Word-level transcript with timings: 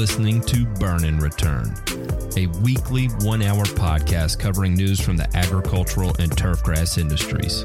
Listening 0.00 0.40
to 0.40 0.64
Burn 0.64 1.04
and 1.04 1.20
Return, 1.20 1.74
a 2.34 2.46
weekly 2.62 3.08
one 3.20 3.42
hour 3.42 3.64
podcast 3.64 4.38
covering 4.38 4.72
news 4.72 4.98
from 4.98 5.18
the 5.18 5.28
agricultural 5.36 6.16
and 6.18 6.30
turfgrass 6.30 6.96
industries. 6.96 7.62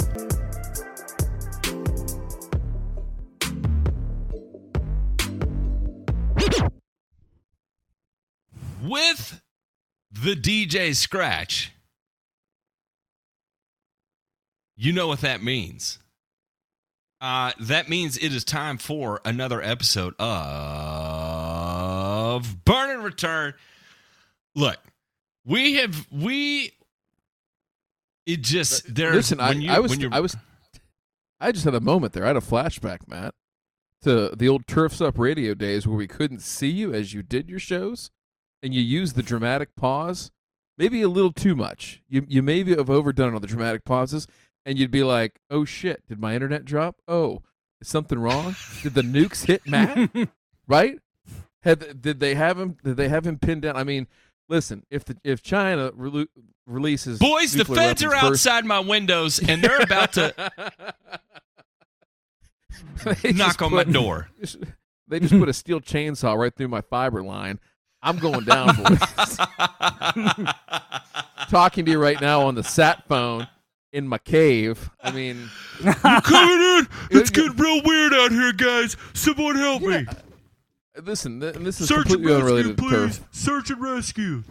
With 8.83 9.41
the 10.11 10.35
DJ 10.35 10.93
Scratch, 10.93 11.71
you 14.75 14.91
know 14.91 15.07
what 15.07 15.21
that 15.21 15.41
means. 15.41 15.99
Uh, 17.21 17.53
that 17.61 17.87
means 17.87 18.17
it 18.17 18.33
is 18.33 18.43
time 18.43 18.77
for 18.77 19.21
another 19.23 19.61
episode 19.61 20.13
of 20.19 21.14
Burn 22.39 22.89
and 22.89 23.03
Return. 23.03 23.53
Look, 24.55 24.77
we 25.45 25.75
have 25.75 26.07
we. 26.11 26.71
It 28.25 28.41
just 28.41 28.93
there. 28.93 29.13
Listen, 29.13 29.39
I, 29.39 29.51
you, 29.51 29.71
I 29.71 29.79
was, 29.79 29.97
I 30.11 30.19
was, 30.19 30.35
I 31.39 31.51
just 31.51 31.65
had 31.65 31.75
a 31.75 31.81
moment 31.81 32.13
there. 32.13 32.23
I 32.23 32.27
had 32.27 32.37
a 32.37 32.41
flashback, 32.41 33.07
Matt, 33.07 33.35
to 34.01 34.33
the 34.35 34.49
old 34.49 34.65
Turfs 34.65 34.99
Up 34.99 35.19
radio 35.19 35.53
days 35.53 35.85
where 35.85 35.97
we 35.97 36.07
couldn't 36.07 36.41
see 36.41 36.69
you 36.69 36.93
as 36.93 37.13
you 37.13 37.21
did 37.21 37.49
your 37.49 37.59
shows, 37.59 38.09
and 38.63 38.73
you 38.73 38.81
used 38.81 39.15
the 39.15 39.21
dramatic 39.21 39.75
pause, 39.75 40.31
maybe 40.77 41.01
a 41.03 41.09
little 41.09 41.33
too 41.33 41.55
much. 41.55 42.01
You 42.09 42.25
you 42.27 42.41
maybe 42.41 42.75
have 42.75 42.89
overdone 42.89 43.35
on 43.35 43.41
the 43.41 43.47
dramatic 43.47 43.85
pauses, 43.85 44.27
and 44.65 44.79
you'd 44.79 44.89
be 44.89 45.03
like, 45.03 45.39
"Oh 45.51 45.65
shit, 45.65 46.07
did 46.07 46.19
my 46.19 46.33
internet 46.33 46.65
drop? 46.65 46.95
Oh, 47.07 47.43
is 47.79 47.87
something 47.87 48.17
wrong? 48.17 48.55
did 48.81 48.95
the 48.95 49.01
nukes 49.01 49.45
hit 49.45 49.67
Matt? 49.67 50.09
right? 50.67 50.99
Had 51.65 52.01
did 52.01 52.19
they 52.21 52.35
have 52.35 52.57
him? 52.57 52.77
Did 52.83 52.95
they 52.95 53.09
have 53.09 53.27
him 53.27 53.37
pinned 53.37 53.63
down? 53.63 53.75
I 53.75 53.83
mean." 53.83 54.07
Listen, 54.47 54.85
if 54.91 55.03
the 55.03 55.17
if 55.23 55.41
China 55.41 55.91
relu- 55.93 56.27
releases 56.67 57.17
boys, 57.17 57.53
the 57.53 57.65
feds 57.65 58.03
are 58.03 58.09
weapons 58.11 58.29
first- 58.29 58.45
outside 58.47 58.63
my 58.63 58.79
windows 58.79 59.39
and 59.39 59.63
they're 59.63 59.81
about 59.81 60.13
to 60.13 60.51
knock 63.33 63.59
on 63.63 63.71
my 63.73 63.83
door. 63.85 64.29
just- 64.39 64.57
They 65.07 65.19
just 65.19 65.33
put 65.33 65.49
a 65.49 65.53
steel 65.53 65.79
chainsaw 65.81 66.37
right 66.37 66.53
through 66.55 66.67
my 66.67 66.81
fiber 66.81 67.23
line. 67.23 67.59
I'm 68.03 68.17
going 68.19 68.43
down, 68.45 68.75
boys. 68.75 68.99
Talking 71.49 71.85
to 71.85 71.91
you 71.91 71.99
right 71.99 72.21
now 72.21 72.41
on 72.41 72.53
the 72.55 72.63
sat 72.63 73.07
phone 73.07 73.47
in 73.93 74.07
my 74.07 74.17
cave. 74.19 74.91
I 75.01 75.11
mean, 75.11 75.49
you 75.83 75.91
Coming 75.93 76.59
in. 76.61 76.87
It's 77.11 77.31
getting 77.31 77.55
real 77.57 77.81
weird 77.83 78.13
out 78.13 78.31
here, 78.31 78.53
guys. 78.53 78.95
Someone 79.13 79.55
help 79.55 79.81
yeah. 79.81 80.03
Listen, 81.03 81.39
th- 81.39 81.55
this 81.55 81.81
is 81.81 81.87
Search 81.87 81.97
and 81.97 82.05
completely 82.07 82.31
rescue, 82.33 82.45
unrelated 82.45 82.77
to 82.77 82.83
please. 82.83 82.91
turf. 83.19 83.27
Search 83.31 83.69
and 83.69 83.81
rescue. 83.81 84.43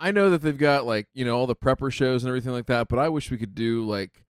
I 0.00 0.10
know 0.10 0.30
that 0.30 0.42
they've 0.42 0.58
got 0.58 0.84
like 0.86 1.06
you 1.14 1.24
know 1.24 1.36
all 1.36 1.46
the 1.46 1.56
prepper 1.56 1.92
shows 1.92 2.22
and 2.24 2.28
everything 2.28 2.52
like 2.52 2.66
that, 2.66 2.88
but 2.88 2.98
I 2.98 3.08
wish 3.08 3.30
we 3.30 3.38
could 3.38 3.54
do 3.54 3.84
like 3.86 4.24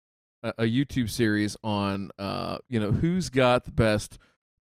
a, 0.43 0.53
a 0.59 0.63
YouTube 0.63 1.09
series 1.09 1.55
on 1.63 2.11
uh 2.19 2.57
you 2.67 2.79
know 2.79 2.91
who's 2.91 3.29
got 3.29 3.65
the 3.65 3.71
best 3.71 4.17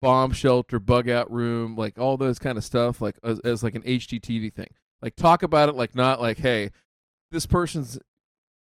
bomb 0.00 0.32
shelter, 0.32 0.78
bug 0.78 1.08
out 1.08 1.30
room, 1.30 1.76
like 1.76 1.98
all 1.98 2.16
those 2.16 2.38
kind 2.38 2.58
of 2.58 2.64
stuff, 2.64 3.00
like 3.00 3.18
as, 3.24 3.40
as 3.40 3.62
like 3.62 3.74
an 3.74 3.82
HGTV 3.82 4.52
thing. 4.52 4.68
Like 5.02 5.16
talk 5.16 5.42
about 5.42 5.68
it, 5.68 5.74
like 5.74 5.94
not 5.94 6.20
like 6.20 6.38
hey, 6.38 6.70
this 7.30 7.46
person's 7.46 7.98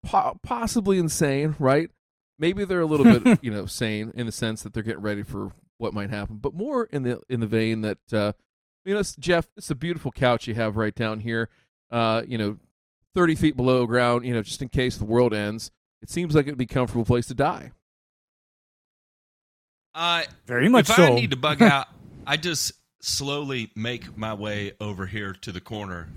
po- 0.05 0.39
possibly 0.43 0.99
insane, 0.99 1.55
right? 1.59 1.91
Maybe 2.39 2.65
they're 2.65 2.81
a 2.81 2.87
little 2.87 3.21
bit 3.21 3.39
you 3.45 3.51
know 3.51 3.67
sane 3.67 4.11
in 4.15 4.27
the 4.27 4.33
sense 4.33 4.63
that 4.63 4.73
they're 4.73 4.83
getting 4.83 5.03
ready 5.03 5.23
for 5.23 5.53
what 5.83 5.93
might 5.93 6.11
happen, 6.11 6.37
but 6.37 6.55
more 6.55 6.85
in 6.85 7.03
the 7.03 7.21
in 7.29 7.41
the 7.41 7.47
vein 7.47 7.83
that 7.83 7.99
uh 8.13 8.33
you 8.85 8.95
know 8.95 9.03
Jeff, 9.19 9.49
it's 9.57 9.71
a 9.71 9.75
beautiful 9.75 10.11
couch 10.11 10.47
you 10.47 10.55
have 10.55 10.77
right 10.77 10.95
down 10.95 11.21
here 11.21 11.51
uh, 11.93 12.23
you 12.27 12.39
know, 12.39 12.57
30 13.15 13.35
feet 13.37 13.57
below 13.57 13.87
ground, 13.87 14.25
you 14.25 14.33
know, 14.33 14.43
just 14.43 14.63
in 14.63 14.69
case 14.69 14.97
the 14.97 15.05
world 15.05 15.35
ends. 15.35 15.71
It 16.01 16.11
seems 16.11 16.35
like 16.35 16.47
it'd 16.47 16.59
be 16.59 16.65
a 16.65 16.67
comfortable 16.67 17.05
place 17.05 17.27
to 17.27 17.35
die. 17.35 17.71
Uh, 19.95 20.23
Very 20.47 20.69
much 20.69 20.89
if 20.89 20.97
so. 20.97 21.05
I 21.05 21.11
need 21.11 21.31
to 21.31 21.37
bug 21.37 21.63
out, 21.63 21.87
I 22.27 22.39
just 22.39 22.73
slowly 23.01 23.71
make 23.77 24.17
my 24.17 24.33
way 24.33 24.73
over 24.81 25.07
here 25.07 25.35
to 25.43 25.53
the 25.53 25.61
corner. 25.61 26.09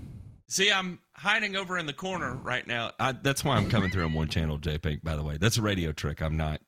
See, 0.48 0.72
I'm 0.72 1.00
hiding 1.12 1.56
over 1.56 1.76
in 1.76 1.86
the 1.86 1.92
corner 1.92 2.34
right 2.34 2.66
now. 2.66 2.92
I, 2.98 3.12
that's 3.12 3.44
why 3.44 3.56
I'm 3.56 3.68
coming 3.68 3.90
through 3.90 4.04
on 4.04 4.14
one 4.14 4.28
channel, 4.28 4.58
JPEG. 4.58 5.02
By 5.02 5.16
the 5.16 5.24
way, 5.24 5.36
that's 5.36 5.58
a 5.58 5.62
radio 5.62 5.92
trick. 5.92 6.22
I'm 6.22 6.36
not. 6.36 6.60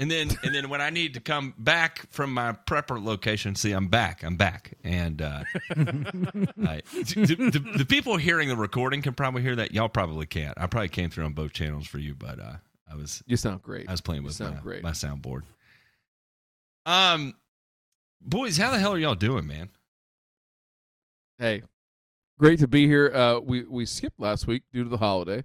And 0.00 0.08
then, 0.08 0.30
and 0.44 0.54
then 0.54 0.68
when 0.68 0.80
I 0.80 0.90
need 0.90 1.14
to 1.14 1.20
come 1.20 1.54
back 1.58 2.06
from 2.10 2.32
my 2.32 2.52
prepper 2.52 3.02
location, 3.02 3.56
see, 3.56 3.72
I'm 3.72 3.88
back. 3.88 4.22
I'm 4.22 4.36
back, 4.36 4.74
and 4.84 5.20
uh, 5.20 5.42
I, 5.70 6.82
the, 6.92 7.50
the, 7.52 7.78
the 7.78 7.84
people 7.84 8.16
hearing 8.16 8.48
the 8.48 8.54
recording 8.56 9.02
can 9.02 9.14
probably 9.14 9.42
hear 9.42 9.56
that. 9.56 9.72
Y'all 9.72 9.88
probably 9.88 10.26
can't. 10.26 10.56
I 10.56 10.68
probably 10.68 10.90
came 10.90 11.10
through 11.10 11.24
on 11.24 11.32
both 11.32 11.52
channels 11.52 11.88
for 11.88 11.98
you, 11.98 12.14
but 12.14 12.38
uh, 12.38 12.52
I 12.88 12.94
was 12.94 13.24
You 13.26 13.36
sound 13.36 13.60
great. 13.62 13.88
I 13.88 13.92
was 13.92 14.00
playing 14.00 14.22
with 14.22 14.34
sound 14.34 14.54
my, 14.54 14.60
great. 14.60 14.82
my 14.84 14.92
soundboard. 14.92 15.42
Um, 16.86 17.34
boys, 18.20 18.56
how 18.56 18.70
the 18.70 18.78
hell 18.78 18.94
are 18.94 18.98
y'all 18.98 19.16
doing, 19.16 19.48
man? 19.48 19.68
Hey, 21.38 21.62
great 22.38 22.60
to 22.60 22.68
be 22.68 22.86
here. 22.86 23.12
Uh, 23.12 23.40
we 23.40 23.64
we 23.64 23.84
skipped 23.84 24.20
last 24.20 24.46
week 24.46 24.62
due 24.72 24.84
to 24.84 24.88
the 24.90 24.98
holiday, 24.98 25.42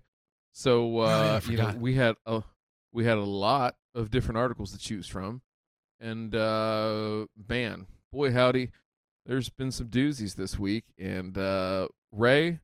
so 0.52 1.00
Oh, 1.00 1.06
yeah, 1.06 1.12
uh, 1.12 1.42
you 1.50 1.58
know 1.58 1.74
we 1.80 1.96
had 1.96 2.16
a 2.28 2.44
we 2.92 3.03
had 3.03 3.18
a 3.18 3.24
lot 3.24 3.75
of 3.96 4.12
different 4.12 4.38
articles 4.38 4.72
to 4.72 4.78
choose 4.78 5.08
from, 5.08 5.42
and 6.00 6.34
uh, 6.36 7.26
man, 7.50 7.88
boy 8.12 8.31
howdy, 8.31 8.72
there's 9.26 9.50
been 9.50 9.72
some 9.72 9.88
doozies 9.88 10.36
this 10.36 10.58
week, 10.59 10.86
and 10.98 11.38
uh, 11.38 11.88
Ray. 12.12 12.59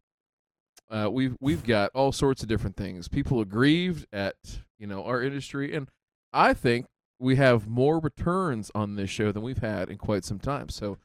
Uh, 0.91 1.07
we've 1.11 1.35
we've 1.39 1.63
got 1.63 1.91
all 1.93 2.11
sorts 2.11 2.41
of 2.41 2.49
different 2.49 2.75
things. 2.75 3.07
People 3.07 3.39
aggrieved 3.41 4.07
at 4.11 4.35
you 4.79 4.87
know 4.87 5.03
our 5.03 5.21
industry, 5.21 5.75
and 5.75 5.87
I 6.33 6.53
think 6.55 6.87
we 7.19 7.35
have 7.35 7.67
more 7.67 7.99
returns 7.99 8.71
on 8.73 8.95
this 8.95 9.09
show 9.09 9.31
than 9.31 9.43
we've 9.43 9.59
had 9.59 9.89
in 9.89 9.97
quite 9.97 10.23
some 10.23 10.39
time. 10.39 10.69
So 10.69 10.97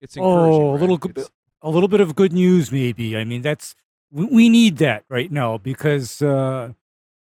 it's 0.00 0.16
encouraging. 0.16 0.62
Oh, 0.62 0.74
a 0.74 0.78
little 0.78 0.98
good- 0.98 1.10
It's- 1.12 1.30
a 1.64 1.70
little 1.70 1.88
bit 1.88 2.00
of 2.00 2.16
good 2.16 2.32
news, 2.32 2.72
maybe. 2.72 3.16
I 3.16 3.22
mean, 3.24 3.40
that's 3.42 3.74
we, 4.10 4.24
we 4.26 4.48
need 4.48 4.78
that 4.78 5.04
right 5.08 5.30
now 5.30 5.58
because 5.58 6.20
uh, 6.20 6.72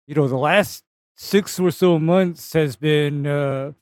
you 0.07 0.15
know 0.15 0.27
the 0.29 0.37
last 0.37 0.85
six 1.17 1.59
or 1.59 1.71
so 1.71 1.99
months 1.99 2.53
has 2.53 2.77
been 2.77 3.27
uh, 3.27 3.73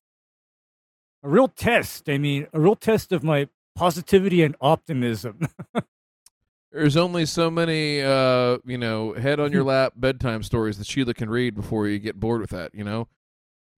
a 1.22 1.28
real 1.28 1.48
test. 1.48 2.08
I 2.08 2.18
mean, 2.18 2.46
a 2.52 2.60
real 2.60 2.76
test 2.76 3.12
of 3.12 3.22
my 3.24 3.48
positivity 3.74 4.42
and 4.42 4.56
optimism. 4.60 5.48
There's 6.72 6.96
only 6.96 7.24
so 7.26 7.50
many, 7.50 8.02
uh, 8.02 8.58
you 8.64 8.78
know, 8.78 9.12
head 9.14 9.38
on 9.38 9.52
your 9.52 9.62
lap 9.72 9.92
bedtime 9.96 10.42
stories 10.42 10.76
that 10.78 10.86
Sheila 10.86 11.14
can 11.14 11.30
read 11.30 11.54
before 11.54 11.86
you 11.86 11.98
get 12.00 12.18
bored 12.18 12.40
with 12.40 12.50
that. 12.50 12.74
You 12.74 12.82
know, 12.84 13.06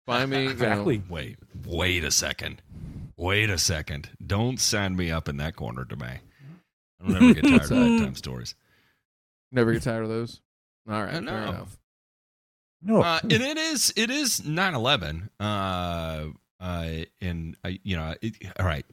find 0.06 0.30
me. 0.30 0.38
you 0.40 0.44
know- 0.46 0.50
Exactly. 0.52 1.02
Wait, 1.08 1.36
wait 1.66 2.04
a 2.04 2.10
second. 2.10 2.62
Wait 3.18 3.50
a 3.50 3.58
second. 3.58 4.10
Don't 4.24 4.58
sign 4.60 4.96
me 4.96 5.10
up 5.10 5.28
in 5.28 5.36
that 5.38 5.56
corner, 5.56 5.84
Demay. 5.84 6.18
I 7.02 7.08
don't 7.08 7.16
ever 7.16 7.34
get 7.34 7.44
tired 7.44 7.62
of 7.62 7.68
bedtime 7.70 8.14
stories. 8.14 8.54
never 9.52 9.72
get 9.72 9.82
tired 9.82 10.02
of 10.04 10.08
those. 10.08 10.40
All 10.88 11.02
right, 11.02 11.14
Uh, 11.14 11.22
fair 11.22 11.42
enough. 11.42 11.78
No, 12.82 13.02
Uh, 13.02 13.20
and 13.22 13.32
it 13.32 13.56
is 13.58 13.92
it 13.96 14.10
is 14.10 14.40
9-11. 14.40 15.28
Uh, 15.40 16.26
uh, 16.60 16.88
and 17.20 17.56
I, 17.64 17.78
you 17.82 17.96
know, 17.96 18.14
it, 18.22 18.34
all 18.58 18.66
right. 18.66 18.84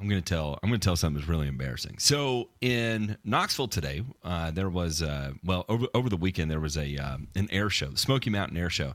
I'm 0.00 0.08
gonna 0.08 0.20
tell. 0.20 0.58
I'm 0.62 0.68
gonna 0.68 0.80
tell 0.80 0.96
something 0.96 1.14
that's 1.20 1.28
really 1.28 1.46
embarrassing. 1.46 1.98
So 1.98 2.48
in 2.60 3.16
Knoxville 3.22 3.68
today, 3.68 4.02
uh, 4.24 4.50
there 4.50 4.68
was 4.68 5.00
uh, 5.00 5.32
well 5.44 5.64
over 5.68 5.86
over 5.94 6.08
the 6.08 6.16
weekend 6.16 6.50
there 6.50 6.58
was 6.58 6.76
a 6.76 6.96
um, 6.96 7.28
an 7.36 7.46
air 7.52 7.70
show, 7.70 7.86
the 7.86 7.98
Smoky 7.98 8.28
Mountain 8.28 8.56
Air 8.56 8.68
Show, 8.68 8.94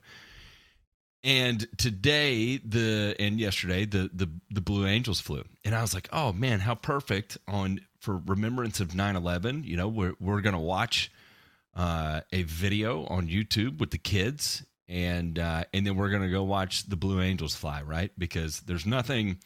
and 1.24 1.65
today 1.77 2.57
the 2.57 3.15
and 3.19 3.39
yesterday 3.39 3.85
the 3.85 4.09
the 4.13 4.29
the 4.50 4.59
Blue 4.59 4.85
Angels 4.85 5.21
flew, 5.21 5.45
and 5.63 5.74
I 5.74 5.81
was 5.81 5.94
like, 5.94 6.09
oh 6.12 6.33
man, 6.33 6.59
how 6.59 6.75
perfect 6.75 7.38
on 7.47 7.79
for 8.01 8.18
remembrance 8.25 8.81
of 8.81 8.89
9/11. 8.89 9.63
You 9.65 9.77
know, 9.77 9.88
we're 9.88 10.13
we're 10.19 10.41
gonna 10.41 10.59
watch 10.59 11.09
uh, 11.77 12.21
a 12.33 12.44
video 12.44 13.06
on 13.06 13.27
YouTube 13.27 13.77
with 13.77 13.91
the 13.91 14.00
kids, 14.00 14.65
and 14.89 15.38
uh, 15.38 15.63
and 15.74 15.85
then 15.85 15.95
we're 15.95 16.09
gonna 16.09 16.31
go 16.31 16.44
watch 16.44 16.89
the 16.89 16.95
Blue 16.95 17.21
Angels 17.21 17.56
fly, 17.56 17.83
right? 17.83 18.12
Because 18.18 18.62
there's 18.62 18.85
nothing, 18.85 19.38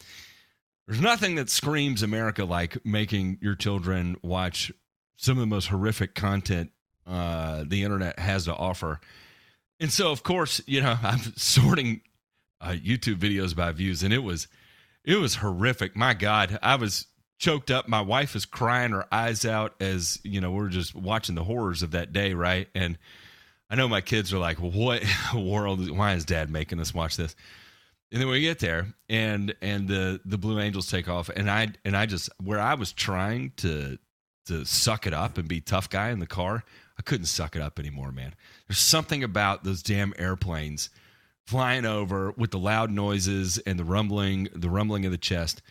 there's 0.87 1.01
nothing 1.01 1.35
that 1.35 1.49
screams 1.49 2.01
America 2.01 2.45
like 2.45 2.83
making 2.85 3.37
your 3.41 3.55
children 3.55 4.15
watch 4.23 4.71
some 5.17 5.37
of 5.37 5.41
the 5.41 5.47
most 5.47 5.67
horrific 5.67 6.15
content 6.15 6.71
uh, 7.05 7.65
the 7.67 7.83
internet 7.83 8.17
has 8.17 8.45
to 8.45 8.55
offer. 8.55 9.01
And 9.81 9.91
so, 9.91 10.11
of 10.11 10.23
course, 10.23 10.61
you 10.65 10.81
know, 10.81 10.97
I'm 11.03 11.19
sorting 11.35 12.01
uh, 12.61 12.69
YouTube 12.69 13.17
videos 13.17 13.53
by 13.53 13.73
views, 13.73 14.03
and 14.03 14.13
it 14.13 14.23
was 14.23 14.47
it 15.03 15.15
was 15.15 15.35
horrific. 15.35 15.97
My 15.97 16.13
God, 16.13 16.57
I 16.63 16.75
was 16.75 17.07
choked 17.41 17.71
up. 17.71 17.87
My 17.87 18.01
wife 18.01 18.35
is 18.35 18.45
crying 18.45 18.91
her 18.91 19.05
eyes 19.11 19.45
out 19.45 19.73
as 19.81 20.19
you 20.23 20.39
know 20.39 20.51
we're 20.51 20.69
just 20.69 20.95
watching 20.95 21.35
the 21.35 21.43
horrors 21.43 21.83
of 21.83 21.91
that 21.91 22.13
day, 22.13 22.33
right? 22.33 22.69
And 22.73 22.97
I 23.69 23.75
know 23.75 23.89
my 23.89 24.01
kids 24.01 24.31
are 24.31 24.37
like, 24.37 24.57
"What 24.57 25.03
world? 25.35 25.89
Why 25.89 26.13
is 26.13 26.23
Dad 26.23 26.49
making 26.49 26.79
us 26.79 26.93
watch 26.93 27.17
this?" 27.17 27.35
And 28.11 28.21
then 28.21 28.29
we 28.29 28.41
get 28.41 28.59
there, 28.59 28.93
and 29.09 29.53
and 29.61 29.87
the 29.87 30.21
the 30.23 30.37
Blue 30.37 30.59
Angels 30.59 30.89
take 30.89 31.09
off, 31.09 31.29
and 31.29 31.49
I 31.49 31.69
and 31.83 31.97
I 31.97 32.05
just 32.05 32.29
where 32.41 32.59
I 32.59 32.75
was 32.75 32.93
trying 32.93 33.51
to 33.57 33.97
to 34.45 34.65
suck 34.65 35.07
it 35.07 35.13
up 35.13 35.37
and 35.37 35.47
be 35.47 35.61
tough 35.61 35.89
guy 35.89 36.09
in 36.09 36.19
the 36.19 36.27
car, 36.27 36.63
I 36.97 37.01
couldn't 37.01 37.27
suck 37.27 37.55
it 37.55 37.61
up 37.61 37.79
anymore, 37.79 38.11
man. 38.11 38.33
There's 38.67 38.79
something 38.79 39.23
about 39.23 39.63
those 39.63 39.83
damn 39.83 40.13
airplanes 40.17 40.89
flying 41.47 41.85
over 41.85 42.31
with 42.31 42.51
the 42.51 42.59
loud 42.59 42.91
noises 42.91 43.57
and 43.59 43.77
the 43.79 43.83
rumbling, 43.83 44.49
the 44.53 44.69
rumbling 44.69 45.05
of 45.05 45.11
the 45.11 45.17
chest. 45.17 45.61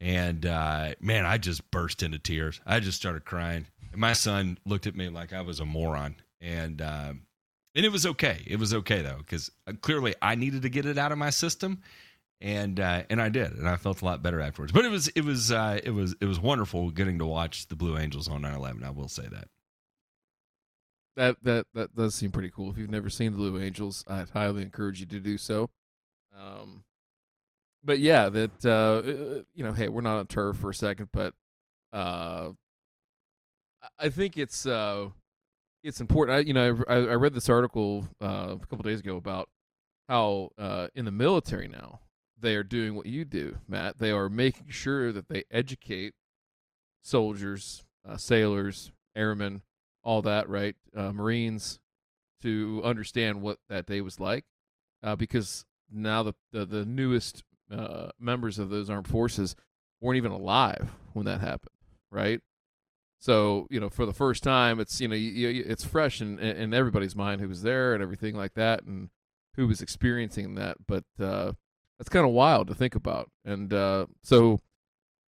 And 0.00 0.46
uh, 0.46 0.94
man, 1.00 1.26
I 1.26 1.38
just 1.38 1.70
burst 1.70 2.02
into 2.02 2.18
tears. 2.18 2.60
I 2.66 2.80
just 2.80 2.98
started 2.98 3.24
crying. 3.24 3.66
And 3.92 4.00
my 4.00 4.14
son 4.14 4.58
looked 4.64 4.86
at 4.86 4.96
me 4.96 5.08
like 5.08 5.32
I 5.32 5.42
was 5.42 5.60
a 5.60 5.64
moron. 5.64 6.16
And 6.40 6.80
uh, 6.80 7.12
and 7.74 7.86
it 7.86 7.92
was 7.92 8.06
okay. 8.06 8.42
It 8.46 8.58
was 8.58 8.74
okay 8.74 9.02
though, 9.02 9.18
because 9.18 9.50
clearly 9.80 10.14
I 10.20 10.34
needed 10.34 10.62
to 10.62 10.68
get 10.68 10.86
it 10.86 10.98
out 10.98 11.12
of 11.12 11.18
my 11.18 11.30
system, 11.30 11.82
and 12.40 12.80
uh, 12.80 13.02
and 13.08 13.20
I 13.20 13.28
did, 13.28 13.52
and 13.52 13.68
I 13.68 13.76
felt 13.76 14.02
a 14.02 14.04
lot 14.04 14.22
better 14.22 14.40
afterwards. 14.40 14.72
But 14.72 14.84
it 14.84 14.90
was 14.90 15.08
it 15.08 15.24
was 15.24 15.52
uh, 15.52 15.78
it 15.82 15.90
was 15.90 16.16
it 16.20 16.24
was 16.24 16.40
wonderful 16.40 16.90
getting 16.90 17.18
to 17.18 17.26
watch 17.26 17.68
the 17.68 17.76
Blue 17.76 17.96
Angels 17.96 18.28
on 18.28 18.42
9/11. 18.42 18.84
I 18.84 18.90
will 18.90 19.08
say 19.08 19.26
that. 19.30 19.48
That 21.16 21.36
that 21.42 21.66
that 21.74 21.94
does 21.94 22.14
seem 22.14 22.32
pretty 22.32 22.50
cool. 22.50 22.70
If 22.70 22.78
you've 22.78 22.90
never 22.90 23.10
seen 23.10 23.32
the 23.32 23.38
Blue 23.38 23.60
Angels, 23.60 24.04
I'd 24.08 24.30
highly 24.30 24.62
encourage 24.62 25.00
you 25.00 25.06
to 25.06 25.20
do 25.20 25.38
so. 25.38 25.70
Um, 26.36 26.84
but 27.84 27.98
yeah, 27.98 28.28
that 28.28 28.64
uh, 28.66 29.42
you 29.54 29.64
know, 29.64 29.72
hey, 29.72 29.88
we're 29.88 30.00
not 30.00 30.18
on 30.18 30.26
turf 30.26 30.56
for 30.56 30.70
a 30.70 30.74
second, 30.74 31.08
but 31.12 31.34
uh, 31.92 32.50
I 33.98 34.08
think 34.08 34.36
it's 34.36 34.66
uh, 34.66 35.08
it's 35.82 36.00
important. 36.00 36.38
I, 36.38 36.40
you 36.40 36.52
know, 36.52 36.82
I, 36.88 36.94
I 36.94 37.14
read 37.14 37.34
this 37.34 37.48
article 37.48 38.08
uh, 38.22 38.56
a 38.60 38.66
couple 38.66 38.82
days 38.82 39.00
ago 39.00 39.16
about 39.16 39.48
how 40.08 40.50
uh, 40.58 40.88
in 40.94 41.04
the 41.04 41.10
military 41.10 41.68
now 41.68 42.00
they 42.38 42.56
are 42.56 42.62
doing 42.62 42.94
what 42.94 43.06
you 43.06 43.24
do, 43.24 43.58
Matt. 43.68 43.98
They 43.98 44.10
are 44.10 44.28
making 44.28 44.68
sure 44.68 45.12
that 45.12 45.28
they 45.28 45.44
educate 45.50 46.14
soldiers, 47.02 47.84
uh, 48.06 48.16
sailors, 48.16 48.92
airmen, 49.16 49.62
all 50.02 50.22
that, 50.22 50.48
right? 50.48 50.76
Uh, 50.96 51.12
Marines 51.12 51.78
to 52.42 52.80
understand 52.84 53.42
what 53.42 53.58
that 53.68 53.86
day 53.86 54.00
was 54.00 54.18
like, 54.18 54.44
uh, 55.02 55.16
because 55.16 55.64
now 55.90 56.22
the 56.22 56.34
the, 56.52 56.64
the 56.64 56.84
newest 56.84 57.42
uh, 57.70 58.10
members 58.18 58.58
of 58.58 58.70
those 58.70 58.90
armed 58.90 59.08
forces 59.08 59.54
weren't 60.00 60.16
even 60.16 60.32
alive 60.32 60.90
when 61.12 61.26
that 61.26 61.40
happened, 61.40 61.74
right? 62.10 62.40
So 63.18 63.66
you 63.70 63.78
know, 63.80 63.90
for 63.90 64.06
the 64.06 64.14
first 64.14 64.42
time, 64.42 64.80
it's 64.80 65.00
you 65.00 65.08
know, 65.08 65.14
you, 65.14 65.48
you, 65.48 65.64
it's 65.66 65.84
fresh 65.84 66.20
in 66.20 66.38
in 66.38 66.72
everybody's 66.72 67.14
mind 67.14 67.40
who 67.40 67.48
was 67.48 67.62
there 67.62 67.92
and 67.94 68.02
everything 68.02 68.34
like 68.34 68.54
that, 68.54 68.82
and 68.84 69.10
who 69.56 69.66
was 69.66 69.82
experiencing 69.82 70.54
that. 70.54 70.78
But 70.86 71.04
uh, 71.20 71.52
that's 71.98 72.08
kind 72.08 72.26
of 72.26 72.32
wild 72.32 72.68
to 72.68 72.74
think 72.74 72.94
about. 72.94 73.30
And 73.44 73.72
uh, 73.74 74.06
so, 74.22 74.60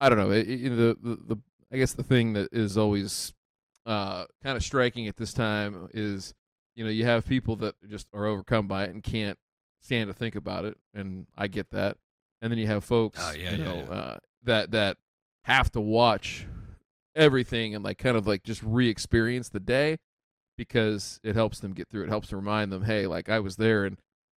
I 0.01 0.09
don't 0.09 0.19
know. 0.19 0.31
It, 0.31 0.49
it, 0.49 0.71
the, 0.71 0.97
the 1.03 1.19
the 1.35 1.37
I 1.71 1.77
guess 1.77 1.93
the 1.93 2.03
thing 2.03 2.33
that 2.33 2.49
is 2.51 2.79
always 2.79 3.35
uh, 3.85 4.25
kind 4.43 4.57
of 4.57 4.63
striking 4.63 5.07
at 5.07 5.17
this 5.19 5.35
time 5.35 5.89
is, 5.93 6.33
you 6.75 6.85
know, 6.85 6.91
you 6.91 7.05
have 7.05 7.27
people 7.27 7.57
that 7.57 7.75
just 7.89 8.07
are 8.15 8.25
overcome 8.25 8.69
by 8.69 8.85
it 8.85 8.91
and 8.91 9.03
can't 9.03 9.39
stand 9.81 10.09
to 10.09 10.15
think 10.15 10.35
about 10.35 10.65
it, 10.65 10.79
and 10.95 11.27
I 11.37 11.47
get 11.49 11.71
that. 11.71 11.99
And 12.43 12.51
then 12.51 12.59
you 12.59 12.67
have 12.67 12.85
folks, 12.85 13.19
Oh, 13.23 13.33
yeah, 13.33 13.53
you 13.53 13.59
yeah, 13.59 13.65
know, 13.65 13.77
yeah. 13.89 13.95
Uh, 13.95 14.19
that 14.43 14.71
that 14.73 14.97
have 15.45 15.71
to 15.73 15.81
watch 15.81 16.47
everything 17.15 17.75
and 17.75 17.83
like 17.85 17.99
kind 17.99 18.17
of 18.17 18.27
like 18.27 18.43
just 18.43 18.63
re-experience 18.63 19.49
the 19.49 19.61
day 19.61 19.99
because 20.59 21.21
it 21.23 21.35
helps 21.35 21.61
them 21.61 21.73
get 21.73 21.89
through. 21.89 22.03
It 22.05 22.09
helps 22.09 22.29
to 22.29 22.37
remind 22.37 22.73
them, 22.73 22.85
hey, 22.85 23.07
like 23.07 23.29
I 23.29 23.39
was 23.41 23.57
there 23.57 23.85
and 23.85 23.97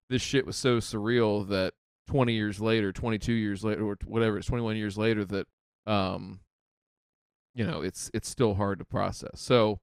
this 0.09 0.21
shit 0.21 0.45
was 0.45 0.55
so 0.55 0.77
surreal 0.77 1.47
that 1.49 1.73
20 2.07 2.33
years 2.33 2.59
later, 2.59 2.91
22 2.91 3.33
years 3.33 3.63
later, 3.63 3.83
or 3.83 3.97
whatever, 4.05 4.37
it's 4.37 4.47
21 4.47 4.77
years 4.77 4.97
later 4.97 5.25
that, 5.25 5.47
um, 5.87 6.39
you 7.55 7.65
know, 7.65 7.81
it's 7.81 8.11
it's 8.13 8.29
still 8.29 8.53
hard 8.55 8.79
to 8.79 8.85
process. 8.85 9.39
So, 9.39 9.79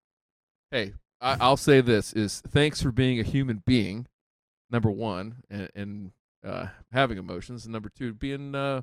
hey, 0.70 0.92
I, 1.20 1.38
I'll 1.40 1.56
say 1.56 1.80
this: 1.80 2.12
is 2.12 2.42
thanks 2.46 2.82
for 2.82 2.92
being 2.92 3.18
a 3.18 3.22
human 3.22 3.62
being, 3.64 4.06
number 4.70 4.90
one, 4.90 5.36
and, 5.50 5.70
and 5.74 6.12
uh, 6.44 6.66
having 6.92 7.18
emotions, 7.18 7.64
and 7.64 7.72
number 7.72 7.88
two, 7.88 8.14
being 8.14 8.54
uh, 8.54 8.82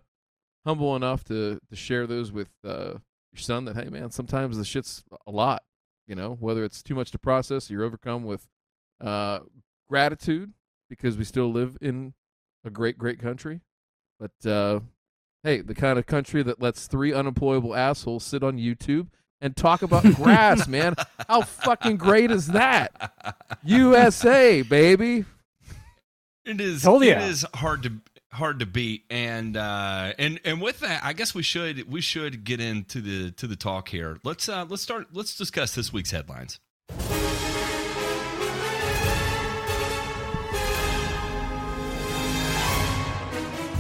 humble 0.65 0.95
enough 0.95 1.23
to 1.25 1.59
to 1.69 1.75
share 1.75 2.07
those 2.07 2.31
with 2.31 2.49
uh, 2.65 2.93
your 3.31 3.39
son. 3.39 3.65
That 3.65 3.75
hey, 3.75 3.89
man, 3.89 4.11
sometimes 4.11 4.57
the 4.57 4.65
shit's 4.65 5.03
a 5.27 5.31
lot. 5.31 5.63
You 6.07 6.15
know, 6.15 6.37
whether 6.39 6.63
it's 6.63 6.81
too 6.81 6.95
much 6.95 7.11
to 7.11 7.19
process, 7.19 7.69
you're 7.69 7.83
overcome 7.83 8.23
with 8.23 8.47
uh, 8.99 9.39
gratitude 9.87 10.53
because 10.89 11.17
we 11.17 11.23
still 11.23 11.51
live 11.51 11.77
in 11.81 12.13
a 12.65 12.69
great, 12.69 12.97
great 12.97 13.19
country. 13.19 13.61
But 14.19 14.49
uh, 14.49 14.79
hey, 15.43 15.61
the 15.61 15.75
kind 15.75 15.99
of 15.99 16.05
country 16.05 16.43
that 16.43 16.61
lets 16.61 16.87
three 16.87 17.13
unemployable 17.13 17.75
assholes 17.75 18.23
sit 18.23 18.43
on 18.43 18.57
YouTube 18.57 19.07
and 19.41 19.55
talk 19.55 19.81
about 19.81 20.03
grass, 20.15 20.67
man. 20.67 20.95
How 21.27 21.41
fucking 21.41 21.97
great 21.97 22.31
is 22.31 22.47
that? 22.47 23.37
USA, 23.63 24.61
baby. 24.61 25.25
It 26.45 26.61
is. 26.61 26.83
Hell 26.83 27.01
It 27.01 27.07
yeah. 27.07 27.25
is 27.27 27.45
hard 27.53 27.83
to 27.83 27.93
hard 28.31 28.59
to 28.59 28.65
beat, 28.65 29.03
and 29.09 29.57
uh, 29.57 30.13
and 30.17 30.39
and 30.45 30.61
with 30.61 30.79
that, 30.79 31.03
I 31.03 31.13
guess 31.13 31.35
we 31.35 31.43
should 31.43 31.91
we 31.91 32.01
should 32.01 32.43
get 32.43 32.59
into 32.59 33.01
the 33.01 33.31
to 33.31 33.47
the 33.47 33.55
talk 33.55 33.89
here. 33.89 34.19
Let's 34.23 34.47
uh, 34.49 34.65
let's 34.67 34.81
start. 34.81 35.07
Let's 35.13 35.35
discuss 35.35 35.75
this 35.75 35.91
week's 35.93 36.11
headlines. 36.11 36.59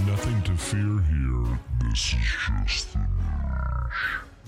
Nothing 0.05 0.41
to 0.43 0.55
fear 0.57 1.01
here. 1.01 1.59
This 1.89 2.13
is 2.13 2.37
just 2.65 2.93
the 2.93 2.99
news. 2.99 3.28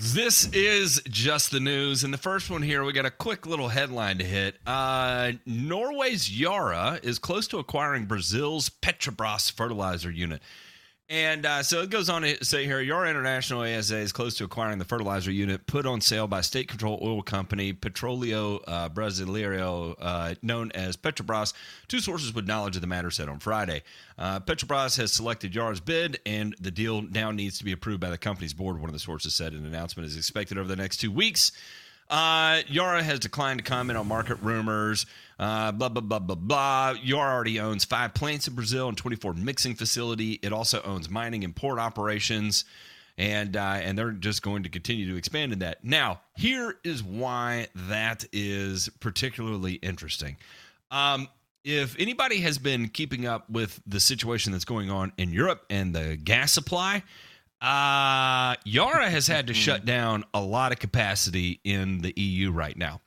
This 0.04 0.50
is 0.52 1.00
just 1.08 1.52
the 1.52 1.60
news, 1.60 2.04
and 2.04 2.12
the 2.12 2.18
first 2.18 2.50
one 2.50 2.64
here, 2.64 2.84
we 2.84 2.92
got 2.92 3.06
a 3.06 3.12
quick 3.12 3.46
little 3.46 3.68
headline 3.68 4.18
to 4.18 4.24
hit. 4.24 4.56
Uh, 4.66 5.34
Norway's 5.46 6.28
Yara 6.28 7.00
is 7.04 7.20
close 7.20 7.48
to 7.50 7.60
acquiring 7.60 8.06
Brazil's 8.06 8.68
Petrobras 8.68 9.52
fertilizer 9.52 10.10
unit. 10.10 10.42
And 11.12 11.46
uh, 11.46 11.62
so 11.62 11.82
it 11.82 11.90
goes 11.90 12.08
on 12.10 12.22
to 12.22 12.44
say 12.46 12.64
here 12.64 12.80
Yara 12.80 13.10
International 13.10 13.64
ASA 13.64 13.98
is 13.98 14.14
close 14.14 14.38
to 14.38 14.46
acquiring 14.46 14.80
the 14.80 14.86
fertilizer 14.86 15.30
unit 15.30 15.68
put 15.68 15.86
on 15.86 16.00
sale 16.00 16.26
by 16.26 16.40
state 16.40 16.70
controlled 16.70 17.02
oil 17.04 17.22
company 17.22 17.74
Petroleo 17.74 18.62
uh, 18.66 18.88
Brasileiro, 18.88 19.94
uh, 20.00 20.36
known 20.42 20.72
as 20.72 20.96
Petrobras. 20.96 21.52
Two 21.90 22.00
sources 22.00 22.34
with 22.34 22.48
knowledge 22.48 22.78
of 22.78 22.82
the 22.82 22.88
matter 22.88 23.12
said 23.12 23.28
on 23.28 23.40
Friday. 23.40 23.84
Uh, 24.18 24.40
Petrobras 24.40 24.96
has 24.96 25.12
selected 25.12 25.54
Yara's 25.54 25.82
bid, 25.82 26.18
and 26.26 26.56
the 26.62 26.72
deal 26.72 27.02
now 27.02 27.30
needs 27.30 27.58
to 27.58 27.66
be 27.66 27.74
approved 27.74 28.00
by 28.00 28.10
the 28.10 28.18
company's 28.18 28.54
board, 28.54 28.80
one 28.80 28.88
of 28.88 28.94
the 28.94 29.00
sources 29.00 29.36
said. 29.36 29.52
An 29.52 29.66
announcement 29.66 30.08
is 30.08 30.16
expected 30.16 30.58
over 30.58 30.70
the 30.70 30.78
next 30.78 31.02
two 31.02 31.12
weeks. 31.12 31.52
Uh, 32.10 32.62
Yara 32.68 33.02
has 33.02 33.20
declined 33.20 33.60
to 33.60 33.64
comment 33.64 33.98
on 33.98 34.06
market 34.06 34.38
rumors. 34.42 35.06
Uh, 35.42 35.72
blah 35.72 35.90
blah 35.90 36.02
blah 36.02 36.20
blah 36.20 36.36
blah. 36.36 36.94
Yara 37.02 37.34
already 37.34 37.60
owns 37.60 37.84
five 37.84 38.14
plants 38.14 38.48
in 38.48 38.54
Brazil 38.54 38.88
and 38.88 38.96
24 38.96 39.34
mixing 39.34 39.74
facility. 39.74 40.34
It 40.44 40.54
also 40.54 40.84
owns 40.84 41.10
mining 41.10 41.44
and 41.44 41.56
port 41.56 41.80
operations, 41.80 42.64
and 43.18 43.58
uh, 43.58 43.80
and 43.82 43.98
they're 43.98 44.12
just 44.12 44.44
going 44.44 44.62
to 44.62 44.70
continue 44.70 45.10
to 45.10 45.18
expand 45.18 45.52
in 45.52 45.58
that. 45.60 45.84
Now, 45.84 46.22
here 46.36 46.76
is 46.84 47.02
why 47.02 47.70
that 47.74 48.24
is 48.32 48.88
particularly 49.00 49.74
interesting. 49.74 50.38
Um, 50.92 51.28
if 51.64 51.96
anybody 51.98 52.42
has 52.42 52.60
been 52.60 52.88
keeping 52.90 53.26
up 53.26 53.50
with 53.50 53.82
the 53.88 54.00
situation 54.00 54.52
that's 54.52 54.66
going 54.66 54.92
on 54.92 55.12
in 55.18 55.34
Europe 55.34 55.66
and 55.72 55.96
the 55.96 56.18
gas 56.18 56.52
supply, 56.52 57.02
uh, 57.62 58.58
Yara 58.64 59.10
has 59.10 59.26
had 59.26 59.48
to 59.48 59.56
shut 59.56 59.86
down 59.86 60.24
a 60.36 60.42
lot 60.42 60.72
of 60.72 60.78
capacity 60.78 61.60
in 61.64 62.02
the 62.02 62.14
EU 62.16 62.52
right 62.52 62.78
now. 62.78 63.02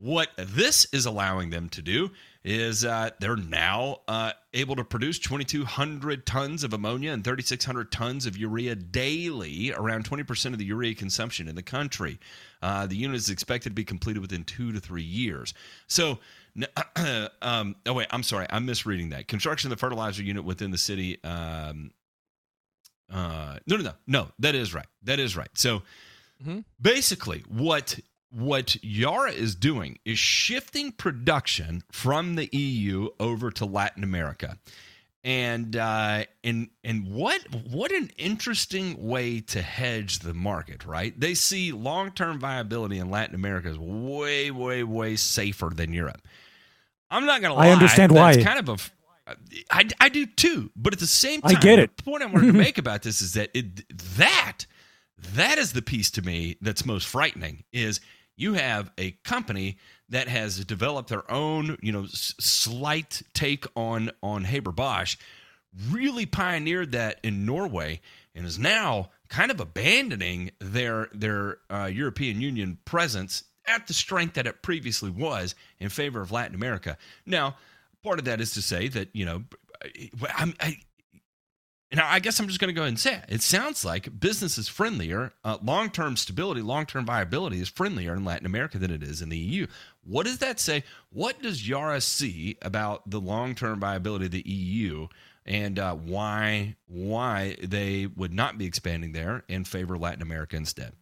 What 0.00 0.28
this 0.36 0.86
is 0.92 1.06
allowing 1.06 1.50
them 1.50 1.68
to 1.70 1.82
do 1.82 2.10
is 2.44 2.84
uh, 2.84 3.10
they're 3.18 3.34
now 3.36 3.98
uh, 4.06 4.30
able 4.54 4.76
to 4.76 4.84
produce 4.84 5.18
2,200 5.18 6.24
tons 6.24 6.62
of 6.62 6.72
ammonia 6.72 7.10
and 7.12 7.24
3,600 7.24 7.90
tons 7.90 8.24
of 8.24 8.36
urea 8.36 8.76
daily, 8.76 9.72
around 9.72 10.08
20% 10.08 10.52
of 10.52 10.58
the 10.58 10.64
urea 10.64 10.94
consumption 10.94 11.48
in 11.48 11.56
the 11.56 11.64
country. 11.64 12.20
Uh, 12.62 12.86
the 12.86 12.94
unit 12.94 13.16
is 13.16 13.28
expected 13.28 13.70
to 13.70 13.74
be 13.74 13.84
completed 13.84 14.20
within 14.20 14.44
two 14.44 14.72
to 14.72 14.78
three 14.78 15.02
years. 15.02 15.52
So, 15.88 16.20
um, 17.42 17.74
oh 17.84 17.92
wait, 17.94 18.06
I'm 18.10 18.22
sorry, 18.22 18.46
I'm 18.50 18.66
misreading 18.66 19.10
that. 19.10 19.26
Construction 19.26 19.70
of 19.72 19.76
the 19.76 19.80
fertilizer 19.80 20.22
unit 20.22 20.44
within 20.44 20.70
the 20.70 20.78
city. 20.78 21.22
Um, 21.24 21.90
uh, 23.12 23.58
no, 23.66 23.76
no, 23.76 23.82
no, 23.82 23.92
no. 24.06 24.28
That 24.38 24.54
is 24.54 24.72
right. 24.74 24.86
That 25.02 25.18
is 25.18 25.36
right. 25.36 25.50
So, 25.54 25.82
Mhm. 26.44 26.64
basically, 26.80 27.40
what 27.48 27.98
what 28.30 28.82
Yara 28.84 29.32
is 29.32 29.54
doing 29.54 29.98
is 30.04 30.18
shifting 30.18 30.92
production 30.92 31.82
from 31.90 32.34
the 32.34 32.48
EU 32.52 33.08
over 33.18 33.50
to 33.52 33.64
Latin 33.64 34.04
America. 34.04 34.58
And 35.24 35.74
uh, 35.74 36.24
and 36.44 36.68
and 36.84 37.08
what 37.08 37.42
what 37.68 37.90
an 37.90 38.10
interesting 38.16 39.08
way 39.08 39.40
to 39.40 39.60
hedge 39.60 40.20
the 40.20 40.32
market, 40.32 40.86
right? 40.86 41.18
They 41.18 41.34
see 41.34 41.72
long 41.72 42.12
term 42.12 42.38
viability 42.38 42.98
in 42.98 43.10
Latin 43.10 43.34
America 43.34 43.68
is 43.68 43.78
way 43.78 44.50
way 44.50 44.84
way 44.84 45.16
safer 45.16 45.70
than 45.74 45.92
Europe. 45.92 46.22
I'm 47.10 47.26
not 47.26 47.42
gonna 47.42 47.54
lie. 47.54 47.66
I 47.66 47.70
understand 47.70 48.12
that's 48.12 48.38
why. 48.38 48.44
Kind 48.44 48.60
of 48.60 48.68
a 48.68 48.76
I, 49.70 49.88
I 50.00 50.08
do 50.08 50.26
too, 50.26 50.70
but 50.76 50.92
at 50.92 51.00
the 51.00 51.06
same 51.06 51.42
time, 51.42 51.56
I 51.56 51.60
get 51.60 51.78
it. 51.78 51.96
The 51.96 52.02
point 52.02 52.22
I 52.22 52.26
wanted 52.26 52.46
to 52.46 52.52
make 52.58 52.78
about 52.78 53.02
this 53.02 53.20
is 53.20 53.34
that 53.34 53.50
it, 53.54 53.84
that 54.16 54.66
that 55.34 55.58
is 55.58 55.72
the 55.72 55.82
piece 55.82 56.10
to 56.12 56.22
me 56.22 56.56
that's 56.60 56.86
most 56.86 57.06
frightening. 57.06 57.64
Is 57.72 58.00
you 58.38 58.54
have 58.54 58.90
a 58.96 59.10
company 59.24 59.76
that 60.08 60.28
has 60.28 60.64
developed 60.64 61.10
their 61.10 61.30
own, 61.30 61.76
you 61.82 61.92
know, 61.92 62.04
s- 62.04 62.34
slight 62.38 63.20
take 63.34 63.66
on 63.76 64.10
on 64.22 64.44
Haber 64.44 64.72
Bosch, 64.72 65.16
really 65.90 66.24
pioneered 66.24 66.92
that 66.92 67.18
in 67.22 67.44
Norway, 67.44 68.00
and 68.34 68.46
is 68.46 68.58
now 68.58 69.10
kind 69.28 69.50
of 69.50 69.60
abandoning 69.60 70.52
their 70.60 71.08
their 71.12 71.58
uh, 71.68 71.90
European 71.92 72.40
Union 72.40 72.78
presence 72.84 73.42
at 73.66 73.86
the 73.86 73.92
strength 73.92 74.34
that 74.34 74.46
it 74.46 74.62
previously 74.62 75.10
was 75.10 75.54
in 75.78 75.88
favor 75.90 76.22
of 76.22 76.32
Latin 76.32 76.54
America. 76.54 76.96
Now, 77.26 77.56
part 78.02 78.18
of 78.18 78.24
that 78.26 78.40
is 78.40 78.52
to 78.52 78.62
say 78.62 78.88
that 78.88 79.08
you 79.12 79.26
know, 79.26 79.42
I'm, 80.36 80.54
I, 80.60 80.78
and 81.90 82.00
I 82.00 82.18
guess 82.18 82.38
I'm 82.38 82.46
just 82.48 82.60
going 82.60 82.68
to 82.68 82.74
go 82.74 82.82
ahead 82.82 82.90
and 82.90 83.00
say 83.00 83.14
it. 83.14 83.24
It 83.28 83.42
sounds 83.42 83.84
like 83.84 84.20
business 84.20 84.58
is 84.58 84.68
friendlier, 84.68 85.32
uh, 85.44 85.58
long 85.62 85.90
term 85.90 86.16
stability, 86.16 86.60
long 86.60 86.86
term 86.86 87.06
viability 87.06 87.60
is 87.60 87.68
friendlier 87.68 88.14
in 88.14 88.24
Latin 88.24 88.46
America 88.46 88.78
than 88.78 88.90
it 88.90 89.02
is 89.02 89.22
in 89.22 89.28
the 89.30 89.38
EU. 89.38 89.66
What 90.04 90.26
does 90.26 90.38
that 90.38 90.60
say? 90.60 90.84
What 91.10 91.40
does 91.42 91.68
Yara 91.68 92.00
see 92.00 92.56
about 92.62 93.08
the 93.08 93.20
long 93.20 93.54
term 93.54 93.80
viability 93.80 94.26
of 94.26 94.32
the 94.32 94.48
EU? 94.48 95.08
And 95.46 95.78
uh, 95.78 95.94
why 95.94 96.76
why 96.88 97.56
they 97.62 98.06
would 98.06 98.34
not 98.34 98.58
be 98.58 98.66
expanding 98.66 99.12
there 99.12 99.44
and 99.48 99.66
favor 99.66 99.96
Latin 99.96 100.20
America 100.20 100.56
instead? 100.56 100.92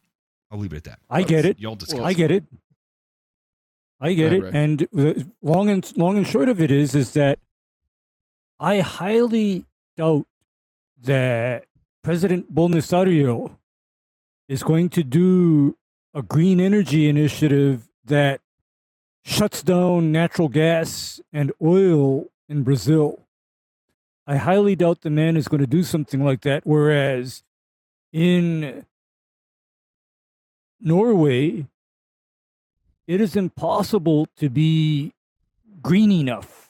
I'll 0.53 0.59
leave 0.61 0.73
it 0.73 0.77
at 0.77 0.85
that. 0.85 0.99
I 1.11 1.23
get 1.25 1.45
it. 1.45 1.59
Y'all 1.59 1.75
discuss. 1.75 1.99
I 2.01 2.13
get 2.13 2.31
it. 2.31 2.45
I 4.01 4.13
get 4.13 4.31
Right, 4.31 4.33
it. 4.35 4.45
right. 4.45 4.55
And 4.55 4.79
the 4.93 5.27
long 5.43 5.69
and 5.69 5.97
long 5.97 6.17
and 6.17 6.27
short 6.27 6.49
of 6.49 6.61
it 6.61 6.71
is, 6.71 6.95
is 6.95 7.13
that 7.15 7.41
I 8.61 8.81
highly 8.81 9.65
doubt 9.97 10.27
that 11.07 11.65
President 12.05 12.55
Bolsonaro 12.55 13.57
is 14.49 14.63
going 14.63 14.89
to 14.91 15.03
do 15.03 15.77
a 16.15 16.23
green 16.23 16.61
energy 16.61 17.09
initiative 17.09 17.89
that 18.05 18.41
shuts 19.25 19.63
down 19.63 20.13
natural 20.13 20.49
gas 20.49 21.21
and 21.33 21.53
oil 21.61 22.27
in 22.49 22.63
Brazil. 22.63 23.27
I 24.27 24.37
highly 24.37 24.77
doubt 24.77 25.01
the 25.01 25.11
man 25.11 25.37
is 25.37 25.49
going 25.49 25.61
to 25.61 25.67
do 25.67 25.83
something 25.83 26.25
like 26.25 26.43
that. 26.43 26.65
Whereas 26.65 27.43
in 28.13 28.85
Norway, 30.81 31.67
it 33.07 33.21
is 33.21 33.37
impossible 33.37 34.29
to 34.37 34.49
be 34.49 35.13
green 35.83 36.13
enough. 36.13 36.66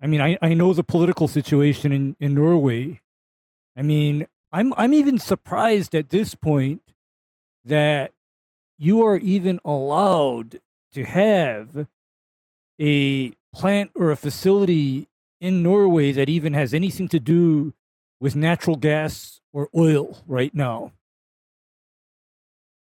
I 0.00 0.06
mean, 0.06 0.20
I, 0.20 0.38
I 0.40 0.54
know 0.54 0.72
the 0.72 0.82
political 0.82 1.28
situation 1.28 1.92
in, 1.92 2.16
in 2.18 2.34
Norway. 2.34 3.00
I 3.76 3.82
mean, 3.82 4.26
I'm 4.52 4.72
I'm 4.76 4.94
even 4.94 5.18
surprised 5.18 5.94
at 5.94 6.10
this 6.10 6.34
point 6.34 6.82
that 7.64 8.12
you 8.78 9.04
are 9.04 9.16
even 9.16 9.60
allowed 9.64 10.60
to 10.92 11.04
have 11.04 11.86
a 12.80 13.32
plant 13.54 13.90
or 13.94 14.10
a 14.10 14.16
facility 14.16 15.08
in 15.40 15.62
Norway 15.62 16.12
that 16.12 16.28
even 16.28 16.54
has 16.54 16.74
anything 16.74 17.08
to 17.08 17.20
do 17.20 17.74
with 18.20 18.34
natural 18.34 18.76
gas 18.76 19.40
or 19.52 19.68
oil 19.76 20.22
right 20.26 20.54
now 20.54 20.92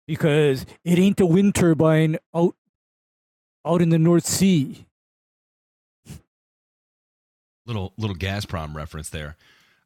because 0.06 0.66
it 0.84 0.98
ain't 0.98 1.20
a 1.20 1.26
wind 1.26 1.54
turbine 1.54 2.18
out 2.34 2.54
out 3.64 3.80
in 3.80 3.90
the 3.90 3.98
North 3.98 4.26
Sea. 4.26 4.86
Little 7.66 7.92
little 7.96 8.16
Gazprom 8.16 8.74
reference 8.74 9.08
there. 9.10 9.36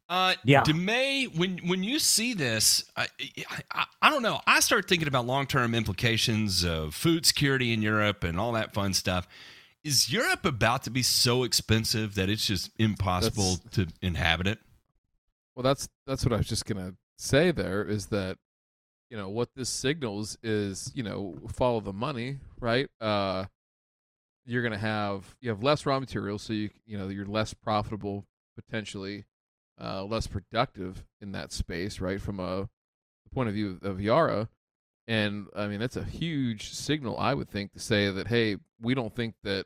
Uh, 0.09 0.35
Yeah. 0.45 0.63
Demay, 0.63 1.35
when 1.35 1.57
when 1.67 1.83
you 1.83 1.99
see 1.99 2.33
this, 2.33 2.85
I, 2.95 3.07
I 3.73 3.85
I 4.01 4.09
don't 4.09 4.23
know. 4.23 4.39
I 4.47 4.61
start 4.61 4.87
thinking 4.87 5.07
about 5.07 5.25
long 5.25 5.47
term 5.47 5.75
implications 5.75 6.63
of 6.63 6.95
food 6.95 7.25
security 7.25 7.73
in 7.73 7.81
Europe 7.81 8.23
and 8.23 8.39
all 8.39 8.53
that 8.53 8.73
fun 8.73 8.93
stuff. 8.93 9.27
Is 9.83 10.11
Europe 10.11 10.45
about 10.45 10.83
to 10.83 10.89
be 10.89 11.03
so 11.03 11.43
expensive 11.43 12.15
that 12.15 12.29
it's 12.29 12.45
just 12.45 12.71
impossible 12.77 13.57
to 13.71 13.87
inhabit 14.01 14.47
it? 14.47 14.59
Well, 15.55 15.63
that's 15.63 15.87
that's 16.05 16.23
what 16.25 16.33
I 16.33 16.37
was 16.37 16.47
just 16.47 16.65
gonna 16.65 16.93
say. 17.17 17.51
There 17.51 17.83
is 17.83 18.07
that, 18.07 18.37
you 19.09 19.17
know, 19.17 19.29
what 19.29 19.49
this 19.55 19.69
signals 19.69 20.37
is, 20.43 20.91
you 20.95 21.03
know, 21.03 21.37
follow 21.53 21.79
the 21.79 21.93
money, 21.93 22.37
right? 22.59 22.89
Uh, 23.01 23.45
you're 24.47 24.63
gonna 24.63 24.77
have 24.77 25.35
you 25.41 25.49
have 25.49 25.61
less 25.61 25.85
raw 25.85 25.99
materials, 25.99 26.41
so 26.41 26.53
you 26.53 26.69
you 26.85 26.97
know 26.97 27.09
you're 27.09 27.25
less 27.25 27.53
profitable 27.53 28.25
potentially, 28.55 29.25
uh, 29.79 30.03
less 30.03 30.25
productive 30.25 31.03
in 31.21 31.33
that 31.33 31.51
space, 31.51 31.99
right? 31.99 32.21
From 32.21 32.39
a 32.39 32.69
point 33.33 33.49
of 33.49 33.55
view 33.55 33.77
of 33.83 34.01
Yara, 34.01 34.49
and 35.05 35.47
I 35.55 35.67
mean 35.67 35.79
that's 35.79 35.97
a 35.97 36.03
huge 36.03 36.69
signal, 36.69 37.17
I 37.17 37.33
would 37.33 37.49
think, 37.49 37.73
to 37.73 37.79
say 37.79 38.09
that 38.09 38.27
hey, 38.27 38.57
we 38.81 38.95
don't 38.95 39.13
think 39.13 39.35
that 39.43 39.65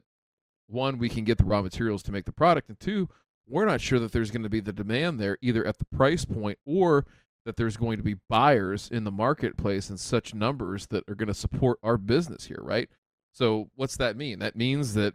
one 0.68 0.98
we 0.98 1.10
can 1.10 1.26
get 1.26 1.38
the 1.38 1.46
raw 1.46 1.62
materials 1.62 2.02
to 2.04 2.12
make 2.12 2.26
the 2.26 2.32
product, 2.32 2.68
and 2.68 2.80
two, 2.80 3.08
we're 3.48 3.66
not 3.66 3.82
sure 3.82 4.00
that 4.00 4.12
there's 4.12 4.32
going 4.32 4.44
to 4.44 4.50
be 4.50 4.62
the 4.62 4.74
demand 4.74 5.20
there 5.20 5.38
either 5.42 5.66
at 5.66 5.78
the 5.78 5.86
price 5.86 6.26
point 6.26 6.58
or 6.66 7.06
that 7.46 7.56
there's 7.56 7.78
going 7.78 7.98
to 7.98 8.04
be 8.04 8.16
buyers 8.30 8.90
in 8.92 9.04
the 9.04 9.12
marketplace 9.12 9.90
in 9.90 9.98
such 9.98 10.34
numbers 10.34 10.88
that 10.88 11.04
are 11.10 11.16
going 11.16 11.28
to 11.28 11.34
support 11.34 11.80
our 11.84 11.98
business 11.98 12.46
here, 12.46 12.60
right? 12.62 12.90
So, 13.34 13.70
what's 13.76 13.98
that 13.98 14.18
mean? 14.18 14.40
That 14.40 14.56
means 14.56 14.94
that 14.96 15.14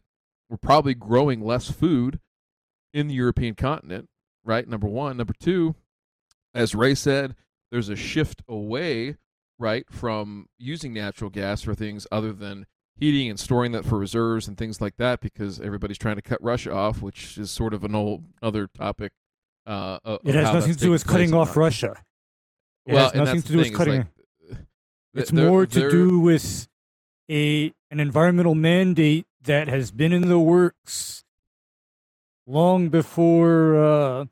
we're 0.48 0.56
probably 0.56 0.94
growing 0.94 1.40
less 1.44 1.70
food 1.70 2.20
in 2.94 3.08
the 3.08 3.14
European 3.14 3.54
continent, 3.54 4.08
right? 4.44 4.66
Number 4.66 4.86
one. 4.86 5.16
Number 5.16 5.34
two, 5.38 5.74
as 6.54 6.74
Ray 6.74 6.94
said, 6.94 7.34
there's 7.70 7.88
a 7.88 7.96
shift 7.96 8.42
away, 8.48 9.16
right, 9.58 9.84
from 9.90 10.46
using 10.58 10.94
natural 10.94 11.30
gas 11.30 11.62
for 11.62 11.74
things 11.74 12.06
other 12.10 12.32
than 12.32 12.66
heating 12.98 13.28
and 13.28 13.38
storing 13.38 13.72
that 13.72 13.84
for 13.84 13.98
reserves 13.98 14.48
and 14.48 14.56
things 14.56 14.80
like 14.80 14.96
that 14.96 15.20
because 15.20 15.60
everybody's 15.60 15.98
trying 15.98 16.16
to 16.16 16.22
cut 16.22 16.42
Russia 16.42 16.72
off, 16.72 17.02
which 17.02 17.36
is 17.36 17.50
sort 17.50 17.74
of 17.74 17.84
an 17.84 17.94
old 17.94 18.24
other 18.40 18.66
topic. 18.66 19.12
Uh, 19.66 19.98
It 20.24 20.34
has 20.34 20.54
nothing 20.54 20.72
to 20.72 20.78
do 20.78 20.90
with 20.90 21.06
cutting 21.06 21.34
off 21.34 21.56
Russia. 21.56 21.96
It 22.86 22.94
well, 22.94 23.10
has 23.10 23.14
nothing 23.14 23.42
to 23.42 23.48
do 23.52 23.58
with 23.58 23.74
cutting. 23.74 24.08
like, 24.48 24.58
it's 25.12 25.30
they're- 25.30 25.46
more 25.48 25.66
to 25.66 25.90
do 25.90 26.20
with 26.20 26.68
a 27.30 27.72
an 27.90 28.00
environmental 28.00 28.54
mandate 28.54 29.26
that 29.42 29.68
has 29.68 29.90
been 29.90 30.12
in 30.12 30.28
the 30.28 30.38
works 30.38 31.24
long 32.46 32.88
before 32.88 33.76
uh, 33.76 34.24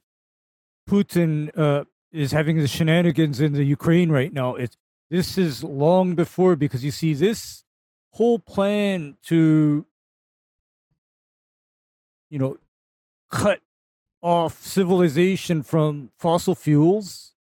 Putin 0.89 1.57
uh, 1.57 1.85
is 2.13 2.33
having 2.33 2.59
the 2.59 2.69
shenanigans 2.69 3.41
in 3.41 3.53
the 3.53 3.65
Ukraine 3.65 4.11
right 4.11 4.33
now. 4.33 4.55
It's 4.55 4.77
this 5.11 5.39
is 5.39 5.63
long 5.63 6.15
before 6.15 6.57
because 6.57 6.85
you 6.85 6.91
see 6.91 7.15
this 7.15 7.65
whole 8.13 8.39
plan 8.39 9.17
to 9.25 9.87
you 12.31 12.39
know 12.39 12.59
cut 13.31 13.61
off 14.23 14.63
civilization 14.63 15.63
from 15.63 16.11
fossil 16.19 16.55
fuels. 16.55 17.33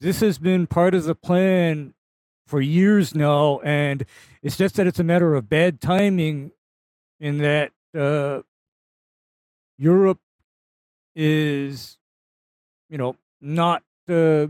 This 0.00 0.20
has 0.20 0.38
been 0.38 0.66
part 0.66 0.94
of 0.94 1.04
the 1.04 1.14
plan 1.14 1.92
for 2.50 2.60
years 2.60 3.14
now, 3.14 3.60
and 3.60 4.04
it's 4.42 4.56
just 4.56 4.74
that 4.74 4.86
it's 4.88 4.98
a 4.98 5.04
matter 5.04 5.34
of 5.36 5.48
bad 5.48 5.80
timing 5.80 6.50
in 7.20 7.38
that 7.38 7.70
uh, 7.96 8.40
Europe 9.78 10.18
is, 11.14 11.96
you 12.88 12.98
know, 12.98 13.14
not 13.40 13.84
uh, 14.08 14.48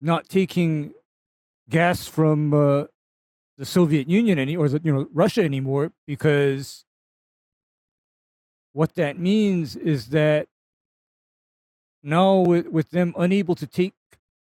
not 0.00 0.28
taking 0.28 0.94
gas 1.68 2.08
from 2.08 2.54
uh, 2.54 2.84
the 3.58 3.66
Soviet 3.66 4.08
Union 4.08 4.38
any 4.38 4.56
or 4.56 4.68
the, 4.68 4.80
you 4.82 4.92
know 4.92 5.06
Russia 5.12 5.44
anymore 5.44 5.92
because 6.06 6.86
what 8.72 8.94
that 8.94 9.18
means 9.18 9.76
is 9.76 10.08
that 10.08 10.48
now 12.02 12.38
with, 12.38 12.68
with 12.68 12.90
them 12.90 13.14
unable 13.16 13.54
to 13.54 13.66
take 13.66 13.94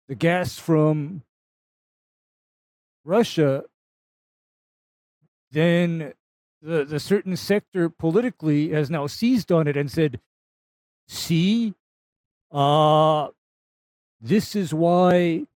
the 0.08 0.14
gas 0.14 0.58
from 0.58 1.22
Russia, 3.06 3.64
then 5.52 6.12
the, 6.60 6.84
the 6.84 7.00
certain 7.00 7.36
sector 7.36 7.88
politically 7.88 8.70
has 8.70 8.90
now 8.90 9.06
seized 9.06 9.52
on 9.52 9.68
it 9.68 9.76
and 9.76 9.90
said, 9.90 10.20
see, 11.06 11.74
uh, 12.50 13.28
this 14.20 14.56
is 14.56 14.74
why 14.74 15.46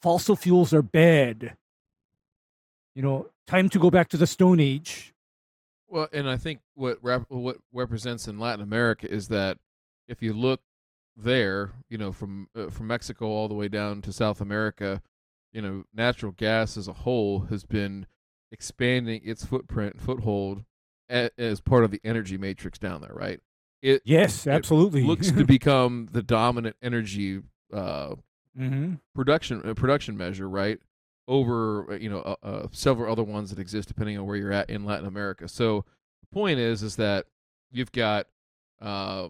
fossil 0.00 0.36
fuels 0.36 0.72
are 0.72 0.82
bad. 0.82 1.56
You 2.94 3.02
know, 3.02 3.26
time 3.46 3.68
to 3.70 3.78
go 3.78 3.90
back 3.90 4.08
to 4.10 4.16
the 4.16 4.26
Stone 4.26 4.60
Age. 4.60 5.12
Well, 5.88 6.08
and 6.12 6.28
I 6.28 6.36
think 6.36 6.60
what 6.74 6.98
rep- 7.02 7.30
what 7.30 7.58
represents 7.72 8.28
in 8.28 8.38
Latin 8.38 8.62
America 8.62 9.10
is 9.10 9.28
that 9.28 9.58
if 10.06 10.22
you 10.22 10.32
look 10.32 10.60
there, 11.16 11.72
you 11.88 11.96
know, 11.96 12.12
from 12.12 12.48
uh, 12.54 12.68
from 12.68 12.88
Mexico 12.88 13.26
all 13.26 13.48
the 13.48 13.54
way 13.54 13.68
down 13.68 14.02
to 14.02 14.12
South 14.12 14.40
America, 14.40 15.00
you 15.52 15.62
know, 15.62 15.84
natural 15.94 16.32
gas 16.32 16.76
as 16.76 16.88
a 16.88 16.92
whole 16.92 17.40
has 17.50 17.64
been 17.64 18.06
expanding 18.52 19.20
its 19.24 19.44
footprint 19.44 20.00
foothold 20.00 20.64
a- 21.10 21.30
as 21.38 21.60
part 21.60 21.84
of 21.84 21.90
the 21.90 22.00
energy 22.04 22.38
matrix 22.38 22.78
down 22.78 23.00
there, 23.00 23.14
right? 23.14 23.40
It 23.82 24.02
Yes, 24.04 24.46
it 24.46 24.50
absolutely. 24.50 25.04
looks 25.04 25.30
to 25.32 25.44
become 25.46 26.08
the 26.12 26.22
dominant 26.22 26.76
energy 26.82 27.42
uh, 27.72 28.14
hmm 28.56 28.94
production 29.14 29.62
uh, 29.68 29.74
production 29.74 30.16
measure, 30.16 30.48
right? 30.48 30.78
Over 31.26 31.92
uh, 31.92 31.96
you 31.96 32.08
know 32.10 32.20
uh, 32.20 32.36
uh, 32.42 32.66
several 32.72 33.10
other 33.12 33.22
ones 33.24 33.50
that 33.50 33.58
exist 33.58 33.88
depending 33.88 34.18
on 34.18 34.26
where 34.26 34.36
you're 34.36 34.52
at 34.52 34.70
in 34.70 34.84
Latin 34.84 35.06
America. 35.06 35.48
So 35.48 35.84
the 36.22 36.26
point 36.34 36.58
is 36.58 36.82
is 36.82 36.96
that 36.96 37.26
you've 37.70 37.92
got 37.92 38.26
uh, 38.80 39.28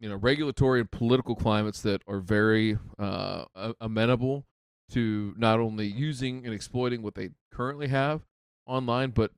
you 0.00 0.08
know 0.08 0.16
regulatory 0.16 0.80
and 0.80 0.90
political 0.90 1.34
climates 1.36 1.82
that 1.82 2.02
are 2.08 2.20
very 2.20 2.78
uh, 2.98 3.44
amenable 3.80 4.46
to 4.92 5.34
not 5.36 5.58
only 5.60 5.86
using 5.86 6.44
and 6.44 6.54
exploiting 6.54 7.02
what 7.02 7.14
they 7.14 7.30
currently 7.52 7.88
have 7.88 8.22
online, 8.66 9.10
but 9.10 9.32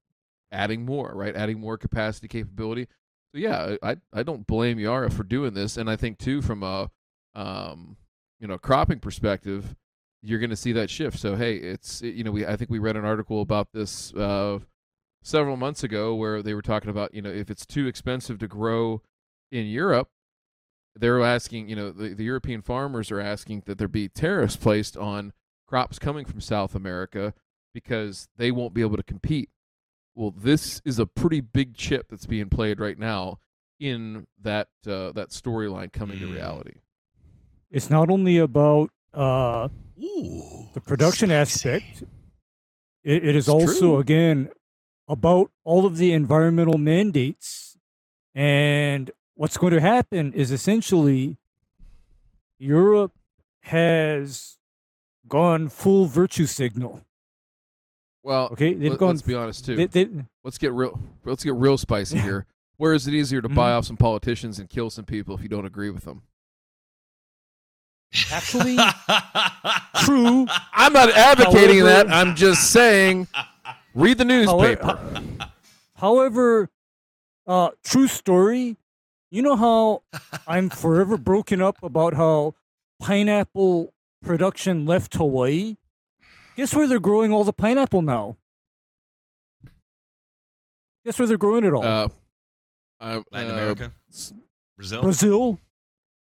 adding 0.52 0.84
more, 0.84 1.12
right? 1.14 1.34
Adding 1.34 1.60
more 1.60 1.78
capacity 1.78 2.28
capability. 2.28 2.86
So 3.32 3.38
yeah, 3.38 3.76
I 3.82 3.96
I 4.12 4.22
don't 4.22 4.46
blame 4.46 4.78
Yara 4.78 5.10
for 5.10 5.22
doing 5.22 5.54
this, 5.54 5.76
and 5.76 5.90
I 5.90 5.96
think 5.96 6.18
too 6.18 6.42
from 6.42 6.62
a 6.62 6.90
um, 7.34 7.96
you 8.40 8.48
know 8.48 8.58
cropping 8.58 9.00
perspective, 9.00 9.76
you're 10.22 10.38
going 10.38 10.50
to 10.50 10.56
see 10.56 10.72
that 10.72 10.90
shift. 10.90 11.18
So 11.18 11.36
hey, 11.36 11.56
it's 11.56 12.02
you 12.02 12.24
know 12.24 12.30
we 12.30 12.46
I 12.46 12.56
think 12.56 12.70
we 12.70 12.78
read 12.78 12.96
an 12.96 13.04
article 13.04 13.42
about 13.42 13.68
this 13.72 14.14
uh, 14.14 14.60
several 15.22 15.56
months 15.56 15.84
ago 15.84 16.14
where 16.14 16.42
they 16.42 16.54
were 16.54 16.62
talking 16.62 16.90
about 16.90 17.14
you 17.14 17.22
know 17.22 17.30
if 17.30 17.50
it's 17.50 17.66
too 17.66 17.86
expensive 17.86 18.38
to 18.38 18.48
grow 18.48 19.02
in 19.52 19.66
Europe, 19.66 20.08
they're 20.98 21.22
asking 21.22 21.68
you 21.68 21.76
know 21.76 21.90
the, 21.90 22.14
the 22.14 22.24
European 22.24 22.62
farmers 22.62 23.10
are 23.10 23.20
asking 23.20 23.62
that 23.66 23.78
there 23.78 23.88
be 23.88 24.08
tariffs 24.08 24.56
placed 24.56 24.96
on 24.96 25.32
crops 25.66 25.98
coming 25.98 26.24
from 26.24 26.40
South 26.40 26.74
America 26.74 27.34
because 27.74 28.28
they 28.36 28.50
won't 28.50 28.74
be 28.74 28.80
able 28.80 28.96
to 28.96 29.02
compete. 29.02 29.50
Well, 30.14 30.32
this 30.36 30.80
is 30.84 30.98
a 30.98 31.06
pretty 31.06 31.40
big 31.40 31.76
chip 31.76 32.06
that's 32.10 32.26
being 32.26 32.48
played 32.48 32.80
right 32.80 32.98
now 32.98 33.38
in 33.78 34.26
that 34.42 34.68
uh, 34.86 35.12
that 35.12 35.28
storyline 35.30 35.92
coming 35.92 36.18
to 36.20 36.26
Mm. 36.26 36.34
reality. 36.34 36.80
It's 37.70 37.90
not 37.90 38.10
only 38.10 38.38
about 38.38 38.90
uh, 39.14 39.68
Ooh, 40.02 40.68
the 40.74 40.80
production 40.80 41.28
spicy. 41.28 41.68
aspect. 41.70 42.02
It, 43.04 43.24
it 43.24 43.36
is 43.36 43.44
It's 43.44 43.48
also 43.48 43.78
true. 43.78 43.98
again 43.98 44.48
about 45.06 45.50
all 45.64 45.86
of 45.86 45.96
the 45.98 46.12
environmental 46.12 46.78
mandates, 46.78 47.76
and 48.34 49.10
what's 49.38 49.56
going 49.56 49.72
to 49.72 49.80
happen 49.80 50.32
is 50.32 50.50
essentially 50.50 51.36
Europe 52.58 53.12
has 53.60 54.58
gone 55.28 55.68
full 55.68 56.06
virtue 56.06 56.44
signal. 56.46 57.02
Well, 58.24 58.48
Okay, 58.52 58.74
they've 58.74 58.90
let, 58.90 58.98
gone. 58.98 59.14
us 59.14 59.22
be 59.22 59.34
honest 59.36 59.64
too. 59.64 59.76
they- 59.76 59.86
they- 59.86 60.10
let's 60.42 60.58
get 60.58 60.72
real. 60.72 60.98
Let's 61.24 61.44
get 61.44 61.54
real 61.54 61.78
spicy 61.78 62.18
here. 62.18 62.46
Where 62.78 62.92
is 62.94 63.06
it 63.06 63.14
easier 63.14 63.40
to 63.40 63.48
Mhm. 63.48 63.54
buy 63.54 63.72
off 63.72 63.84
some 63.84 63.96
politicians 63.96 64.58
and 64.58 64.68
kill 64.68 64.90
some 64.90 65.04
people 65.04 65.36
if 65.36 65.42
you 65.42 65.48
don't 65.48 65.66
agree 65.66 65.90
with 65.90 66.04
them? 66.04 66.22
Actually, 68.32 68.76
true. 70.02 70.46
I'm 70.72 70.92
not 70.92 71.10
advocating 71.10 71.78
However- 71.78 72.08
that. 72.08 72.10
I'm 72.12 72.34
just 72.34 72.72
saying, 72.72 73.28
read 73.94 74.18
the 74.18 74.24
newspaper. 74.24 74.98
However, 75.94 76.70
uh, 77.46 77.70
true 77.84 78.08
story. 78.08 78.76
You 79.30 79.42
know 79.42 79.56
how 79.56 80.02
I'm 80.46 80.70
forever 80.70 81.16
broken 81.16 81.60
up 81.60 81.82
about 81.82 82.14
how 82.14 82.54
pineapple 83.00 83.92
production 84.22 84.86
left 84.86 85.14
Hawaii. 85.14 85.76
Guess 86.56 86.74
where 86.74 86.86
they're 86.88 86.98
growing 87.00 87.32
all 87.32 87.44
the 87.44 87.52
pineapple 87.52 88.02
now? 88.02 88.36
Guess 91.04 91.18
where 91.18 91.28
they're 91.28 91.38
growing 91.38 91.64
it 91.64 91.72
all? 91.72 91.84
Uh, 91.84 92.08
uh, 93.00 93.20
Latin 93.30 93.50
uh, 93.50 93.54
America, 93.54 93.92
s- 94.12 94.32
Brazil. 94.76 95.02
Brazil. 95.02 95.58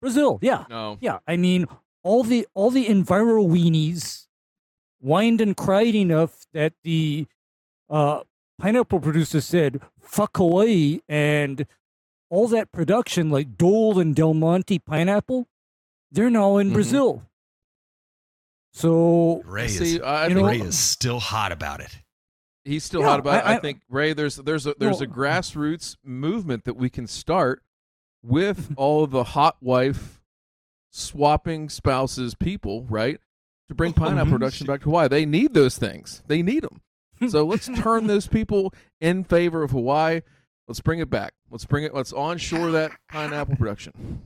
Brazil. 0.01 0.39
Yeah. 0.41 0.65
No, 0.69 0.97
Yeah, 1.01 1.19
I 1.27 1.37
mean, 1.37 1.67
all 2.03 2.23
the 2.23 2.47
all 2.53 2.71
the 2.71 2.85
enviro 2.87 3.47
weenies 3.47 4.27
whined 4.99 5.41
and 5.41 5.55
cried 5.55 5.95
enough 5.95 6.45
that 6.53 6.73
the 6.83 7.27
uh, 7.89 8.21
pineapple 8.59 8.99
producers 8.99 9.45
said 9.45 9.79
"fuck 9.99 10.37
Hawaii" 10.37 10.99
and 11.07 11.65
all 12.29 12.47
that 12.49 12.71
production, 12.71 13.29
like 13.29 13.57
Dole 13.57 13.99
and 13.99 14.15
Del 14.15 14.33
Monte 14.33 14.79
pineapple, 14.79 15.47
they're 16.11 16.29
now 16.29 16.57
in 16.57 16.69
Mhm. 16.69 16.73
Brazil. 16.73 17.23
So 18.71 19.41
Ray 19.45 19.67
see, 19.69 19.95
is 19.97 20.01
I 20.01 20.27
you 20.27 20.35
think 20.35 20.39
know- 20.45 20.51
Ray 20.51 20.59
is 20.61 20.77
still 20.77 21.19
hot 21.19 21.51
about 21.51 21.79
it. 21.79 22.01
he's 22.65 22.83
still 22.83 23.01
Yeah, 23.01 23.07
hot 23.09 23.19
about. 23.19 23.35
it. 23.35 23.45
I- 23.47 23.53
I, 23.53 23.55
I- 23.55 23.59
think 23.59 23.81
Ray, 23.89 24.13
there's 24.13 24.35
there's 24.37 24.65
a 24.65 24.73
there's 24.79 25.01
a 25.01 25.07
grassroots 25.07 25.95
movement 26.03 26.65
that 26.65 26.75
we 26.75 26.89
can 26.89 27.07
start 27.07 27.61
with 28.23 28.73
all 28.77 29.03
of 29.03 29.11
the 29.11 29.23
hot 29.23 29.57
wife 29.61 30.19
swapping 30.91 31.69
spouses 31.69 32.35
people, 32.35 32.85
right? 32.85 33.19
To 33.69 33.75
bring 33.75 33.93
pineapple 33.93 34.27
Mhm. 34.27 34.31
production 34.31 34.67
back 34.67 34.81
to 34.81 34.85
Hawaii. 34.85 35.07
They 35.07 35.25
need 35.25 35.53
those 35.53 35.77
things. 35.77 36.21
They 36.27 36.41
need 36.41 36.63
them. 36.63 36.81
So 37.29 37.45
let's 37.45 37.67
turn 37.67 38.07
those 38.07 38.27
people 38.27 38.73
in 38.99 39.23
favor 39.23 39.63
of 39.63 39.71
Hawaii. 39.71 40.21
Let's 40.67 40.79
bring 40.79 40.99
it 40.99 41.09
back. 41.09 41.33
Let's 41.51 41.65
bring 41.65 41.83
it. 41.83 41.93
Let's 41.93 42.11
onshore 42.13 42.71
that 42.71 42.91
pineapple 43.11 43.55
production. 43.55 44.21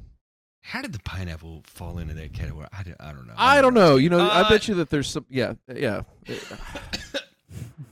How 0.62 0.82
did 0.82 0.94
the 0.94 1.00
pineapple 1.00 1.64
fall 1.66 1.98
into 2.00 2.14
that 2.16 2.34
category? 2.34 2.68
I, 2.78 2.84
don't- 2.84 2.96
I 3.00 3.12
don't 3.14 3.28
know. 3.28 3.34
I 3.38 3.62
don't 3.62 3.74
know. 3.74 3.96
You 3.96 4.10
know, 4.10 4.20
I 4.20 4.42
Uh, 4.42 4.50
bet 4.50 4.68
you 4.68 4.76
that 4.76 4.90
there's 4.90 5.10
some. 5.10 5.26
Yeah, 5.30 5.54
yeah. 5.74 6.02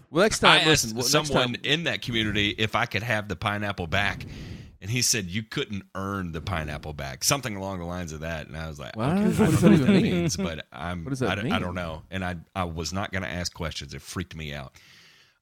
Well, 0.09 0.23
next 0.23 0.41
I 0.43 0.59
time, 0.59 0.69
asked 0.69 0.85
listen. 0.95 0.97
well, 0.97 1.05
someone 1.05 1.47
time, 1.53 1.55
in 1.63 1.83
that 1.83 2.01
community 2.01 2.49
if 2.57 2.75
I 2.75 2.85
could 2.85 3.03
have 3.03 3.27
the 3.27 3.35
pineapple 3.35 3.87
back, 3.87 4.25
and 4.81 4.89
he 4.89 5.01
said 5.01 5.25
you 5.25 5.43
couldn't 5.43 5.83
earn 5.95 6.31
the 6.31 6.39
pineapple 6.39 6.93
back, 6.93 7.25
something 7.25 7.57
along 7.57 7.79
the 7.79 7.85
lines 7.85 8.13
of 8.13 8.21
that. 8.21 8.47
And 8.47 8.55
I 8.55 8.69
was 8.69 8.79
like, 8.79 8.95
What? 8.95 9.09
okay, 9.09 9.19
I 9.21 9.23
does 9.25 9.37
don't 9.37 9.51
that 9.51 9.61
know 9.63 9.69
what 9.71 9.79
that 9.79 9.91
mean? 9.91 10.03
means, 10.03 10.37
but 10.37 10.65
I'm, 10.71 11.03
What 11.03 11.09
does 11.09 11.19
that 11.19 11.31
I, 11.31 11.35
don't- 11.35 11.51
I 11.51 11.59
don't 11.59 11.75
know, 11.75 12.03
and 12.09 12.23
I 12.23 12.37
I 12.55 12.63
was 12.63 12.93
not 12.93 13.11
going 13.11 13.23
to 13.23 13.29
ask 13.29 13.53
questions. 13.53 13.93
It 13.93 14.01
freaked 14.01 14.33
me 14.35 14.53
out. 14.53 14.73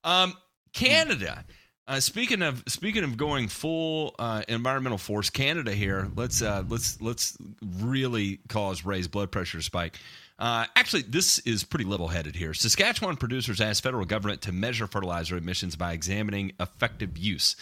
Um, 0.03 0.33
Canada. 0.73 1.45
Uh, 1.87 1.99
speaking 1.99 2.41
of 2.41 2.63
speaking 2.67 3.03
of 3.03 3.15
going 3.15 3.47
full 3.47 4.15
uh, 4.17 4.41
environmental 4.47 4.97
force, 4.97 5.29
Canada 5.29 5.71
here. 5.71 6.09
Let's 6.15 6.41
uh, 6.41 6.63
let's 6.67 6.99
let's 6.99 7.37
really 7.79 8.39
cause 8.47 8.83
Ray's 8.83 9.07
blood 9.07 9.31
pressure 9.31 9.61
spike. 9.61 9.99
Uh, 10.39 10.65
actually, 10.75 11.03
this 11.03 11.39
is 11.39 11.63
pretty 11.63 11.85
level-headed 11.85 12.35
here. 12.35 12.53
Saskatchewan 12.53 13.15
producers 13.15 13.61
asked 13.61 13.83
federal 13.83 14.03
government 14.03 14.41
to 14.41 14.51
measure 14.51 14.85
fertilizer 14.85 15.37
emissions 15.37 15.77
by 15.77 15.93
examining 15.93 16.51
effective 16.59 17.17
use. 17.17 17.55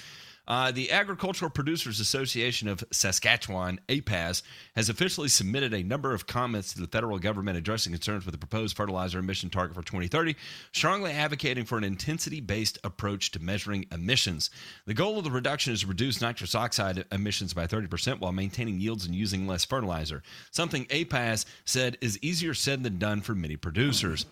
Uh, 0.45 0.71
the 0.71 0.91
Agricultural 0.91 1.49
Producers 1.49 2.01
Association 2.01 2.67
of 2.67 2.83
Saskatchewan, 2.91 3.79
APAS, 3.87 4.43
has 4.75 4.89
officially 4.89 5.29
submitted 5.29 5.73
a 5.73 5.83
number 5.83 6.13
of 6.13 6.27
comments 6.27 6.73
to 6.73 6.81
the 6.81 6.87
federal 6.87 7.17
government 7.17 7.57
addressing 7.57 7.93
concerns 7.93 8.25
with 8.25 8.33
the 8.33 8.39
proposed 8.39 8.75
fertilizer 8.75 9.19
emission 9.19 9.49
target 9.49 9.75
for 9.75 9.83
2030, 9.83 10.35
strongly 10.73 11.11
advocating 11.11 11.63
for 11.63 11.77
an 11.77 11.85
intensity 11.85 12.41
based 12.41 12.77
approach 12.83 13.31
to 13.31 13.41
measuring 13.41 13.85
emissions. 13.91 14.49
The 14.85 14.93
goal 14.93 15.17
of 15.17 15.23
the 15.23 15.31
reduction 15.31 15.71
is 15.71 15.81
to 15.81 15.87
reduce 15.87 16.19
nitrous 16.19 16.55
oxide 16.55 17.05
emissions 17.11 17.53
by 17.53 17.65
30% 17.65 18.19
while 18.19 18.33
maintaining 18.33 18.81
yields 18.81 19.05
and 19.05 19.15
using 19.15 19.47
less 19.47 19.63
fertilizer, 19.63 20.23
something 20.51 20.85
APAS 20.87 21.45
said 21.63 21.97
is 22.01 22.19
easier 22.21 22.53
said 22.53 22.83
than 22.83 22.97
done 22.97 23.21
for 23.21 23.33
many 23.33 23.55
producers. 23.55 24.25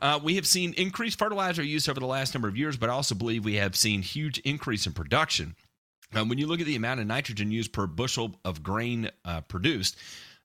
Uh, 0.00 0.18
we 0.22 0.36
have 0.36 0.46
seen 0.46 0.72
increased 0.74 1.18
fertilizer 1.18 1.62
use 1.62 1.88
over 1.88 2.00
the 2.00 2.06
last 2.06 2.32
number 2.32 2.48
of 2.48 2.56
years, 2.56 2.76
but 2.78 2.88
I 2.88 2.92
also 2.94 3.14
believe 3.14 3.44
we 3.44 3.56
have 3.56 3.76
seen 3.76 4.00
huge 4.00 4.38
increase 4.38 4.86
in 4.86 4.92
production. 4.94 5.54
Um, 6.14 6.28
when 6.28 6.38
you 6.38 6.46
look 6.46 6.60
at 6.60 6.66
the 6.66 6.76
amount 6.76 7.00
of 7.00 7.06
nitrogen 7.06 7.50
used 7.50 7.72
per 7.72 7.86
bushel 7.86 8.36
of 8.44 8.62
grain 8.62 9.10
uh, 9.24 9.42
produced, 9.42 9.96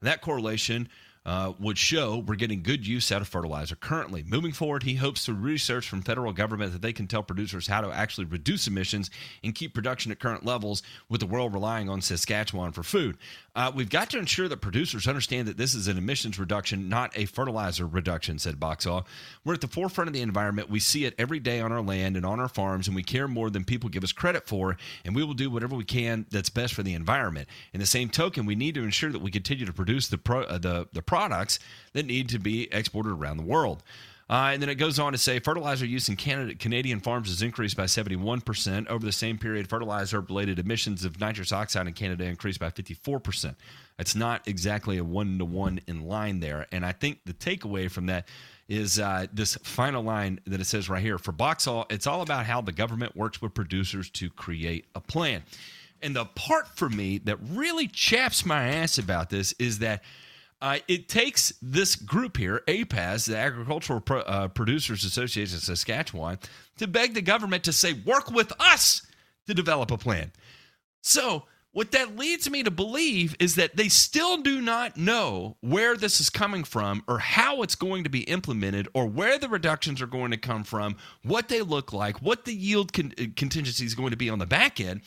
that 0.02 0.21
correlation 0.21 0.89
uh, 1.26 1.54
would 1.60 1.78
show 1.78 2.17
we're 2.17 2.36
getting 2.36 2.62
good 2.62 2.86
use 2.86 3.12
out 3.12 3.21
of 3.21 3.28
fertilizer 3.28 3.76
currently. 3.76 4.23
Moving 4.28 4.52
forward, 4.52 4.84
he 4.84 4.95
hopes 4.95 5.26
through 5.26 5.36
research 5.36 5.88
from 5.88 6.02
federal 6.02 6.34
government 6.34 6.73
that 6.73 6.82
they 6.82 6.91
can 6.91 7.08
tell 7.08 7.23
producers 7.23 7.67
how 7.67 7.80
to 7.80 7.89
actually 7.91 8.26
reduce 8.26 8.67
emissions 8.67 9.10
and 9.41 9.56
keep 9.56 9.73
production 9.73 10.12
at 10.12 10.19
current 10.19 10.45
levels 10.45 10.84
with 11.08 11.21
the 11.21 11.26
world 11.26 11.54
relying 11.54 11.89
on 11.89 12.02
Saskatchewan 12.02 12.73
for 12.73 12.84
food. 12.84 13.17
Uh, 13.55 13.71
we've 13.73 13.89
got 13.89 14.09
to 14.09 14.17
ensure 14.17 14.47
that 14.47 14.61
producers 14.61 15.07
understand 15.07 15.47
that 15.47 15.57
this 15.57 15.75
is 15.75 15.87
an 15.87 15.95
emissions 15.97 16.39
reduction, 16.39 16.89
not 16.89 17.15
a 17.15 17.25
fertilizer 17.25 17.85
reduction, 17.85 18.39
said 18.39 18.59
Boxall. 18.59 19.05
We're 19.45 19.53
at 19.53 19.61
the 19.61 19.67
forefront 19.67 20.07
of 20.07 20.13
the 20.13 20.21
environment. 20.21 20.71
We 20.71 20.79
see 20.79 21.05
it 21.05 21.13
every 21.19 21.39
day 21.39 21.59
on 21.59 21.71
our 21.71 21.81
land 21.81 22.17
and 22.17 22.25
on 22.25 22.39
our 22.39 22.47
farms, 22.47 22.87
and 22.87 22.95
we 22.95 23.03
care 23.03 23.27
more 23.27 23.51
than 23.51 23.63
people 23.63 23.89
give 23.89 24.03
us 24.03 24.11
credit 24.11 24.47
for, 24.47 24.75
and 25.05 25.15
we 25.15 25.23
will 25.23 25.35
do 25.35 25.51
whatever 25.51 25.75
we 25.75 25.83
can 25.83 26.25
that's 26.31 26.49
best 26.49 26.73
for 26.73 26.81
the 26.81 26.95
environment. 26.95 27.47
In 27.73 27.79
the 27.79 27.85
same 27.85 28.09
token, 28.09 28.47
we 28.47 28.55
need 28.55 28.73
to 28.73 28.83
ensure 28.83 29.11
that 29.11 29.21
we 29.21 29.29
continue 29.29 29.67
to 29.67 29.73
produce 29.73 30.07
the, 30.07 30.17
pro, 30.17 30.41
uh, 30.41 30.57
the, 30.57 30.87
the 30.91 31.03
products 31.03 31.59
that 31.93 32.07
need 32.07 32.29
to 32.29 32.39
be 32.39 32.73
exported 32.73 33.11
around 33.11 33.37
the 33.37 33.43
world. 33.43 33.83
Uh, 34.29 34.51
and 34.53 34.62
then 34.62 34.69
it 34.69 34.75
goes 34.75 34.99
on 34.99 35.12
to 35.12 35.17
say 35.17 35.39
fertilizer 35.39 35.86
use 35.86 36.07
in 36.07 36.15
Canada, 36.15 36.55
Canadian 36.55 36.99
farms 37.01 37.29
has 37.29 37.41
increased 37.41 37.75
by 37.75 37.83
71%. 37.83 38.88
Over 38.88 39.05
the 39.05 39.12
same 39.12 39.38
period, 39.38 39.69
fertilizer 39.69 40.21
related 40.21 40.59
emissions 40.59 41.03
of 41.03 41.19
nitrous 41.19 41.51
oxide 41.51 41.88
in 41.88 41.93
Canada 41.93 42.23
increased 42.23 42.59
by 42.59 42.69
54%. 42.69 43.55
It's 43.99 44.15
not 44.15 44.47
exactly 44.47 44.97
a 44.97 45.03
one 45.03 45.38
to 45.39 45.45
one 45.45 45.81
in 45.88 46.05
line 46.05 46.39
there. 46.39 46.67
And 46.71 46.86
I 46.86 46.93
think 46.93 47.19
the 47.25 47.33
takeaway 47.33 47.91
from 47.91 48.07
that 48.07 48.27
is 48.69 48.97
uh, 48.97 49.27
this 49.33 49.55
final 49.57 50.03
line 50.03 50.39
that 50.47 50.62
it 50.62 50.65
says 50.65 50.89
right 50.89 51.01
here 51.01 51.17
for 51.17 51.33
Boxall, 51.33 51.86
it's 51.89 52.07
all 52.07 52.21
about 52.21 52.45
how 52.45 52.62
the 52.62 52.71
government 52.71 53.15
works 53.15 53.41
with 53.41 53.53
producers 53.53 54.09
to 54.12 54.29
create 54.29 54.86
a 54.95 55.01
plan. 55.01 55.43
And 56.01 56.15
the 56.15 56.25
part 56.25 56.67
for 56.69 56.89
me 56.89 57.17
that 57.19 57.38
really 57.51 57.88
chaps 57.88 58.45
my 58.45 58.67
ass 58.67 58.97
about 58.97 59.29
this 59.29 59.53
is 59.59 59.79
that 59.79 60.03
uh, 60.63 60.80
it 60.88 61.10
takes 61.10 61.54
this 61.62 61.97
group 61.97 62.38
here, 62.38 62.62
APAS, 62.69 63.28
the 63.28 63.38
Agricultural 63.38 63.99
Pro, 63.99 64.21
uh, 64.21 64.47
Producers 64.47 65.04
Association 65.04 65.58
of 65.58 65.62
Saskatchewan, 65.62 66.39
to 66.78 66.88
beg 66.88 67.13
the 67.13 67.21
government 67.21 67.65
to 67.65 67.73
say, 67.73 67.91
work 67.91 68.32
with 68.32 68.54
us 68.62 69.06
to 69.45 69.54
develop 69.54 69.91
a 69.91 69.97
plan. 69.97 70.32
So, 71.02 71.43
what 71.73 71.91
that 71.91 72.15
leads 72.15 72.49
me 72.49 72.63
to 72.63 72.71
believe 72.71 73.36
is 73.39 73.56
that 73.56 73.76
they 73.76 73.89
still 73.89 74.38
do 74.38 74.62
not 74.62 74.95
know 74.95 75.58
where 75.60 75.97
this 75.97 76.21
is 76.21 76.30
coming 76.30 76.63
from 76.63 77.04
or 77.10 77.19
how 77.19 77.62
it's 77.63 77.76
going 77.76 78.06
to 78.06 78.10
be 78.10 78.21
implemented 78.21 78.88
or 78.93 79.06
where 79.06 79.38
the 79.38 79.49
reductions 79.49 80.02
are 80.02 80.08
going 80.08 80.32
to 80.32 80.38
come 80.38 80.63
from, 80.63 80.95
what 81.23 81.49
they 81.49 81.62
look 81.62 81.91
like, 81.91 82.21
what 82.21 82.45
the 82.45 82.54
yield 82.54 82.93
con- 82.93 83.12
uh, 83.19 83.23
contingency 83.36 83.86
is 83.86 83.95
going 83.95 84.12
to 84.12 84.17
be 84.17 84.30
on 84.30 84.39
the 84.39 84.45
back 84.45 84.80
end. 84.80 85.02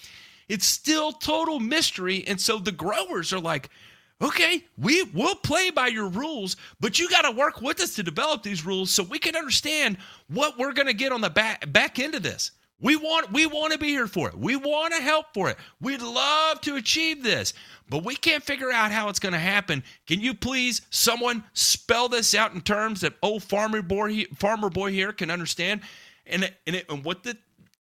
It's 0.49 0.67
still 0.67 1.13
total 1.13 1.61
mystery. 1.61 2.27
And 2.27 2.39
so 2.39 2.59
the 2.59 2.73
growers 2.73 3.33
are 3.33 3.41
like, 3.41 3.71
okay, 4.21 4.65
we 4.79 5.03
will 5.03 5.35
play 5.35 5.71
by 5.71 5.89
your 5.89 6.09
rules, 6.09 6.57
but 6.81 6.99
you 6.99 7.09
got 7.09 7.23
to 7.23 7.31
work 7.31 7.61
with 7.61 7.81
us 7.81 7.95
to 7.97 8.03
develop 8.03 8.43
these 8.43 8.65
rules 8.65 8.91
so 8.91 9.03
we 9.03 9.19
can 9.19 9.37
understand 9.37 9.99
what 10.29 10.59
we're 10.59 10.73
going 10.73 10.87
to 10.87 10.95
get 10.95 11.13
on 11.13 11.21
the 11.21 11.31
back 11.31 11.71
back 11.73 11.99
end 11.99 12.15
of 12.15 12.23
this. 12.23 12.53
We 12.79 12.97
want 12.97 13.33
we 13.33 13.47
want 13.47 13.73
to 13.73 13.79
be 13.79 13.89
here 13.89 14.07
for 14.07 14.29
it. 14.29 14.37
We 14.37 14.57
want 14.57 14.95
to 14.95 15.01
help 15.01 15.27
for 15.33 15.49
it. 15.49 15.57
We'd 15.81 16.03
love 16.03 16.61
to 16.63 16.77
achieve 16.77 17.23
this, 17.23 17.55
but 17.89 18.05
we 18.05 18.17
can't 18.17 18.43
figure 18.43 18.71
out 18.71 18.93
how 18.93 19.09
it's 19.09 19.19
going 19.19 19.33
to 19.33 19.39
happen. 19.39 19.83
Can 20.07 20.21
you 20.21 20.35
please 20.35 20.83
someone 20.91 21.43
spell 21.55 22.09
this 22.09 22.35
out 22.35 22.53
in 22.53 22.61
terms 22.61 23.01
that 23.01 23.15
old 23.23 23.43
farmer 23.43 23.81
boy 23.81 24.25
farmer 24.37 24.69
boy 24.69 24.93
here 24.93 25.13
can 25.13 25.31
understand? 25.31 25.81
And 26.27 26.53
and, 26.67 26.77
it, 26.77 26.87
and 26.91 27.03
what 27.03 27.23
the 27.23 27.39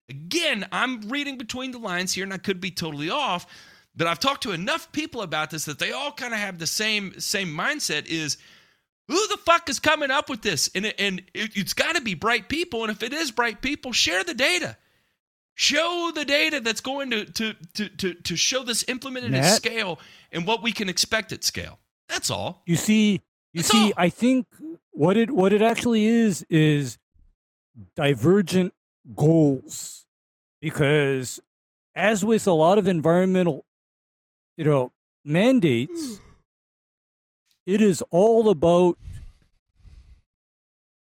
again, 0.08 0.66
I'm 0.72 1.02
reading 1.10 1.36
between 1.36 1.72
the 1.72 1.78
lines 1.78 2.14
here 2.14 2.24
and 2.24 2.32
I 2.32 2.38
could 2.38 2.60
be 2.60 2.70
totally 2.70 3.10
off 3.10 3.46
but 3.96 4.06
I've 4.06 4.20
talked 4.20 4.42
to 4.42 4.52
enough 4.52 4.92
people 4.92 5.22
about 5.22 5.50
this 5.50 5.64
that 5.64 5.78
they 5.78 5.92
all 5.92 6.12
kind 6.12 6.34
of 6.34 6.40
have 6.40 6.58
the 6.58 6.66
same 6.66 7.18
same 7.18 7.48
mindset 7.48 8.06
is 8.06 8.36
who 9.08 9.26
the 9.28 9.38
fuck 9.38 9.68
is 9.68 9.78
coming 9.78 10.10
up 10.10 10.28
with 10.28 10.42
this? 10.42 10.68
And, 10.74 10.92
and 10.98 11.22
it, 11.32 11.54
has 11.54 11.72
got 11.72 11.94
to 11.94 12.02
be 12.02 12.14
bright 12.14 12.48
people. 12.48 12.82
And 12.82 12.90
if 12.90 13.02
it 13.02 13.12
is 13.12 13.30
bright 13.30 13.62
people, 13.62 13.92
share 13.92 14.24
the 14.24 14.34
data. 14.34 14.76
Show 15.54 16.10
the 16.14 16.24
data 16.24 16.60
that's 16.60 16.80
going 16.80 17.10
to 17.10 17.24
to 17.24 17.54
to 17.74 17.88
to, 17.88 18.14
to 18.14 18.36
show 18.36 18.62
this 18.62 18.84
implemented 18.88 19.30
Matt, 19.30 19.44
at 19.44 19.54
scale 19.54 19.98
and 20.30 20.46
what 20.46 20.62
we 20.62 20.72
can 20.72 20.90
expect 20.90 21.32
at 21.32 21.44
scale. 21.44 21.78
That's 22.08 22.30
all. 22.30 22.62
You 22.66 22.76
see, 22.76 23.22
you 23.52 23.62
that's 23.62 23.70
see, 23.70 23.84
all. 23.84 23.92
I 23.96 24.10
think 24.10 24.46
what 24.90 25.16
it 25.16 25.30
what 25.30 25.54
it 25.54 25.62
actually 25.62 26.04
is 26.04 26.44
is 26.50 26.98
divergent 27.94 28.74
goals. 29.14 30.04
Because 30.60 31.40
as 31.94 32.22
with 32.22 32.46
a 32.46 32.52
lot 32.52 32.76
of 32.76 32.86
environmental 32.86 33.65
you 34.56 34.64
know, 34.64 34.92
mandates, 35.24 36.20
it 37.66 37.80
is 37.80 38.02
all 38.10 38.48
about 38.48 38.98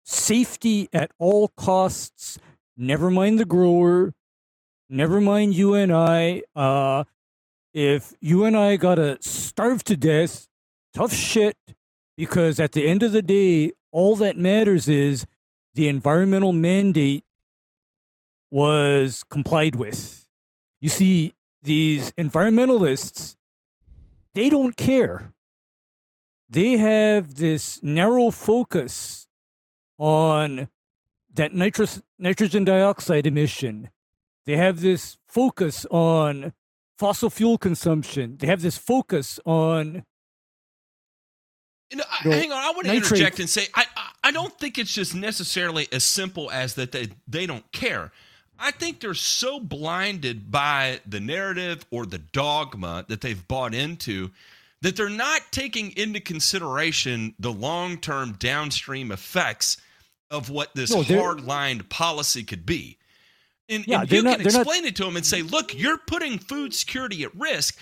safety 0.04 0.90
at 0.94 1.12
all 1.18 1.48
costs. 1.50 2.38
Never 2.78 3.10
mind 3.10 3.40
the 3.40 3.46
grower. 3.46 4.14
Never 4.90 5.22
mind 5.22 5.56
you 5.56 5.74
and 5.74 5.92
I. 5.92 6.44
Uh, 6.56 7.06
if 7.74 8.14
you 8.20 8.44
and 8.44 8.58
I 8.58 8.76
gotta 8.76 9.18
starve 9.22 9.84
to 9.86 9.96
death, 9.96 10.48
tough 10.94 11.14
shit. 11.14 11.56
Because 12.18 12.60
at 12.60 12.74
the 12.74 12.88
end 12.88 13.02
of 13.02 13.14
the 13.14 13.22
day, 13.22 13.72
all 13.92 14.16
that 14.18 14.38
matters 14.38 14.88
is 14.88 15.26
the 15.74 15.88
environmental 15.88 16.52
mandate 16.52 17.24
was 18.52 19.24
complied 19.30 19.76
with. 19.76 20.28
You 20.82 20.90
see, 20.90 21.34
these 21.64 22.12
environmentalists, 22.14 23.36
they 24.34 24.50
don't 24.50 24.76
care. 24.76 25.34
They 26.50 26.78
have 26.78 27.36
this 27.36 27.82
narrow 27.82 28.32
focus 28.32 29.28
on 29.98 30.68
that 31.34 31.54
nitrous, 31.54 32.02
nitrogen 32.20 32.66
dioxide 32.66 33.26
emission. 33.26 33.90
They 34.46 34.58
have 34.58 34.82
this 34.82 35.18
focus 35.28 35.86
on 35.92 36.54
fossil 36.98 37.30
fuel 37.30 37.58
consumption. 37.58 38.38
They 38.38 38.48
have 38.48 38.62
this 38.62 38.78
focus 38.78 39.40
on. 39.46 40.04
You 41.90 41.98
know, 41.98 42.04
I, 42.10 42.24
hang 42.24 42.52
on, 42.52 42.58
I 42.58 42.72
want 42.72 42.86
to 42.86 42.94
nitrate. 42.94 43.12
interject 43.12 43.40
and 43.40 43.50
say 43.50 43.68
I, 43.76 43.86
I 44.24 44.32
don't 44.32 44.58
think 44.58 44.78
it's 44.78 44.94
just 44.94 45.14
necessarily 45.14 45.88
as 45.92 46.04
simple 46.04 46.50
as 46.52 46.76
that 46.76 46.92
they, 46.92 47.10
they 47.28 47.46
don't 47.46 47.70
care. 47.72 48.12
I 48.62 48.72
think 48.72 49.00
they're 49.00 49.14
so 49.16 49.60
blinded 49.60 50.52
by 50.52 51.02
the 51.06 51.20
narrative 51.20 51.84
or 51.90 52.06
the 52.06 52.20
dogma 52.20 53.06
that 53.10 53.22
they've 53.22 53.48
bought 53.48 53.74
into 53.74 54.30
that 54.82 54.96
they're 54.96 55.10
not 55.10 55.42
taking 55.52 55.92
into 55.98 56.20
consideration 56.20 57.34
the 57.40 57.52
long 57.52 57.98
term 57.98 58.34
downstream 58.34 59.12
effects 59.12 59.78
of 60.30 60.50
what 60.50 60.74
this 60.76 60.92
no, 60.92 61.02
hard 61.04 61.42
lined 61.42 61.90
policy 61.90 62.44
could 62.44 62.66
be. 62.66 62.98
And, 63.68 63.86
yeah, 63.88 64.02
and 64.02 64.12
you 64.12 64.22
not, 64.22 64.38
can 64.38 64.46
explain 64.46 64.84
not... 64.84 64.90
it 64.90 64.96
to 64.98 65.06
them 65.06 65.16
and 65.16 65.26
say, 65.26 65.42
look, 65.42 65.78
you're 65.78 65.98
putting 65.98 66.38
food 66.38 66.74
security 66.74 67.24
at 67.24 67.36
risk. 67.36 67.80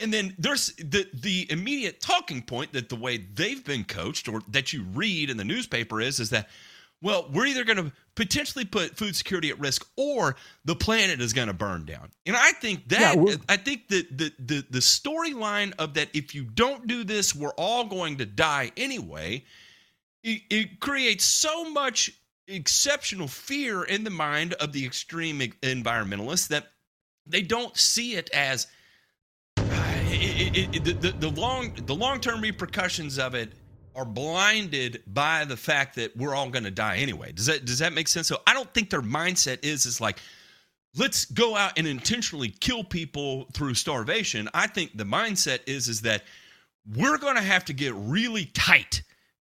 And 0.00 0.12
then 0.12 0.34
there's 0.38 0.72
the 0.76 1.06
the 1.12 1.46
immediate 1.50 2.00
talking 2.00 2.42
point 2.42 2.72
that 2.72 2.88
the 2.88 2.96
way 2.96 3.18
they've 3.18 3.62
been 3.62 3.84
coached 3.84 4.26
or 4.26 4.40
that 4.48 4.72
you 4.72 4.84
read 4.94 5.30
in 5.30 5.36
the 5.36 5.44
newspaper 5.44 6.00
is 6.00 6.18
is 6.18 6.30
that 6.30 6.48
well, 7.02 7.28
we're 7.32 7.46
either 7.46 7.64
going 7.64 7.78
to 7.78 7.92
potentially 8.14 8.64
put 8.64 8.96
food 8.96 9.16
security 9.16 9.50
at 9.50 9.58
risk 9.58 9.86
or 9.96 10.36
the 10.64 10.76
planet 10.76 11.20
is 11.20 11.32
going 11.32 11.48
to 11.48 11.54
burn 11.54 11.84
down. 11.84 12.10
And 12.26 12.36
I 12.36 12.52
think 12.52 12.88
that 12.88 13.16
yeah, 13.16 13.36
I 13.48 13.56
think 13.56 13.88
that 13.88 14.16
the 14.16 14.32
the 14.38 14.66
the 14.68 14.78
storyline 14.80 15.72
of 15.78 15.94
that 15.94 16.08
if 16.14 16.34
you 16.34 16.44
don't 16.44 16.86
do 16.86 17.04
this, 17.04 17.34
we're 17.34 17.54
all 17.54 17.84
going 17.84 18.18
to 18.18 18.26
die 18.26 18.72
anyway. 18.76 19.44
It, 20.22 20.42
it 20.50 20.80
creates 20.80 21.24
so 21.24 21.68
much 21.70 22.12
exceptional 22.46 23.28
fear 23.28 23.82
in 23.82 24.04
the 24.04 24.10
mind 24.10 24.52
of 24.54 24.72
the 24.72 24.84
extreme 24.84 25.40
environmentalists 25.40 26.48
that 26.48 26.68
they 27.26 27.42
don't 27.42 27.76
see 27.76 28.14
it 28.14 28.30
as 28.30 28.66
uh, 29.56 29.62
it, 30.04 30.86
it, 30.86 31.00
the, 31.00 31.12
the 31.12 31.30
long 31.30 31.72
the 31.86 31.94
long 31.94 32.20
term 32.20 32.40
repercussions 32.40 33.18
of 33.18 33.34
it 33.34 33.52
are 33.94 34.04
blinded 34.04 35.02
by 35.06 35.44
the 35.44 35.56
fact 35.56 35.96
that 35.96 36.16
we're 36.16 36.34
all 36.34 36.48
going 36.50 36.64
to 36.64 36.70
die 36.70 36.96
anyway. 36.96 37.32
Does 37.32 37.46
that 37.46 37.64
does 37.64 37.78
that 37.80 37.92
make 37.92 38.08
sense? 38.08 38.26
So 38.28 38.38
I 38.46 38.54
don't 38.54 38.72
think 38.72 38.90
their 38.90 39.02
mindset 39.02 39.58
is 39.62 39.86
is 39.86 40.00
like 40.00 40.18
let's 40.96 41.24
go 41.26 41.56
out 41.56 41.78
and 41.78 41.86
intentionally 41.86 42.48
kill 42.48 42.84
people 42.84 43.46
through 43.52 43.74
starvation. 43.74 44.48
I 44.54 44.66
think 44.66 44.96
the 44.96 45.04
mindset 45.04 45.60
is 45.66 45.88
is 45.88 46.02
that 46.02 46.22
we're 46.96 47.18
going 47.18 47.36
to 47.36 47.42
have 47.42 47.64
to 47.66 47.72
get 47.72 47.94
really 47.94 48.46
tight 48.46 49.02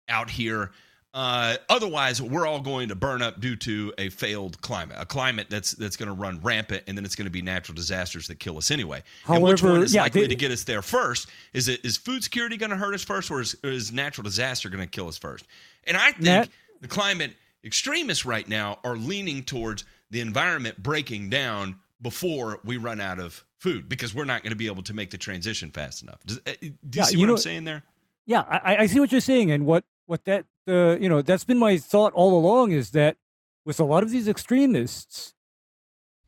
out 0.09 0.29
here 0.29 0.71
uh, 1.13 1.57
otherwise, 1.69 2.21
we're 2.21 2.45
all 2.45 2.59
going 2.59 2.89
to 2.89 2.95
burn 2.95 3.21
up 3.21 3.39
due 3.39 3.55
to 3.55 3.91
a 3.97 4.09
failed 4.09 4.61
climate, 4.61 4.95
a 4.99 5.05
climate 5.05 5.47
that's 5.49 5.71
that's 5.71 5.95
going 5.95 6.07
to 6.07 6.13
run 6.13 6.39
rampant, 6.41 6.83
and 6.87 6.95
then 6.95 7.03
it's 7.03 7.15
going 7.15 7.25
to 7.25 7.31
be 7.31 7.41
natural 7.41 7.75
disasters 7.75 8.27
that 8.27 8.39
kill 8.39 8.57
us 8.57 8.69
anyway. 8.69 9.01
However, 9.23 9.37
and 9.37 9.51
which 9.51 9.63
one 9.63 9.81
is 9.81 9.93
yeah, 9.93 10.03
likely 10.03 10.21
they, 10.21 10.27
to 10.27 10.35
get 10.35 10.51
us 10.51 10.63
there 10.65 10.83
first? 10.83 11.27
Is 11.53 11.67
it 11.67 11.83
is 11.83 11.97
food 11.97 12.23
security 12.23 12.57
going 12.57 12.69
to 12.69 12.75
hurt 12.75 12.93
us 12.93 13.03
first, 13.03 13.31
or 13.31 13.41
is, 13.41 13.55
or 13.63 13.71
is 13.71 13.91
natural 13.91 14.23
disaster 14.23 14.69
going 14.69 14.83
to 14.83 14.87
kill 14.87 15.07
us 15.07 15.17
first? 15.17 15.47
And 15.85 15.97
I 15.97 16.11
think 16.11 16.23
Nat, 16.25 16.49
the 16.81 16.87
climate 16.87 17.33
extremists 17.63 18.25
right 18.25 18.47
now 18.47 18.77
are 18.83 18.95
leaning 18.95 19.43
towards 19.43 19.85
the 20.11 20.21
environment 20.21 20.81
breaking 20.81 21.29
down 21.29 21.79
before 22.01 22.59
we 22.63 22.77
run 22.77 23.01
out 23.01 23.19
of 23.19 23.43
food 23.57 23.89
because 23.89 24.13
we're 24.13 24.25
not 24.25 24.43
going 24.43 24.51
to 24.51 24.57
be 24.57 24.67
able 24.67 24.83
to 24.83 24.93
make 24.93 25.09
the 25.09 25.17
transition 25.17 25.71
fast 25.71 26.03
enough. 26.03 26.23
Does, 26.25 26.37
uh, 26.37 26.51
do 26.61 26.67
you 26.67 26.73
yeah, 26.93 27.03
see 27.03 27.15
what 27.15 27.19
you 27.19 27.25
know, 27.25 27.33
I'm 27.33 27.37
saying 27.39 27.63
there? 27.63 27.83
yeah, 28.29 28.43
I, 28.47 28.77
I 28.77 28.85
see 28.85 28.99
what 28.99 29.11
you're 29.11 29.21
saying, 29.21 29.49
and 29.49 29.65
what 29.65 29.83
what 30.09 30.25
that 30.25 30.45
uh, 30.67 30.97
you 30.99 31.07
know 31.07 31.21
that's 31.21 31.43
been 31.43 31.59
my 31.59 31.77
thought 31.77 32.11
all 32.13 32.35
along 32.35 32.71
is 32.71 32.89
that 32.91 33.15
with 33.63 33.79
a 33.79 33.83
lot 33.83 34.01
of 34.01 34.09
these 34.09 34.27
extremists, 34.27 35.35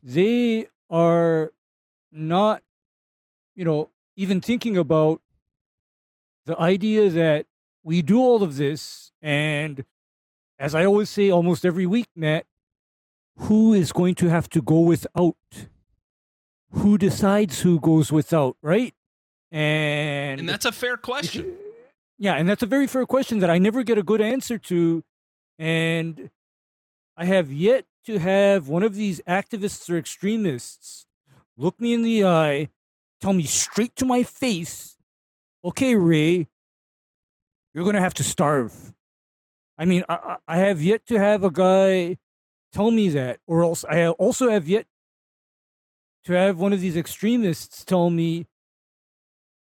they 0.00 0.68
are 0.88 1.52
not, 2.12 2.62
you 3.56 3.64
know, 3.64 3.90
even 4.14 4.40
thinking 4.40 4.76
about 4.76 5.20
the 6.46 6.56
idea 6.60 7.10
that 7.10 7.46
we 7.82 8.02
do 8.02 8.20
all 8.20 8.44
of 8.44 8.56
this, 8.56 9.10
and 9.20 9.84
as 10.60 10.76
I 10.76 10.84
always 10.84 11.10
say, 11.10 11.30
almost 11.30 11.64
every 11.64 11.86
week, 11.86 12.06
Matt, 12.14 12.46
who 13.36 13.74
is 13.74 13.90
going 13.90 14.14
to 14.16 14.28
have 14.28 14.48
to 14.50 14.62
go 14.62 14.78
without? 14.78 15.34
Who 16.70 16.96
decides 16.98 17.62
who 17.62 17.80
goes 17.80 18.12
without, 18.12 18.56
right? 18.62 18.94
And, 19.50 20.38
And 20.38 20.48
that's 20.48 20.66
a 20.66 20.72
fair 20.72 20.96
question. 20.96 21.56
Yeah, 22.22 22.34
and 22.34 22.48
that's 22.48 22.62
a 22.62 22.66
very 22.66 22.86
fair 22.86 23.04
question 23.04 23.40
that 23.40 23.50
I 23.50 23.58
never 23.58 23.82
get 23.82 23.98
a 23.98 24.02
good 24.04 24.20
answer 24.20 24.56
to. 24.56 25.02
And 25.58 26.30
I 27.16 27.24
have 27.24 27.52
yet 27.52 27.84
to 28.06 28.20
have 28.20 28.68
one 28.68 28.84
of 28.84 28.94
these 28.94 29.20
activists 29.22 29.90
or 29.90 29.98
extremists 29.98 31.04
look 31.56 31.80
me 31.80 31.92
in 31.92 32.02
the 32.02 32.24
eye, 32.24 32.68
tell 33.20 33.32
me 33.32 33.42
straight 33.42 33.96
to 33.96 34.04
my 34.04 34.22
face, 34.22 34.96
okay, 35.64 35.96
Ray, 35.96 36.46
you're 37.74 37.82
going 37.82 37.96
to 37.96 38.00
have 38.00 38.14
to 38.14 38.24
starve. 38.24 38.94
I 39.76 39.84
mean, 39.84 40.04
I, 40.08 40.36
I 40.46 40.58
have 40.58 40.80
yet 40.80 41.04
to 41.06 41.18
have 41.18 41.42
a 41.42 41.50
guy 41.50 42.18
tell 42.72 42.92
me 42.92 43.08
that, 43.08 43.40
or 43.48 43.64
else 43.64 43.84
I 43.84 44.06
also 44.06 44.48
have 44.48 44.68
yet 44.68 44.86
to 46.26 46.34
have 46.34 46.60
one 46.60 46.72
of 46.72 46.80
these 46.80 46.96
extremists 46.96 47.84
tell 47.84 48.10
me 48.10 48.46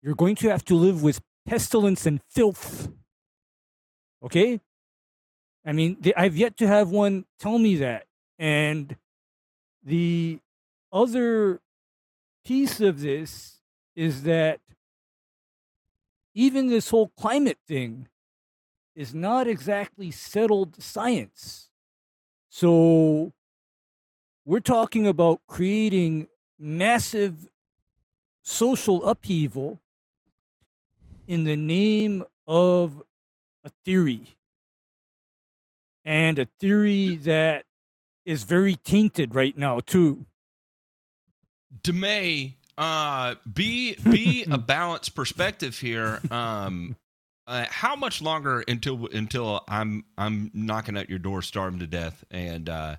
you're 0.03 0.15
going 0.15 0.37
to 0.37 0.49
have 0.49 0.65
to 0.65 0.75
live 0.75 1.03
with 1.03 1.21
pestilence 1.49 2.05
and 2.05 2.21
filth. 2.29 2.91
Okay? 4.23 4.61
I 5.65 5.73
mean, 5.73 5.97
the, 6.01 6.15
I've 6.15 6.37
yet 6.37 6.57
to 6.59 6.67
have 6.67 6.91
one 6.91 7.25
tell 7.39 7.59
me 7.59 7.77
that. 7.77 8.05
And 8.39 8.97
the 9.83 10.41
other 10.93 11.61
piece 12.45 12.81
of 12.81 13.01
this 13.01 13.61
is 13.97 14.23
that 14.25 14.61
even 16.35 16.69
this 16.69 16.91
whole 16.91 17.11
climate 17.19 17.59
thing 17.67 18.09
is 18.95 19.15
not 19.15 19.47
exactly 19.47 20.11
settled 20.11 20.81
science. 20.83 21.71
So 22.51 23.33
we're 24.45 24.61
talking 24.61 25.07
about 25.07 25.41
creating 25.47 26.29
massive 26.59 27.49
social 28.43 29.05
upheaval 29.05 29.81
in 31.29 31.45
the 31.45 31.57
name 31.57 32.25
of 32.49 33.03
a 33.63 33.71
theory. 33.85 34.35
And 36.05 36.39
a 36.39 36.49
theory 36.59 37.17
that 37.17 37.67
is 38.25 38.43
very 38.43 38.75
tainted 38.75 39.35
right 39.35 39.57
now, 39.57 39.81
too. 39.81 40.25
DeMay, 41.83 42.55
uh, 42.79 43.35
be 43.53 43.95
be 43.97 44.47
a 44.51 44.57
balanced 44.59 45.15
perspective 45.15 45.79
here. 45.79 46.21
Um, 46.31 46.97
uh, 47.47 47.67
how 47.69 47.95
much 47.95 48.23
longer 48.23 48.65
until 48.67 49.07
until 49.13 49.63
I'm 49.69 50.05
I'm 50.17 50.51
knocking 50.55 50.97
at 50.97 51.11
your 51.11 51.19
door, 51.19 51.43
starving 51.43 51.81
to 51.81 51.87
death, 51.87 52.25
and 52.31 52.69
uh, 52.71 52.97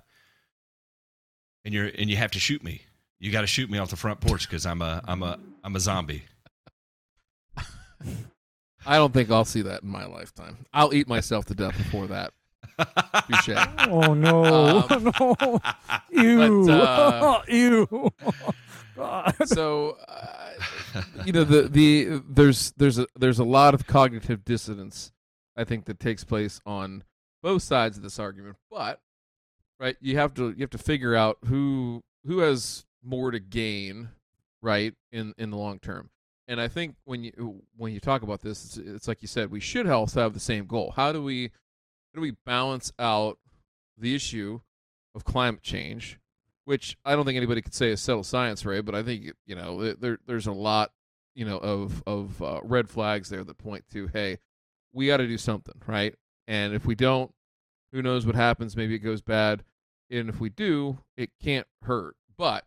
and 1.64 1.74
you're 1.74 1.86
and 1.86 2.08
you 2.08 2.16
have 2.16 2.30
to 2.32 2.38
shoot 2.38 2.62
me. 2.62 2.82
You 3.18 3.32
got 3.32 3.40
to 3.40 3.46
shoot 3.48 3.68
me 3.68 3.78
off 3.78 3.90
the 3.90 3.96
front 3.96 4.20
porch 4.20 4.48
because 4.48 4.66
I'm 4.66 4.82
a 4.82 5.02
I'm 5.04 5.22
a 5.24 5.38
I'm 5.64 5.74
a 5.74 5.80
zombie. 5.80 6.22
I 8.86 8.96
don't 8.96 9.12
think 9.12 9.30
I'll 9.30 9.44
see 9.44 9.62
that 9.62 9.82
in 9.82 9.88
my 9.88 10.06
lifetime. 10.06 10.64
I'll 10.72 10.94
eat 10.94 11.06
myself 11.08 11.44
to 11.46 11.54
death 11.54 11.76
before 11.76 12.06
that. 12.08 12.32
Oh, 13.88 14.14
no. 14.14 14.86
Um, 14.88 15.12
no. 15.20 15.60
Ew. 16.10 16.66
but, 16.66 16.72
uh, 16.72 17.42
Ew. 17.48 18.10
God. 18.96 19.34
so 19.44 19.96
uh, 20.08 21.02
you 21.24 21.32
know 21.32 21.44
the 21.44 21.62
the 21.68 22.22
there's 22.28 22.72
there's 22.76 22.98
a 22.98 23.06
there's 23.16 23.38
a 23.38 23.44
lot 23.44 23.74
of 23.74 23.86
cognitive 23.86 24.44
dissonance 24.44 25.12
I 25.56 25.64
think 25.64 25.86
that 25.86 25.98
takes 26.00 26.24
place 26.24 26.60
on 26.66 27.04
both 27.42 27.62
sides 27.62 27.96
of 27.96 28.02
this 28.02 28.18
argument 28.18 28.56
but 28.70 29.00
right 29.78 29.96
you 30.00 30.16
have 30.18 30.34
to 30.34 30.50
you 30.50 30.60
have 30.60 30.70
to 30.70 30.78
figure 30.78 31.14
out 31.14 31.38
who 31.46 32.02
who 32.26 32.38
has 32.40 32.84
more 33.02 33.30
to 33.30 33.40
gain 33.40 34.10
right 34.60 34.94
in 35.12 35.34
in 35.38 35.50
the 35.50 35.56
long 35.56 35.78
term 35.78 36.10
and 36.50 36.60
I 36.60 36.68
think 36.68 36.96
when 37.04 37.24
you 37.24 37.62
when 37.76 37.92
you 37.92 38.00
talk 38.00 38.22
about 38.22 38.42
this 38.42 38.64
it's, 38.64 38.76
it's 38.76 39.08
like 39.08 39.22
you 39.22 39.28
said 39.28 39.50
we 39.50 39.60
should 39.60 39.86
also 39.86 40.20
have 40.20 40.34
the 40.34 40.40
same 40.40 40.66
goal 40.66 40.92
how 40.94 41.12
do 41.12 41.22
we 41.22 41.44
how 42.12 42.16
do 42.16 42.20
we 42.20 42.32
balance 42.44 42.92
out 42.98 43.38
the 43.96 44.14
issue 44.14 44.60
of 45.14 45.24
climate 45.24 45.62
change 45.62 46.20
which 46.70 46.96
I 47.04 47.16
don't 47.16 47.24
think 47.24 47.36
anybody 47.36 47.62
could 47.62 47.74
say 47.74 47.90
is 47.90 48.00
settled 48.00 48.26
science, 48.26 48.64
Ray. 48.64 48.80
But 48.80 48.94
I 48.94 49.02
think 49.02 49.32
you 49.44 49.56
know 49.56 49.92
there 49.94 50.18
there's 50.24 50.46
a 50.46 50.52
lot 50.52 50.92
you 51.34 51.44
know 51.44 51.58
of 51.58 52.00
of 52.06 52.40
uh, 52.40 52.60
red 52.62 52.88
flags 52.88 53.28
there 53.28 53.42
that 53.42 53.58
point 53.58 53.84
to 53.92 54.06
hey, 54.06 54.38
we 54.92 55.08
got 55.08 55.16
to 55.16 55.26
do 55.26 55.36
something, 55.36 55.74
right? 55.88 56.14
And 56.46 56.72
if 56.72 56.86
we 56.86 56.94
don't, 56.94 57.34
who 57.92 58.02
knows 58.02 58.24
what 58.24 58.36
happens? 58.36 58.76
Maybe 58.76 58.94
it 58.94 59.00
goes 59.00 59.20
bad, 59.20 59.64
and 60.12 60.28
if 60.28 60.38
we 60.38 60.48
do, 60.48 60.98
it 61.16 61.30
can't 61.42 61.66
hurt. 61.82 62.14
But 62.38 62.64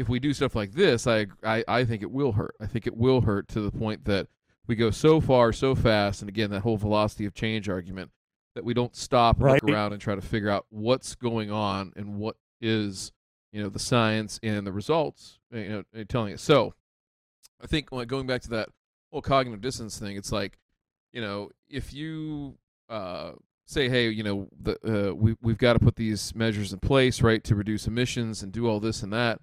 if 0.00 0.08
we 0.08 0.18
do 0.18 0.32
stuff 0.32 0.54
like 0.56 0.72
this, 0.72 1.06
I 1.06 1.26
I, 1.44 1.62
I 1.68 1.84
think 1.84 2.02
it 2.02 2.10
will 2.10 2.32
hurt. 2.32 2.54
I 2.60 2.66
think 2.66 2.86
it 2.86 2.96
will 2.96 3.20
hurt 3.20 3.48
to 3.48 3.60
the 3.60 3.70
point 3.70 4.04
that 4.06 4.26
we 4.66 4.74
go 4.74 4.90
so 4.90 5.20
far 5.20 5.52
so 5.52 5.74
fast, 5.74 6.22
and 6.22 6.28
again 6.28 6.50
that 6.50 6.60
whole 6.60 6.76
velocity 6.76 7.26
of 7.26 7.34
change 7.34 7.68
argument 7.68 8.10
that 8.54 8.64
we 8.64 8.74
don't 8.74 8.96
stop 8.96 9.36
and 9.36 9.44
Right. 9.44 9.62
look 9.62 9.72
around 9.72 9.92
and 9.92 10.00
try 10.00 10.14
to 10.14 10.20
figure 10.20 10.50
out 10.50 10.66
what's 10.70 11.14
going 11.14 11.50
on 11.50 11.92
and 11.96 12.16
what 12.16 12.36
is 12.60 13.12
you 13.52 13.62
know 13.62 13.68
the 13.68 13.78
science 13.78 14.40
and 14.42 14.66
the 14.66 14.72
results 14.72 15.38
you 15.52 15.84
know 15.94 16.04
telling 16.04 16.34
us 16.34 16.42
so 16.42 16.74
i 17.62 17.66
think 17.66 17.90
like, 17.92 18.06
going 18.08 18.26
back 18.26 18.42
to 18.42 18.50
that 18.50 18.68
whole 19.10 19.22
cognitive 19.22 19.60
dissonance 19.60 19.98
thing 19.98 20.16
it's 20.16 20.30
like 20.32 20.58
you 21.12 21.20
know 21.20 21.48
if 21.68 21.92
you 21.94 22.58
uh 22.88 23.32
say 23.66 23.88
hey 23.88 24.08
you 24.10 24.22
know 24.22 24.48
the 24.60 25.10
uh, 25.10 25.14
we, 25.14 25.36
we've 25.40 25.58
got 25.58 25.72
to 25.72 25.78
put 25.78 25.96
these 25.96 26.34
measures 26.34 26.72
in 26.72 26.78
place 26.80 27.22
right 27.22 27.42
to 27.44 27.54
reduce 27.54 27.86
emissions 27.86 28.42
and 28.42 28.52
do 28.52 28.68
all 28.68 28.78
this 28.80 29.02
and 29.02 29.12
that 29.12 29.40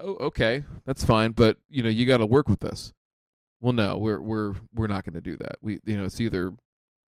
oh 0.00 0.16
okay 0.16 0.64
that's 0.84 1.04
fine 1.04 1.32
but 1.32 1.56
you 1.68 1.82
know 1.82 1.88
you 1.88 2.06
got 2.06 2.18
to 2.18 2.26
work 2.26 2.48
with 2.48 2.60
this. 2.60 2.92
Well 3.60 3.72
no 3.72 3.98
we're 3.98 4.20
we're 4.20 4.54
we're 4.74 4.86
not 4.86 5.04
going 5.04 5.14
to 5.14 5.20
do 5.20 5.36
that. 5.38 5.56
We 5.60 5.80
you 5.84 5.96
know 5.96 6.04
it's 6.04 6.20
either 6.20 6.52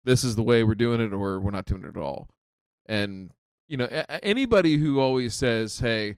this 0.05 0.25
is 0.25 0.37
the 0.37 0.43
way 0.43 0.65
we're 0.65 0.75
doing 0.75 1.01
it 1.01 1.13
or 1.13 1.41
we're 1.41 1.51
not 1.51 1.65
doing 1.67 1.85
it 1.85 1.97
at 1.97 2.03
all. 2.03 2.29
And 2.87 3.31
you 3.69 3.77
know 3.77 3.89
a- 3.91 4.25
anybody 4.25 4.77
who 4.77 5.01
always 5.01 5.35
says 5.35 5.81
hey 5.81 6.17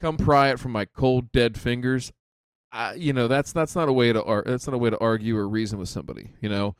come 0.00 0.16
pry 0.16 0.50
it 0.50 0.60
from 0.60 0.72
my 0.72 0.84
cold 0.84 1.32
dead 1.32 1.58
fingers 1.58 2.12
uh, 2.72 2.92
you 2.96 3.12
know 3.12 3.26
that's 3.28 3.52
that's 3.52 3.74
not 3.74 3.88
a 3.88 3.92
way 3.92 4.12
to 4.12 4.22
ar- 4.22 4.44
that's 4.46 4.66
not 4.66 4.74
a 4.74 4.78
way 4.78 4.90
to 4.90 4.98
argue 4.98 5.36
or 5.36 5.48
reason 5.48 5.78
with 5.78 5.88
somebody 5.88 6.30
you 6.40 6.48
know? 6.48 6.74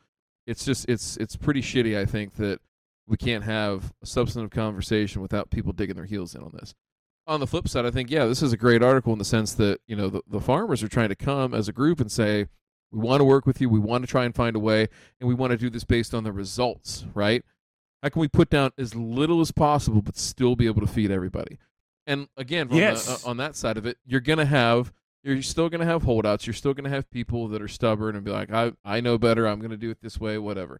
It's 0.45 0.63
just 0.63 0.87
it's 0.87 1.17
it's 1.17 1.35
pretty 1.35 1.61
shitty 1.61 1.97
i 1.97 2.05
think 2.05 2.35
that 2.35 2.61
we 3.05 3.17
can't 3.17 3.43
have 3.43 3.91
a 4.01 4.05
substantive 4.05 4.51
conversation 4.51 5.21
without 5.21 5.49
people 5.49 5.73
digging 5.73 5.95
their 5.95 6.05
heels 6.05 6.35
in 6.35 6.41
on 6.41 6.51
this 6.53 6.73
on 7.27 7.39
the 7.39 7.47
flip 7.47 7.67
side 7.67 7.85
i 7.85 7.91
think 7.91 8.09
yeah 8.09 8.25
this 8.25 8.41
is 8.41 8.53
a 8.53 8.57
great 8.57 8.81
article 8.81 9.11
in 9.13 9.19
the 9.19 9.25
sense 9.25 9.53
that 9.53 9.79
you 9.87 9.95
know 9.95 10.09
the, 10.09 10.21
the 10.27 10.39
farmers 10.39 10.81
are 10.81 10.87
trying 10.87 11.09
to 11.09 11.15
come 11.15 11.53
as 11.53 11.67
a 11.67 11.73
group 11.73 11.99
and 11.99 12.11
say 12.11 12.47
we 12.91 12.99
want 12.99 13.19
to 13.19 13.25
work 13.25 13.45
with 13.45 13.59
you 13.59 13.69
we 13.69 13.79
want 13.79 14.01
to 14.03 14.07
try 14.07 14.23
and 14.25 14.33
find 14.33 14.55
a 14.55 14.59
way 14.59 14.87
and 15.19 15.27
we 15.27 15.33
want 15.33 15.51
to 15.51 15.57
do 15.57 15.69
this 15.69 15.83
based 15.83 16.13
on 16.13 16.23
the 16.23 16.31
results 16.31 17.05
right? 17.13 17.43
How 18.03 18.09
can 18.09 18.19
we 18.21 18.27
put 18.27 18.49
down 18.49 18.71
as 18.77 18.93
little 18.95 19.41
as 19.41 19.51
possible 19.51 20.01
but 20.01 20.15
still 20.17 20.55
be 20.55 20.67
able 20.67 20.81
to 20.81 20.87
feed 20.87 21.11
everybody? 21.11 21.57
And 22.05 22.29
again 22.37 22.69
Yes. 22.71 23.05
the, 23.21 23.27
uh, 23.27 23.31
on 23.31 23.37
that 23.37 23.55
side 23.55 23.77
of 23.77 23.85
it 23.85 23.97
you're 24.05 24.21
going 24.21 24.39
to 24.39 24.45
have 24.45 24.93
you're 25.23 25.41
still 25.41 25.67
going 25.67 25.81
to 25.81 25.85
have 25.85 26.03
holdouts 26.03 26.47
you're 26.47 26.53
still 26.53 26.73
going 26.73 26.85
to 26.85 26.89
have 26.89 27.09
people 27.09 27.47
that 27.49 27.61
are 27.61 27.67
stubborn 27.67 28.15
and 28.15 28.23
be 28.23 28.31
like 28.31 28.51
i 28.53 28.71
i 28.85 29.01
know 29.01 29.17
better 29.17 29.45
i'm 29.47 29.59
going 29.59 29.71
to 29.71 29.77
do 29.77 29.89
it 29.89 29.97
this 30.01 30.19
way 30.19 30.37
whatever. 30.37 30.79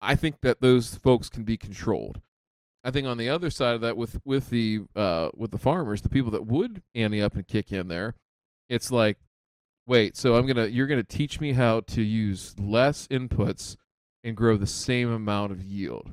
I 0.00 0.14
think 0.16 0.40
that 0.42 0.60
those 0.60 0.94
folks 0.96 1.28
can 1.28 1.44
be 1.44 1.56
controlled 1.56 2.20
i 2.86 2.90
think 2.90 3.06
on 3.06 3.18
the 3.18 3.28
other 3.28 3.50
side 3.50 3.74
of 3.74 3.80
that 3.82 3.96
with 3.96 4.18
with 4.24 4.48
the 4.50 4.80
uh 4.94 5.28
with 5.34 5.50
the 5.50 5.58
farmers 5.58 6.00
the 6.02 6.08
people 6.08 6.30
that 6.30 6.46
would 6.46 6.82
ante 6.94 7.20
up 7.20 7.34
and 7.34 7.46
kick 7.46 7.72
in 7.72 7.88
there 7.88 8.14
it's 8.68 8.90
like 8.90 9.18
wait 9.86 10.16
so 10.16 10.36
i'm 10.36 10.46
going 10.46 10.56
to 10.56 10.70
you're 10.70 10.86
going 10.86 11.02
to 11.02 11.16
teach 11.16 11.40
me 11.40 11.52
how 11.52 11.80
to 11.80 12.00
use 12.02 12.54
less 12.58 13.06
inputs 13.08 13.76
and 14.24 14.36
grow 14.36 14.56
the 14.56 14.66
same 14.66 15.10
amount 15.12 15.52
of 15.52 15.62
yield 15.62 16.12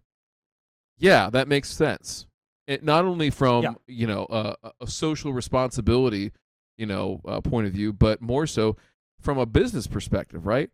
yeah 0.98 1.30
that 1.30 1.48
makes 1.48 1.70
sense 1.70 2.26
it, 2.68 2.84
not 2.84 3.06
only 3.06 3.30
from 3.30 3.64
Yeah. 3.64 3.74
you 3.88 4.08
know 4.08 4.26
uh, 4.26 4.56
a- 4.82 4.88
social 4.88 5.34
responsibility 5.34 6.32
you 6.78 6.86
know 6.86 7.22
uh, 7.28 7.42
point 7.42 7.68
of 7.68 7.74
view 7.74 7.94
but 7.94 8.22
more 8.22 8.48
so 8.48 8.76
from 9.20 9.38
a 9.38 9.46
business 9.46 9.88
perspective 9.88 10.46
right 10.46 10.70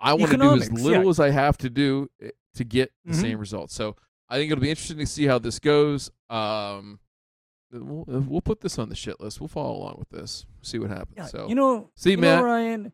i 0.00 0.12
want 0.14 0.30
to 0.32 0.36
do 0.38 0.54
as 0.54 0.70
little 0.72 1.04
yeah. 1.04 1.10
as 1.10 1.20
i 1.20 1.30
have 1.30 1.56
to 1.58 1.70
do 1.70 2.08
eh, 2.22 2.30
to 2.54 2.64
get 2.64 2.92
the 3.04 3.12
Mhm. 3.12 3.20
same 3.20 3.38
results 3.38 3.74
so 3.74 3.96
i 4.32 4.36
think 4.38 4.50
it'll 4.50 4.62
be 4.62 4.70
interesting 4.70 4.98
to 4.98 5.06
see 5.06 5.26
how 5.26 5.38
this 5.38 5.58
goes 5.58 6.10
um 6.30 6.98
we'll, 7.70 8.04
we'll 8.06 8.40
put 8.40 8.60
this 8.60 8.78
on 8.78 8.88
the 8.88 8.94
shit 8.96 9.20
list 9.20 9.40
we'll 9.40 9.48
follow 9.48 9.76
along 9.76 9.96
with 9.98 10.08
this 10.08 10.46
see 10.62 10.78
what 10.78 10.90
happens 10.90 11.14
Yeah, 11.16 11.26
so 11.26 11.46
you 11.48 11.54
know, 11.54 11.90
See, 11.96 12.12
you 12.12 12.18
Matt? 12.18 12.38
know, 12.40 12.44
Ryan, 12.44 12.92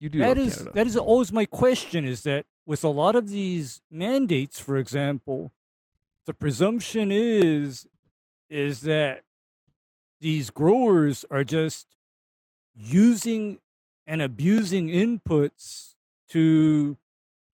You 0.00 0.08
do 0.08 0.18
That 0.20 0.38
is 0.38 0.56
Canada. 0.56 0.72
that 0.74 0.86
is 0.86 0.96
always 0.96 1.32
my 1.32 1.46
question. 1.46 2.04
Is 2.04 2.22
that 2.22 2.44
with 2.66 2.82
a 2.84 2.88
lot 2.88 3.14
of 3.16 3.28
these 3.30 3.80
mandates, 3.90 4.58
for 4.60 4.76
example, 4.76 5.52
the 6.26 6.34
presumption 6.34 7.10
is 7.12 7.86
is 8.50 8.80
that 8.82 9.22
these 10.20 10.50
growers 10.50 11.24
are 11.30 11.44
just 11.44 11.86
using 12.74 13.58
and 14.06 14.20
abusing 14.22 14.88
inputs 14.88 15.94
to 16.28 16.96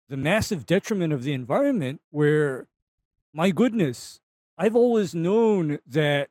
the 0.08 0.16
massive 0.16 0.66
detriment 0.66 1.12
of 1.12 1.22
the 1.22 1.32
environment 1.32 2.00
where 2.10 2.66
my 3.32 3.50
goodness 3.50 4.20
i've 4.58 4.76
always 4.76 5.14
known 5.14 5.78
that 5.86 6.28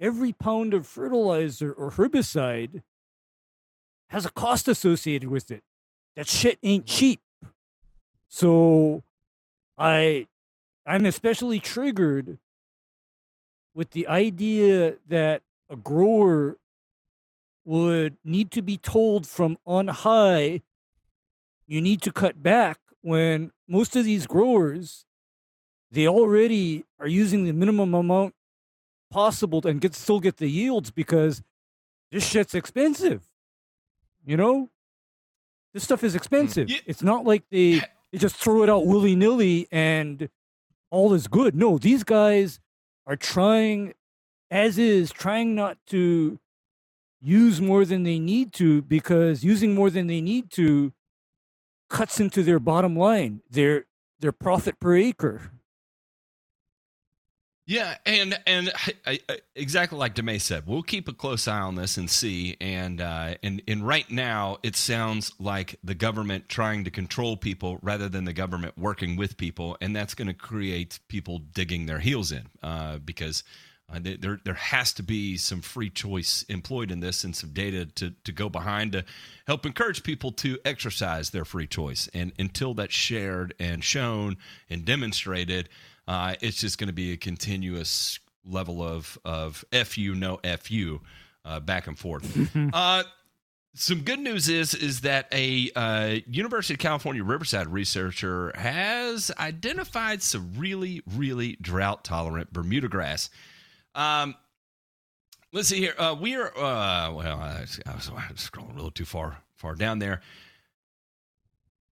every 0.00 0.32
pound 0.32 0.74
of 0.74 0.86
fertilizer 0.86 1.72
or 1.72 1.90
herbicide 1.92 2.82
has 4.10 4.24
a 4.24 4.30
cost 4.30 4.68
associated 4.68 5.28
with 5.28 5.50
it. 5.50 5.62
That 6.14 6.28
shit 6.28 6.58
ain't 6.62 6.86
cheap. 6.86 7.20
So 8.28 9.02
i 9.78 10.26
i'm 10.86 11.04
especially 11.04 11.60
triggered 11.60 12.38
with 13.74 13.90
the 13.90 14.08
idea 14.08 14.94
that 15.06 15.42
a 15.68 15.76
grower 15.76 16.56
would 17.64 18.16
need 18.24 18.50
to 18.50 18.62
be 18.62 18.78
told 18.78 19.26
from 19.26 19.58
on 19.66 19.88
high 19.88 20.62
you 21.66 21.82
need 21.82 22.00
to 22.00 22.12
cut 22.12 22.42
back 22.42 22.78
when 23.02 23.50
most 23.68 23.96
of 23.96 24.04
these 24.04 24.26
growers 24.26 25.05
they 25.90 26.06
already 26.08 26.84
are 26.98 27.08
using 27.08 27.44
the 27.44 27.52
minimum 27.52 27.94
amount 27.94 28.34
possible 29.10 29.60
and 29.66 29.80
get 29.80 29.94
still 29.94 30.20
get 30.20 30.38
the 30.38 30.48
yields 30.48 30.90
because 30.90 31.42
this 32.10 32.26
shit's 32.26 32.54
expensive 32.54 33.28
you 34.26 34.36
know? 34.36 34.68
This 35.72 35.84
stuff 35.84 36.04
is 36.04 36.12
mm. 36.12 36.16
expensive. 36.16 36.68
Yeah. 36.68 36.78
it's 36.84 37.02
not 37.02 37.24
like 37.24 37.44
they 37.50 37.80
they 38.12 38.18
just 38.18 38.36
throw 38.36 38.62
it 38.62 38.68
out 38.68 38.86
willy-nilly 38.86 39.68
and 39.70 40.28
all 40.90 41.14
is 41.14 41.28
good. 41.28 41.54
No 41.54 41.78
these 41.78 42.04
guys 42.04 42.60
are 43.06 43.16
trying 43.16 43.94
as 44.50 44.76
is 44.78 45.10
trying 45.10 45.54
not 45.54 45.78
to 45.86 46.38
use 47.22 47.60
more 47.60 47.84
than 47.84 48.02
they 48.02 48.18
need 48.18 48.52
to 48.54 48.82
because 48.82 49.42
using 49.42 49.74
more 49.74 49.90
than 49.90 50.06
they 50.06 50.20
need 50.20 50.50
to 50.50 50.92
cuts 51.88 52.20
into 52.20 52.42
their 52.42 52.58
bottom 52.58 52.96
line 52.96 53.40
their 53.48 53.86
their 54.20 54.32
profit 54.32 54.78
per 54.80 54.96
acre 54.96 55.52
Yeah, 57.68 57.96
and 58.06 58.38
and 58.46 58.72
I, 59.04 59.18
I, 59.28 59.38
exactly 59.56 59.98
like 59.98 60.14
Demay 60.14 60.40
said, 60.40 60.68
we'll 60.68 60.84
keep 60.84 61.08
a 61.08 61.12
close 61.12 61.48
eye 61.48 61.58
on 61.58 61.74
this 61.74 61.96
and 61.96 62.08
see. 62.08 62.56
And 62.60 63.00
uh, 63.00 63.34
and 63.42 63.60
and 63.66 63.84
right 63.84 64.08
now, 64.08 64.58
it 64.62 64.76
sounds 64.76 65.32
like 65.40 65.76
the 65.82 65.96
government 65.96 66.48
trying 66.48 66.84
to 66.84 66.92
control 66.92 67.36
people 67.36 67.80
rather 67.82 68.08
than 68.08 68.24
the 68.24 68.32
government 68.32 68.78
working 68.78 69.16
with 69.16 69.36
people, 69.36 69.76
and 69.80 69.96
that's 69.96 70.14
going 70.14 70.28
to 70.28 70.34
create 70.34 71.00
people 71.08 71.38
digging 71.38 71.86
their 71.86 71.98
heels 71.98 72.32
in 72.32 72.46
uh, 72.62 72.98
because. 72.98 73.42
Uh, 73.88 74.00
there, 74.02 74.40
there 74.44 74.54
has 74.54 74.92
to 74.92 75.00
be 75.04 75.36
some 75.36 75.60
free 75.60 75.88
choice 75.88 76.44
employed 76.48 76.90
in 76.90 76.98
this 76.98 77.22
and 77.22 77.36
some 77.36 77.50
data 77.50 77.86
to, 77.86 78.12
to 78.24 78.32
go 78.32 78.48
behind 78.48 78.90
to 78.90 79.04
help 79.46 79.64
encourage 79.64 80.02
people 80.02 80.32
to 80.32 80.58
exercise 80.64 81.30
their 81.30 81.44
free 81.44 81.68
choice. 81.68 82.08
And 82.12 82.32
until 82.36 82.74
that's 82.74 82.92
shared 82.92 83.54
and 83.60 83.84
shown 83.84 84.38
and 84.68 84.84
demonstrated, 84.84 85.68
uh, 86.08 86.34
it's 86.40 86.60
just 86.60 86.78
going 86.78 86.88
to 86.88 86.94
be 86.94 87.12
a 87.12 87.16
continuous 87.16 88.18
level 88.44 88.82
of 88.82 89.18
of 89.24 89.64
fu 89.86 90.14
no 90.14 90.38
fu 90.60 91.00
uh, 91.44 91.60
back 91.60 91.86
and 91.86 91.98
forth. 91.98 92.48
uh, 92.72 93.02
some 93.74 94.00
good 94.00 94.20
news 94.20 94.48
is 94.48 94.74
is 94.74 95.02
that 95.02 95.28
a 95.32 95.70
uh, 95.76 96.16
University 96.26 96.74
of 96.74 96.80
California 96.80 97.22
Riverside 97.22 97.68
researcher 97.68 98.52
has 98.54 99.30
identified 99.38 100.22
some 100.22 100.52
really 100.56 101.02
really 101.14 101.56
drought 101.60 102.04
tolerant 102.04 102.52
Bermuda 102.52 102.88
grass. 102.88 103.28
Um, 103.94 104.34
let's 105.52 105.68
see 105.68 105.78
here. 105.78 105.94
Uh, 105.98 106.16
we 106.18 106.36
are 106.36 106.48
uh, 106.56 107.12
well. 107.12 107.38
I, 107.38 107.60
was 107.60 107.80
I 107.86 107.94
was 107.94 108.10
scrolling 108.50 108.72
a 108.72 108.76
little 108.76 108.90
too 108.90 109.04
far 109.04 109.38
far 109.56 109.74
down 109.74 109.98
there. 109.98 110.20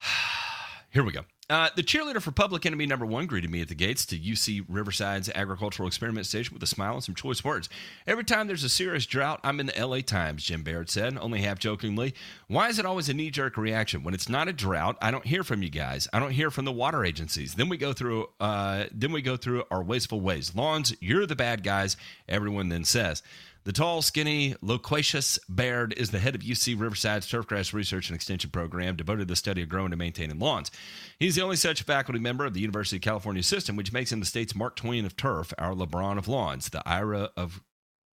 Here 0.92 1.04
we 1.04 1.12
go. 1.12 1.22
Uh, 1.54 1.70
the 1.76 1.84
cheerleader 1.84 2.20
for 2.20 2.32
public 2.32 2.66
enemy 2.66 2.88
number 2.88 3.06
one 3.06 3.28
greeted 3.28 3.48
me 3.48 3.62
at 3.62 3.68
the 3.68 3.76
gates 3.76 4.08
to 4.08 4.18
UC 4.18 4.66
Riverside's 4.68 5.30
agricultural 5.36 5.86
experiment 5.86 6.26
station 6.26 6.52
with 6.52 6.64
a 6.64 6.66
smile 6.66 6.96
and 6.96 7.04
some 7.04 7.14
choice 7.14 7.44
words. 7.44 7.70
Every 8.08 8.24
time 8.24 8.48
there's 8.48 8.64
a 8.64 8.70
serious 8.70 9.06
drought, 9.06 9.40
I'm 9.44 9.60
in 9.60 9.68
the 9.68 9.86
LA 9.86 10.00
Times, 10.00 10.44
Jim 10.44 10.64
Baird 10.64 10.90
said, 10.90 11.16
only 11.16 11.42
half 11.42 11.60
jokingly. 11.60 12.16
Why 12.48 12.70
is 12.70 12.80
it 12.80 12.88
always 12.88 13.08
a 13.08 13.14
knee 13.14 13.30
jerk 13.30 13.56
reaction? 13.56 14.02
When 14.04 14.16
it's 14.16 14.28
not 14.28 14.48
a 14.48 14.52
drought, 14.52 14.98
I 15.00 15.12
don't 15.12 15.28
hear 15.28 15.44
from 15.44 15.62
you 15.62 15.70
guys. 15.70 16.08
I 16.12 16.18
don't 16.20 16.32
hear 16.32 16.50
from 16.50 16.66
the 16.66 16.72
water 16.72 17.06
agencies. 17.06 17.54
Then 17.54 17.70
we 17.70 17.78
go 17.78 17.94
through 17.94 18.30
uh, 18.40 18.86
then 18.92 19.12
we 19.12 19.22
go 19.22 19.38
through 19.38 19.66
our 19.70 19.84
wasteful 19.84 20.22
ways. 20.22 20.56
Lawns, 20.56 20.96
you're 21.02 21.28
the 21.28 21.36
bad 21.36 21.64
guys, 21.64 21.98
everyone 22.28 22.70
then 22.70 22.84
says. 22.84 23.22
The 23.66 23.72
tall, 23.72 24.02
skinny, 24.02 24.56
loquacious 24.62 25.40
Baird 25.48 25.94
is 25.94 26.12
the 26.12 26.20
head 26.20 26.36
of 26.36 26.42
UC 26.42 26.78
Riverside's 26.78 27.28
Turfgrass 27.32 27.72
Research 27.72 28.10
and 28.10 28.16
Extension 28.16 28.50
Program 28.50 28.98
devoted 28.98 29.20
to 29.20 29.26
the 29.32 29.38
study 29.38 29.64
of 29.64 29.70
growing 29.70 29.94
and 29.94 30.00
maintaining 30.00 30.38
lawns. 30.38 30.70
He's 31.18 31.36
the 31.36 31.44
only 31.44 31.56
such 31.56 31.84
faculty 31.84 32.20
member 32.20 32.46
of 32.46 32.54
the 32.54 32.60
University 32.60 32.98
of 32.98 33.04
California 33.04 33.42
system, 33.42 33.78
which 33.78 33.94
makes 33.94 34.12
him 34.12 34.20
the 34.20 34.26
state's 34.26 34.54
Mark 34.54 34.76
Twain 34.76 35.06
of 35.06 35.16
turf, 35.16 35.54
our 35.58 35.74
LeBron 35.74 36.18
of 36.18 36.28
lawns, 36.28 36.70
the 36.70 36.84
Ira 36.86 37.30
of 37.38 37.62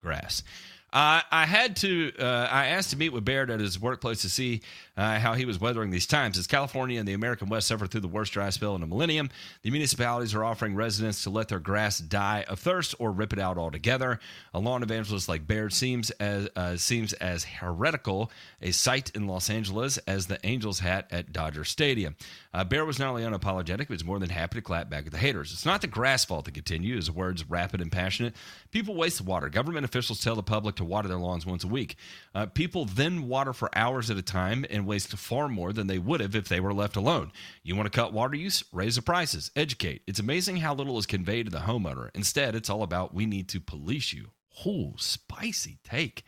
grass. 0.03 0.43
Uh, 0.91 1.21
I 1.31 1.45
had 1.45 1.75
to. 1.77 2.11
Uh, 2.17 2.47
I 2.51 2.67
asked 2.67 2.89
to 2.91 2.97
meet 2.97 3.09
with 3.09 3.23
Baird 3.23 3.51
at 3.51 3.59
his 3.59 3.79
workplace 3.79 4.21
to 4.23 4.29
see 4.29 4.61
uh, 4.97 5.19
how 5.19 5.33
he 5.33 5.45
was 5.45 5.59
weathering 5.59 5.91
these 5.91 6.07
times. 6.07 6.37
As 6.37 6.47
California 6.47 6.99
and 6.99 7.07
the 7.07 7.13
American 7.13 7.47
West 7.47 7.67
suffer 7.67 7.85
through 7.85 8.01
the 8.01 8.07
worst 8.07 8.33
dry 8.33 8.49
spell 8.49 8.75
in 8.75 8.81
a 8.81 8.87
millennium, 8.87 9.29
the 9.61 9.69
municipalities 9.69 10.33
are 10.33 10.43
offering 10.43 10.75
residents 10.75 11.23
to 11.23 11.29
let 11.29 11.47
their 11.47 11.59
grass 11.59 11.99
die 11.99 12.43
of 12.47 12.59
thirst 12.59 12.95
or 12.97 13.11
rip 13.11 13.33
it 13.33 13.39
out 13.39 13.57
altogether. 13.57 14.19
A 14.53 14.59
lawn 14.59 14.81
evangelist 14.81 15.29
like 15.29 15.45
Baird 15.45 15.73
seems 15.73 16.09
as 16.11 16.49
uh, 16.55 16.75
seems 16.75 17.13
as 17.13 17.43
heretical 17.43 18.31
a 18.61 18.71
sight 18.71 19.11
in 19.15 19.27
Los 19.27 19.49
Angeles 19.49 19.97
as 19.99 20.25
the 20.25 20.39
Angels 20.43 20.79
hat 20.79 21.07
at 21.11 21.31
Dodger 21.31 21.63
Stadium. 21.63 22.15
Uh, 22.51 22.63
Baird 22.63 22.87
was 22.87 22.97
not 22.97 23.09
only 23.09 23.21
unapologetic, 23.21 23.77
but 23.77 23.89
was 23.89 24.03
more 24.03 24.17
than 24.17 24.29
happy 24.29 24.57
to 24.57 24.61
clap 24.61 24.89
back 24.89 25.05
at 25.05 25.11
the 25.11 25.19
haters. 25.19 25.51
It's 25.51 25.65
not 25.65 25.81
the 25.81 25.87
grass 25.87 26.25
fault 26.25 26.45
to 26.45 26.51
continue. 26.51 26.95
His 26.95 27.11
words 27.11 27.47
rapid 27.47 27.79
and 27.79 27.91
passionate. 27.91 28.33
People 28.71 28.95
waste 28.95 29.21
water. 29.21 29.49
Government 29.49 29.85
officials 29.85 30.21
tell 30.21 30.35
the 30.35 30.43
public 30.43 30.75
to 30.75 30.85
water 30.85 31.07
their 31.07 31.17
lawns 31.17 31.45
once 31.45 31.63
a 31.63 31.67
week. 31.67 31.95
Uh, 32.35 32.45
people 32.45 32.85
then 32.85 33.27
water 33.27 33.51
for 33.53 33.69
hours 33.75 34.11
at 34.11 34.17
a 34.17 34.21
time 34.21 34.65
and 34.69 34.85
waste 34.85 35.15
far 35.17 35.47
more 35.47 35.73
than 35.73 35.87
they 35.87 35.97
would 35.97 36.21
have 36.21 36.35
if 36.35 36.47
they 36.47 36.59
were 36.59 36.73
left 36.73 36.95
alone. 36.95 37.31
You 37.63 37.75
want 37.75 37.91
to 37.91 37.95
cut 37.99 38.13
water 38.13 38.35
use? 38.35 38.63
Raise 38.71 38.95
the 38.95 39.01
prices. 39.01 39.49
Educate. 39.55 40.03
It's 40.05 40.19
amazing 40.19 40.57
how 40.57 40.75
little 40.75 40.97
is 40.99 41.05
conveyed 41.05 41.47
to 41.47 41.51
the 41.51 41.59
homeowner. 41.59 42.09
Instead, 42.13 42.55
it's 42.55 42.69
all 42.69 42.83
about 42.83 43.13
we 43.13 43.25
need 43.25 43.49
to 43.49 43.59
police 43.59 44.13
you. 44.13 44.27
Oh, 44.65 44.93
spicy 44.97 45.79
take. 45.83 46.23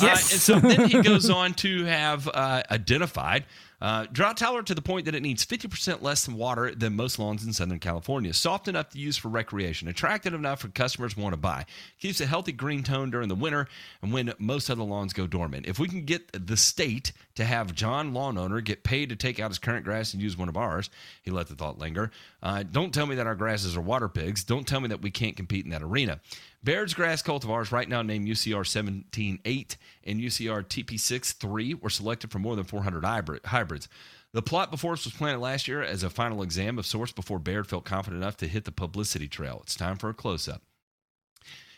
Yes. 0.00 0.02
Uh, 0.02 0.34
and 0.34 0.40
so 0.40 0.60
then 0.60 0.88
he 0.88 1.02
goes 1.02 1.30
on 1.30 1.54
to 1.54 1.84
have 1.84 2.28
uh, 2.28 2.62
identified 2.70 3.44
uh, 3.80 4.06
drought 4.10 4.36
tolerant 4.36 4.66
to 4.66 4.74
the 4.74 4.82
point 4.82 5.04
that 5.04 5.14
it 5.14 5.22
needs 5.22 5.46
50% 5.46 6.02
less 6.02 6.28
water 6.28 6.74
than 6.74 6.96
most 6.96 7.18
lawns 7.18 7.44
in 7.44 7.52
Southern 7.52 7.78
California. 7.78 8.34
Soft 8.34 8.66
enough 8.66 8.90
to 8.90 8.98
use 8.98 9.16
for 9.16 9.28
recreation, 9.28 9.86
attractive 9.86 10.34
enough 10.34 10.60
for 10.60 10.68
customers 10.68 11.16
want 11.16 11.32
to 11.32 11.36
buy. 11.36 11.64
Keeps 12.00 12.20
a 12.20 12.26
healthy 12.26 12.52
green 12.52 12.82
tone 12.82 13.10
during 13.10 13.28
the 13.28 13.34
winter 13.34 13.68
and 14.02 14.12
when 14.12 14.32
most 14.38 14.68
other 14.68 14.82
lawns 14.82 15.12
go 15.12 15.26
dormant. 15.26 15.66
If 15.66 15.78
we 15.78 15.88
can 15.88 16.04
get 16.04 16.46
the 16.46 16.56
state 16.56 17.12
to 17.36 17.44
have 17.44 17.74
John 17.74 18.12
lawn 18.12 18.36
owner 18.36 18.60
get 18.60 18.82
paid 18.82 19.10
to 19.10 19.16
take 19.16 19.38
out 19.38 19.50
his 19.50 19.58
current 19.58 19.84
grass 19.84 20.12
and 20.12 20.22
use 20.22 20.36
one 20.36 20.48
of 20.48 20.56
ours, 20.56 20.90
he 21.22 21.30
let 21.30 21.46
the 21.46 21.54
thought 21.54 21.78
linger. 21.78 22.10
Uh, 22.42 22.64
don't 22.64 22.92
tell 22.92 23.06
me 23.06 23.14
that 23.14 23.26
our 23.26 23.36
grasses 23.36 23.76
are 23.76 23.80
water 23.80 24.08
pigs. 24.08 24.42
Don't 24.42 24.66
tell 24.66 24.80
me 24.80 24.88
that 24.88 25.02
we 25.02 25.10
can't 25.10 25.36
compete 25.36 25.64
in 25.64 25.70
that 25.70 25.82
arena. 25.82 26.20
Baird's 26.62 26.94
grass 26.94 27.22
cultivars, 27.22 27.70
right 27.70 27.88
now 27.88 28.02
named 28.02 28.26
UCR 28.26 28.62
17.8 28.62 29.76
and 30.04 30.20
UCR 30.20 30.64
TP6.3, 30.64 31.80
were 31.80 31.90
selected 31.90 32.30
from 32.30 32.42
more 32.42 32.56
than 32.56 32.64
400 32.64 33.40
hybrids. 33.44 33.88
The 34.32 34.42
plot 34.42 34.70
before 34.70 34.92
us 34.92 35.04
was 35.04 35.14
planted 35.14 35.38
last 35.38 35.68
year 35.68 35.82
as 35.82 36.02
a 36.02 36.10
final 36.10 36.42
exam 36.42 36.78
of 36.78 36.86
sorts 36.86 37.12
before 37.12 37.38
Baird 37.38 37.66
felt 37.66 37.84
confident 37.84 38.22
enough 38.22 38.36
to 38.38 38.48
hit 38.48 38.64
the 38.64 38.72
publicity 38.72 39.28
trail. 39.28 39.60
It's 39.62 39.74
time 39.74 39.96
for 39.96 40.10
a 40.10 40.14
close 40.14 40.48
up. 40.48 40.62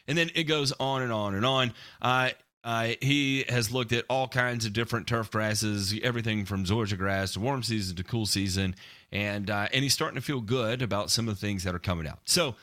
And 0.08 0.18
then 0.18 0.30
it 0.34 0.44
goes 0.44 0.72
on 0.80 1.02
and 1.02 1.12
on 1.12 1.34
and 1.34 1.46
on. 1.46 1.72
Uh, 2.02 2.30
uh, 2.64 2.88
he 3.00 3.44
has 3.48 3.72
looked 3.72 3.92
at 3.92 4.04
all 4.10 4.28
kinds 4.28 4.66
of 4.66 4.72
different 4.72 5.06
turf 5.06 5.30
grasses, 5.30 5.94
everything 6.02 6.44
from 6.44 6.64
Zoysia 6.64 6.98
grass 6.98 7.32
to 7.34 7.40
warm 7.40 7.62
season 7.62 7.96
to 7.96 8.04
cool 8.04 8.26
season, 8.26 8.74
and 9.10 9.48
uh, 9.48 9.68
and 9.72 9.82
he's 9.82 9.94
starting 9.94 10.16
to 10.16 10.20
feel 10.20 10.40
good 10.40 10.82
about 10.82 11.10
some 11.10 11.26
of 11.26 11.34
the 11.34 11.40
things 11.40 11.64
that 11.64 11.74
are 11.74 11.78
coming 11.78 12.06
out. 12.06 12.18
So, 12.26 12.56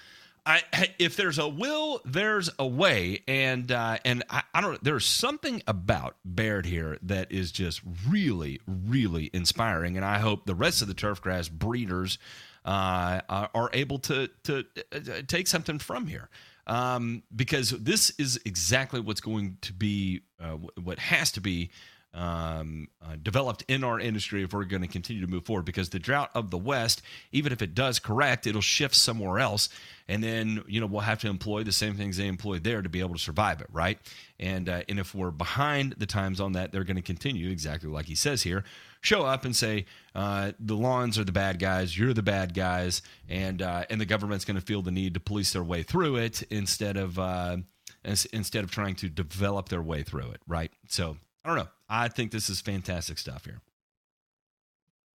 I, 0.48 0.64
if 1.00 1.16
there's 1.16 1.38
a 1.38 1.48
will, 1.48 2.02
there's 2.06 2.50
a 2.58 2.66
way, 2.66 3.24
and 3.28 3.72
uh, 3.72 3.98
and 4.06 4.24
I, 4.30 4.44
I 4.54 4.62
don't. 4.62 4.82
There's 4.84 5.06
something 5.06 5.62
about 5.68 6.16
Baird 6.24 6.66
here 6.66 6.98
that 7.04 7.32
is 7.32 7.52
just 7.52 7.82
really, 8.08 8.62
really 8.66 9.30
inspiring, 9.34 9.98
and 9.98 10.06
I 10.06 10.20
hope 10.20 10.46
the 10.46 10.56
rest 10.56 10.82
of 10.82 10.88
the 10.88 10.96
turfgrass 10.96 11.52
breeders 11.52 12.18
uh, 12.66 13.22
are 13.30 13.70
able 13.74 14.00
to 14.00 14.30
to 14.44 14.66
uh, 14.92 15.00
take 15.28 15.48
something 15.48 15.80
from 15.80 16.08
here 16.08 16.30
um, 16.68 17.24
because 17.36 17.72
this 17.72 18.12
is 18.12 18.40
exactly 18.46 19.00
what's 19.00 19.22
going 19.22 19.58
to 19.62 19.74
be 19.74 20.22
uh, 20.40 20.58
what 20.82 21.00
has 21.00 21.32
to 21.32 21.42
be 21.42 21.72
um, 22.14 22.88
uh, 23.02 23.16
developed 23.22 23.64
in 23.68 23.84
our 23.84 24.00
industry 24.00 24.44
if 24.44 24.54
we're 24.54 24.64
going 24.64 24.82
to 24.82 24.88
continue 24.88 25.22
to 25.22 25.32
move 25.32 25.46
forward. 25.46 25.66
Because 25.66 25.90
the 25.90 26.00
drought 26.00 26.32
of 26.34 26.50
the 26.50 26.58
West, 26.58 27.02
even 27.32 27.52
if 27.52 27.62
it 27.62 27.76
does 27.76 28.00
correct, 28.00 28.48
it'll 28.48 28.62
shift 28.62 28.96
somewhere 28.96 29.40
else, 29.40 29.70
and 30.08 30.24
then 30.24 30.64
you 30.68 30.80
know 30.80 30.88
we'll 30.88 31.02
have 31.02 31.20
to 31.20 31.28
employ 31.28 31.64
the 31.64 31.72
same 31.72 31.96
things 31.96 32.18
they 32.18 32.28
employed 32.28 32.64
there 32.64 32.82
to 32.82 32.90
be 32.90 33.00
able 33.00 33.14
to 33.14 33.20
survive 33.20 33.62
it, 33.62 33.68
right? 33.72 34.00
And 34.40 34.68
uh, 34.70 34.84
and 34.90 35.00
if 35.00 35.14
we're 35.14 35.32
behind 35.32 35.96
the 35.98 36.06
times 36.06 36.40
on 36.40 36.54
that, 36.54 36.72
they're 36.72 36.84
going 36.84 36.98
to 36.98 37.02
continue 37.02 37.50
exactly 37.50 37.90
like 37.90 38.06
he 38.06 38.16
says 38.16 38.44
here. 38.44 38.64
Show 39.02 39.24
up 39.24 39.46
and 39.46 39.56
say 39.56 39.86
uh, 40.16 40.54
the 40.60 40.76
lawns 40.76 41.20
are 41.20 41.24
the 41.24 41.32
bad 41.32 41.60
guys, 41.60 41.98
you're 41.98 42.14
the 42.14 42.24
bad 42.24 42.54
guys, 42.54 43.02
and 43.30 43.62
uh, 43.62 43.86
and 43.90 44.02
the 44.02 44.06
government's 44.06 44.46
going 44.46 44.60
to 44.60 44.66
feel 44.66 44.82
the 44.82 44.92
need 44.92 45.14
to 45.14 45.20
police 45.20 45.54
their 45.54 45.64
way 45.64 45.84
through 45.84 46.18
it 46.18 46.42
instead 46.50 46.98
of 46.98 47.20
uh, 47.20 47.58
instead 48.04 48.64
of 48.64 48.72
trying 48.72 48.96
to 48.96 49.10
develop 49.10 49.70
their 49.70 49.82
way 49.82 50.04
through 50.04 50.32
it, 50.32 50.42
right? 50.48 50.72
So 50.88 51.18
I 51.48 51.50
don't 51.52 51.60
know. 51.60 51.72
I 51.88 52.10
think 52.10 52.32
this 52.32 52.50
is 52.50 52.60
fantastic 52.60 53.18
stuff 53.18 53.46
here. 53.46 53.62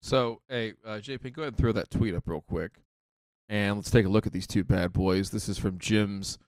So, 0.01 0.43
hey, 0.49 0.75
uh, 0.87 0.99
JP, 0.99 1.33
go 1.33 1.43
ahead 1.43 1.55
and 1.55 1.57
throw 1.57 1.73
that 1.73 1.91
tweet 1.91 2.15
up 2.15 2.23
real 2.29 2.41
quick, 2.41 2.71
and 3.49 3.75
let's 3.75 3.91
take 3.91 4.07
a 4.07 4.09
look 4.09 4.29
at 4.29 4.33
these 4.33 4.47
two 4.47 4.63
bad 4.63 4.93
boys. 4.93 5.31
This 5.31 5.49
is 5.49 5.59
from 5.59 5.81
Jim's 5.81 6.39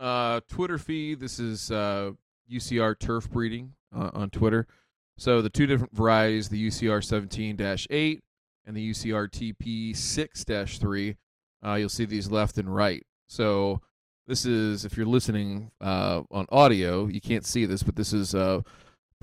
uh, 0.00 0.40
Twitter 0.48 0.78
feed. 0.78 1.20
This 1.20 1.38
is 1.38 1.70
uh, 1.70 2.12
UCR 2.50 2.98
turf 2.98 3.30
breeding 3.30 3.74
uh, 3.94 4.10
on 4.14 4.30
Twitter. 4.30 4.66
So 5.18 5.42
the 5.42 5.50
two 5.50 5.66
different 5.66 5.94
varieties, 5.94 6.48
the 6.48 6.68
UCR 6.68 7.00
17-8 7.04 8.20
and 8.66 8.74
the 8.74 8.90
UCR 8.90 9.28
TP 9.28 9.90
6-3. 9.90 11.16
Uh, 11.62 11.74
you'll 11.74 11.90
see 11.90 12.06
these 12.06 12.30
left 12.30 12.56
and 12.56 12.74
right. 12.74 13.04
So 13.28 13.82
this 14.26 14.46
is, 14.46 14.86
if 14.86 14.96
you're 14.96 15.04
listening 15.04 15.72
uh, 15.82 16.22
on 16.30 16.46
audio, 16.48 17.06
you 17.06 17.20
can't 17.20 17.44
see 17.44 17.66
this, 17.66 17.82
but 17.82 17.96
this 17.96 18.14
is 18.14 18.34
uh, 18.34 18.62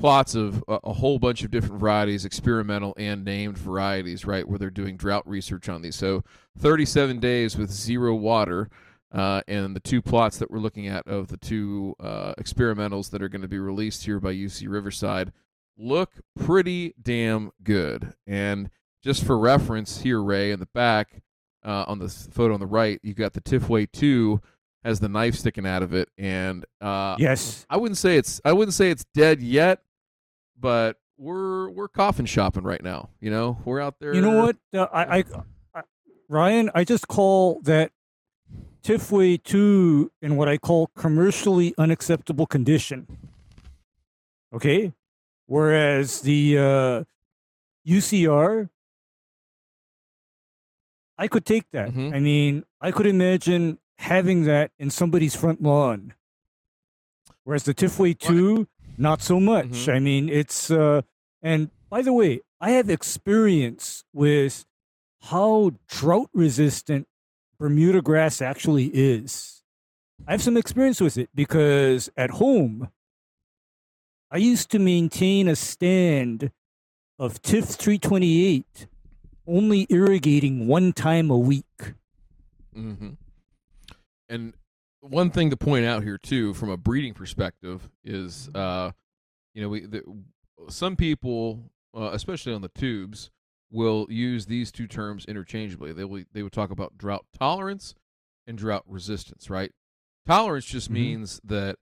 plots 0.04 0.36
of 0.36 0.62
a, 0.68 0.80
a 0.84 0.92
whole 0.92 1.18
bunch 1.18 1.44
of 1.46 1.50
different 1.50 1.80
varieties, 1.80 2.26
experimental 2.26 2.94
and 2.98 3.24
named 3.24 3.58
varieties, 3.58 4.26
right, 4.26 4.46
where 4.46 4.60
they're 4.60 4.70
doing 4.70 4.98
drought 4.98 5.26
research 5.26 5.70
on 5.70 5.82
these. 5.82 5.96
So 5.96 6.26
37 6.60 7.22
days 7.22 7.58
with 7.58 7.72
zero 7.72 8.14
water. 8.14 8.70
Uh, 9.14 9.42
and 9.48 9.74
the 9.74 9.80
two 9.80 10.02
plots 10.02 10.40
that 10.40 10.52
we're 10.52 10.60
looking 10.60 10.88
at 10.88 11.08
of 11.08 11.30
the 11.30 11.38
two 11.38 11.96
uh, 12.02 12.34
experimentals 12.38 13.12
that 13.12 13.22
are 13.22 13.30
going 13.30 13.44
to 13.44 13.48
be 13.48 13.60
released 13.60 14.04
here 14.04 14.20
by 14.20 14.34
UC 14.34 14.68
Riverside 14.68 15.32
look 15.78 16.12
pretty 16.38 16.94
damn 17.02 17.52
good. 17.64 18.14
And 18.28 18.72
just 19.06 19.24
for 19.24 19.40
reference 19.40 20.02
here, 20.02 20.22
Ray, 20.22 20.52
in 20.52 20.60
the 20.60 20.68
back, 20.74 21.22
uh, 21.64 21.86
on 21.88 22.00
the 22.00 22.10
photo 22.10 22.54
on 22.56 22.60
the 22.60 22.66
right, 22.66 23.00
you've 23.04 23.16
got 23.16 23.32
the 23.32 23.42
Tifway 23.42 23.90
2 23.90 24.42
has 24.84 25.00
the 25.00 25.08
knife 25.08 25.36
sticking 25.36 25.66
out 25.66 25.82
of 25.82 25.94
it. 25.94 26.10
And 26.18 26.66
uh, 26.82 27.16
Yes. 27.20 27.66
I 27.70 27.78
wouldn't 27.78 27.98
say 27.98 28.18
it's 28.18 28.42
I 28.44 28.52
wouldn't 28.52 28.74
say 28.74 28.90
it's 28.90 29.06
dead 29.14 29.42
yet, 29.42 29.80
but 30.64 30.98
we're 31.18 31.70
we're 31.70 31.90
coffin 31.90 32.26
shopping 32.26 32.64
right 32.64 32.82
now. 32.82 33.10
You 33.20 33.30
know, 33.30 33.60
we're 33.66 33.82
out 33.82 34.00
there. 34.00 34.16
You 34.16 34.22
know 34.22 34.42
what? 34.42 34.56
Uh, 34.74 34.88
I, 34.92 35.20
I, 35.20 35.24
I, 35.76 35.82
Ryan, 36.30 36.72
I 36.74 36.86
just 36.86 37.08
call 37.08 37.60
that 37.64 37.92
Tifway 38.82 39.44
2 39.44 40.12
in 40.22 40.38
what 40.38 40.48
I 40.50 40.58
call 40.58 40.88
commercially 40.96 41.76
unacceptable 41.78 42.48
condition. 42.48 43.08
Okay? 44.54 44.94
Whereas 45.48 46.22
the 46.22 46.58
uh, 46.58 47.04
UCR, 47.86 48.70
I 51.18 51.28
could 51.28 51.46
take 51.46 51.70
that. 51.72 51.90
Mhm. 51.90 52.16
I 52.16 52.20
mean, 52.20 52.64
I 52.80 52.92
could 52.92 53.06
imagine 53.06 53.80
having 53.98 54.46
that 54.46 54.72
in 54.80 54.90
somebody's 54.90 55.36
front 55.36 55.62
lawn. 55.62 56.14
Whereas 57.44 57.64
the 57.64 57.74
Tifway 57.74 58.18
2, 58.18 58.68
not 58.98 59.22
so 59.22 59.40
much. 59.40 59.88
Mhm. 59.88 59.94
I 59.96 60.00
mean, 60.00 60.30
it's, 60.30 60.70
uh, 60.72 61.02
and 61.42 61.70
by 61.90 62.02
the 62.02 62.14
way, 62.14 62.42
I 62.60 62.72
have 62.72 62.90
experience 62.90 64.04
with 64.14 64.66
how 65.24 65.72
drought 65.88 66.30
resistant 66.34 67.08
Bermuda 67.60 68.02
grass 68.02 68.42
actually 68.42 68.88
is. 68.94 69.64
I 70.28 70.32
have 70.32 70.42
some 70.42 70.58
experience 70.58 71.02
with 71.02 71.18
it 71.18 71.30
because 71.34 72.10
at 72.16 72.32
home, 72.32 72.90
I 74.32 74.38
used 74.38 74.72
to 74.72 74.80
maintain 74.80 75.48
a 75.48 75.56
stand 75.56 76.52
of 77.20 77.42
TIF 77.42 77.76
328 77.76 78.88
only 79.46 79.86
irrigating 79.90 80.68
one 80.68 80.94
time 80.94 81.30
a 81.30 81.38
week. 81.38 81.94
hmm 82.74 83.12
And 84.30 84.54
one 85.04 85.30
thing 85.30 85.50
to 85.50 85.58
point 85.58 85.86
out 85.86 86.04
here 86.04 86.18
too, 86.18 86.54
from 86.54 86.70
a 86.70 86.78
breeding 86.78 87.14
perspective, 87.14 87.90
is 88.04 88.50
uh, 88.56 88.92
you 89.54 89.62
know 89.62 89.70
we 89.70 89.86
the, 89.86 90.02
some 90.70 90.96
people, 90.96 91.72
uh, 91.96 92.10
especially 92.14 92.54
on 92.54 92.62
the 92.62 92.70
tubes, 92.70 93.30
will 93.72 94.08
use 94.10 94.46
these 94.46 94.72
two 94.72 94.88
terms 94.88 95.26
interchangeably. 95.26 95.94
They 95.94 96.06
will 96.06 96.24
they 96.32 96.44
would 96.44 96.54
talk 96.54 96.72
about 96.72 96.98
drought 96.98 97.26
tolerance 97.38 97.96
and 98.48 98.58
drought 98.58 98.84
resistance, 98.88 99.50
right? 99.50 99.72
Tolerance 100.26 100.66
just 100.66 100.90
Mhm. 100.90 100.94
means 100.94 101.42
that 101.44 101.78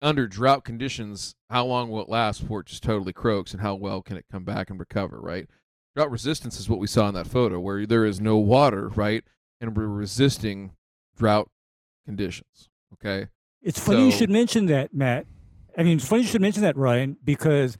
under 0.00 0.28
drought 0.28 0.64
conditions, 0.64 1.34
how 1.50 1.64
long 1.66 1.90
will 1.90 2.02
it 2.02 2.08
last 2.08 2.40
before 2.40 2.60
it 2.60 2.66
just 2.66 2.84
totally 2.84 3.12
croaks, 3.12 3.52
and 3.52 3.60
how 3.60 3.74
well 3.74 4.00
can 4.00 4.16
it 4.16 4.26
come 4.30 4.44
back 4.44 4.70
and 4.70 4.78
recover, 4.78 5.20
right? 5.20 5.48
Drought 5.96 6.10
resistance 6.12 6.60
is 6.60 6.68
what 6.68 6.78
we 6.78 6.86
saw 6.86 7.08
in 7.08 7.14
that 7.14 7.26
photo, 7.26 7.58
where 7.58 7.84
there 7.84 8.04
is 8.04 8.20
no 8.20 8.36
water, 8.36 8.88
right, 8.90 9.24
and 9.60 9.76
we're 9.76 9.88
resisting 9.88 10.76
drought 11.16 11.50
conditions. 12.08 12.70
Okay, 12.94 13.28
It's 13.60 13.78
funny 13.78 14.06
you 14.06 14.10
should 14.10 14.30
mention 14.30 14.64
that, 14.66 14.94
Matt. 14.94 15.26
I 15.76 15.82
mean, 15.82 15.98
it's 15.98 16.06
funny 16.06 16.22
you 16.22 16.28
should 16.28 16.40
mention 16.40 16.62
that, 16.62 16.74
Ryan, 16.74 17.18
because 17.22 17.76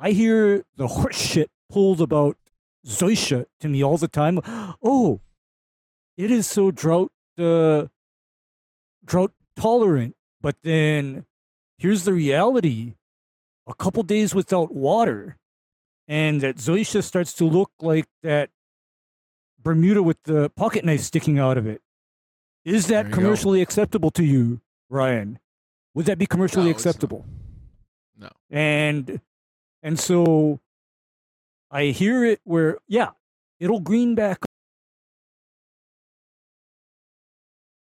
I 0.00 0.10
hear 0.10 0.64
the 0.76 0.88
horse 0.96 1.16
shit 1.16 1.48
pulled 1.70 2.00
about 2.00 2.36
Zoysia 2.84 3.46
to 3.60 3.68
me 3.68 3.84
all 3.84 3.98
the 3.98 4.08
time. 4.08 4.40
Oh, 4.82 5.20
it 6.16 6.30
is 6.32 6.48
so 6.48 6.72
drought 6.72 7.12
uh, 7.38 7.86
drought 9.04 9.32
tolerant, 9.54 10.16
but 10.40 10.56
then 10.62 11.24
here's 11.78 12.02
the 12.02 12.12
reality: 12.12 12.96
a 13.68 13.74
couple 13.74 14.02
days 14.02 14.34
without 14.34 14.74
water, 14.74 15.38
and 16.08 16.40
that 16.40 16.56
Zoysia 16.56 17.02
starts 17.02 17.32
to 17.34 17.44
look 17.44 17.70
like 17.80 18.06
that 18.24 18.50
Bermuda 19.62 20.02
with 20.02 20.20
the 20.24 20.50
pocket 20.50 20.84
knife 20.84 21.02
sticking 21.02 21.38
out 21.38 21.56
of 21.56 21.66
it. 21.66 21.80
Is 22.64 22.86
that 22.88 23.06
you 23.06 23.10
go. 23.10 23.16
commercially 23.16 23.60
acceptable 23.62 24.10
to 24.12 24.24
you, 24.24 24.60
Ryan? 24.88 25.38
Would 25.94 26.06
that 26.06 26.18
be 26.18 26.26
commercially 26.26 26.66
No, 26.66 26.70
acceptable? 26.70 27.26
No. 28.18 28.30
And 28.50 29.20
and 29.82 29.98
so 29.98 30.60
I 31.70 31.86
hear 31.86 32.24
it 32.24 32.40
where 32.44 32.78
yeah, 32.88 33.10
it'll 33.60 33.80
green 33.80 34.14
back 34.14 34.38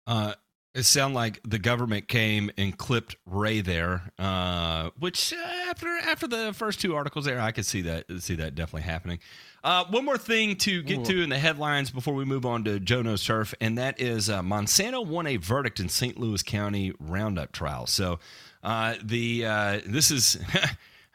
Uh, 0.08 0.34
it 0.76 0.84
sounded 0.84 1.16
like 1.16 1.40
the 1.44 1.58
government 1.58 2.08
came 2.08 2.52
and 2.58 2.78
clipped 2.78 3.16
Ray 3.26 3.62
there, 3.62 4.12
uh, 4.20 4.92
which 5.00 5.34
uh, 5.34 5.70
after 5.70 5.88
after 5.88 6.28
the 6.28 6.54
first 6.54 6.80
two 6.80 6.96
articles 6.96 7.26
there, 7.26 7.40
I 7.40 7.52
could 7.52 7.66
see 7.66 7.82
that 7.82 8.06
see 8.20 8.36
that 8.36 8.56
definitely 8.56 8.84
happening. 8.84 9.20
Uh, 9.64 9.86
one 9.90 10.06
more 10.06 10.18
thing 10.18 10.56
to 10.56 10.82
get 10.84 11.00
Ooh. 11.00 11.06
to 11.06 11.24
in 11.24 11.30
the 11.30 11.40
headlines 11.40 11.90
before 11.90 12.14
we 12.14 12.24
move 12.24 12.46
on 12.46 12.64
to 12.66 12.80
Joe 12.80 13.02
Knows 13.02 13.26
Turf, 13.26 13.54
and 13.60 13.78
that 13.78 14.00
is 14.00 14.30
uh, 14.30 14.42
Monsanto 14.42 15.06
won 15.06 15.28
a 15.28 15.38
verdict 15.38 15.80
in 15.80 15.90
St. 15.90 16.18
Louis 16.20 16.44
County 16.44 16.94
Roundup 17.00 17.52
trial. 17.52 17.88
So 17.88 18.20
uh, 18.64 18.96
the 19.04 19.46
uh, 19.46 19.80
this 19.86 20.12
is. 20.12 20.38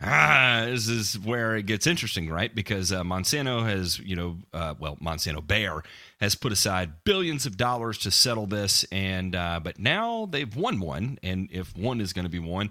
Ah, 0.07 0.65
this 0.67 0.89
is 0.89 1.19
where 1.21 1.57
it 1.57 1.67
gets 1.67 1.87
interesting, 1.87 2.29
right? 2.29 2.55
Because 2.55 2.93
uh, 2.93 3.03
Monsanto 3.05 3.65
has, 3.65 3.99
you 4.01 4.17
know, 4.17 4.37
uh, 4.53 4.75
well, 4.79 4.97
Monsanto 4.97 5.47
Bayer 5.47 5.83
has 6.25 6.35
put 6.35 6.53
aside 6.53 7.05
billions 7.05 7.47
of 7.47 7.57
dollars 7.57 7.99
to 7.99 8.11
settle 8.11 8.47
this, 8.47 8.85
and 8.91 9.37
uh, 9.37 9.61
but 9.63 9.79
now 9.79 10.27
they've 10.27 10.57
won 10.57 10.81
one, 10.81 11.19
and 11.23 11.49
if 11.53 11.77
one 11.77 12.01
is 12.01 12.13
going 12.13 12.25
to 12.25 12.31
be 12.31 12.39
won, 12.39 12.71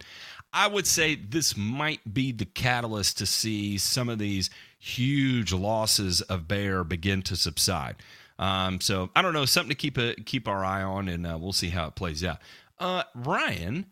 I 0.52 0.68
would 0.68 0.88
say 0.88 1.16
this 1.16 1.56
might 1.56 2.14
be 2.14 2.32
the 2.32 2.46
catalyst 2.46 3.20
to 3.20 3.26
see 3.26 3.78
some 3.78 4.10
of 4.10 4.20
these 4.20 4.50
huge 4.80 5.54
losses 5.54 6.22
of 6.22 6.48
Bayer 6.48 6.84
begin 6.84 7.22
to 7.24 7.36
subside. 7.36 7.96
Um, 8.40 8.82
so 8.82 9.12
I 9.16 9.22
don't 9.22 9.34
know, 9.34 9.46
something 9.46 9.70
to 9.70 9.76
keep 9.76 9.98
a 9.98 10.16
keep 10.16 10.48
our 10.48 10.66
eye 10.66 10.84
on, 10.84 11.08
and 11.08 11.26
uh, 11.26 11.38
we'll 11.40 11.54
see 11.54 11.70
how 11.70 11.88
it 11.88 11.96
plays 11.96 12.24
out. 12.24 12.40
Uh, 12.80 13.04
Ryan, 13.14 13.86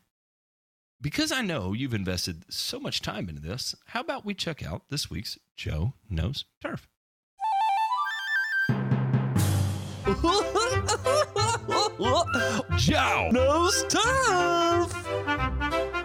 because 0.99 1.31
I 1.31 1.41
know 1.41 1.73
you've 1.73 1.93
invested 1.93 2.51
so 2.51 2.79
much 2.79 3.01
time 3.01 3.29
into 3.29 3.41
this, 3.41 3.75
how 3.85 4.01
about 4.01 4.25
we 4.25 4.33
check 4.33 4.65
out 4.65 4.89
this 4.89 5.09
week's 5.09 5.37
Joe 5.55 5.93
Knows 6.09 6.45
Turf? 6.61 6.87
Joe 12.77 13.29
knows 13.31 13.85
turf. 13.87 16.00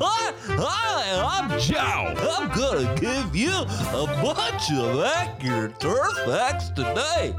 Hi, 0.00 1.42
I'm 1.48 1.60
Joe. 1.60 2.14
I'm 2.18 2.48
gonna 2.56 2.94
give 2.98 3.36
you 3.36 3.52
a 3.52 4.06
bunch 4.22 4.72
of 4.72 5.00
accurate 5.00 5.78
turf 5.78 6.12
facts 6.24 6.70
today 6.70 7.34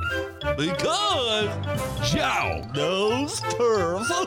because 0.57 1.49
Joe 2.11 2.61
knows 2.75 3.39
turf. 3.41 4.07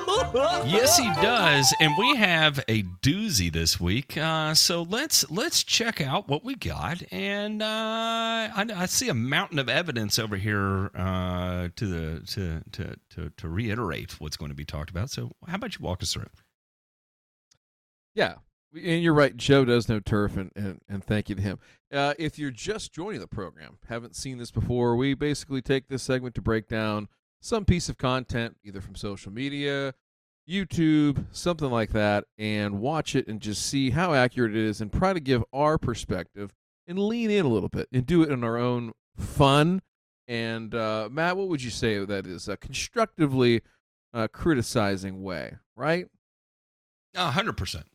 Yes, 0.66 0.98
he 0.98 1.06
does, 1.22 1.72
and 1.80 1.92
we 1.96 2.16
have 2.16 2.58
a 2.68 2.82
doozy 2.82 3.50
this 3.52 3.78
week. 3.80 4.16
Uh, 4.18 4.52
so 4.54 4.82
let's 4.82 5.28
let's 5.30 5.62
check 5.62 6.00
out 6.00 6.28
what 6.28 6.44
we 6.44 6.54
got. 6.56 7.02
And 7.12 7.62
uh, 7.62 7.66
I, 7.66 8.66
I 8.74 8.86
see 8.86 9.08
a 9.08 9.14
mountain 9.14 9.58
of 9.58 9.68
evidence 9.68 10.18
over 10.18 10.36
here 10.36 10.90
uh, 10.94 11.68
to 11.76 11.86
the 11.86 12.26
to, 12.26 12.62
to 12.72 12.96
to 13.10 13.30
to 13.36 13.48
reiterate 13.48 14.20
what's 14.20 14.36
going 14.36 14.50
to 14.50 14.54
be 14.56 14.64
talked 14.64 14.90
about. 14.90 15.10
So 15.10 15.32
how 15.46 15.54
about 15.54 15.78
you 15.78 15.84
walk 15.84 16.02
us 16.02 16.12
through? 16.12 16.26
Yeah, 18.16 18.36
and 18.74 19.02
you're 19.02 19.14
right. 19.14 19.36
Joe 19.36 19.66
does 19.66 19.88
know 19.88 20.00
turf, 20.00 20.36
and 20.36 20.50
and, 20.56 20.80
and 20.88 21.04
thank 21.04 21.28
you 21.28 21.34
to 21.36 21.42
him. 21.42 21.58
Uh, 21.92 22.14
if 22.18 22.38
you're 22.38 22.50
just 22.50 22.92
joining 22.92 23.20
the 23.20 23.26
program, 23.28 23.78
haven't 23.88 24.16
seen 24.16 24.38
this 24.38 24.50
before, 24.50 24.96
we 24.96 25.14
basically 25.14 25.60
take 25.60 25.88
this 25.88 26.02
segment 26.02 26.34
to 26.34 26.42
break 26.42 26.66
down 26.66 27.08
some 27.40 27.66
piece 27.66 27.90
of 27.90 27.98
content, 27.98 28.56
either 28.64 28.80
from 28.80 28.94
social 28.94 29.30
media, 29.30 29.94
YouTube, 30.48 31.26
something 31.30 31.70
like 31.70 31.90
that, 31.90 32.24
and 32.38 32.80
watch 32.80 33.14
it 33.14 33.28
and 33.28 33.40
just 33.40 33.66
see 33.66 33.90
how 33.90 34.14
accurate 34.14 34.56
it 34.56 34.62
is, 34.62 34.80
and 34.80 34.90
try 34.90 35.12
to 35.12 35.20
give 35.20 35.44
our 35.52 35.76
perspective 35.76 36.54
and 36.88 36.98
lean 36.98 37.30
in 37.30 37.44
a 37.44 37.48
little 37.48 37.68
bit 37.68 37.86
and 37.92 38.06
do 38.06 38.22
it 38.22 38.30
in 38.30 38.42
our 38.42 38.56
own 38.56 38.92
fun. 39.14 39.82
And 40.26 40.74
uh, 40.74 41.10
Matt, 41.12 41.36
what 41.36 41.48
would 41.48 41.62
you 41.62 41.70
say 41.70 42.02
that 42.02 42.26
is 42.26 42.48
a 42.48 42.56
constructively 42.56 43.60
uh, 44.14 44.28
criticizing 44.28 45.22
way, 45.22 45.56
right? 45.76 46.06
A 47.14 47.30
hundred 47.30 47.58
percent. 47.58 47.86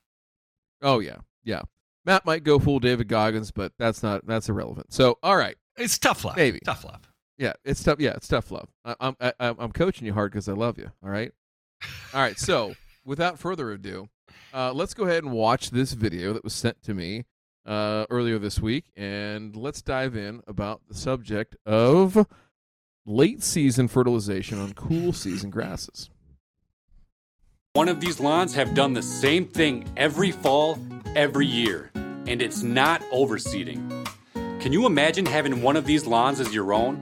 Oh 0.81 0.99
yeah, 0.99 1.17
yeah. 1.43 1.61
Matt 2.05 2.25
might 2.25 2.43
go 2.43 2.57
full 2.59 2.79
David 2.79 3.07
Goggins, 3.07 3.51
but 3.51 3.73
that's 3.77 4.01
not 4.01 4.25
that's 4.25 4.49
irrelevant. 4.49 4.91
So 4.93 5.17
all 5.21 5.37
right, 5.37 5.55
It's 5.77 5.97
tough 5.99 6.25
love. 6.25 6.35
Maybe. 6.37 6.59
tough 6.65 6.83
love. 6.83 7.01
yeah, 7.37 7.53
it's 7.63 7.83
tough. 7.83 7.99
Yeah, 7.99 8.11
it's 8.13 8.27
tough 8.27 8.49
love. 8.51 8.69
I, 8.83 8.95
I'm 8.99 9.15
I, 9.21 9.33
I'm 9.39 9.71
coaching 9.71 10.07
you 10.07 10.13
hard 10.13 10.31
because 10.31 10.49
I 10.49 10.53
love 10.53 10.77
you. 10.77 10.91
All 11.03 11.09
right, 11.09 11.31
all 12.13 12.21
right. 12.21 12.37
So 12.39 12.75
without 13.05 13.37
further 13.39 13.71
ado, 13.71 14.09
uh, 14.53 14.73
let's 14.73 14.93
go 14.93 15.03
ahead 15.03 15.23
and 15.23 15.31
watch 15.31 15.69
this 15.71 15.93
video 15.93 16.33
that 16.33 16.43
was 16.43 16.53
sent 16.53 16.81
to 16.83 16.93
me 16.93 17.25
uh, 17.65 18.05
earlier 18.09 18.39
this 18.39 18.59
week, 18.59 18.85
and 18.95 19.55
let's 19.55 19.81
dive 19.83 20.15
in 20.15 20.41
about 20.47 20.81
the 20.87 20.95
subject 20.95 21.55
of 21.65 22.25
late 23.05 23.43
season 23.43 23.87
fertilization 23.87 24.59
on 24.59 24.73
cool 24.73 25.13
season 25.13 25.49
grasses. 25.51 26.09
One 27.73 27.87
of 27.87 28.01
these 28.01 28.19
lawns 28.19 28.53
have 28.55 28.73
done 28.73 28.91
the 28.91 29.01
same 29.01 29.45
thing 29.45 29.89
every 29.95 30.31
fall, 30.31 30.77
every 31.15 31.45
year, 31.47 31.89
and 31.95 32.41
it's 32.41 32.63
not 32.63 32.99
overseeding. 33.13 34.09
Can 34.59 34.73
you 34.73 34.85
imagine 34.85 35.25
having 35.25 35.61
one 35.61 35.77
of 35.77 35.85
these 35.85 36.05
lawns 36.05 36.41
as 36.41 36.53
your 36.53 36.73
own? 36.73 36.99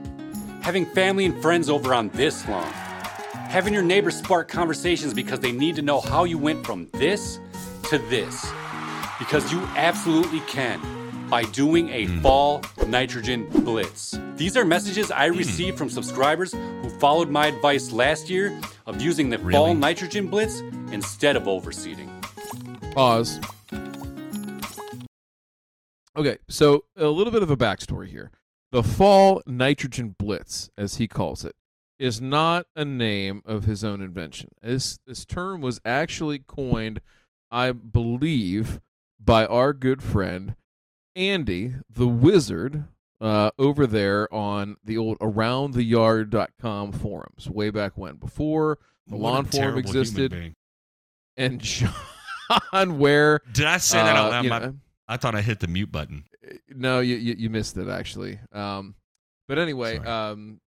Having 0.62 0.86
family 0.86 1.24
and 1.24 1.42
friends 1.42 1.68
over 1.68 1.92
on 1.92 2.08
this 2.10 2.46
lawn? 2.46 2.70
Having 2.70 3.74
your 3.74 3.82
neighbors 3.82 4.16
spark 4.16 4.46
conversations 4.46 5.12
because 5.12 5.40
they 5.40 5.50
need 5.50 5.74
to 5.74 5.82
know 5.82 6.00
how 6.00 6.22
you 6.22 6.38
went 6.38 6.64
from 6.64 6.86
this 6.92 7.40
to 7.88 7.98
this? 7.98 8.48
Because 9.18 9.52
you 9.52 9.58
absolutely 9.74 10.38
can 10.42 10.80
by 11.30 11.44
doing 11.44 11.88
a 11.90 12.06
mm. 12.06 12.20
fall 12.20 12.60
nitrogen 12.88 13.46
blitz. 13.48 14.18
These 14.34 14.56
are 14.56 14.64
messages 14.64 15.12
I 15.12 15.30
mm. 15.30 15.38
received 15.38 15.78
from 15.78 15.88
subscribers 15.88 16.52
who 16.52 16.90
followed 16.98 17.30
my 17.30 17.46
advice 17.46 17.92
last 17.92 18.28
year 18.28 18.58
of 18.86 19.00
using 19.00 19.30
the 19.30 19.38
fall 19.38 19.72
nitrogen 19.74 20.26
blitz 20.26 20.58
instead 20.90 21.36
of 21.36 21.44
overseeding. 21.44 22.08
Pause. 22.92 23.40
Okay, 26.16 26.38
so 26.48 26.84
a 26.96 27.06
little 27.06 27.32
bit 27.32 27.44
of 27.44 27.50
a 27.50 27.56
backstory 27.56 28.08
here. 28.08 28.32
The 28.72 28.82
Fall 28.82 29.42
Nitrogen 29.46 30.14
Blitz, 30.18 30.70
as 30.76 30.96
he 30.96 31.08
calls 31.08 31.44
it, 31.44 31.56
is 31.98 32.20
not 32.20 32.66
a 32.76 32.84
name 32.84 33.42
of 33.44 33.64
his 33.64 33.84
own 33.84 34.00
invention. 34.00 34.50
This 34.62 34.98
this 35.06 35.24
term 35.24 35.60
was 35.60 35.80
actually 35.84 36.40
coined, 36.40 37.00
I 37.50 37.72
believe, 37.72 38.80
by 39.18 39.46
our 39.46 39.72
good 39.72 40.02
friend 40.02 40.56
Andy, 41.16 41.74
the 41.88 42.06
wizard, 42.06 42.84
uh, 43.20 43.50
over 43.58 43.86
there 43.86 44.32
on 44.32 44.76
the 44.84 44.96
old 44.96 45.18
aroundtheyard.com 45.18 46.92
forums 46.92 47.48
way 47.50 47.70
back 47.70 47.92
when, 47.96 48.16
before 48.16 48.78
the 49.06 49.16
What 49.16 49.32
lawn 49.32 49.44
forum 49.46 49.78
existed, 49.78 50.54
and 51.36 51.60
John 51.60 51.92
Ware 52.98 53.40
Did 53.52 53.66
I 53.66 53.78
say 53.78 53.98
that 53.98 54.16
out 54.16 54.26
uh, 54.26 54.30
loud? 54.30 54.44
you 54.44 54.50
My- 54.50 54.58
know, 54.60 54.74
I 55.08 55.16
thought 55.16 55.34
I 55.34 55.42
hit 55.42 55.60
the 55.60 55.66
mute 55.66 55.90
button. 55.90 56.24
no, 56.68 57.00
you, 57.00 57.16
you 57.16 57.34
you 57.36 57.50
missed 57.50 57.76
it 57.76 57.88
actually. 57.88 58.38
Um, 58.52 58.94
but 59.48 59.58
anyway, 59.58 59.98
um, 59.98 60.60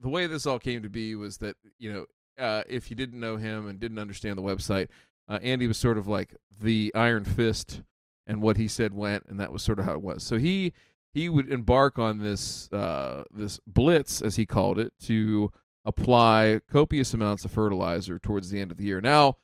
the 0.00 0.08
way 0.08 0.26
this 0.28 0.46
all 0.46 0.60
came 0.60 0.82
to 0.82 0.88
be 0.88 1.14
was 1.16 1.38
that 1.38 1.56
you 1.78 1.92
know 1.92 2.06
uh, 2.42 2.62
if 2.68 2.88
you 2.90 2.96
didn't 2.96 3.18
know 3.18 3.36
him 3.36 3.66
and 3.68 3.80
didn't 3.80 3.98
understand 3.98 4.38
the 4.38 4.42
website, 4.42 4.88
uh, 5.28 5.38
Andy 5.42 5.66
was 5.66 5.76
sort 5.76 5.98
of 5.98 6.06
like 6.06 6.36
the 6.60 6.92
Iron 6.94 7.24
Fist, 7.24 7.82
and 8.28 8.42
what 8.42 8.58
he 8.58 8.68
said 8.68 8.92
went, 8.92 9.24
and 9.28 9.40
that 9.40 9.52
was 9.52 9.62
sort 9.62 9.80
of 9.80 9.86
how 9.86 9.94
it 9.94 10.02
was. 10.02 10.22
So 10.22 10.36
he 10.36 10.74
he 11.12 11.28
would 11.28 11.50
embark 11.50 11.98
on 11.98 12.18
this 12.18 12.70
uh, 12.72 13.24
this 13.32 13.58
blitz, 13.66 14.20
as 14.20 14.36
he 14.36 14.46
called 14.46 14.78
it, 14.78 14.92
to 15.04 15.50
apply 15.84 16.60
copious 16.70 17.14
amounts 17.14 17.44
of 17.46 17.50
fertilizer 17.50 18.18
towards 18.18 18.50
the 18.50 18.60
end 18.60 18.70
of 18.70 18.76
the 18.76 18.84
year. 18.84 19.00
Now, 19.00 19.38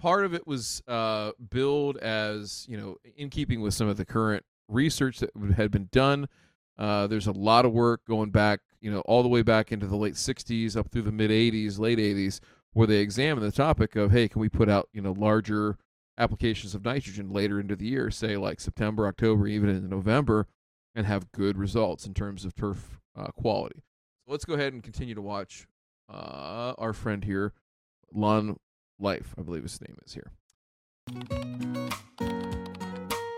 part 0.00 0.24
of 0.24 0.32
it 0.32 0.46
was 0.46 0.82
uh, 0.88 1.32
billed 1.50 1.98
as 1.98 2.66
you 2.68 2.78
know 2.78 2.96
in 3.16 3.28
keeping 3.28 3.60
with 3.60 3.74
some 3.74 3.86
of 3.86 3.98
the 3.98 4.06
current 4.06 4.44
research 4.66 5.18
that 5.18 5.30
had 5.56 5.70
been 5.70 5.88
done. 5.92 6.26
Uh, 6.78 7.06
there's 7.06 7.26
a 7.26 7.32
lot 7.32 7.66
of 7.66 7.72
work 7.72 8.00
going 8.06 8.30
back, 8.30 8.60
you 8.80 8.90
know, 8.90 9.00
all 9.00 9.22
the 9.22 9.28
way 9.28 9.42
back 9.42 9.70
into 9.70 9.86
the 9.86 9.96
late 9.96 10.14
'60s 10.14 10.74
up 10.76 10.90
through 10.90 11.02
the 11.02 11.12
mid 11.12 11.30
'80s, 11.30 11.78
late 11.78 11.98
'80s, 11.98 12.40
where 12.72 12.86
they 12.86 12.96
examined 12.96 13.46
the 13.46 13.52
topic 13.52 13.96
of, 13.96 14.10
hey, 14.10 14.28
can 14.28 14.40
we 14.40 14.48
put 14.48 14.70
out 14.70 14.88
you 14.94 15.02
know 15.02 15.12
larger 15.12 15.76
applications 16.20 16.74
of 16.74 16.84
nitrogen 16.84 17.30
later 17.30 17.58
into 17.58 17.74
the 17.74 17.86
year, 17.86 18.10
say 18.10 18.36
like 18.36 18.60
September, 18.60 19.06
October, 19.06 19.46
even 19.46 19.70
into 19.70 19.88
November, 19.88 20.46
and 20.94 21.06
have 21.06 21.32
good 21.32 21.56
results 21.56 22.06
in 22.06 22.12
terms 22.14 22.44
of 22.44 22.54
turf 22.54 23.00
uh, 23.16 23.28
quality. 23.28 23.82
So 24.26 24.32
let's 24.32 24.44
go 24.44 24.54
ahead 24.54 24.74
and 24.74 24.82
continue 24.82 25.14
to 25.14 25.22
watch 25.22 25.66
uh, 26.12 26.74
our 26.76 26.92
friend 26.92 27.24
here, 27.24 27.54
Lawn 28.12 28.58
Life, 28.98 29.34
I 29.38 29.42
believe 29.42 29.62
his 29.62 29.80
name 29.80 29.96
is 30.04 30.14
here. 30.14 30.30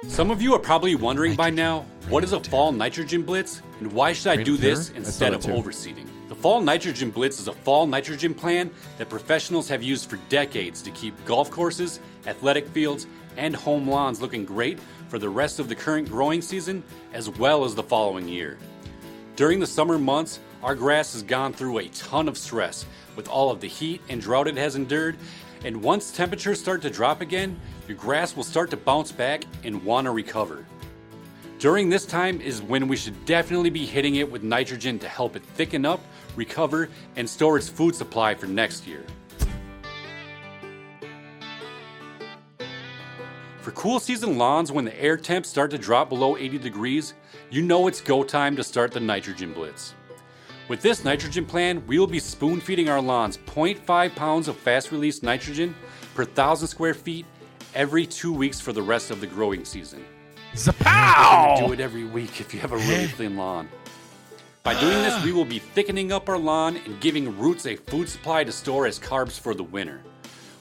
Some 0.09 0.31
of 0.31 0.43
you 0.43 0.53
are 0.55 0.59
probably 0.59 0.95
wondering 0.95 1.37
by 1.37 1.51
now, 1.51 1.87
what 2.09 2.25
is 2.25 2.33
a 2.33 2.41
fall 2.41 2.73
nitrogen 2.73 3.23
blitz 3.23 3.63
and 3.81 3.93
why 3.93 4.13
should 4.13 4.39
I 4.39 4.43
do 4.43 4.57
this 4.57 4.91
instead 4.91 5.33
of 5.33 5.43
overseeding? 5.43 6.07
The 6.29 6.35
fall 6.35 6.61
nitrogen 6.61 7.11
blitz 7.11 7.39
is 7.39 7.49
a 7.49 7.53
fall 7.53 7.87
nitrogen 7.87 8.35
plan 8.35 8.71
that 8.99 9.09
professionals 9.09 9.69
have 9.69 9.83
used 9.83 10.11
for 10.11 10.17
decades 10.29 10.83
to 10.83 10.91
keep 10.91 11.15
golf 11.25 11.51
courses, 11.51 12.01
athletic 12.27 12.67
fields, 12.69 13.07
and 13.37 13.55
home 13.55 13.89
lawns 13.89 14.21
looking 14.21 14.45
great 14.45 14.79
for 15.09 15.19
the 15.19 15.29
rest 15.29 15.59
of 15.59 15.69
the 15.69 15.75
current 15.75 16.09
growing 16.09 16.43
season 16.43 16.83
as 17.13 17.29
well 17.31 17.65
as 17.65 17.75
the 17.75 17.83
following 17.83 18.29
year. 18.29 18.59
During 19.37 19.61
the 19.61 19.67
summer 19.67 19.99
months, 19.99 20.41
our 20.63 20.75
grass 20.75 21.15
has 21.15 21.23
gone 21.23 21.53
through 21.53 21.79
a 21.79 21.89
ton 21.89 22.29
of 22.29 22.39
stress 22.39 22.87
with 23.17 23.29
all 23.29 23.51
of 23.51 23.61
the 23.61 23.69
heat 23.69 24.01
and 24.09 24.21
drought 24.21 24.47
it 24.47 24.57
has 24.57 24.77
endured. 24.77 25.17
And 25.65 25.83
once 25.83 26.13
temperatures 26.13 26.61
start 26.61 26.83
to 26.83 26.91
drop 26.91 27.21
again, 27.21 27.59
your 27.89 27.97
grass 27.97 28.37
will 28.37 28.45
start 28.45 28.71
to 28.71 28.77
bounce 28.77 29.13
back 29.13 29.45
and 29.65 29.85
want 29.85 30.05
to 30.07 30.11
recover. 30.11 30.67
During 31.59 31.89
this 31.89 32.05
time 32.07 32.41
is 32.41 32.61
when 32.61 32.89
we 32.89 32.97
should 32.97 33.25
definitely 33.25 33.71
be 33.71 33.87
hitting 33.87 34.17
it 34.17 34.31
with 34.31 34.43
nitrogen 34.43 34.99
to 34.99 35.09
help 35.09 35.37
it 35.37 35.45
thicken 35.45 35.87
up, 35.87 36.01
recover, 36.37 36.89
and 37.17 37.29
store 37.29 37.57
its 37.57 37.69
food 37.69 37.95
supply 37.95 38.35
for 38.35 38.47
next 38.47 38.87
year. 38.87 39.05
For 43.63 43.71
cool 43.71 44.01
season 44.01 44.39
lawns, 44.39 44.73
when 44.73 44.85
the 44.85 45.01
air 45.01 45.17
temps 45.17 45.49
start 45.49 45.71
to 45.71 45.79
drop 45.79 46.09
below 46.09 46.37
80 46.37 46.59
degrees, 46.59 47.15
you 47.49 47.63
know 47.63 47.87
it's 47.87 48.01
go 48.01 48.25
time 48.25 48.57
to 48.57 48.65
start 48.65 48.91
the 48.91 48.99
nitrogen 48.99 49.53
blitz. 49.53 49.95
With 50.67 50.83
this 50.83 51.05
nitrogen 51.05 51.47
plan, 51.47 51.87
we 51.87 52.01
will 52.01 52.09
be 52.09 52.19
spoon 52.19 52.61
feeding 52.61 52.89
our 52.89 53.01
lawns 53.01 53.37
0.5 53.37 54.17
pounds 54.17 54.49
of 54.49 54.57
fast 54.57 54.91
release 54.91 55.23
nitrogen 55.23 55.77
per 56.17 56.25
thousand 56.25 56.67
square 56.67 56.93
feet 56.93 57.25
every 57.73 58.05
two 58.05 58.33
weeks 58.33 58.61
for 58.61 58.73
the 58.73 58.83
rest 58.83 59.13
of 59.13 59.21
the 59.21 59.29
growing 59.29 59.65
season. 59.65 60.05
Zapow! 60.55 61.65
Do 61.65 61.73
it 61.73 61.79
every 61.79 62.05
week 62.05 62.41
if 62.41 62.53
you 62.53 62.59
have 62.59 62.73
a 62.73 62.79
really 62.79 63.07
thin 63.07 63.37
lawn. 63.37 63.69
By 64.65 64.79
doing 64.81 65.03
this, 65.03 65.25
we 65.25 65.31
will 65.31 65.45
be 65.45 65.61
thickening 65.61 66.11
up 66.11 66.29
our 66.29 66.37
lawn 66.37 66.79
and 66.85 67.01
giving 67.01 67.39
roots 67.39 67.67
a 67.67 67.77
food 67.77 68.09
supply 68.09 68.43
to 68.43 68.51
store 68.51 68.87
as 68.87 68.99
carbs 68.99 69.39
for 69.39 69.55
the 69.55 69.63
winter, 69.63 70.01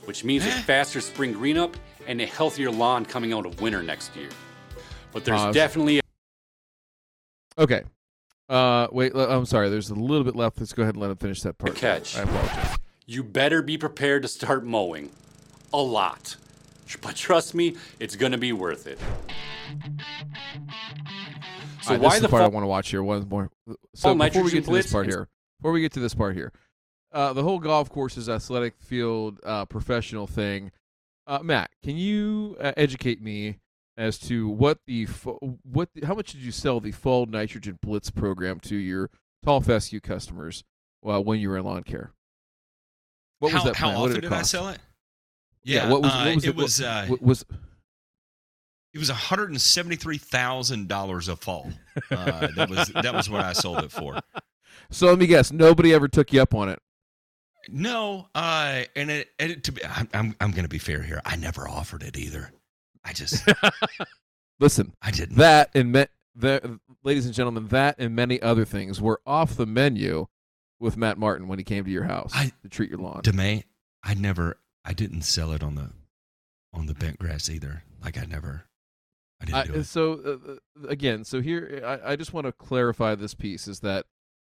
which 0.05 0.23
means 0.23 0.45
a 0.45 0.51
faster 0.51 1.01
spring 1.01 1.33
green 1.33 1.57
up 1.57 1.75
and 2.11 2.19
a 2.19 2.25
healthier 2.25 2.69
lawn 2.69 3.05
coming 3.05 3.31
out 3.31 3.45
of 3.45 3.61
winter 3.61 3.81
next 3.81 4.13
year. 4.17 4.27
But 5.13 5.23
there's 5.23 5.39
Pause. 5.39 5.55
definitely 5.55 5.99
a 5.99 6.01
Okay. 7.57 7.83
Uh, 8.49 8.87
wait, 8.91 9.13
I'm 9.15 9.45
sorry. 9.45 9.69
There's 9.69 9.89
a 9.89 9.95
little 9.95 10.25
bit 10.25 10.35
left. 10.35 10.59
Let's 10.59 10.73
go 10.73 10.83
ahead 10.83 10.95
and 10.95 11.01
let 11.01 11.09
him 11.09 11.17
finish 11.17 11.41
that 11.43 11.57
part. 11.57 11.75
catch. 11.75 12.17
I 12.17 12.23
apologize. 12.23 12.77
you 13.05 13.23
better 13.23 13.61
be 13.61 13.77
prepared 13.77 14.23
to 14.23 14.27
start 14.27 14.65
mowing. 14.65 15.09
A 15.73 15.81
lot. 15.81 16.35
but 17.01 17.15
trust 17.15 17.55
me, 17.55 17.77
it's 17.99 18.17
going 18.17 18.33
to 18.33 18.37
be 18.37 18.51
worth 18.51 18.87
it. 18.87 18.99
So 21.83 21.97
why 21.97 22.19
the 22.19 22.27
part 22.27 22.41
fall- 22.41 22.51
I 22.51 22.53
want 22.53 22.63
to 22.63 22.67
watch 22.67 22.89
here? 22.89 23.01
One 23.01 23.27
more. 23.29 23.49
So 23.95 24.13
before 24.13 24.43
we 24.43 24.51
get 24.51 24.65
to 24.65 24.71
this 24.71 24.91
part 24.91 25.07
here, 25.07 25.29
before 25.61 25.71
we 25.71 25.79
get 25.79 25.93
to 25.93 26.01
this 26.01 26.13
part 26.13 26.35
here, 26.35 26.51
uh, 27.13 27.31
the 27.31 27.43
whole 27.43 27.59
golf 27.59 27.89
courses 27.89 28.27
athletic 28.27 28.73
field 28.81 29.39
uh, 29.45 29.63
professional 29.63 30.27
thing. 30.27 30.71
Uh, 31.27 31.39
Matt, 31.43 31.71
can 31.83 31.97
you 31.97 32.57
uh, 32.59 32.73
educate 32.75 33.21
me 33.21 33.59
as 33.97 34.17
to 34.17 34.49
what 34.49 34.79
the 34.87 35.05
what 35.63 35.89
the, 35.93 36.05
how 36.05 36.15
much 36.15 36.31
did 36.31 36.41
you 36.41 36.51
sell 36.51 36.79
the 36.79 36.91
fall 36.91 37.25
nitrogen 37.25 37.77
blitz 37.81 38.09
program 38.09 38.59
to 38.59 38.75
your 38.75 39.09
tall 39.43 39.61
fescue 39.61 39.99
customers 39.99 40.63
uh, 41.05 41.21
when 41.21 41.39
you 41.39 41.49
were 41.49 41.57
in 41.57 41.65
lawn 41.65 41.83
care? 41.83 42.11
What 43.39 43.51
how, 43.51 43.57
was 43.57 43.63
that? 43.65 43.75
Plan? 43.75 43.93
How 43.93 44.01
often 44.01 44.15
did, 44.15 44.21
did 44.21 44.33
I 44.33 44.41
sell 44.41 44.69
it? 44.69 44.79
Yeah, 45.63 45.85
yeah 45.85 45.91
what 45.91 46.01
was, 46.01 46.11
what 46.11 46.27
uh, 46.27 46.35
was 46.35 46.43
it? 46.43 46.49
it 46.49 46.55
was 46.55 46.81
uh, 46.81 47.05
what, 47.07 47.21
was 47.21 47.45
it 48.93 48.97
was 48.97 49.09
one 49.09 49.17
hundred 49.17 49.51
and 49.51 49.61
seventy 49.61 49.95
three 49.95 50.17
thousand 50.17 50.87
dollars 50.87 51.27
a 51.27 51.35
fall. 51.35 51.71
Uh, 52.09 52.47
that 52.55 52.69
was 52.69 52.87
that 52.89 53.13
was 53.13 53.29
what 53.29 53.41
I 53.41 53.53
sold 53.53 53.83
it 53.83 53.91
for. 53.91 54.19
So 54.89 55.07
let 55.07 55.19
me 55.19 55.27
guess, 55.27 55.51
nobody 55.53 55.93
ever 55.93 56.07
took 56.07 56.33
you 56.33 56.41
up 56.41 56.53
on 56.53 56.67
it. 56.67 56.79
No, 57.69 58.27
uh, 58.35 58.83
and 58.95 59.11
it, 59.11 59.29
and 59.39 59.51
it 59.51 59.63
to 59.65 59.71
be, 59.71 59.83
I'm 59.85 60.09
I'm, 60.13 60.35
I'm 60.39 60.51
going 60.51 60.63
to 60.63 60.69
be 60.69 60.79
fair 60.79 61.01
here. 61.01 61.21
I 61.25 61.35
never 61.35 61.67
offered 61.67 62.03
it 62.03 62.17
either. 62.17 62.51
I 63.03 63.13
just 63.13 63.47
listen. 64.59 64.93
I 65.01 65.11
didn't. 65.11 65.37
That 65.37 65.69
and 65.73 65.91
me, 65.91 66.05
the, 66.35 66.79
ladies 67.03 67.25
and 67.25 67.33
gentlemen, 67.33 67.67
that 67.67 67.95
and 67.97 68.15
many 68.15 68.41
other 68.41 68.65
things 68.65 69.01
were 69.01 69.21
off 69.25 69.55
the 69.55 69.65
menu 69.65 70.27
with 70.79 70.97
Matt 70.97 71.17
Martin 71.17 71.47
when 71.47 71.59
he 71.59 71.63
came 71.63 71.85
to 71.85 71.91
your 71.91 72.03
house 72.03 72.31
I, 72.33 72.51
to 72.63 72.69
treat 72.69 72.89
your 72.89 72.99
lawn. 72.99 73.21
Demay, 73.21 73.63
I 74.03 74.13
never, 74.13 74.57
I 74.83 74.93
didn't 74.93 75.21
sell 75.21 75.51
it 75.51 75.63
on 75.63 75.75
the 75.75 75.91
on 76.73 76.87
the 76.87 76.93
bent 76.93 77.19
grass 77.19 77.49
either. 77.49 77.83
Like 78.03 78.17
I 78.17 78.25
never, 78.25 78.65
I 79.39 79.45
didn't 79.45 79.67
do 79.67 79.79
it. 79.79 79.83
So 79.85 80.13
uh, 80.13 80.51
uh, 80.53 80.87
again, 80.87 81.23
so 81.23 81.41
here 81.41 81.81
I, 81.85 82.13
I 82.13 82.15
just 82.15 82.33
want 82.33 82.47
to 82.47 82.51
clarify 82.51 83.15
this 83.15 83.33
piece 83.33 83.67
is 83.67 83.81
that 83.81 84.05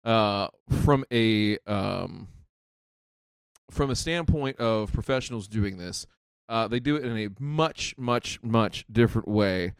uh, 0.03 0.47
from 0.83 1.05
a 1.11 1.57
um, 1.67 2.27
from 3.71 3.89
a 3.89 3.95
standpoint 3.95 4.57
of 4.59 4.91
professionals 4.93 5.47
doing 5.47 5.77
this, 5.77 6.07
uh, 6.47 6.67
they 6.67 6.79
do 6.79 6.95
it 6.95 7.03
in 7.03 7.17
a 7.17 7.29
much, 7.39 7.95
much, 7.97 8.39
much 8.43 8.85
different 8.91 9.27
way, 9.27 9.73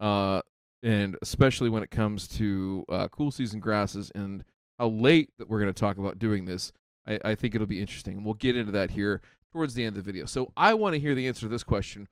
uh, 0.00 0.40
and 0.82 1.16
especially 1.22 1.68
when 1.68 1.82
it 1.82 1.90
comes 1.90 2.28
to 2.28 2.84
uh, 2.88 3.08
cool 3.08 3.30
season 3.30 3.60
grasses 3.60 4.10
and 4.14 4.44
how 4.78 4.88
late 4.88 5.30
that 5.38 5.48
we're 5.48 5.60
going 5.60 5.72
to 5.72 5.80
talk 5.80 5.98
about 5.98 6.18
doing 6.18 6.44
this. 6.44 6.72
I, 7.06 7.18
I 7.24 7.34
think 7.34 7.54
it'll 7.54 7.66
be 7.66 7.80
interesting. 7.80 8.22
We'll 8.22 8.34
get 8.34 8.56
into 8.56 8.72
that 8.72 8.92
here 8.92 9.20
towards 9.52 9.74
the 9.74 9.84
end 9.84 9.96
of 9.96 10.04
the 10.04 10.12
video. 10.12 10.26
So 10.26 10.52
I 10.56 10.74
want 10.74 10.94
to 10.94 11.00
hear 11.00 11.14
the 11.14 11.26
answer 11.26 11.42
to 11.42 11.48
this 11.48 11.64
question: 11.64 12.08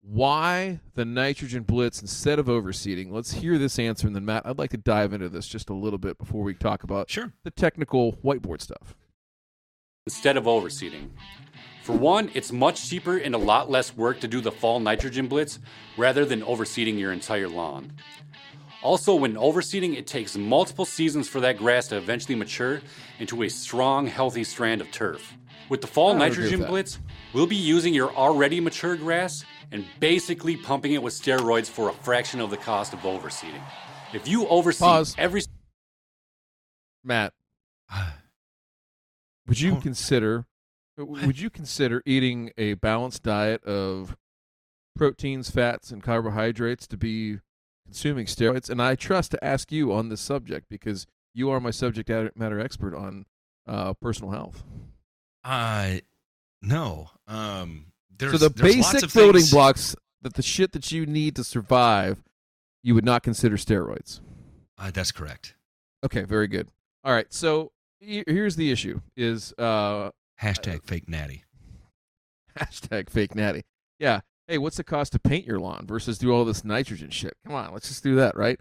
Why 0.00 0.80
the 0.94 1.04
nitrogen 1.04 1.62
blitz 1.64 2.00
instead 2.00 2.38
of 2.38 2.46
overseeding? 2.46 3.12
Let's 3.12 3.32
hear 3.32 3.58
this 3.58 3.78
answer, 3.78 4.06
and 4.06 4.16
then 4.16 4.24
Matt, 4.24 4.46
I'd 4.46 4.58
like 4.58 4.70
to 4.70 4.78
dive 4.78 5.12
into 5.12 5.28
this 5.28 5.46
just 5.46 5.68
a 5.68 5.74
little 5.74 5.98
bit 5.98 6.16
before 6.16 6.42
we 6.42 6.54
talk 6.54 6.82
about 6.82 7.10
sure. 7.10 7.34
the 7.44 7.50
technical 7.50 8.14
whiteboard 8.14 8.62
stuff 8.62 8.96
instead 10.06 10.36
of 10.36 10.44
overseeding. 10.44 11.08
For 11.82 11.92
one, 11.96 12.30
it's 12.34 12.52
much 12.52 12.88
cheaper 12.88 13.18
and 13.18 13.34
a 13.34 13.38
lot 13.38 13.70
less 13.70 13.96
work 13.96 14.20
to 14.20 14.28
do 14.28 14.40
the 14.40 14.50
fall 14.50 14.80
nitrogen 14.80 15.28
blitz 15.28 15.58
rather 15.96 16.24
than 16.24 16.42
overseeding 16.42 16.98
your 16.98 17.12
entire 17.12 17.48
lawn. 17.48 17.92
Also, 18.82 19.14
when 19.14 19.34
overseeding, 19.34 19.96
it 19.96 20.06
takes 20.06 20.36
multiple 20.36 20.84
seasons 20.84 21.28
for 21.28 21.40
that 21.40 21.58
grass 21.58 21.86
to 21.88 21.96
eventually 21.96 22.34
mature 22.34 22.80
into 23.18 23.42
a 23.42 23.48
strong, 23.48 24.06
healthy 24.06 24.42
strand 24.42 24.80
of 24.80 24.90
turf. 24.90 25.34
With 25.68 25.80
the 25.80 25.86
fall 25.86 26.14
nitrogen 26.14 26.64
blitz, 26.64 26.98
we'll 27.32 27.46
be 27.46 27.56
using 27.56 27.94
your 27.94 28.10
already 28.12 28.58
mature 28.58 28.96
grass 28.96 29.44
and 29.70 29.84
basically 30.00 30.56
pumping 30.56 30.94
it 30.94 31.02
with 31.02 31.14
steroids 31.14 31.68
for 31.68 31.90
a 31.90 31.92
fraction 31.92 32.40
of 32.40 32.50
the 32.50 32.56
cost 32.56 32.92
of 32.92 33.00
overseeding. 33.00 33.62
If 34.12 34.26
you 34.26 34.46
overseed 34.46 34.80
Pause. 34.80 35.14
every 35.18 35.42
Matt, 37.04 37.32
would 39.50 39.60
you 39.60 39.76
consider 39.80 40.46
would 40.96 41.40
you 41.40 41.50
consider 41.50 42.02
eating 42.06 42.52
a 42.56 42.74
balanced 42.74 43.22
diet 43.22 43.64
of 43.64 44.16
proteins, 44.94 45.50
fats, 45.50 45.90
and 45.90 46.02
carbohydrates 46.02 46.86
to 46.86 46.96
be 46.96 47.40
consuming 47.84 48.26
steroids? 48.26 48.70
And 48.70 48.80
I 48.82 48.94
trust 48.94 49.32
to 49.32 49.44
ask 49.44 49.72
you 49.72 49.92
on 49.92 50.08
this 50.08 50.20
subject 50.20 50.66
because 50.68 51.06
you 51.34 51.50
are 51.50 51.58
my 51.58 51.70
subject 51.70 52.08
matter 52.36 52.60
expert 52.60 52.94
on 52.94 53.26
uh, 53.66 53.94
personal 53.94 54.30
health. 54.30 54.62
Uh 55.42 55.96
no. 56.62 57.10
Um, 57.26 57.86
so 58.20 58.36
the 58.36 58.50
basic 58.50 59.12
building 59.12 59.40
things... 59.40 59.50
blocks 59.50 59.96
that 60.22 60.34
the 60.34 60.42
shit 60.42 60.72
that 60.72 60.92
you 60.92 61.06
need 61.06 61.34
to 61.36 61.44
survive, 61.44 62.22
you 62.82 62.94
would 62.94 63.04
not 63.04 63.22
consider 63.22 63.56
steroids. 63.56 64.20
Uh, 64.78 64.90
that's 64.90 65.10
correct. 65.10 65.54
Okay, 66.04 66.22
very 66.22 66.46
good. 66.46 66.68
All 67.02 67.12
right, 67.12 67.32
so 67.32 67.72
here's 68.00 68.56
the 68.56 68.70
issue: 68.70 69.00
is 69.16 69.52
uh, 69.58 70.10
hashtag 70.40 70.82
fake 70.86 71.08
natty. 71.08 71.44
Hashtag 72.58 73.10
fake 73.10 73.34
natty. 73.34 73.62
Yeah. 73.98 74.20
Hey, 74.48 74.58
what's 74.58 74.76
the 74.76 74.84
cost 74.84 75.12
to 75.12 75.20
paint 75.20 75.46
your 75.46 75.60
lawn 75.60 75.86
versus 75.86 76.18
do 76.18 76.32
all 76.32 76.44
this 76.44 76.64
nitrogen 76.64 77.10
shit? 77.10 77.34
Come 77.46 77.54
on, 77.54 77.72
let's 77.72 77.86
just 77.86 78.02
do 78.02 78.16
that, 78.16 78.36
right? 78.36 78.58